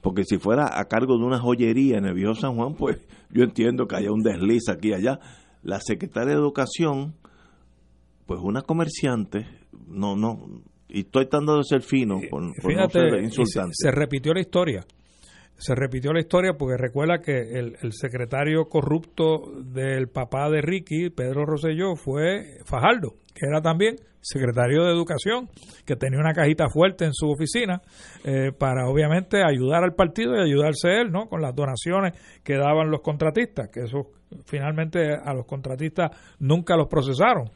Porque 0.00 0.24
si 0.24 0.38
fuera 0.38 0.78
a 0.78 0.84
cargo 0.86 1.16
de 1.16 1.24
una 1.24 1.38
joyería 1.38 1.98
en 1.98 2.06
el 2.06 2.14
viejo 2.14 2.34
San 2.34 2.56
Juan, 2.56 2.74
pues 2.74 2.98
yo 3.30 3.44
entiendo 3.44 3.86
que 3.86 3.96
haya 3.96 4.10
un 4.10 4.22
desliz 4.22 4.68
aquí 4.68 4.88
y 4.88 4.94
allá. 4.94 5.20
La 5.62 5.80
secretaria 5.80 6.34
de 6.34 6.40
Educación, 6.40 7.14
pues 8.26 8.40
una 8.42 8.62
comerciante, 8.62 9.46
no, 9.86 10.16
no, 10.16 10.62
y 10.88 11.00
estoy 11.00 11.26
tratando 11.26 11.58
de 11.58 11.64
ser 11.64 11.82
fino 11.82 12.20
por, 12.30 12.42
no 12.42 12.90
ser 12.90 13.22
insultante. 13.22 13.72
Se, 13.74 13.90
repitió 13.90 14.32
la 14.32 14.40
historia. 14.40 14.84
Se 15.56 15.74
repitió 15.74 16.12
la 16.12 16.20
historia 16.20 16.52
porque 16.58 16.76
recuerda 16.76 17.20
que 17.20 17.36
el, 17.36 17.76
el, 17.82 17.92
secretario 17.92 18.66
corrupto 18.66 19.52
del 19.62 20.08
papá 20.08 20.48
de 20.50 20.62
Ricky, 20.62 21.10
Pedro 21.10 21.44
Rosselló, 21.44 21.96
fue 21.96 22.58
Fajardo, 22.64 23.16
que 23.34 23.46
era 23.46 23.60
también 23.60 23.96
secretario 24.20 24.84
de 24.84 24.92
Educación, 24.92 25.48
que 25.86 25.96
tenía 25.96 26.18
una 26.18 26.32
cajita 26.32 26.68
fuerte 26.68 27.04
en 27.04 27.14
su 27.14 27.30
oficina 27.30 27.80
eh, 28.24 28.52
para 28.56 28.88
obviamente 28.88 29.42
ayudar 29.42 29.84
al 29.84 29.94
partido 29.94 30.36
y 30.36 30.40
ayudarse 30.40 31.00
él, 31.00 31.10
¿no? 31.10 31.28
Con 31.28 31.40
las 31.40 31.54
donaciones 31.54 32.12
que 32.42 32.54
daban 32.54 32.90
los 32.90 33.00
contratistas, 33.00 33.68
que 33.70 33.84
eso 33.84 34.10
finalmente 34.44 35.14
a 35.14 35.32
los 35.32 35.46
contratistas 35.46 36.10
nunca 36.40 36.76
los 36.76 36.88
procesaron. 36.88 37.50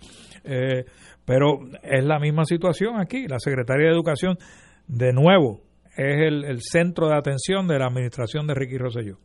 Eh, 0.45 0.85
pero 1.25 1.61
es 1.83 2.05
la 2.05 2.19
misma 2.19 2.45
situación 2.45 3.01
aquí. 3.01 3.27
La 3.29 3.39
secretaria 3.39 3.87
de 3.87 3.93
Educación, 3.93 4.39
de 4.87 5.13
nuevo, 5.13 5.61
es 5.97 6.21
el, 6.21 6.61
centro 6.61 7.09
de 7.09 7.17
atención 7.17 7.67
de 7.67 7.79
la 7.79 7.87
administración 7.87 8.47
de 8.47 8.55
Ricky 8.55 8.79
Rosselló. 8.79 9.19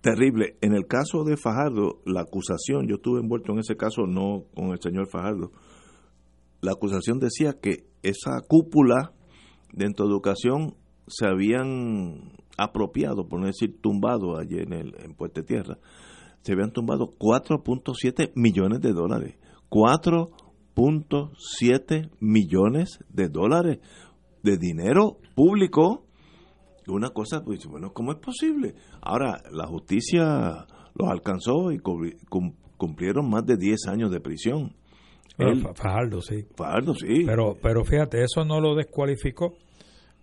Terrible. 0.00 0.56
En 0.60 0.74
el 0.74 0.86
caso 0.86 1.24
de 1.24 1.36
Fajardo, 1.36 2.00
la 2.04 2.22
acusación, 2.22 2.86
yo 2.88 2.96
estuve 2.96 3.20
envuelto 3.20 3.52
en 3.52 3.58
ese 3.58 3.76
caso, 3.76 4.06
no 4.06 4.44
con 4.54 4.70
el 4.70 4.80
señor 4.80 5.08
Fajardo, 5.08 5.50
la 6.60 6.72
acusación 6.72 7.18
decía 7.18 7.54
que 7.60 7.86
esa 8.02 8.40
cúpula 8.46 9.12
dentro 9.72 10.06
de 10.06 10.12
educación 10.12 10.74
se 11.06 11.26
habían 11.26 12.32
apropiado, 12.56 13.28
por 13.28 13.40
no 13.40 13.46
decir 13.46 13.80
tumbado 13.80 14.38
allí 14.38 14.58
en, 14.58 14.72
el, 14.72 14.94
en 14.98 15.14
Puerto 15.14 15.44
Tierra, 15.44 15.78
se 16.40 16.52
habían 16.52 16.72
tumbado 16.72 17.10
4.7 17.18 18.32
millones 18.34 18.80
de 18.80 18.92
dólares. 18.92 19.36
4.7 20.76 22.10
millones 22.20 22.98
de 23.08 23.28
dólares 23.28 23.78
de 24.42 24.58
dinero 24.58 25.18
público. 25.34 26.04
Una 26.86 27.10
cosa, 27.10 27.42
pues, 27.42 27.66
bueno, 27.66 27.92
¿cómo 27.92 28.12
es 28.12 28.18
posible? 28.18 28.74
Ahora, 29.00 29.42
la 29.50 29.66
justicia 29.66 30.66
los 30.94 31.08
alcanzó 31.08 31.72
y 31.72 31.78
cumplieron 32.76 33.28
más 33.28 33.44
de 33.46 33.56
10 33.56 33.88
años 33.88 34.10
de 34.10 34.20
prisión. 34.20 34.76
Fajardo, 35.74 36.20
sí. 36.20 36.46
Fajardo, 36.54 36.94
sí. 36.94 37.24
Pero, 37.26 37.56
pero 37.60 37.84
fíjate, 37.84 38.22
eso 38.22 38.44
no 38.44 38.60
lo 38.60 38.74
descualificó 38.74 39.54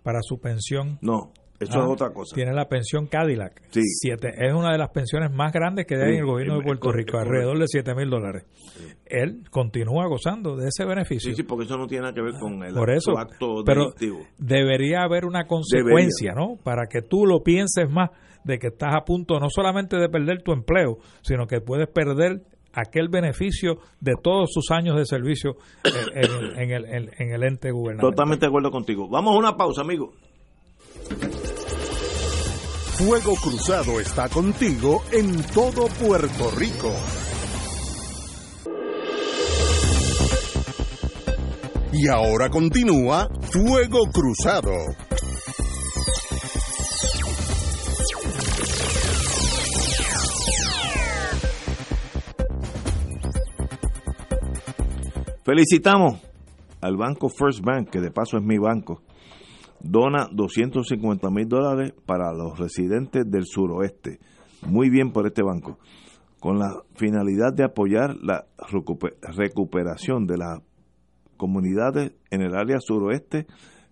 para 0.02 0.20
su 0.22 0.38
pensión. 0.38 0.98
No, 1.02 1.32
eso 1.64 1.78
es 1.80 1.90
otra 1.90 2.10
cosa. 2.12 2.34
Tiene 2.34 2.52
la 2.52 2.68
pensión 2.68 3.06
Cadillac. 3.06 3.60
Sí. 3.70 3.82
Siete, 3.84 4.32
es 4.36 4.52
una 4.52 4.72
de 4.72 4.78
las 4.78 4.90
pensiones 4.90 5.32
más 5.32 5.52
grandes 5.52 5.86
que 5.86 5.96
hay 5.96 6.14
en 6.14 6.20
el 6.20 6.26
gobierno 6.26 6.58
de 6.58 6.64
Puerto 6.64 6.92
Rico, 6.92 7.18
alrededor 7.18 7.58
de 7.58 7.66
7 7.66 7.94
mil 7.94 8.10
dólares. 8.10 8.44
Él 9.06 9.44
continúa 9.50 10.06
gozando 10.06 10.56
de 10.56 10.68
ese 10.68 10.84
beneficio. 10.84 11.30
Sí, 11.30 11.36
sí, 11.36 11.42
porque 11.42 11.64
eso 11.64 11.76
no 11.76 11.86
tiene 11.86 12.02
nada 12.02 12.14
que 12.14 12.22
ver 12.22 12.34
con 12.40 12.62
el 12.62 12.74
Por 12.74 12.90
eso, 12.90 13.18
acto 13.18 13.62
pero 13.64 13.92
debería 14.38 15.02
haber 15.02 15.24
una 15.24 15.46
consecuencia, 15.46 16.32
¿no? 16.34 16.56
Para 16.62 16.86
que 16.86 17.02
tú 17.02 17.26
lo 17.26 17.42
pienses 17.42 17.90
más 17.90 18.10
de 18.44 18.58
que 18.58 18.68
estás 18.68 18.94
a 18.94 19.04
punto 19.04 19.40
no 19.40 19.48
solamente 19.48 19.96
de 19.96 20.08
perder 20.08 20.42
tu 20.42 20.52
empleo, 20.52 20.98
sino 21.22 21.46
que 21.46 21.60
puedes 21.60 21.88
perder 21.88 22.42
aquel 22.74 23.08
beneficio 23.08 23.78
de 24.00 24.14
todos 24.22 24.50
sus 24.52 24.70
años 24.70 24.96
de 24.96 25.06
servicio 25.06 25.56
en, 25.84 26.70
el, 26.70 27.10
en 27.18 27.32
el 27.32 27.42
ente 27.42 27.70
gubernamental. 27.70 28.10
Totalmente 28.10 28.46
de 28.46 28.48
acuerdo 28.48 28.70
contigo. 28.70 29.08
Vamos 29.08 29.34
a 29.34 29.38
una 29.38 29.56
pausa, 29.56 29.82
amigo. 29.82 30.12
Fuego 32.96 33.34
Cruzado 33.34 33.98
está 33.98 34.28
contigo 34.28 35.02
en 35.10 35.42
todo 35.48 35.88
Puerto 35.88 36.50
Rico. 36.52 36.92
Y 41.92 42.06
ahora 42.06 42.48
continúa 42.50 43.28
Fuego 43.50 43.98
Cruzado. 44.12 44.70
Felicitamos 55.42 56.20
al 56.80 56.96
banco 56.96 57.28
First 57.28 57.60
Bank, 57.60 57.90
que 57.90 58.00
de 58.00 58.12
paso 58.12 58.36
es 58.36 58.44
mi 58.44 58.56
banco. 58.56 59.02
Dona 59.86 60.28
250 60.32 61.28
mil 61.28 61.46
dólares 61.46 61.92
para 62.06 62.32
los 62.32 62.58
residentes 62.58 63.30
del 63.30 63.44
suroeste. 63.44 64.18
Muy 64.66 64.88
bien 64.88 65.12
por 65.12 65.26
este 65.26 65.42
banco. 65.42 65.78
Con 66.40 66.58
la 66.58 66.70
finalidad 66.94 67.52
de 67.52 67.64
apoyar 67.64 68.16
la 68.22 68.46
recuperación 69.36 70.26
de 70.26 70.38
las 70.38 70.60
comunidades 71.36 72.12
en 72.30 72.40
el 72.40 72.54
área 72.54 72.78
suroeste 72.80 73.46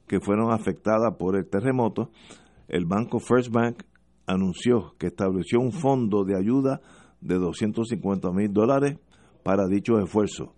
que 0.06 0.20
fueron 0.20 0.50
afectadas 0.50 1.14
por 1.18 1.36
el 1.36 1.46
terremoto, 1.46 2.10
el 2.68 2.86
banco 2.86 3.18
First 3.18 3.52
Bank 3.52 3.82
anunció 4.26 4.94
que 4.98 5.08
estableció 5.08 5.60
un 5.60 5.72
fondo 5.72 6.24
de 6.24 6.38
ayuda 6.38 6.80
de 7.20 7.34
250 7.34 8.30
mil 8.32 8.50
dólares 8.50 8.98
para 9.42 9.66
dichos 9.66 10.02
esfuerzos 10.02 10.48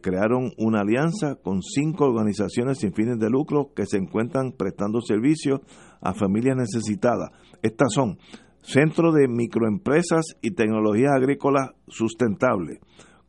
crearon 0.00 0.52
una 0.58 0.80
alianza 0.80 1.36
con 1.36 1.62
cinco 1.62 2.06
organizaciones 2.06 2.78
sin 2.78 2.92
fines 2.92 3.18
de 3.18 3.30
lucro 3.30 3.72
que 3.74 3.86
se 3.86 3.98
encuentran 3.98 4.52
prestando 4.52 5.00
servicios 5.00 5.60
a 6.00 6.14
familias 6.14 6.56
necesitadas. 6.56 7.30
Estas 7.62 7.92
son 7.92 8.18
Centro 8.62 9.12
de 9.12 9.28
Microempresas 9.28 10.24
y 10.42 10.50
Tecnología 10.50 11.10
Agrícola 11.16 11.74
Sustentable, 11.88 12.80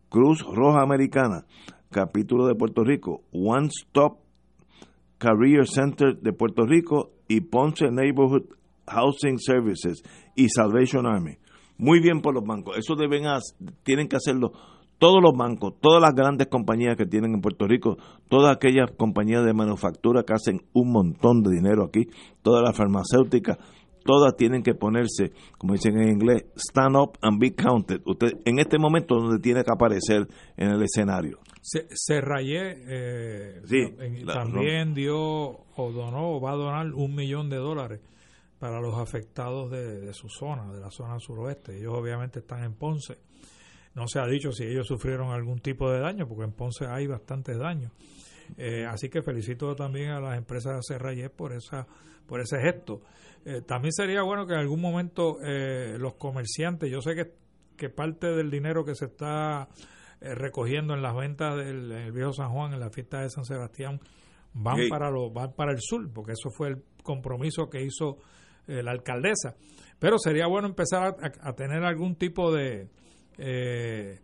Cruz 0.10 0.44
Roja 0.44 0.82
Americana, 0.82 1.46
Capítulo 1.92 2.48
de 2.48 2.56
Puerto 2.56 2.84
Rico, 2.84 3.22
One 3.32 3.68
Stop 3.68 4.20
Career 5.18 5.68
Center 5.68 6.18
de 6.20 6.34
Puerto 6.34 6.66
Rico 6.66 7.12
y 7.28 7.42
Ponce 7.42 7.90
Neighborhood 7.92 8.46
Housing 8.88 9.40
Services 9.40 10.02
y 10.36 10.50
Salvation 10.50 11.06
Army. 11.06 11.38
Muy 11.78 12.00
bien 12.00 12.22
por 12.22 12.34
los 12.34 12.44
bancos. 12.44 12.78
Eso 12.78 12.96
deben 12.96 13.24
tienen 13.84 14.08
que 14.08 14.16
hacerlo 14.16 14.52
todos 15.00 15.22
los 15.22 15.34
bancos, 15.36 15.74
todas 15.80 16.02
las 16.02 16.14
grandes 16.14 16.48
compañías 16.48 16.96
que 16.96 17.06
tienen 17.06 17.34
en 17.34 17.42
Puerto 17.42 17.68
Rico, 17.68 17.98
todas 18.30 18.56
aquellas 18.56 18.92
compañías 18.92 19.46
de 19.46 19.54
manufactura 19.54 20.24
que 20.24 20.34
hacen 20.34 20.62
un 20.74 20.92
montón 20.92 21.44
de 21.44 21.52
dinero 21.52 21.86
aquí, 21.86 22.08
todas 22.42 22.64
las 22.64 22.76
farmacéuticas, 22.76 23.58
todas 24.04 24.36
tienen 24.36 24.64
que 24.64 24.74
ponerse, 24.74 25.34
como 25.58 25.74
dicen 25.74 26.00
en 26.02 26.10
inglés, 26.10 26.46
stand 26.56 26.96
up 26.96 27.18
and 27.22 27.40
be 27.40 27.54
counted. 27.54 28.02
Usted 28.06 28.40
en 28.46 28.60
este 28.60 28.80
momento 28.80 29.16
donde 29.16 29.40
tiene 29.40 29.64
que 29.64 29.72
aparecer 29.72 30.28
en 30.56 30.70
el 30.70 30.82
escenario. 30.82 31.40
Se, 31.62 31.86
eh, 32.10 33.62
también 34.26 34.94
dio 34.94 35.18
o 35.20 35.92
donó 35.92 36.38
o 36.38 36.42
va 36.42 36.52
a 36.52 36.56
donar 36.56 36.94
un 36.94 37.14
millón 37.14 37.50
de 37.50 37.58
dólares 37.58 38.00
para 38.58 38.80
los 38.80 38.96
afectados 38.98 39.70
de, 39.70 40.00
de 40.00 40.14
su 40.14 40.30
zona, 40.30 40.72
de 40.72 40.80
la 40.80 40.90
zona 40.90 41.20
suroeste. 41.20 41.78
Ellos 41.78 41.94
obviamente 41.94 42.40
están 42.40 42.64
en 42.64 42.74
Ponce 42.74 43.18
no 43.98 44.08
se 44.08 44.20
ha 44.20 44.28
dicho 44.28 44.52
si 44.52 44.64
ellos 44.64 44.86
sufrieron 44.86 45.32
algún 45.32 45.60
tipo 45.60 45.90
de 45.90 46.00
daño, 46.00 46.28
porque 46.28 46.44
en 46.44 46.52
Ponce 46.52 46.86
hay 46.86 47.08
bastantes 47.08 47.58
daños. 47.58 47.92
Eh, 48.56 48.86
así 48.86 49.10
que 49.10 49.24
felicito 49.24 49.76
también 49.76 50.12
a 50.12 50.22
las 50.22 50.38
empresas 50.38 50.76
de 50.76 50.82
Serrayes 50.84 51.32
por 51.32 51.52
esa 51.52 51.88
por 52.28 52.40
ese 52.40 52.60
gesto. 52.60 53.02
Eh, 53.44 53.62
también 53.66 53.92
sería 53.92 54.22
bueno 54.22 54.46
que 54.46 54.54
en 54.54 54.60
algún 54.60 54.82
momento 54.82 55.38
eh, 55.44 55.96
los 55.98 56.14
comerciantes, 56.14 56.92
yo 56.92 57.02
sé 57.02 57.16
que, 57.16 57.34
que 57.76 57.90
parte 57.90 58.28
del 58.28 58.52
dinero 58.52 58.86
que 58.86 58.94
se 58.94 59.06
está 59.06 59.68
recogiendo 60.20 60.94
en 60.94 61.02
las 61.02 61.16
ventas 61.16 61.56
del 61.58 62.12
viejo 62.12 62.34
San 62.34 62.50
Juan, 62.50 62.74
en 62.74 62.80
la 62.80 62.90
fiesta 62.90 63.22
de 63.22 63.30
San 63.30 63.46
Sebastián, 63.46 64.00
van 64.54 64.90
para 64.90 65.10
lo, 65.10 65.32
van 65.32 65.54
para 65.54 65.72
el 65.72 65.80
sur, 65.80 66.08
porque 66.12 66.34
eso 66.34 66.50
fue 66.50 66.70
el 66.70 66.84
compromiso 67.04 67.70
que 67.70 67.84
hizo 67.84 68.18
la 68.66 68.92
alcaldesa. 68.92 69.56
Pero 70.00 70.18
sería 70.18 70.48
bueno 70.48 70.68
empezar 70.68 71.16
a 71.40 71.54
tener 71.54 71.84
algún 71.84 72.16
tipo 72.16 72.52
de, 72.52 72.90
eh, 73.38 74.20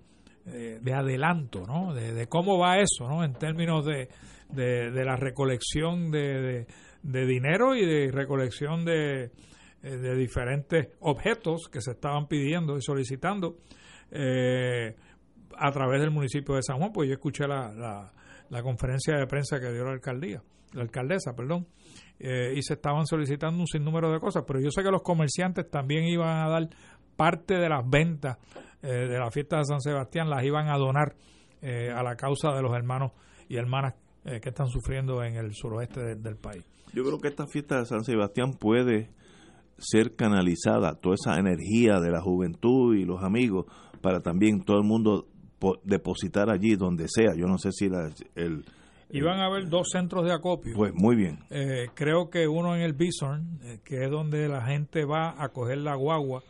de 0.45 0.93
adelanto, 0.93 1.65
¿no? 1.65 1.93
De, 1.93 2.27
cómo 2.27 2.57
va 2.57 2.79
eso, 2.79 3.07
¿no? 3.07 3.23
En 3.23 3.33
términos 3.33 3.85
de, 3.85 4.09
de, 4.49 5.05
la 5.05 5.15
recolección 5.15 6.11
de, 6.11 6.67
de, 7.01 7.25
dinero 7.25 7.75
y 7.75 7.85
de 7.85 8.11
recolección 8.11 8.83
de, 8.83 9.31
de 9.81 10.15
diferentes 10.15 10.89
objetos 10.99 11.69
que 11.71 11.81
se 11.81 11.91
estaban 11.91 12.27
pidiendo 12.27 12.77
y 12.77 12.81
solicitando 12.81 13.57
eh, 14.15 14.95
a 15.57 15.71
través 15.71 15.99
del 15.99 16.11
municipio 16.11 16.55
de 16.55 16.61
San 16.61 16.77
Juan, 16.77 16.91
pues 16.93 17.07
yo 17.07 17.15
escuché 17.15 17.47
la, 17.47 18.11
la, 18.49 18.63
conferencia 18.63 19.17
de 19.17 19.25
prensa 19.25 19.59
que 19.59 19.71
dio 19.71 19.83
la 19.83 19.91
alcaldía, 19.91 20.41
la 20.73 20.83
alcaldesa, 20.83 21.33
perdón, 21.35 21.67
eh, 22.19 22.53
y 22.55 22.61
se 22.61 22.75
estaban 22.75 23.07
solicitando 23.07 23.59
un 23.59 23.67
sinnúmero 23.67 24.11
de 24.11 24.19
cosas, 24.19 24.43
pero 24.45 24.59
yo 24.59 24.69
sé 24.69 24.83
que 24.83 24.91
los 24.91 25.01
comerciantes 25.01 25.69
también 25.69 26.05
iban 26.05 26.45
a 26.45 26.49
dar 26.49 26.69
parte 27.15 27.55
de 27.55 27.69
las 27.69 27.87
ventas 27.89 28.37
eh, 28.83 29.07
de 29.07 29.17
la 29.17 29.31
fiesta 29.31 29.57
de 29.57 29.65
San 29.65 29.81
Sebastián, 29.81 30.29
las 30.29 30.43
iban 30.43 30.69
a 30.69 30.77
donar 30.77 31.15
a 31.63 32.03
la 32.03 32.17
causa 32.17 32.51
de 32.51 32.61
los 32.61 32.75
hermanos 32.75 33.13
y 33.47 33.55
hermanas 33.55 33.93
que 34.25 34.49
están 34.49 34.67
sufriendo 34.67 35.23
en 35.23 35.37
el 35.37 35.53
suroeste 35.53 36.15
del 36.15 36.35
país. 36.35 36.61
Yo 36.93 37.05
creo 37.05 37.19
que 37.21 37.29
esta 37.29 37.47
fiesta 37.47 37.79
de 37.79 37.85
San 37.85 38.03
Sebastián 38.03 38.51
puede 38.51 39.09
ser 39.77 40.15
canalizada, 40.15 40.95
toda 40.95 41.15
esa 41.15 41.39
energía 41.39 41.99
de 41.99 42.11
la 42.11 42.21
juventud 42.21 42.95
y 42.95 43.05
los 43.05 43.23
amigos, 43.23 43.65
para 44.01 44.19
también 44.19 44.63
todo 44.63 44.77
el 44.77 44.83
mundo 44.83 45.27
depositar 45.83 46.49
allí 46.49 46.75
donde 46.75 47.05
sea. 47.07 47.33
Yo 47.35 47.47
no 47.47 47.57
sé 47.57 47.71
si 47.71 47.89
la, 47.89 48.09
el... 48.35 48.65
Iban 49.09 49.39
a 49.39 49.45
haber 49.45 49.69
dos 49.69 49.89
centros 49.91 50.25
de 50.25 50.33
acopio. 50.33 50.73
Pues 50.75 50.91
muy 50.93 51.15
bien. 51.15 51.39
Eh, 51.49 51.87
creo 51.93 52.29
que 52.29 52.47
uno 52.47 52.75
en 52.75 52.81
el 52.81 52.93
Bison, 52.93 53.59
eh, 53.63 53.79
que 53.83 54.03
es 54.03 54.11
donde 54.11 54.47
la 54.47 54.65
gente 54.65 55.05
va 55.05 55.35
a 55.37 55.49
coger 55.49 55.79
la 55.79 55.95
guagua 55.95 56.43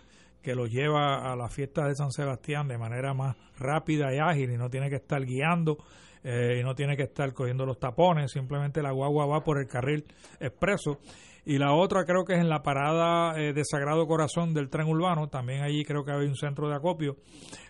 que 0.44 0.54
lo 0.54 0.68
lleva 0.68 1.32
a 1.32 1.36
la 1.36 1.50
fiesta 1.50 1.88
de 1.88 1.96
San 1.96 2.12
Sebastián 2.12 2.68
de 2.68 2.78
manera 2.78 3.14
más 3.14 3.36
rápida 3.58 4.14
y 4.14 4.20
ágil 4.20 4.52
y 4.52 4.58
no 4.58 4.70
tiene 4.70 4.90
que 4.90 4.98
estar 4.98 5.26
guiando 5.26 5.78
eh, 6.24 6.58
y 6.60 6.64
no 6.64 6.76
tiene 6.76 6.96
que 6.96 7.04
estar 7.04 7.34
cogiendo 7.34 7.66
los 7.66 7.80
tapones, 7.80 8.32
simplemente 8.32 8.84
la 8.84 8.92
guagua 8.92 9.26
va 9.26 9.44
por 9.44 9.58
el 9.58 9.68
carril 9.68 10.06
expreso 10.40 11.00
y 11.46 11.58
la 11.58 11.74
otra 11.74 12.06
creo 12.06 12.24
que 12.24 12.34
es 12.34 12.40
en 12.40 12.50
la 12.50 12.64
parada 12.64 13.38
eh, 13.40 13.54
de 13.54 13.64
Sagrado 13.66 14.08
Corazón 14.08 14.54
del 14.54 14.70
tren 14.70 14.88
urbano, 14.88 15.28
también 15.28 15.62
allí 15.62 15.84
creo 15.84 16.06
que 16.06 16.12
hay 16.12 16.26
un 16.26 16.36
centro 16.36 16.70
de 16.70 16.76
acopio, 16.76 17.18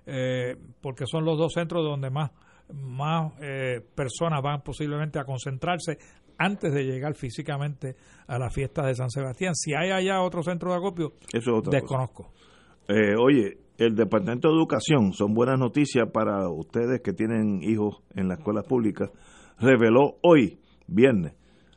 eh, 0.06 0.56
porque 0.82 1.06
son 1.08 1.26
los 1.26 1.38
dos 1.38 1.54
centros 1.54 1.84
donde 1.84 2.12
más, 2.12 2.32
más 2.72 3.34
eh, 3.42 3.82
personas 3.96 4.42
van 4.44 4.62
posiblemente 4.62 5.18
a 5.20 5.24
concentrarse 5.24 5.98
antes 6.38 6.72
de 6.74 6.84
llegar 6.84 7.16
físicamente 7.16 7.96
a 8.28 8.38
la 8.38 8.50
fiesta 8.50 8.86
de 8.86 8.96
San 8.96 9.10
Sebastián. 9.10 9.56
Si 9.56 9.74
hay 9.74 9.92
allá 9.92 10.22
otro 10.22 10.44
centro 10.44 10.72
de 10.72 10.78
acopio, 10.78 11.14
Eso 11.32 11.62
desconozco. 11.62 12.32
Oye, 12.88 13.58
el 13.78 13.96
Departamento 13.96 14.50
de 14.50 14.56
Educación, 14.56 15.14
son 15.14 15.34
buenas 15.34 15.60
noticias 15.60 16.10
para 16.12 16.50
ustedes 16.50 17.02
que 17.02 17.14
tienen 17.14 17.62
hijos 17.64 18.02
en 18.16 18.28
las 18.28 18.40
escuelas 18.40 18.66
públicas, 18.66 19.10
reveló 19.60 20.18
hoy, 20.22 20.60
viernes, 20.88 21.34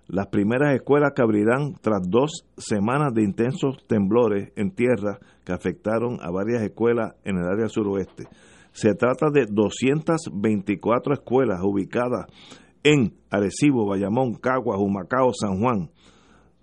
las 0.08 0.28
primeras 0.28 0.74
escuelas 0.74 1.12
que 1.14 1.22
abrirán 1.22 1.74
tras 1.80 2.00
dos 2.08 2.46
semanas 2.56 3.12
de 3.12 3.22
intensos 3.22 3.76
temblores 3.88 4.52
en 4.56 4.70
tierra 4.70 5.18
que 5.44 5.52
afectaron 5.52 6.18
a 6.20 6.30
varias 6.30 6.62
escuelas 6.62 7.14
en 7.24 7.38
el 7.38 7.44
área 7.44 7.68
suroeste. 7.68 8.24
Se 8.72 8.94
trata 8.94 9.30
de 9.32 9.46
224 9.46 11.14
escuelas 11.14 11.60
ubicadas 11.62 12.26
en 12.82 13.14
Arecibo, 13.30 13.86
Bayamón, 13.86 14.34
Caguas, 14.34 14.78
Humacao, 14.78 15.32
San 15.32 15.60
Juan. 15.60 15.90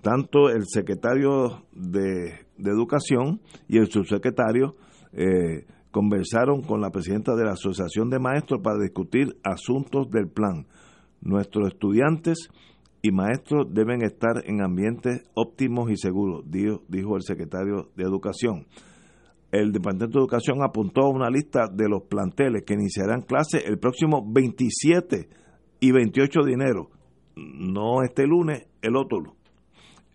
Tanto 0.03 0.49
el 0.49 0.65
secretario 0.67 1.63
de, 1.71 2.43
Educación 2.57 3.41
y 3.67 3.77
el 3.77 3.87
subsecretario 3.87 4.75
eh, 5.13 5.65
conversaron 5.91 6.61
con 6.61 6.81
la 6.81 6.91
presidenta 6.91 7.35
de 7.35 7.45
la 7.45 7.53
Asociación 7.53 8.09
de 8.09 8.19
Maestros 8.19 8.61
para 8.61 8.77
discutir 8.79 9.37
asuntos 9.43 10.09
del 10.11 10.27
plan. 10.27 10.67
Nuestros 11.21 11.69
estudiantes 11.69 12.49
y 13.01 13.11
maestros 13.11 13.67
deben 13.73 14.01
estar 14.03 14.43
en 14.45 14.61
ambientes 14.61 15.23
óptimos 15.35 15.89
y 15.89 15.95
seguros, 15.95 16.43
dijo, 16.49 17.15
el 17.15 17.23
secretario 17.23 17.89
de 17.95 18.03
Educación. 18.03 18.65
El 19.51 19.71
Departamento 19.71 20.19
de 20.19 20.23
Educación 20.23 20.63
apuntó 20.63 21.03
a 21.03 21.09
una 21.09 21.29
lista 21.29 21.67
de 21.71 21.87
los 21.87 22.03
planteles 22.03 22.63
que 22.63 22.73
iniciarán 22.73 23.21
clases 23.21 23.63
el 23.65 23.79
próximo 23.79 24.21
27 24.25 25.29
y 25.79 25.91
28 25.91 26.41
de 26.41 26.53
enero, 26.53 26.89
no 27.35 28.03
este 28.03 28.27
lunes, 28.27 28.67
el 28.81 28.97
otro. 28.97 29.35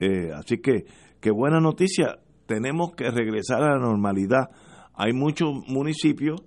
Eh, 0.00 0.30
así 0.34 0.58
que, 0.58 0.84
qué 1.20 1.30
buena 1.30 1.60
noticia, 1.60 2.18
tenemos 2.46 2.94
que 2.94 3.10
regresar 3.10 3.62
a 3.62 3.74
la 3.74 3.78
normalidad. 3.78 4.50
Hay 4.94 5.12
muchos 5.12 5.48
municipios 5.68 6.42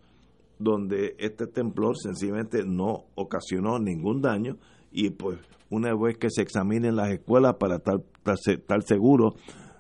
donde 0.60 1.16
este 1.18 1.48
temblor 1.48 1.98
sencillamente 1.98 2.64
no 2.66 3.06
ocasionó 3.16 3.80
ningún 3.80 4.22
daño 4.22 4.58
y 4.92 5.10
pues 5.10 5.40
una 5.70 5.96
vez 5.96 6.18
que 6.18 6.30
se 6.30 6.42
examinen 6.42 6.96
las 6.96 7.12
escuelas 7.12 7.56
para 7.60 7.78
estar, 7.78 8.02
estar 8.26 8.84
seguros 8.84 9.36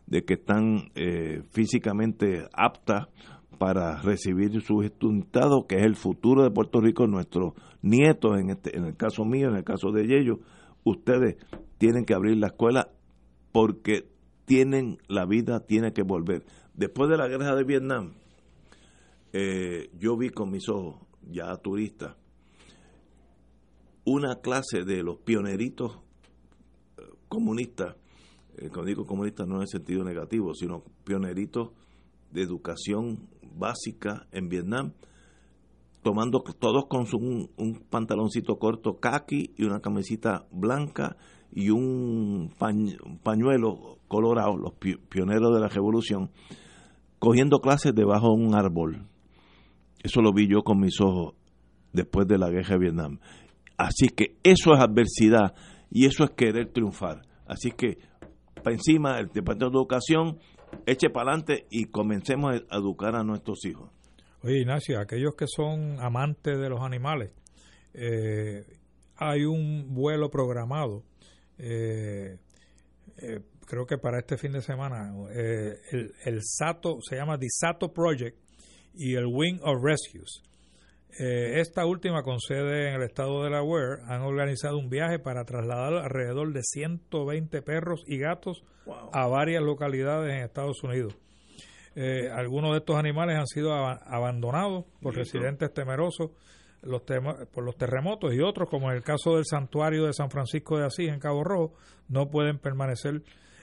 de 0.07 0.23
que 0.23 0.35
están 0.35 0.91
eh, 0.95 1.43
físicamente 1.52 2.45
aptas 2.53 3.07
para 3.57 4.02
recibir 4.02 4.60
su 4.61 4.81
estudiantado, 4.81 5.68
que 5.68 5.76
es 5.76 5.84
el 5.84 5.95
futuro 5.95 6.43
de 6.43 6.49
Puerto 6.49 6.81
Rico, 6.81 7.06
nuestros 7.06 7.53
nietos, 7.81 8.39
en, 8.39 8.49
este, 8.49 8.76
en 8.76 8.85
el 8.85 8.95
caso 8.95 9.23
mío, 9.23 9.49
en 9.49 9.56
el 9.57 9.64
caso 9.64 9.91
de 9.91 10.03
ellos, 10.03 10.39
ustedes 10.84 11.35
tienen 11.77 12.06
que 12.06 12.15
abrir 12.15 12.38
la 12.38 12.48
escuela 12.48 12.89
porque 13.52 14.10
tienen 14.45 14.98
la 15.07 15.26
vida, 15.26 15.61
tiene 15.61 15.94
que 15.94 16.03
volver. 16.03 16.45
Después 16.73 17.10
de 17.10 17.18
la 17.18 17.28
guerra 17.28 17.56
de 17.56 17.64
Vietnam, 17.64 18.14
eh, 19.34 19.90
yo 19.98 20.18
vi 20.18 20.30
con 20.30 20.52
mis 20.52 20.68
ojos, 20.69 20.95
ya 21.30 21.56
turistas, 21.57 22.15
una 24.03 24.41
clase 24.41 24.84
de 24.84 25.03
los 25.03 25.18
pioneritos 25.18 25.99
eh, 26.98 27.03
comunistas, 27.28 27.95
eh, 28.57 28.69
cuando 28.69 28.86
digo 28.86 29.06
comunistas 29.06 29.48
no 29.48 29.56
en 29.56 29.61
el 29.61 29.68
sentido 29.68 30.03
negativo, 30.03 30.53
sino 30.53 30.84
pioneritos 31.03 31.69
de 32.32 32.41
educación 32.41 33.30
básica 33.56 34.28
en 34.32 34.49
Vietnam, 34.49 34.94
tomando 36.02 36.41
todos 36.41 36.88
con 36.88 37.06
su, 37.06 37.18
un, 37.18 37.86
pantaloncito 37.90 38.57
corto 38.57 38.99
kaki 38.99 39.53
y 39.56 39.64
una 39.64 39.82
camisita 39.82 40.48
blanca 40.52 41.15
y 41.53 41.69
un, 41.69 42.52
pañuelo 43.23 43.98
colorado, 44.07 44.57
los 44.57 44.73
pioneros 45.10 45.53
de 45.53 45.60
la 45.60 45.68
revolución, 45.68 46.32
cogiendo 47.19 47.60
clases 47.60 47.94
debajo 47.94 48.36
de 48.36 48.44
un 48.44 48.56
árbol. 48.56 49.07
Eso 50.03 50.22
lo 50.22 50.34
vi 50.34 50.48
yo 50.48 50.64
con 50.64 50.80
mis 50.80 50.99
ojos 51.02 51.36
después 51.94 52.28
de 52.28 52.38
la 52.38 52.49
guerra 52.49 52.76
de 52.76 52.80
Vietnam. 52.80 53.19
Así 53.78 54.07
que 54.10 54.38
eso 54.44 54.73
es 54.73 54.80
adversidad 54.80 55.53
y 55.90 56.06
eso 56.06 56.23
es 56.23 56.32
querer 56.32 56.72
triunfar. 56.72 57.22
Así 57.45 57.72
que 57.72 57.98
para 58.64 58.76
encima 58.76 59.19
el 59.19 59.28
Departamento 59.28 59.69
de 59.69 59.82
Educación 59.82 60.40
eche 60.86 61.10
para 61.10 61.32
adelante 61.32 61.68
y 61.69 61.86
comencemos 61.86 62.61
a 62.69 62.78
educar 62.78 63.15
a 63.15 63.23
nuestros 63.23 63.65
hijos. 63.65 63.91
Oye, 64.44 64.61
Ignacio, 64.61 64.99
aquellos 64.99 65.36
que 65.36 65.45
son 65.48 65.99
amantes 65.99 66.57
de 66.57 66.69
los 66.69 66.82
animales, 66.82 67.34
eh, 67.94 68.65
hay 69.18 69.45
un 69.45 69.94
vuelo 69.94 70.30
programado, 70.32 71.03
eh, 71.62 72.38
eh, 73.18 73.40
creo 73.66 73.86
que 73.86 73.98
para 73.98 74.20
este 74.20 74.38
fin 74.38 74.52
de 74.52 74.62
semana, 74.62 75.14
el, 75.34 76.14
el 76.26 76.40
SATO, 76.44 77.00
se 77.02 77.16
llama 77.16 77.38
The 77.38 77.48
SATO 77.50 77.94
Project 77.94 78.38
y 78.94 79.16
el 79.16 79.26
Wing 79.28 79.60
of 79.62 79.84
Rescues. 79.84 80.44
Eh, 81.20 81.60
esta 81.60 81.86
última, 81.86 82.24
con 82.24 82.40
sede 82.40 82.90
en 82.90 82.96
el 82.96 83.04
estado 83.04 83.40
de 83.40 83.50
Delaware, 83.50 84.02
han 84.08 84.22
organizado 84.22 84.78
un 84.78 84.90
viaje 84.90 85.20
para 85.20 85.44
trasladar 85.44 85.94
alrededor 85.94 86.54
de 86.54 86.64
120 86.64 87.62
perros 87.62 88.04
y 88.08 88.18
gatos 88.18 88.64
a 89.12 89.28
varias 89.28 89.62
localidades 89.62 90.34
en 90.34 90.44
Estados 90.44 90.82
Unidos. 90.84 91.18
Eh, 91.96 92.30
algunos 92.34 92.72
de 92.72 92.78
estos 92.78 92.96
animales 92.96 93.38
han 93.38 93.48
sido 93.48 93.74
abandonados 93.74 94.86
por 95.02 95.14
residentes 95.14 95.74
temerosos 95.74 96.32
los 96.82 97.03
por 97.52 97.64
los 97.64 97.78
terremotos 97.78 98.34
y 98.34 98.40
otros, 98.40 98.70
como 98.70 98.90
en 98.90 98.98
el 98.98 99.03
caso 99.03 99.36
del 99.36 99.45
santuario 99.45 100.06
de 100.06 100.14
San 100.14 100.30
Francisco 100.30 100.78
de 100.78 100.86
Asís 100.86 101.10
en 101.10 101.20
Cabo 101.20 101.44
Rojo, 101.44 101.74
no 102.08 102.30
pueden 102.30 102.60
permanecer 102.60 103.22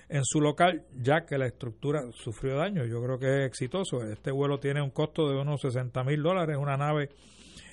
en 0.09 0.25
su 0.25 0.41
local 0.41 0.85
ya 0.97 1.27
que 1.27 1.39
la 1.39 1.47
estructura 1.47 2.03
sufrió 2.13 2.57
daño. 2.57 2.85
Yo 2.87 3.03
creo 3.03 3.19
que 3.19 3.43
es 3.43 3.49
exitoso. 3.49 4.03
Este 4.03 4.31
vuelo 4.31 4.59
tiene 4.59 4.81
un 4.81 4.91
costo 4.91 5.29
de 5.29 5.37
unos 5.39 5.61
60 5.61 6.03
mil 6.05 6.23
dólares, 6.23 6.57
una 6.59 6.77
nave 6.77 7.11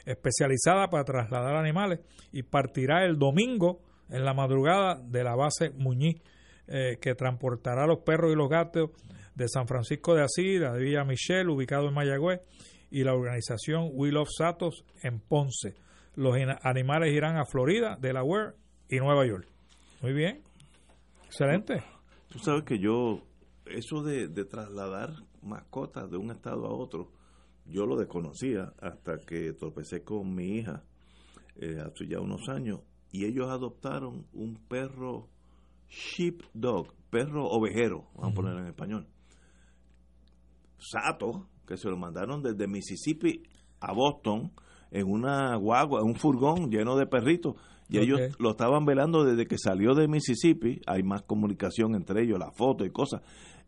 especializada 0.06 0.90
para 0.90 1.04
trasladar 1.04 1.56
animales 1.56 2.00
y 2.32 2.44
partirá 2.44 3.06
el 3.06 3.18
domingo 3.18 3.80
en 4.10 4.24
la 4.24 4.34
madrugada 4.34 5.02
de 5.02 5.24
la 5.24 5.36
base 5.36 5.72
Muñiz, 5.72 6.22
eh, 6.68 6.98
que 7.02 7.16
transportará 7.16 7.88
los 7.88 8.00
perros 8.00 8.32
y 8.32 8.36
los 8.36 8.50
gatos 8.50 8.92
de 9.34 9.48
San 9.48 9.68
Francisco 9.68 10.14
de 10.14 10.24
Asís, 10.24 10.60
de 10.60 10.80
Villa 10.80 11.04
Michelle, 11.04 11.50
ubicado 11.50 11.88
en 11.88 11.94
Mayagüez, 11.94 12.42
y 12.96 13.04
la 13.04 13.14
organización 13.14 13.90
We 13.92 14.10
Love 14.10 14.30
Satos 14.38 14.86
en 15.04 15.20
Ponce. 15.20 15.76
Los 16.16 16.34
animales 16.64 17.12
irán 17.12 17.36
a 17.36 17.44
Florida, 17.44 17.98
Delaware 18.00 18.56
y 18.88 19.00
Nueva 19.00 19.28
York. 19.28 19.50
Muy 20.02 20.14
bien. 20.14 20.42
Excelente. 21.26 21.84
Tú 22.30 22.40
sabes 22.40 22.64
que 22.64 22.80
yo, 22.80 23.22
eso 23.66 24.02
de, 24.02 24.30
de 24.30 24.46
trasladar 24.46 25.10
mascotas 25.42 26.10
de 26.10 26.16
un 26.16 26.32
estado 26.32 26.68
a 26.68 26.74
otro, 26.74 27.12
yo 27.66 27.86
lo 27.86 27.98
desconocía 27.98 28.72
hasta 28.80 29.18
que 29.18 29.52
tropecé 29.52 30.06
con 30.06 30.34
mi 30.34 30.60
hija 30.60 30.82
eh, 31.58 31.76
hace 31.86 32.08
ya 32.08 32.22
unos 32.22 32.48
años 32.48 32.80
y 33.12 33.26
ellos 33.26 33.50
adoptaron 33.50 34.26
un 34.32 34.56
perro 34.70 35.28
sheepdog, 35.90 36.94
perro 37.10 37.46
ovejero, 37.50 38.08
vamos 38.16 38.32
a 38.32 38.36
ponerlo 38.36 38.62
en 38.62 38.68
español. 38.68 39.08
Sato, 40.78 41.50
que 41.66 41.78
se 41.78 41.90
lo 41.90 41.98
mandaron 41.98 42.42
desde 42.42 42.68
Mississippi 42.68 43.44
a 43.80 43.94
Boston 43.94 44.52
en 44.92 45.08
una 45.10 45.56
guagua, 45.56 46.02
en 46.02 46.08
un 46.08 46.16
furgón 46.16 46.70
lleno 46.70 46.96
de 46.96 47.06
perritos. 47.06 47.56
Y 47.88 48.00
ellos 48.00 48.20
lo 48.40 48.52
estaban 48.52 48.86
velando 48.86 49.24
desde 49.24 49.46
que 49.46 49.58
salió 49.58 49.94
de 49.94 50.08
Mississippi. 50.08 50.82
Hay 50.88 51.04
más 51.04 51.22
comunicación 51.22 51.94
entre 51.94 52.24
ellos, 52.24 52.40
la 52.40 52.52
foto 52.52 52.84
y 52.84 52.90
cosas. 52.90 53.22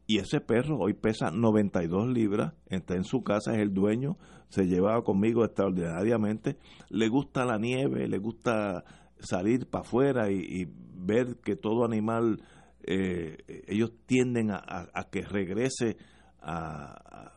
Y 0.07 0.19
ese 0.19 0.39
perro 0.39 0.79
hoy 0.79 0.93
pesa 0.93 1.31
92 1.31 2.07
libras, 2.07 2.53
está 2.67 2.95
en 2.95 3.03
su 3.03 3.23
casa, 3.23 3.53
es 3.53 3.59
el 3.59 3.73
dueño, 3.73 4.17
se 4.47 4.65
llevaba 4.65 5.03
conmigo 5.03 5.43
extraordinariamente. 5.43 6.57
Le 6.89 7.09
gusta 7.09 7.43
la 7.43 7.57
nieve, 7.57 8.07
le 8.07 8.17
gusta 8.17 8.85
salir 9.19 9.67
para 9.69 9.83
afuera 9.83 10.31
y, 10.31 10.65
ver 10.99 11.37
que 11.43 11.55
todo 11.55 11.85
animal, 11.85 12.41
eh, 12.83 13.37
ellos 13.67 13.91
tienden 14.05 14.51
a, 14.51 15.07
que 15.11 15.21
regrese, 15.21 15.97
a, 16.41 17.33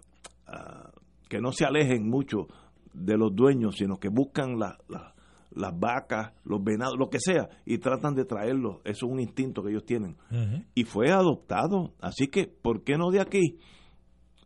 que 1.29 1.41
no 1.41 1.53
se 1.53 1.65
alejen 1.65 2.09
mucho 2.09 2.49
de 2.93 3.17
los 3.17 3.35
dueños, 3.35 3.77
sino 3.77 3.97
que 3.99 4.09
buscan 4.09 4.59
las 4.59 5.79
vacas, 5.79 6.33
los 6.45 6.63
venados, 6.63 6.97
lo 6.99 7.09
que 7.09 7.19
sea, 7.21 7.49
y 7.65 7.79
tratan 7.79 8.15
de 8.15 8.25
traerlos. 8.25 8.79
Eso 8.85 9.07
es 9.07 9.13
un 9.13 9.21
instinto 9.21 9.63
que 9.63 9.71
ellos 9.71 9.85
tienen. 9.85 10.17
Y 10.75 10.85
fue 10.85 11.11
adoptado. 11.11 11.95
Así 12.01 12.27
que, 12.27 12.47
¿por 12.47 12.83
qué 12.83 12.97
no 12.97 13.11
de 13.11 13.21
aquí? 13.21 13.59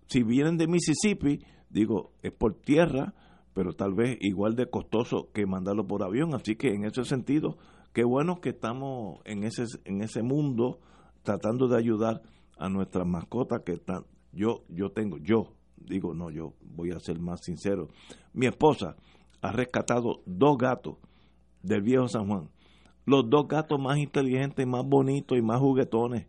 Si 0.06 0.22
vienen 0.22 0.56
de 0.56 0.66
Mississippi, 0.66 1.38
digo, 1.70 2.12
es 2.22 2.32
por 2.32 2.60
tierra, 2.60 3.14
pero 3.54 3.72
tal 3.72 3.94
vez 3.94 4.18
igual 4.20 4.54
de 4.54 4.68
costoso 4.68 5.30
que 5.32 5.46
mandarlo 5.46 5.86
por 5.86 6.02
avión. 6.02 6.34
Así 6.34 6.56
que 6.56 6.68
en 6.68 6.84
ese 6.84 7.04
sentido, 7.04 7.56
qué 7.92 8.04
bueno 8.04 8.40
que 8.40 8.50
estamos 8.50 9.20
en 9.24 9.44
ese, 9.44 9.64
en 9.84 10.02
ese 10.02 10.22
mundo 10.22 10.80
tratando 11.22 11.68
de 11.68 11.78
ayudar 11.78 12.20
a 12.58 12.68
nuestras 12.68 13.06
mascotas 13.06 13.62
que 13.64 13.72
están, 13.72 14.04
yo, 14.32 14.64
yo 14.68 14.90
tengo, 14.90 15.16
yo, 15.18 15.53
digo, 15.76 16.14
no, 16.14 16.30
yo 16.30 16.54
voy 16.62 16.90
a 16.90 17.00
ser 17.00 17.18
más 17.18 17.40
sincero, 17.42 17.88
mi 18.32 18.46
esposa 18.46 18.96
ha 19.40 19.52
rescatado 19.52 20.22
dos 20.26 20.56
gatos 20.56 20.96
del 21.62 21.82
viejo 21.82 22.08
San 22.08 22.26
Juan, 22.26 22.50
los 23.06 23.28
dos 23.28 23.46
gatos 23.48 23.78
más 23.78 23.98
inteligentes, 23.98 24.66
más 24.66 24.84
bonitos 24.84 25.36
y 25.38 25.42
más 25.42 25.60
juguetones 25.60 26.26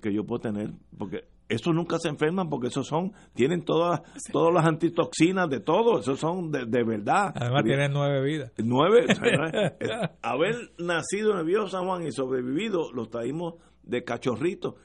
que 0.00 0.12
yo 0.12 0.24
puedo 0.24 0.40
tener, 0.40 0.72
porque 0.96 1.24
esos 1.52 1.74
nunca 1.74 1.98
se 1.98 2.08
enferman 2.08 2.48
porque 2.48 2.68
esos 2.68 2.86
son, 2.86 3.12
tienen 3.34 3.62
todas, 3.62 4.00
todas 4.32 4.54
las 4.54 4.64
antitoxinas 4.64 5.48
de 5.50 5.60
todo, 5.60 6.00
esos 6.00 6.18
son 6.18 6.50
de, 6.50 6.84
verdad. 6.84 7.32
Además 7.34 7.64
tienen 7.64 7.92
nueve 7.92 8.22
vidas. 8.22 8.52
Nueve, 8.56 9.06
haber 10.22 10.56
nacido 10.78 11.32
en 11.32 11.38
el 11.40 11.44
viejo 11.44 11.68
San 11.68 11.84
Juan 11.86 12.06
y 12.06 12.12
sobrevivido, 12.12 12.90
los 12.92 13.10
traímos 13.10 13.54
de 13.82 14.02
cachorrito, 14.02 14.76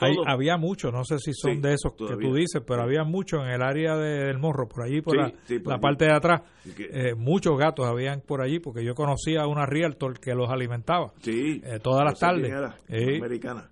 bello 0.00 0.22
había 0.26 0.56
muchos, 0.56 0.92
no 0.92 1.04
sé 1.04 1.18
si 1.18 1.32
son 1.32 1.60
de 1.60 1.74
esos 1.74 1.92
que 1.94 2.16
tú 2.16 2.34
dices, 2.34 2.62
pero 2.66 2.82
había 2.82 3.04
muchos 3.04 3.42
en 3.42 3.50
el 3.50 3.62
área 3.62 3.96
del 3.96 4.38
Morro, 4.38 4.68
por 4.68 4.84
allí, 4.84 5.00
por 5.00 5.16
la, 5.16 5.78
parte 5.80 6.06
de 6.06 6.12
atrás. 6.12 6.42
Eh, 6.78 7.14
muchos 7.14 7.58
gatos 7.58 7.86
habían 7.86 8.20
por 8.20 8.42
allí, 8.42 8.58
porque 8.60 8.84
yo 8.84 8.94
conocía 8.94 9.42
a 9.42 9.46
una 9.46 9.66
realtor 9.66 10.18
que 10.18 10.34
los 10.34 10.50
alimentaba 10.50 11.12
eh, 11.26 11.78
todas 11.82 12.04
las 12.04 12.18
tardes. 12.18 12.52
americana. 12.88 13.70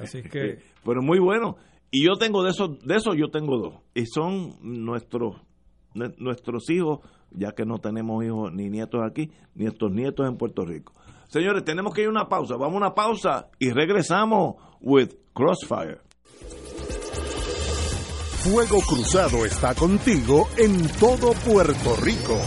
así 0.00 0.22
que... 0.30 0.58
pero 0.84 1.02
muy 1.02 1.18
bueno. 1.18 1.56
Y 1.90 2.04
yo 2.04 2.16
tengo 2.16 2.42
de 2.42 2.50
esos, 2.50 2.78
de 2.84 2.96
esos 2.96 3.16
yo 3.16 3.30
tengo 3.30 3.58
dos. 3.58 3.74
Y 3.94 4.06
son 4.06 4.56
nuestros, 4.60 5.36
nuestros 5.94 6.68
hijos, 6.70 7.00
ya 7.30 7.52
que 7.52 7.64
no 7.64 7.78
tenemos 7.78 8.24
hijos 8.24 8.52
ni 8.52 8.68
nietos 8.68 9.00
aquí, 9.08 9.30
ni 9.54 9.66
estos 9.66 9.92
nietos 9.92 10.28
en 10.28 10.36
Puerto 10.36 10.64
Rico. 10.64 10.92
Señores, 11.28 11.64
tenemos 11.64 11.94
que 11.94 12.02
ir 12.02 12.08
a 12.08 12.10
una 12.10 12.28
pausa. 12.28 12.56
Vamos 12.56 12.74
a 12.74 12.86
una 12.86 12.94
pausa 12.94 13.48
y 13.58 13.70
regresamos 13.70 14.56
with 14.80 15.10
Crossfire. 15.34 16.00
Fuego 18.46 18.80
Cruzado 18.80 19.44
está 19.44 19.74
contigo 19.74 20.48
en 20.56 20.86
todo 21.00 21.32
Puerto 21.32 21.96
Rico. 21.96 22.38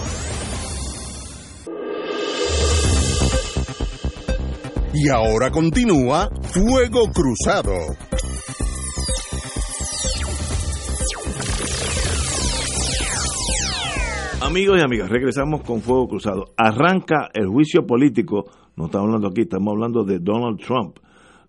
Y 4.94 5.10
ahora 5.10 5.52
continúa 5.52 6.30
Fuego 6.42 7.12
Cruzado. 7.12 7.74
Amigos 14.42 14.80
y 14.80 14.82
amigas, 14.82 15.10
regresamos 15.10 15.62
con 15.62 15.82
Fuego 15.82 16.08
Cruzado. 16.08 16.46
Arranca 16.58 17.30
el 17.34 17.48
juicio 17.48 17.86
político, 17.86 18.46
no 18.78 18.86
estamos 18.86 19.08
hablando 19.08 19.28
aquí, 19.28 19.42
estamos 19.42 19.74
hablando 19.74 20.04
de 20.04 20.20
Donald 20.20 20.60
Trump. 20.60 20.98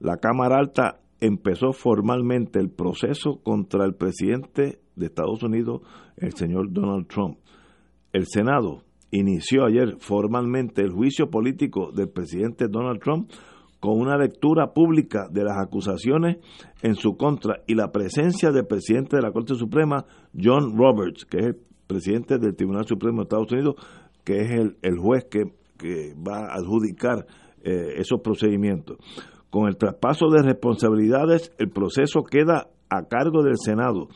La 0.00 0.16
Cámara 0.16 0.58
Alta 0.58 1.00
empezó 1.20 1.72
formalmente 1.72 2.58
el 2.58 2.70
proceso 2.70 3.40
contra 3.42 3.84
el 3.84 3.94
presidente 3.94 4.80
de 4.96 5.06
Estados 5.06 5.42
Unidos, 5.42 5.82
el 6.16 6.32
señor 6.32 6.72
Donald 6.72 7.06
Trump. 7.06 7.38
El 8.12 8.26
Senado 8.26 8.82
inició 9.10 9.66
ayer 9.66 9.96
formalmente 9.98 10.82
el 10.82 10.90
juicio 10.90 11.28
político 11.30 11.92
del 11.92 12.08
presidente 12.08 12.66
Donald 12.68 13.00
Trump 13.00 13.30
con 13.78 14.00
una 14.00 14.16
lectura 14.16 14.72
pública 14.72 15.28
de 15.30 15.44
las 15.44 15.58
acusaciones 15.58 16.38
en 16.82 16.94
su 16.94 17.16
contra 17.16 17.62
y 17.66 17.74
la 17.74 17.92
presencia 17.92 18.50
del 18.50 18.66
presidente 18.66 19.16
de 19.16 19.22
la 19.22 19.32
Corte 19.32 19.54
Suprema, 19.54 20.04
John 20.34 20.76
Roberts, 20.76 21.24
que 21.24 21.38
es 21.38 21.46
el 21.46 21.56
presidente 21.86 22.38
del 22.38 22.54
Tribunal 22.54 22.86
Supremo 22.86 23.18
de 23.18 23.22
Estados 23.24 23.52
Unidos, 23.52 23.74
que 24.24 24.40
es 24.40 24.50
el, 24.82 24.98
juez 24.98 25.24
que, 25.24 25.44
va 26.14 26.46
a 26.46 26.54
adjudicar 26.56 27.26
eh, 27.62 27.94
esos 27.96 28.20
procedimientos. 28.20 28.98
Con 29.50 29.68
el 29.68 29.76
traspaso 29.76 30.28
de 30.30 30.42
responsabilidades, 30.42 31.52
el 31.58 31.70
proceso 31.70 32.22
queda 32.22 32.68
a 32.88 33.04
cargo 33.04 33.42
del 33.42 33.56
Senado, 33.58 34.08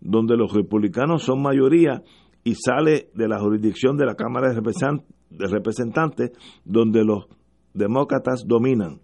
donde 0.00 0.36
los 0.36 0.52
republicanos 0.52 1.22
son 1.22 1.42
mayoría 1.42 2.02
y 2.42 2.54
sale 2.54 3.10
de 3.14 3.28
la 3.28 3.38
jurisdicción 3.38 3.96
de 3.96 4.06
la 4.06 4.14
Cámara 4.14 4.52
de 4.52 5.46
Representantes, 5.46 6.32
donde 6.64 7.04
los 7.04 7.26
demócratas 7.74 8.44
dominan. 8.46 9.00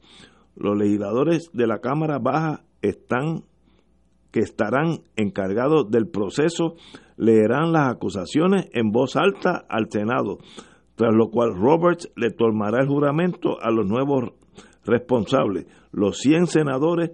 Los 0.56 0.76
legisladores 0.78 1.50
de 1.52 1.66
la 1.66 1.80
Cámara 1.80 2.18
Baja 2.18 2.64
están 2.80 3.44
que 4.30 4.40
estarán 4.40 4.98
encargados 5.14 5.90
del 5.90 6.08
proceso 6.08 6.74
leerán 7.16 7.72
las 7.72 7.94
acusaciones 7.94 8.68
en 8.72 8.90
voz 8.90 9.14
alta 9.14 9.64
al 9.68 9.86
Senado, 9.90 10.38
tras 10.96 11.14
lo 11.14 11.28
cual 11.30 11.54
Roberts 11.54 12.10
le 12.16 12.30
tomará 12.30 12.82
el 12.82 12.88
juramento 12.88 13.60
a 13.60 13.70
los 13.70 13.86
nuevos 13.86 14.32
responsables, 14.84 15.66
los 15.92 16.18
100 16.18 16.46
senadores, 16.46 17.10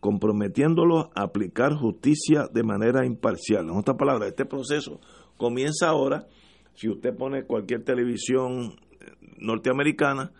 comprometiéndolos 0.00 1.06
a 1.14 1.22
aplicar 1.22 1.74
justicia 1.74 2.46
de 2.52 2.62
manera 2.62 3.06
imparcial. 3.06 3.64
En 3.64 3.76
otras 3.76 3.96
palabras, 3.96 4.28
este 4.28 4.44
proceso 4.44 5.00
comienza 5.36 5.88
ahora. 5.88 6.26
Si 6.74 6.88
usted 6.88 7.16
pone 7.16 7.44
cualquier 7.44 7.84
televisión 7.84 8.76
eh, 9.00 9.12
norteamericana, 9.38 10.32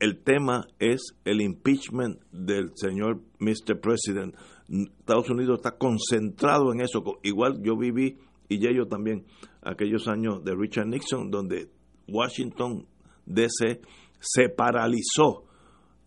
el 0.00 0.18
tema 0.18 0.66
es 0.78 1.14
el 1.24 1.40
impeachment 1.40 2.20
del 2.32 2.72
señor 2.74 3.20
Mr. 3.38 3.80
President. 3.80 4.34
Estados 4.68 5.30
Unidos 5.30 5.58
está 5.58 5.76
concentrado 5.78 6.72
en 6.72 6.80
eso. 6.80 7.02
Igual 7.22 7.62
yo 7.62 7.76
viví, 7.76 8.18
y 8.48 8.58
yo 8.58 8.86
también, 8.86 9.24
aquellos 9.62 10.08
años 10.08 10.44
de 10.44 10.54
Richard 10.54 10.88
Nixon, 10.88 11.30
donde 11.30 11.70
Washington 12.08 12.86
DC 13.26 13.80
se 14.18 14.48
paralizó 14.48 15.44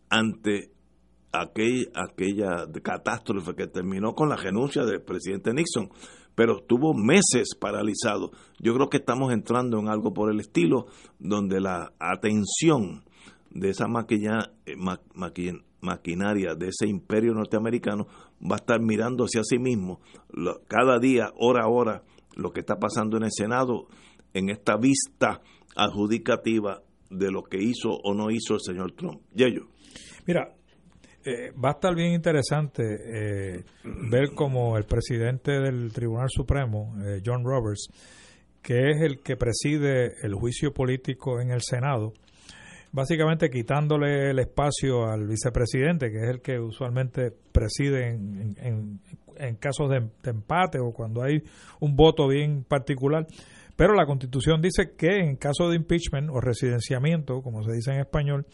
ante 0.10 0.72
aquel, 1.32 1.92
aquella 1.94 2.68
catástrofe 2.82 3.56
que 3.56 3.68
terminó 3.68 4.14
con 4.14 4.30
la 4.30 4.36
renuncia 4.36 4.84
del 4.86 5.02
presidente 5.02 5.54
Nixon, 5.54 5.90
pero 6.36 6.60
estuvo 6.60 6.94
meses 6.94 7.56
paralizado. 7.60 8.32
Yo 8.60 8.74
creo 8.74 8.90
que 8.90 8.98
estamos 8.98 9.32
entrando 9.34 9.80
en 9.80 9.88
algo 9.88 10.14
por 10.14 10.32
el 10.32 10.40
estilo, 10.40 10.88
donde 11.20 11.62
la 11.62 11.94
atención 12.00 13.04
de 13.52 13.70
esa 13.70 13.88
maquilla, 13.88 14.52
eh, 14.66 14.76
maquinaria, 15.82 16.56
de 16.56 16.68
ese 16.68 16.88
imperio 16.88 17.34
norteamericano, 17.34 18.08
va 18.42 18.56
a 18.56 18.60
estar 18.60 18.82
mirando 18.82 19.26
hacia 19.26 19.44
sí 19.44 19.60
mismo 19.60 20.02
cada 20.68 21.00
día, 21.00 21.32
hora 21.38 21.64
a 21.64 21.70
hora, 21.70 22.04
lo 22.36 22.52
que 22.52 22.60
está 22.60 22.78
pasando 22.78 23.16
en 23.18 23.24
el 23.24 23.32
Senado, 23.32 23.88
en 24.34 24.50
esta 24.50 24.76
vista 24.76 25.42
adjudicativa 25.76 26.82
de 27.10 27.32
lo 27.32 27.44
que 27.44 27.62
hizo 27.62 27.92
o 27.92 28.14
no 28.14 28.30
hizo 28.30 28.56
el 28.56 28.62
señor 28.62 28.92
Trump. 28.92 29.22
Yello. 29.34 29.68
Mira, 30.26 30.54
eh, 31.24 31.52
va 31.52 31.70
a 31.70 31.74
estar 31.74 31.96
bien 31.96 32.14
interesante 32.14 32.84
eh, 32.84 33.64
ver 33.84 34.32
cómo 34.36 34.78
el 34.78 34.86
presidente 34.86 35.52
del 35.52 35.92
Tribunal 35.92 36.30
Supremo, 36.30 36.94
John 37.26 37.44
Roberts, 37.44 37.88
que 38.62 38.92
es 38.92 39.02
el 39.02 39.22
que 39.22 39.38
preside 39.38 40.14
el 40.24 40.34
juicio 40.34 40.74
político 40.74 41.40
en 41.40 41.52
el 41.52 41.62
Senado, 41.62 42.14
básicamente 42.92 43.50
quitándole 43.50 44.32
el 44.32 44.40
espacio 44.40 45.06
al 45.06 45.28
vicepresidente, 45.28 46.12
que 46.12 46.18
es 46.18 46.30
el 46.30 46.42
que 46.42 46.60
usualmente 46.60 47.32
preside 47.52 48.10
en, 48.10 49.00
en 49.38 49.56
casos 49.56 49.90
de, 49.90 50.30
empate 50.30 50.80
o 50.80 50.92
cuando 50.92 51.24
hay 51.24 51.42
un 51.80 51.96
voto 51.96 52.28
bien 52.28 52.64
particular. 52.64 53.28
Pero 53.76 53.94
la 53.94 54.06
Constitución 54.06 54.62
dice 54.62 54.94
que 54.98 55.18
en 55.20 55.36
caso 55.36 55.70
de 55.70 55.76
impeachment 55.76 56.30
o 56.30 56.40
residenciamiento, 56.40 57.42
como 57.42 57.62
se 57.64 57.74
dice 57.74 57.92
en 57.92 58.00
español, 58.00 58.46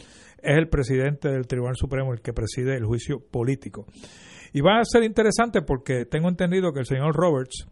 es 0.41 0.57
el 0.57 0.67
presidente 0.69 1.29
del 1.29 1.47
Tribunal 1.47 1.75
Supremo 1.75 2.13
el 2.13 2.21
que 2.21 2.33
preside 2.33 2.75
el 2.75 2.85
juicio 2.85 3.19
político. 3.19 3.85
Y 4.53 4.61
va 4.61 4.79
a 4.79 4.85
ser 4.85 5.03
interesante 5.03 5.61
porque 5.61 6.05
tengo 6.05 6.27
entendido 6.27 6.73
que 6.73 6.81
el 6.81 6.85
señor 6.85 7.15
Roberts 7.15 7.67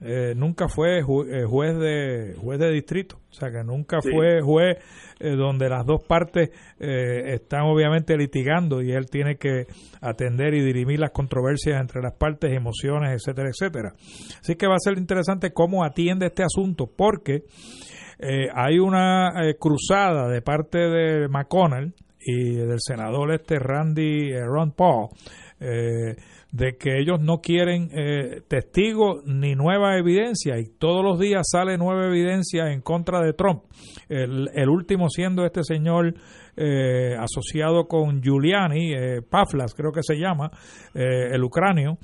eh, 0.00 0.34
nunca 0.36 0.68
fue 0.68 0.98
eh, 0.98 1.44
juez 1.46 1.78
de 1.78 2.34
juez 2.38 2.58
de 2.58 2.70
distrito, 2.72 3.20
o 3.30 3.32
sea 3.32 3.50
que 3.50 3.62
nunca 3.62 4.00
fue 4.02 4.42
juez 4.42 4.76
eh, 5.20 5.30
donde 5.30 5.68
las 5.68 5.86
dos 5.86 6.02
partes 6.04 6.50
están 6.78 7.62
obviamente 7.62 8.16
litigando 8.16 8.82
y 8.82 8.92
él 8.92 9.06
tiene 9.08 9.36
que 9.36 9.66
atender 10.02 10.52
y 10.54 10.62
dirimir 10.62 10.98
las 10.98 11.12
controversias 11.12 11.80
entre 11.80 12.02
las 12.02 12.12
partes, 12.14 12.52
emociones, 12.52 13.12
etcétera, 13.12 13.48
etcétera. 13.48 13.94
Así 14.40 14.56
que 14.56 14.66
va 14.66 14.74
a 14.74 14.80
ser 14.80 14.98
interesante 14.98 15.52
cómo 15.52 15.84
atiende 15.84 16.26
este 16.26 16.42
asunto 16.42 16.90
porque 16.94 17.44
hay 18.52 18.78
una 18.78 19.32
cruzada 19.58 20.28
de 20.28 20.42
parte 20.42 20.78
de 20.78 21.28
McConnell 21.28 21.94
y 22.24 22.54
del 22.54 22.78
senador 22.80 23.32
este 23.32 23.58
Randy 23.58 24.32
Ron 24.40 24.72
Paul 24.72 25.08
de 26.54 26.76
que 26.76 27.00
ellos 27.00 27.20
no 27.20 27.40
quieren 27.40 27.90
eh, 27.92 28.42
testigos 28.46 29.24
ni 29.26 29.56
nueva 29.56 29.98
evidencia 29.98 30.56
y 30.60 30.66
todos 30.78 31.02
los 31.02 31.18
días 31.18 31.48
sale 31.50 31.76
nueva 31.76 32.06
evidencia 32.06 32.70
en 32.70 32.80
contra 32.80 33.20
de 33.22 33.32
Trump. 33.32 33.64
El, 34.08 34.68
último 34.68 35.08
siendo 35.08 35.44
este 35.44 35.64
señor 35.64 36.14
eh, 36.56 37.16
asociado 37.18 37.88
con 37.88 38.22
Giuliani, 38.22 38.92
eh, 38.92 39.22
Paflas 39.28 39.74
creo 39.74 39.90
que 39.90 40.04
se 40.04 40.14
llama, 40.14 40.52
el 40.94 41.42
ucranio, 41.42 41.98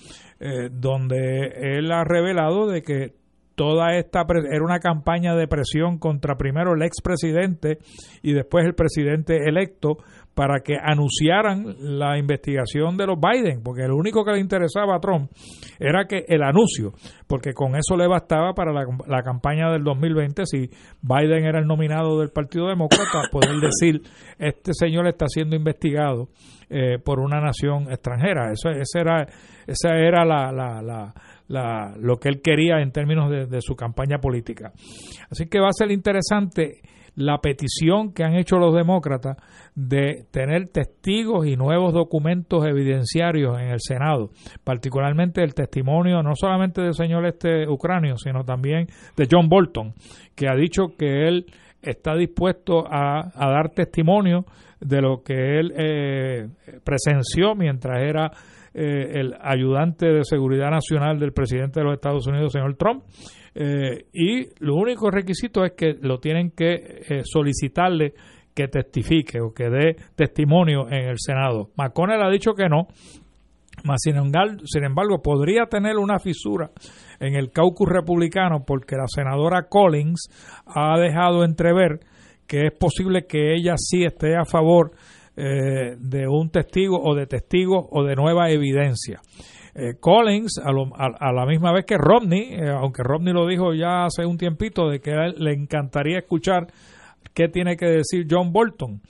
donde 0.73 1.53
él 1.77 1.93
ha 1.93 2.03
revelado 2.03 2.67
de 2.67 2.83
que 2.83 3.20
toda 3.61 3.95
esta 3.99 4.25
era 4.51 4.65
una 4.65 4.79
campaña 4.79 5.35
de 5.35 5.47
presión 5.47 5.99
contra 5.99 6.37
primero 6.37 6.73
el 6.73 6.81
expresidente 6.81 7.77
y 8.23 8.33
después 8.33 8.65
el 8.65 8.73
presidente 8.73 9.37
electo 9.37 9.99
para 10.35 10.61
que 10.61 10.77
anunciaran 10.83 11.77
la 11.79 12.17
investigación 12.17 12.97
de 12.97 13.07
los 13.07 13.19
Biden, 13.21 13.63
porque 13.63 13.83
lo 13.87 13.97
único 13.97 14.25
que 14.25 14.33
le 14.33 14.41
interesaba 14.41 14.97
a 14.97 15.01
Trump 15.01 15.31
era 15.79 16.07
que 16.07 16.25
el 16.27 16.43
anuncio, 16.43 16.95
porque 17.27 17.53
con 17.53 17.77
eso 17.77 17.99
le 17.99 18.09
bastaba 18.09 18.55
para 18.55 18.73
la, 18.73 19.23
campaña 19.23 19.71
del 19.71 19.85
2020, 19.85 20.47
si 20.47 20.71
Biden 21.03 21.45
era 21.45 21.59
el 21.59 21.67
nominado 21.67 22.19
del 22.19 22.31
Partido 22.31 22.67
Demócrata, 22.67 23.25
poder 23.31 23.61
decir, 23.61 24.01
este 24.39 24.73
señor 24.73 25.07
está 25.07 25.27
siendo 25.29 25.55
investigado 25.55 26.29
eh, 26.71 26.99
por 27.05 27.21
una 27.21 27.43
nación 27.43 27.91
extranjera. 27.91 28.53
Eso, 28.53 28.71
esa 28.71 29.01
era, 29.01 29.27
esa 29.67 29.97
era 29.99 30.25
la, 30.25 30.51
la, 30.51 30.81
la, 30.81 31.15
lo 31.51 32.17
que 32.19 32.29
él 32.29 32.41
quería 32.43 32.81
en 32.81 32.93
términos 32.93 33.31
de 33.31 33.61
su 33.61 33.75
campaña 33.75 34.19
política. 34.19 34.73
Así 35.31 35.47
que 35.47 35.61
va 35.61 35.69
a 35.69 35.73
ser 35.73 35.91
interesante 35.91 36.81
la 37.17 37.39
petición 37.39 38.13
que 38.13 38.25
han 38.25 38.35
hecho 38.35 38.57
los 38.57 38.75
demócratas 38.75 39.37
de 39.75 40.27
tener 40.31 40.69
testigos 40.69 41.47
y 41.47 41.57
nuevos 41.57 41.93
documentos 41.93 42.65
evidenciarios 42.67 43.59
en 43.61 43.69
el 43.69 43.79
Senado, 43.81 44.31
particularmente 44.65 45.43
el 45.43 45.55
testimonio 45.55 46.23
no 46.23 46.35
solamente 46.35 46.83
del 46.83 46.95
señor 46.95 47.27
este 47.27 47.69
ucranio, 47.69 48.17
sino 48.17 48.45
también 48.45 48.87
de 49.17 49.29
John 49.31 49.49
Bolton, 49.49 49.95
que 50.35 50.49
ha 50.49 50.55
dicho 50.55 50.95
que 50.99 51.29
él 51.29 51.47
está 51.83 52.15
dispuesto 52.15 52.85
a, 52.87 53.31
dar 53.35 53.71
testimonio 53.71 54.45
de 54.81 55.01
lo 55.01 55.23
que 55.23 55.59
él 55.59 55.73
eh, 55.77 56.49
presenció 56.85 57.55
mientras 57.55 58.03
era 58.03 58.31
eh, 58.73 59.21
el 59.21 59.35
ayudante 59.41 60.07
de 60.07 60.25
seguridad 60.25 60.71
nacional 60.71 61.19
del 61.19 61.33
presidente 61.33 61.81
de 61.81 61.85
los 61.85 61.95
Estados 61.95 62.27
Unidos, 62.27 62.53
señor 62.53 62.77
Trump, 62.77 63.05
eh, 63.55 64.07
y 64.13 64.49
lo 64.65 64.77
único 64.77 65.11
requisito 65.11 65.65
es 65.65 65.73
que 65.73 65.97
lo 66.01 66.19
tienen 66.19 66.53
que 66.53 66.75
eh, 66.75 67.23
solicitarle 67.25 68.15
que 68.55 68.69
testifique 68.69 69.41
o 69.41 69.53
que 69.53 69.69
dé 69.71 69.97
testimonio 70.15 70.87
en 70.89 71.09
el 71.09 71.17
Senado. 71.19 71.71
McConnell 71.77 72.23
ha 72.23 72.31
dicho 72.31 72.53
que 72.53 72.69
no, 72.69 72.87
mas 73.85 74.03
sin 74.03 74.85
embargo, 74.85 75.23
podría 75.23 75.67
tener 75.67 75.97
una 75.97 76.19
fisura 76.19 76.71
en 77.19 77.35
el 77.35 77.51
caucus 77.51 77.89
republicano 77.89 78.65
porque 78.67 78.97
la 78.97 79.07
senadora 79.07 79.69
Collins 79.69 80.29
ha 80.67 80.99
dejado 80.99 81.45
entrever 81.45 82.01
que 82.47 82.67
es 82.67 82.73
posible 82.73 83.27
que 83.27 83.55
ella 83.55 83.75
sí 83.77 84.05
esté 84.05 84.37
a 84.37 84.45
favor 84.45 84.93
eh, 85.43 85.97
de 85.99 86.29
un 86.29 86.51
testigo 86.51 87.01
o 87.03 87.15
de 87.15 87.27
testigos 87.27 87.87
o 87.91 88.05
de 88.05 88.15
nueva 88.15 88.51
evidencia. 88.51 89.23
Eh, 89.75 89.95
Collins, 89.99 90.61
a, 90.63 91.33
la 91.33 91.47
misma 91.47 91.73
vez 91.73 91.87
que 91.87 91.97
Romney, 91.97 92.53
eh, 92.53 92.69
aunque 92.69 93.03
Romney 93.03 93.33
lo 93.33 93.47
dijo 93.47 93.73
ya 93.73 94.05
hace 94.05 94.27
un 94.27 94.37
tiempito, 94.37 94.91
de 94.91 95.01
que 95.01 95.13
a 95.13 95.27
él 95.27 95.37
le 95.39 95.55
encantaría 95.55 96.19
escuchar 96.19 96.67
qué 97.33 97.49
tiene 97.49 97.77
que 97.77 97.87
decir 97.87 98.27
John 98.31 98.53
Bolton. 98.53 99.01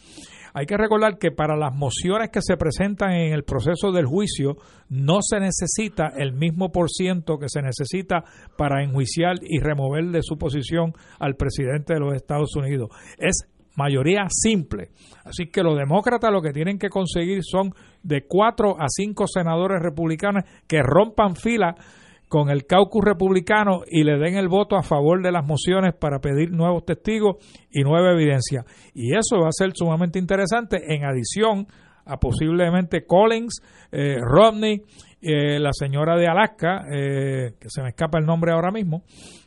Hay 0.54 0.66
que 0.66 0.76
recordar 0.76 1.18
que 1.18 1.32
para 1.32 1.56
las 1.56 1.74
mociones 1.74 2.30
que 2.30 2.42
se 2.42 2.56
presentan 2.56 3.12
en 3.12 3.32
el 3.32 3.42
proceso 3.42 3.90
del 3.90 4.06
juicio 4.06 4.56
no 4.88 5.18
se 5.22 5.40
necesita 5.40 6.12
el 6.16 6.32
mismo 6.32 6.70
por 6.70 6.90
ciento 6.90 7.38
que 7.38 7.48
se 7.48 7.62
necesita 7.62 8.24
para 8.56 8.84
enjuiciar 8.84 9.36
y 9.42 9.58
remover 9.58 10.06
de 10.06 10.22
su 10.22 10.38
posición 10.38 10.92
al 11.18 11.34
presidente 11.34 11.94
de 11.94 12.00
los 12.00 12.14
Estados 12.14 12.54
Unidos. 12.56 12.90
Es 13.18 13.48
mayoría 13.76 14.26
simple. 14.28 14.90
Así 15.24 15.46
que 15.46 15.62
los 15.62 15.76
demócratas 15.76 16.32
lo 16.32 16.42
que 16.42 16.52
tienen 16.52 16.78
que 16.78 16.88
conseguir 16.88 17.40
son 17.42 17.72
de 18.02 18.26
cuatro 18.26 18.76
a 18.80 18.86
cinco 18.88 19.26
senadores 19.26 19.82
republicanos 19.82 20.44
que 20.66 20.82
rompan 20.82 21.36
fila 21.36 21.74
con 22.28 22.48
el 22.48 22.64
caucus 22.64 23.04
republicano 23.04 23.80
y 23.90 24.04
le 24.04 24.16
den 24.16 24.36
el 24.36 24.48
voto 24.48 24.76
a 24.76 24.84
favor 24.84 25.20
de 25.20 25.32
las 25.32 25.44
mociones 25.44 25.94
para 25.94 26.20
pedir 26.20 26.52
nuevos 26.52 26.84
testigos 26.84 27.36
y 27.72 27.82
nueva 27.82 28.12
evidencia. 28.12 28.64
Y 28.94 29.16
eso 29.16 29.40
va 29.40 29.48
a 29.48 29.52
ser 29.52 29.72
sumamente 29.74 30.18
interesante 30.20 30.94
en 30.94 31.04
adición 31.04 31.66
a 32.04 32.18
posiblemente 32.18 33.04
Collins, 33.04 33.60
eh, 33.90 34.18
Romney, 34.20 34.82
eh, 35.20 35.58
la 35.58 35.72
señora 35.72 36.16
de 36.16 36.28
Alaska, 36.28 36.86
eh, 36.90 37.54
que 37.60 37.68
se 37.68 37.82
me 37.82 37.90
escapa 37.90 38.18
el 38.18 38.26
nombre 38.26 38.52
ahora 38.52 38.70
mismo, 38.70 39.02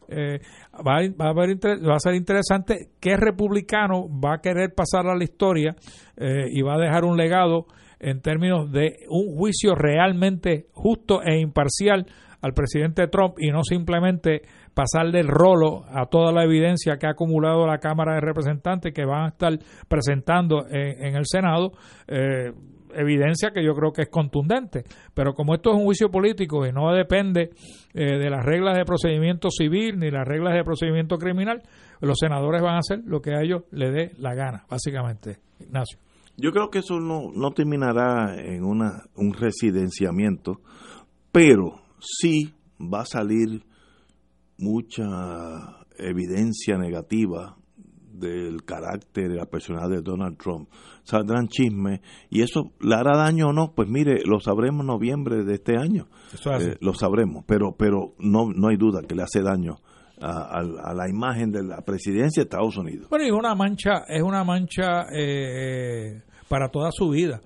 eh, 0.07 0.39
va, 0.75 0.99
va, 1.19 1.29
a 1.29 1.33
va, 1.33 1.95
a 1.95 1.99
ser 1.99 2.15
interesante 2.15 2.89
qué 2.99 3.15
republicano 3.17 4.07
va 4.07 4.35
a 4.35 4.41
querer 4.41 4.73
pasar 4.73 5.07
a 5.07 5.15
la 5.15 5.23
historia 5.23 5.75
eh, 6.17 6.47
y 6.51 6.61
va 6.61 6.75
a 6.75 6.79
dejar 6.79 7.03
un 7.05 7.17
legado 7.17 7.67
en 7.99 8.21
términos 8.21 8.71
de 8.71 8.97
un 9.09 9.35
juicio 9.35 9.75
realmente 9.75 10.67
justo 10.73 11.21
e 11.23 11.39
imparcial 11.39 12.05
al 12.41 12.53
presidente 12.53 13.07
Trump 13.07 13.35
y 13.39 13.51
no 13.51 13.63
simplemente 13.63 14.41
pasarle 14.73 15.21
el 15.21 15.27
rolo 15.27 15.85
a 15.87 16.07
toda 16.07 16.33
la 16.33 16.43
evidencia 16.43 16.97
que 16.97 17.07
ha 17.07 17.11
acumulado 17.11 17.65
la 17.65 17.77
Cámara 17.77 18.15
de 18.15 18.21
Representantes 18.21 18.93
que 18.93 19.05
van 19.05 19.25
a 19.25 19.27
estar 19.29 19.53
presentando 19.87 20.65
en, 20.69 21.15
el 21.15 21.23
Senado. 21.25 21.71
Eh, 22.07 22.51
evidencia 22.95 23.51
que 23.51 23.63
yo 23.63 23.73
creo 23.73 23.91
que 23.91 24.03
es 24.03 24.09
contundente. 24.09 24.83
Pero 25.13 25.33
como 25.33 25.53
esto 25.55 25.71
es 25.71 25.77
un 25.77 25.85
juicio 25.85 26.09
político 26.09 26.65
y 26.65 26.71
no 26.71 26.93
depende 26.93 27.51
eh, 27.93 28.17
de 28.17 28.29
las 28.29 28.45
reglas 28.45 28.77
de 28.77 28.85
procedimiento 28.85 29.49
civil 29.49 29.99
ni 29.99 30.11
las 30.11 30.27
reglas 30.27 30.53
de 30.53 30.63
procedimiento 30.63 31.17
criminal, 31.17 31.61
los 32.01 32.17
senadores 32.19 32.61
van 32.61 32.75
a 32.75 32.79
hacer 32.79 32.99
lo 33.05 33.21
que 33.21 33.35
a 33.35 33.41
ellos 33.41 33.63
les 33.71 33.93
dé 33.93 34.11
la 34.17 34.33
gana, 34.35 34.65
básicamente. 34.69 35.37
Ignacio. 35.59 35.99
Yo 36.35 36.51
creo 36.51 36.69
que 36.69 36.79
eso 36.79 36.99
no, 36.99 37.31
no 37.33 37.51
terminará 37.51 38.35
en 38.37 38.63
una, 38.63 39.03
un 39.15 39.33
residenciamiento, 39.33 40.61
pero 41.31 41.81
sí 41.99 42.53
va 42.79 43.01
a 43.01 43.05
salir 43.05 43.63
mucha 44.57 45.03
evidencia 45.97 46.77
negativa 46.77 47.55
del 48.23 48.63
carácter 48.63 49.29
de 49.29 49.35
la 49.35 49.45
personalidad 49.45 49.97
de 49.97 50.01
Donald 50.01 50.37
Trump. 50.37 50.69
Saldrán 51.03 51.47
chismes 51.47 51.99
y 52.29 52.41
eso 52.41 52.71
le 52.79 52.95
hará 52.95 53.17
daño 53.17 53.49
o 53.49 53.53
no, 53.53 53.73
pues 53.75 53.89
mire, 53.89 54.21
lo 54.25 54.39
sabremos 54.39 54.81
en 54.81 54.87
noviembre 54.87 55.43
de 55.43 55.55
este 55.55 55.77
año. 55.77 56.07
Eh, 56.33 56.77
lo 56.79 56.93
sabremos, 56.93 57.43
pero 57.45 57.75
pero 57.77 58.13
no 58.19 58.51
no 58.53 58.69
hay 58.69 58.77
duda 58.77 59.01
que 59.07 59.15
le 59.15 59.23
hace 59.23 59.41
daño 59.41 59.77
a, 60.19 60.93
la 60.93 61.09
imagen 61.09 61.51
de 61.51 61.63
la 61.63 61.81
presidencia 61.81 62.41
de 62.41 62.45
Estados 62.45 62.77
Unidos. 62.77 63.07
Bueno, 63.09 63.25
y 63.25 63.31
una 63.31 63.55
mancha, 63.55 64.05
es 64.07 64.23
una 64.23 64.43
mancha 64.43 65.05
eh, 65.13 66.21
para 66.47 66.69
toda 66.69 66.91
su 66.91 67.09
vida. 67.09 67.41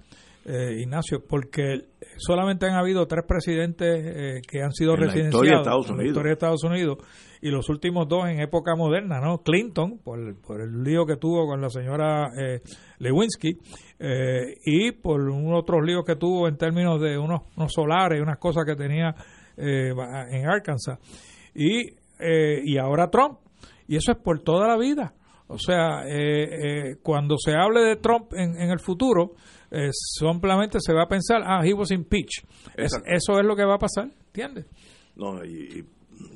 Eh, 0.45 0.82
Ignacio, 0.82 1.24
porque 1.28 1.88
solamente 2.18 2.68
han 2.68 2.76
habido 2.76 3.06
tres 3.08 3.26
presidentes 3.28 4.41
que 4.48 4.62
han 4.62 4.72
sido 4.72 4.95
residenciados 4.95 5.90
en 5.90 5.98
la 5.98 6.06
historia 6.06 6.30
de 6.30 6.34
Estados 6.34 6.64
Unidos 6.64 6.99
y 7.41 7.49
los 7.49 7.69
últimos 7.69 8.07
dos 8.07 8.27
en 8.27 8.39
época 8.39 8.76
moderna, 8.76 9.19
¿no? 9.19 9.39
Clinton, 9.39 9.99
por, 10.03 10.39
por 10.41 10.61
el 10.61 10.84
lío 10.84 11.05
que 11.05 11.18
tuvo 11.18 11.47
con 11.47 11.61
la 11.61 11.69
señora 11.69 12.31
eh, 12.38 12.61
Lewinsky, 12.99 13.57
eh, 13.99 14.57
y 14.65 14.91
por 14.91 15.22
unos 15.22 15.61
otros 15.61 15.85
líos 15.85 16.03
que 16.05 16.15
tuvo 16.15 16.47
en 16.47 16.57
términos 16.57 17.01
de 17.01 17.18
unos, 17.18 17.41
unos 17.55 17.72
solares, 17.73 18.22
unas 18.22 18.38
cosas 18.38 18.65
que 18.65 18.76
tenía 18.76 19.14
eh, 19.55 19.93
en 20.31 20.47
Arkansas. 20.47 20.99
Y, 21.53 21.89
y 22.19 22.77
ahora 22.77 23.09
Trump. 23.09 23.39
Y 23.88 23.95
eso 23.95 24.11
es 24.11 24.18
por 24.18 24.41
toda 24.43 24.68
la 24.68 24.77
vida. 24.77 25.14
O 25.47 25.57
sea, 25.57 26.03
cuando 27.01 27.38
se 27.38 27.53
hable 27.53 27.81
de 27.81 27.95
Trump 27.95 28.34
en, 28.34 28.61
en 28.61 28.69
el 28.69 28.80
futuro, 28.80 29.31
simplemente 29.91 30.80
se 30.81 30.93
va 30.93 31.03
a 31.03 31.07
pensar, 31.07 31.41
ah, 31.43 31.65
he 31.65 31.73
was 31.73 31.89
impeached. 31.89 32.43
eso 32.76 33.39
es 33.39 33.45
lo 33.45 33.55
que 33.55 33.65
va 33.65 33.76
a 33.76 33.80
pasar 33.80 34.09
¿entiendes? 34.38 34.65
No, 35.15 35.43
y, 35.43 35.84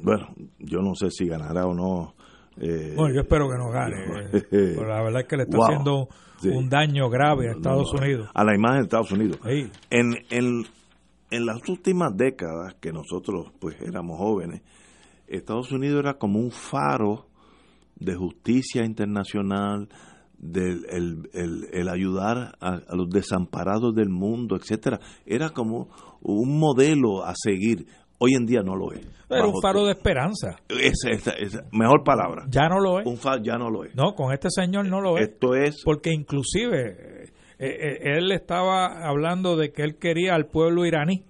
bueno, 0.04 0.28
yo 0.60 0.80
no 0.80 0.96
sé 0.96 1.10
si 1.12 1.28
ganará 1.28 1.66
o 1.66 1.74
no. 1.74 2.16
Eh, 2.58 2.94
bueno, 2.96 3.16
yo 3.16 3.22
espero 3.22 3.48
que 3.50 3.58
no 3.58 3.70
gane. 3.70 4.28
Eh, 4.34 4.46
pero 4.50 4.88
la 4.88 5.02
verdad 5.04 5.22
es 5.22 5.28
que 5.28 5.38
le 5.38 5.44
está 5.44 5.58
haciendo 5.58 6.08
un 6.46 6.70
daño 6.70 7.10
grave 7.10 7.50
a 7.50 7.52
Estados 7.52 7.94
Unidos. 7.94 8.30
A 8.34 8.44
la 8.44 8.56
imagen 8.56 8.78
de 8.80 8.84
Estados 8.84 9.12
Unidos. 9.12 9.40
En, 9.90 10.14
en, 10.30 10.66
en 11.30 11.46
las 11.46 11.68
últimas 11.70 12.16
décadas 12.16 12.76
que 12.80 12.92
nosotros 12.92 13.52
pues 13.60 13.76
éramos 13.82 14.18
jóvenes, 14.18 14.62
Estados 15.28 15.72
Unidos 15.72 16.00
era 16.00 16.16
como 16.16 16.40
un 16.40 16.52
faro 16.52 17.28
de 17.96 18.16
justicia 18.16 18.84
internacional, 18.84 19.88
del 20.42 21.30
el, 21.34 21.90
ayudar 21.90 22.58
a, 22.60 22.82
los 22.96 23.10
desamparados 23.10 23.94
del 23.94 24.10
mundo, 24.10 24.56
etcétera, 24.56 25.00
era 25.26 25.52
como 25.52 25.90
un 26.22 26.60
modelo 26.60 27.24
a 27.24 27.34
seguir. 27.36 27.86
Hoy 28.24 28.36
en 28.38 28.46
día 28.46 28.62
no 28.62 28.76
lo 28.76 28.94
es. 28.94 29.02
Era 29.30 29.48
un 29.48 29.60
faro 29.62 29.86
de 29.86 29.94
esperanza. 29.94 30.58
Esa, 30.70 31.32
es 31.32 31.60
mejor 31.72 32.04
palabra. 32.04 32.46
Ya 32.50 32.68
no 32.70 32.80
lo 32.80 33.00
es. 33.00 33.08
Un 33.08 33.18
faro 33.18 33.42
ya 33.42 33.58
no 33.58 33.70
lo 33.70 33.84
es. 33.84 33.96
No, 33.96 34.14
con 34.14 34.32
este 34.32 34.50
señor 34.50 34.88
no 34.88 35.02
lo 35.02 35.18
es. 35.18 35.30
Esto 35.30 35.56
es. 35.56 35.82
Porque 35.84 36.12
inclusive 36.12 37.24
eh, 37.24 37.32
eh, 37.58 38.18
él 38.18 38.32
estaba 38.32 39.08
hablando 39.08 39.56
de 39.56 39.72
que 39.72 39.84
él 39.84 39.98
quería 39.98 40.36
al 40.36 40.46
pueblo 40.48 40.86
iraní 40.86 41.24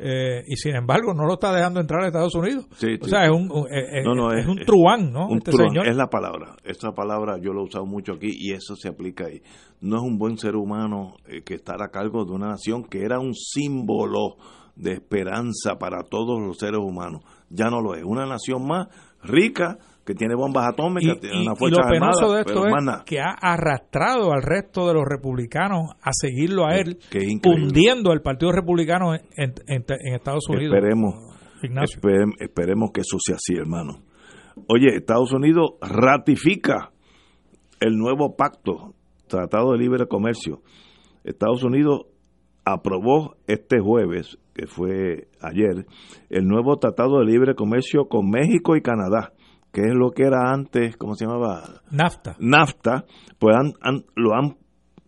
eh, 0.00 0.44
y 0.46 0.56
sin 0.56 0.76
embargo 0.76 1.12
no 1.12 1.26
lo 1.26 1.34
está 1.34 1.52
dejando 1.52 1.80
entrar 1.80 2.04
a 2.04 2.06
Estados 2.06 2.34
Unidos. 2.36 2.66
o 2.70 3.08
sea, 3.08 3.24
es 3.24 3.30
un, 3.30 3.50
es, 3.68 4.46
un 4.46 4.58
truán, 4.64 5.12
¿no? 5.12 5.28
este 5.36 5.50
señor. 5.52 5.88
Es 5.88 5.96
la 5.96 6.06
palabra. 6.06 6.56
Esta 6.64 6.92
palabra 6.92 7.38
yo 7.40 7.52
lo 7.52 7.62
he 7.62 7.64
usado 7.64 7.84
mucho 7.84 8.12
aquí 8.12 8.30
y 8.32 8.52
eso 8.52 8.76
se 8.76 8.88
aplica 8.88 9.26
ahí. 9.26 9.42
No 9.80 9.96
es 9.96 10.02
un 10.02 10.16
buen 10.16 10.38
ser 10.38 10.54
humano 10.54 11.16
eh, 11.26 11.42
que 11.42 11.54
estar 11.54 11.82
a 11.82 11.88
cargo 11.88 12.24
de 12.24 12.30
una 12.30 12.48
nación 12.48 12.84
que 12.84 13.02
era 13.02 13.18
un 13.18 13.34
símbolo 13.34 14.36
de 14.78 14.92
esperanza 14.92 15.76
para 15.78 16.04
todos 16.04 16.40
los 16.40 16.56
seres 16.56 16.78
humanos. 16.78 17.22
Ya 17.50 17.66
no 17.66 17.80
lo 17.80 17.94
es. 17.94 18.04
Una 18.04 18.26
nación 18.26 18.66
más 18.66 18.88
rica, 19.22 19.78
que 20.06 20.14
tiene 20.14 20.34
bombas 20.34 20.68
atómicas, 20.68 21.20
tiene 21.20 21.42
una 21.42 21.54
fuerza 21.54 21.80
y 21.80 21.84
lo 21.84 21.90
penoso 21.90 22.32
de 22.32 22.40
esto 22.40 22.66
es 22.66 22.74
que 23.04 23.20
ha 23.20 23.34
arrastrado 23.40 24.32
al 24.32 24.42
resto 24.42 24.86
de 24.88 24.94
los 24.94 25.04
republicanos 25.06 25.90
a 26.00 26.10
seguirlo 26.12 26.66
a 26.66 26.76
él, 26.76 26.98
hundiendo 27.44 28.12
al 28.12 28.22
Partido 28.22 28.52
Republicano 28.52 29.14
en, 29.14 29.54
Estados 30.14 30.48
Unidos. 30.48 30.74
Esperemos, 30.74 31.14
esperemos 32.38 32.90
que 32.92 33.00
eso 33.02 33.18
sea 33.20 33.36
así, 33.36 33.54
hermano. 33.54 34.02
Oye, 34.68 34.96
Estados 34.96 35.32
Unidos 35.32 35.72
ratifica 35.82 36.90
el 37.80 37.96
nuevo 37.96 38.34
pacto, 38.36 38.94
Tratado 39.26 39.72
de 39.72 39.78
Libre 39.78 40.06
Comercio. 40.06 40.62
Estados 41.24 41.62
Unidos 41.62 42.06
aprobó 42.64 43.36
este 43.46 43.80
jueves, 43.80 44.38
que 44.58 44.66
fue 44.66 45.28
ayer, 45.40 45.86
el 46.30 46.48
nuevo 46.48 46.78
Tratado 46.78 47.20
de 47.20 47.26
Libre 47.26 47.54
Comercio 47.54 48.08
con 48.08 48.28
México 48.28 48.74
y 48.74 48.82
Canadá 48.82 49.32
que 49.72 49.82
es 49.82 49.94
lo 49.94 50.10
que 50.10 50.24
era 50.24 50.50
antes, 50.50 50.96
¿cómo 50.96 51.14
se 51.14 51.26
llamaba? 51.26 51.82
NAFTA. 51.90 52.36
NAFTA, 52.40 53.04
pues 53.38 53.54
han, 53.54 54.04
lo 54.16 54.34
han 54.34 54.56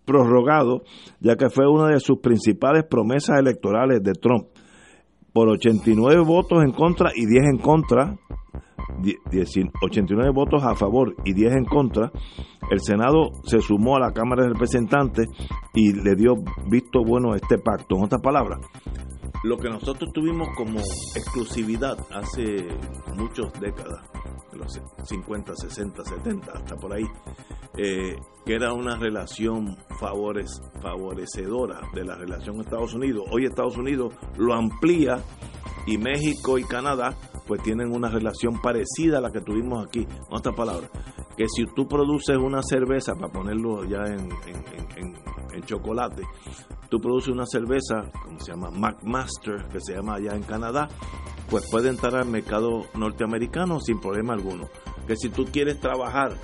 prorrogado, 0.04 0.82
ya 1.18 1.36
que 1.36 1.48
fue 1.48 1.66
una 1.66 1.88
de 1.88 1.98
sus 1.98 2.18
principales 2.18 2.84
promesas 2.84 3.38
electorales 3.38 4.02
de 4.02 4.12
Trump. 4.12 4.48
Por 5.32 5.48
89 5.48 6.22
votos 6.24 6.62
en 6.62 6.72
contra 6.72 7.10
y 7.14 7.24
10 7.26 7.44
en 7.52 7.58
contra, 7.58 8.16
89 9.82 10.30
votos 10.34 10.62
a 10.64 10.74
favor 10.74 11.14
y 11.24 11.32
10 11.32 11.52
en 11.54 11.64
contra, 11.64 12.12
el 12.70 12.80
Senado 12.80 13.30
se 13.44 13.60
sumó 13.60 13.96
a 13.96 14.00
la 14.00 14.12
Cámara 14.12 14.42
de 14.42 14.50
Representantes 14.50 15.26
y 15.74 15.92
le 15.92 16.14
dio 16.16 16.34
visto 16.68 17.02
bueno 17.04 17.32
a 17.32 17.36
este 17.36 17.58
pacto. 17.58 17.96
En 17.96 18.04
otras 18.04 18.20
palabras, 18.20 18.60
lo 19.42 19.56
que 19.56 19.68
nosotros 19.68 20.12
tuvimos 20.12 20.48
como 20.56 20.80
exclusividad 20.80 21.98
hace 22.10 22.68
muchas 23.14 23.52
décadas, 23.60 24.04
los 24.52 24.80
50, 25.04 25.56
60, 25.56 26.04
70, 26.04 26.52
hasta 26.52 26.76
por 26.76 26.92
ahí, 26.92 27.04
eh, 27.76 28.16
que 28.44 28.54
era 28.54 28.72
una 28.72 28.96
relación 28.96 29.76
favores, 29.98 30.60
favorecedora 30.82 31.80
de 31.94 32.04
la 32.04 32.16
relación 32.16 32.60
Estados 32.60 32.94
Unidos. 32.94 33.24
Hoy 33.30 33.46
Estados 33.46 33.76
Unidos 33.76 34.14
lo 34.36 34.54
amplía 34.54 35.22
y 35.86 35.96
México 35.96 36.58
y 36.58 36.64
Canadá 36.64 37.16
pues 37.46 37.62
tienen 37.62 37.92
una 37.92 38.08
relación 38.08 38.60
parecida 38.60 39.18
a 39.18 39.20
la 39.20 39.30
que 39.30 39.40
tuvimos 39.40 39.86
aquí. 39.86 40.00
En 40.00 40.36
otras 40.36 40.54
palabras, 40.54 40.90
que 41.40 41.48
si 41.48 41.64
tú 41.74 41.88
produces 41.88 42.36
una 42.36 42.60
cerveza, 42.62 43.14
para 43.14 43.32
ponerlo 43.32 43.82
ya 43.86 44.04
en, 44.04 44.28
en 45.54 45.62
chocolate, 45.62 46.22
tú 46.90 47.00
produces 47.00 47.30
una 47.30 47.46
cerveza, 47.46 48.10
como 48.22 48.38
se 48.40 48.52
llama 48.52 48.70
McMaster, 48.70 49.66
que 49.72 49.80
se 49.80 49.94
llama 49.94 50.16
allá 50.16 50.34
en 50.34 50.42
Canadá, 50.42 50.86
pues 51.48 51.66
puede 51.70 51.88
entrar 51.88 52.14
al 52.16 52.28
mercado 52.28 52.84
norteamericano 52.92 53.80
sin 53.80 53.98
problema 54.00 54.34
alguno. 54.34 54.68
Que 55.06 55.16
si 55.16 55.30
tú 55.30 55.46
quieres 55.46 55.80
trabajar, 55.80 56.36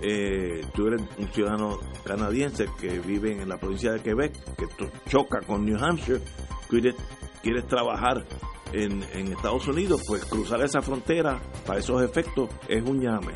eh, 0.00 0.64
tú 0.72 0.86
eres 0.86 1.02
un 1.18 1.28
ciudadano 1.28 1.78
canadiense 2.02 2.64
que 2.80 2.98
vive 2.98 3.42
en 3.42 3.46
la 3.46 3.58
provincia 3.58 3.92
de 3.92 4.00
Quebec, 4.00 4.32
que 4.56 4.64
choca 5.10 5.40
con 5.46 5.66
New 5.66 5.76
Hampshire, 5.78 6.22
quieres, 6.70 6.94
quieres 7.42 7.66
trabajar 7.66 8.24
en, 8.72 9.04
en 9.12 9.34
Estados 9.34 9.68
Unidos, 9.68 10.00
pues 10.08 10.24
cruzar 10.24 10.62
esa 10.62 10.80
frontera 10.80 11.38
para 11.66 11.80
esos 11.80 12.02
efectos 12.02 12.48
es 12.70 12.82
un 12.82 13.02
llame. 13.02 13.34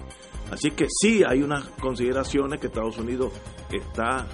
Así 0.55 0.71
que 0.71 0.87
sí 0.89 1.25
hay 1.29 1.43
unas 1.43 1.65
consideraciones 1.81 2.61
que 2.61 2.69
Estados 2.69 2.97
Unidos 2.97 3.33
está 3.73 4.25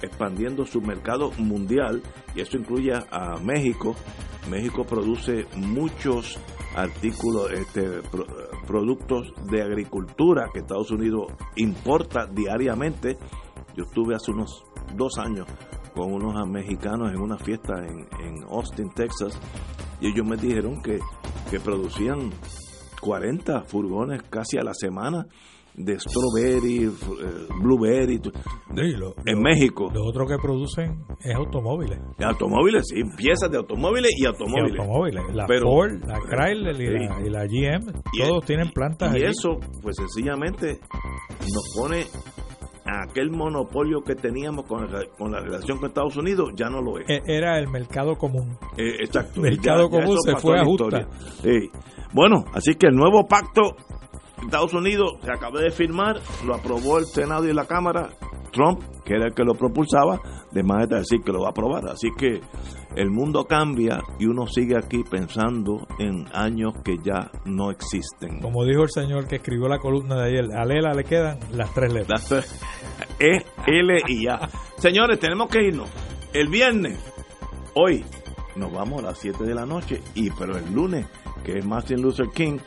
expandiendo 0.00 0.64
su 0.64 0.80
mercado 0.80 1.32
mundial 1.36 2.02
y 2.34 2.40
eso 2.40 2.56
incluye 2.56 2.92
a 2.94 3.36
México. 3.44 3.94
México 4.48 4.84
produce 4.84 5.44
muchos 5.54 6.38
artículos, 6.74 7.52
este, 7.52 8.00
productos 8.66 9.34
de 9.50 9.62
agricultura 9.62 10.48
que 10.50 10.60
Estados 10.60 10.90
Unidos 10.92 11.26
importa 11.56 12.26
diariamente. 12.26 13.18
Yo 13.76 13.84
estuve 13.84 14.14
hace 14.14 14.30
unos 14.30 14.64
dos 14.94 15.18
años 15.18 15.46
con 15.94 16.10
unos 16.10 16.48
mexicanos 16.48 17.12
en 17.12 17.20
una 17.20 17.36
fiesta 17.36 17.74
en, 17.86 18.08
en 18.24 18.44
Austin, 18.44 18.88
Texas, 18.94 19.38
y 20.00 20.08
ellos 20.08 20.26
me 20.26 20.38
dijeron 20.38 20.80
que, 20.80 21.00
que 21.50 21.60
producían 21.60 22.30
40 22.98 23.60
furgones 23.64 24.22
casi 24.22 24.56
a 24.56 24.62
la 24.62 24.72
semana 24.72 25.26
de 25.76 25.98
strawberry, 25.98 26.84
eh, 26.84 26.90
blueberry, 27.60 28.20
en 29.26 29.40
México. 29.40 29.90
Lo 29.92 30.06
otro 30.06 30.26
que 30.26 30.36
producen 30.40 31.04
es 31.20 31.34
automóviles. 31.34 31.98
Automóviles, 32.18 32.84
sí, 32.88 33.02
piezas 33.16 33.50
de 33.50 33.58
automóviles 33.58 34.10
y 34.16 34.24
automóviles. 34.24 34.74
La 35.34 35.46
Ford, 35.46 36.02
la 36.06 36.18
Chrysler 36.20 36.80
y, 37.24 37.30
la, 37.30 37.44
GM, 37.46 37.92
todos 38.18 38.44
tienen 38.46 38.70
plantas. 38.70 39.14
Y 39.16 39.22
eso, 39.22 39.58
pues 39.82 39.96
sencillamente 39.96 40.80
nos 41.40 41.74
pone 41.76 42.04
aquel 42.86 43.30
monopolio 43.30 44.00
que 44.00 44.14
teníamos 44.14 44.64
con, 44.66 44.86
con, 45.18 45.32
la 45.32 45.40
relación 45.40 45.78
con 45.78 45.88
Estados 45.88 46.16
Unidos, 46.16 46.50
ya 46.56 46.70
no 46.70 46.80
lo 46.80 46.98
es. 47.00 47.08
E, 47.08 47.20
era 47.26 47.58
el 47.58 47.68
mercado 47.68 48.16
común. 48.16 48.56
Eh, 48.78 48.96
exacto. 49.00 49.44
El 49.44 49.50
mercado 49.50 49.90
común 49.90 50.16
se 50.24 50.36
fue 50.36 50.58
a 50.58 50.64
justa. 50.64 51.08
Bueno, 52.14 52.44
así 52.54 52.74
que 52.76 52.86
el 52.86 52.94
nuevo 52.94 53.26
pacto 53.26 53.76
Estados 54.42 54.74
Unidos 54.74 55.14
se 55.22 55.30
acaba 55.30 55.60
de 55.60 55.70
firmar, 55.70 56.20
lo 56.44 56.54
aprobó 56.54 56.98
el 56.98 57.06
Senado 57.06 57.48
y 57.48 57.52
la 57.52 57.66
Cámara. 57.66 58.10
Trump, 58.52 58.82
que 59.04 59.14
era 59.14 59.26
el 59.26 59.34
que 59.34 59.44
lo 59.44 59.54
propulsaba, 59.54 60.18
de 60.50 60.62
más 60.62 60.88
de 60.88 60.96
decir 60.96 61.20
que 61.22 61.30
lo 61.30 61.40
va 61.40 61.48
a 61.48 61.50
aprobar. 61.50 61.88
Así 61.88 62.08
que 62.16 62.40
el 62.96 63.10
mundo 63.10 63.44
cambia 63.44 64.00
y 64.18 64.26
uno 64.26 64.46
sigue 64.46 64.76
aquí 64.78 65.02
pensando 65.04 65.86
en 65.98 66.26
años 66.32 66.72
que 66.82 66.96
ya 67.04 67.30
no 67.44 67.70
existen. 67.70 68.40
Como 68.40 68.64
dijo 68.64 68.82
el 68.82 68.90
señor 68.90 69.28
que 69.28 69.36
escribió 69.36 69.68
la 69.68 69.78
columna 69.78 70.16
de 70.16 70.28
ayer, 70.28 70.44
a 70.56 70.64
Lela 70.64 70.94
le 70.94 71.04
quedan 71.04 71.38
las 71.52 71.72
tres 71.74 71.92
letras. 71.92 72.30
E, 73.18 73.44
L 73.66 74.02
y 74.08 74.26
A. 74.28 74.48
Señores, 74.78 75.18
tenemos 75.18 75.48
que 75.48 75.62
irnos. 75.62 75.88
El 76.32 76.48
viernes, 76.48 76.98
hoy, 77.74 78.04
nos 78.56 78.72
vamos 78.72 79.00
a 79.02 79.08
las 79.08 79.18
7 79.18 79.44
de 79.44 79.54
la 79.54 79.66
noche, 79.66 80.00
y 80.14 80.30
pero 80.30 80.56
el 80.56 80.72
lunes, 80.72 81.06
que 81.44 81.58
es 81.58 81.66
Martin 81.66 82.00
Luther 82.00 82.28
King, 82.34 82.58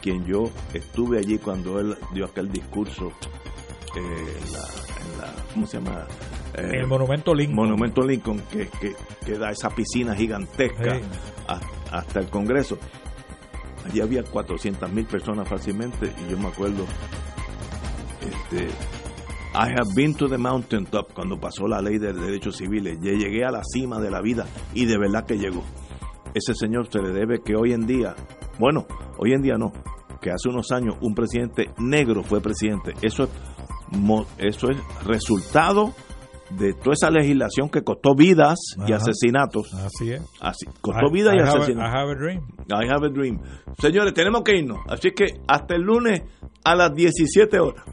quien 0.00 0.24
yo 0.24 0.50
estuve 0.72 1.18
allí 1.18 1.38
cuando 1.38 1.78
él 1.80 1.96
dio 2.12 2.26
aquel 2.26 2.50
discurso 2.50 3.12
eh, 3.96 4.36
en, 4.44 4.52
la, 5.20 5.32
¿cómo 5.52 5.66
se 5.66 5.78
llama? 5.78 6.06
Eh, 6.54 6.80
el 6.80 6.86
Monumento 6.86 7.34
Lincoln. 7.34 7.56
Monumento 7.56 8.02
Lincoln, 8.02 8.42
que, 8.50 8.68
que, 9.24 9.38
da 9.38 9.50
esa 9.50 9.70
piscina 9.70 10.14
gigantesca 10.14 11.00
hasta 11.90 12.20
el 12.20 12.28
Congreso. 12.28 12.78
Allí 13.86 14.00
había 14.00 14.22
400 14.22 14.90
mil 14.92 15.06
personas 15.06 15.48
fácilmente 15.48 16.12
y 16.26 16.30
yo 16.30 16.38
me 16.38 16.48
acuerdo, 16.48 16.84
este, 18.20 18.68
I 19.54 19.70
have 19.70 19.94
been 19.94 20.14
to 20.14 20.28
the 20.28 20.36
mountaintop 20.36 21.12
cuando 21.12 21.38
pasó 21.38 21.66
la 21.66 21.80
ley 21.80 21.98
de 21.98 22.12
derechos 22.12 22.56
civiles. 22.56 22.98
Yo 23.00 23.12
llegué 23.12 23.44
a 23.44 23.50
la 23.50 23.62
cima 23.64 23.98
de 23.98 24.10
la 24.10 24.20
vida 24.20 24.46
y 24.74 24.84
de 24.84 24.98
verdad 24.98 25.24
que 25.24 25.38
llegó. 25.38 25.64
Ese 26.34 26.54
señor 26.54 26.88
se 26.90 27.00
le 27.00 27.10
debe 27.10 27.40
que 27.40 27.56
hoy 27.56 27.72
en 27.72 27.86
día 27.86 28.14
bueno, 28.58 28.86
hoy 29.18 29.32
en 29.32 29.42
día 29.42 29.54
no, 29.56 29.72
que 30.20 30.30
hace 30.30 30.48
unos 30.48 30.70
años 30.72 30.96
un 31.00 31.14
presidente 31.14 31.70
negro 31.78 32.22
fue 32.22 32.40
presidente. 32.40 32.92
Eso 33.02 33.24
es, 33.24 33.30
eso 34.38 34.70
es 34.70 35.04
resultado 35.04 35.94
de 36.50 36.72
toda 36.72 36.94
esa 36.94 37.10
legislación 37.10 37.68
que 37.68 37.82
costó 37.82 38.14
vidas 38.14 38.58
y 38.86 38.92
asesinatos. 38.92 39.72
Así 39.74 40.12
es. 40.12 40.22
Así, 40.40 40.66
costó 40.80 41.10
vidas 41.12 41.34
y 41.36 41.40
asesinatos. 41.40 41.92
I 41.92 41.98
have 41.98 42.10
a 42.10 42.14
dream. 42.14 42.42
I 42.70 42.88
have 42.88 43.06
a 43.06 43.10
dream. 43.10 43.40
Señores, 43.78 44.14
tenemos 44.14 44.42
que 44.42 44.56
irnos. 44.56 44.78
Así 44.88 45.10
que 45.10 45.40
hasta 45.46 45.74
el 45.74 45.82
lunes 45.82 46.22
a 46.64 46.74
las 46.74 46.94
17 46.94 47.60
horas. 47.60 47.84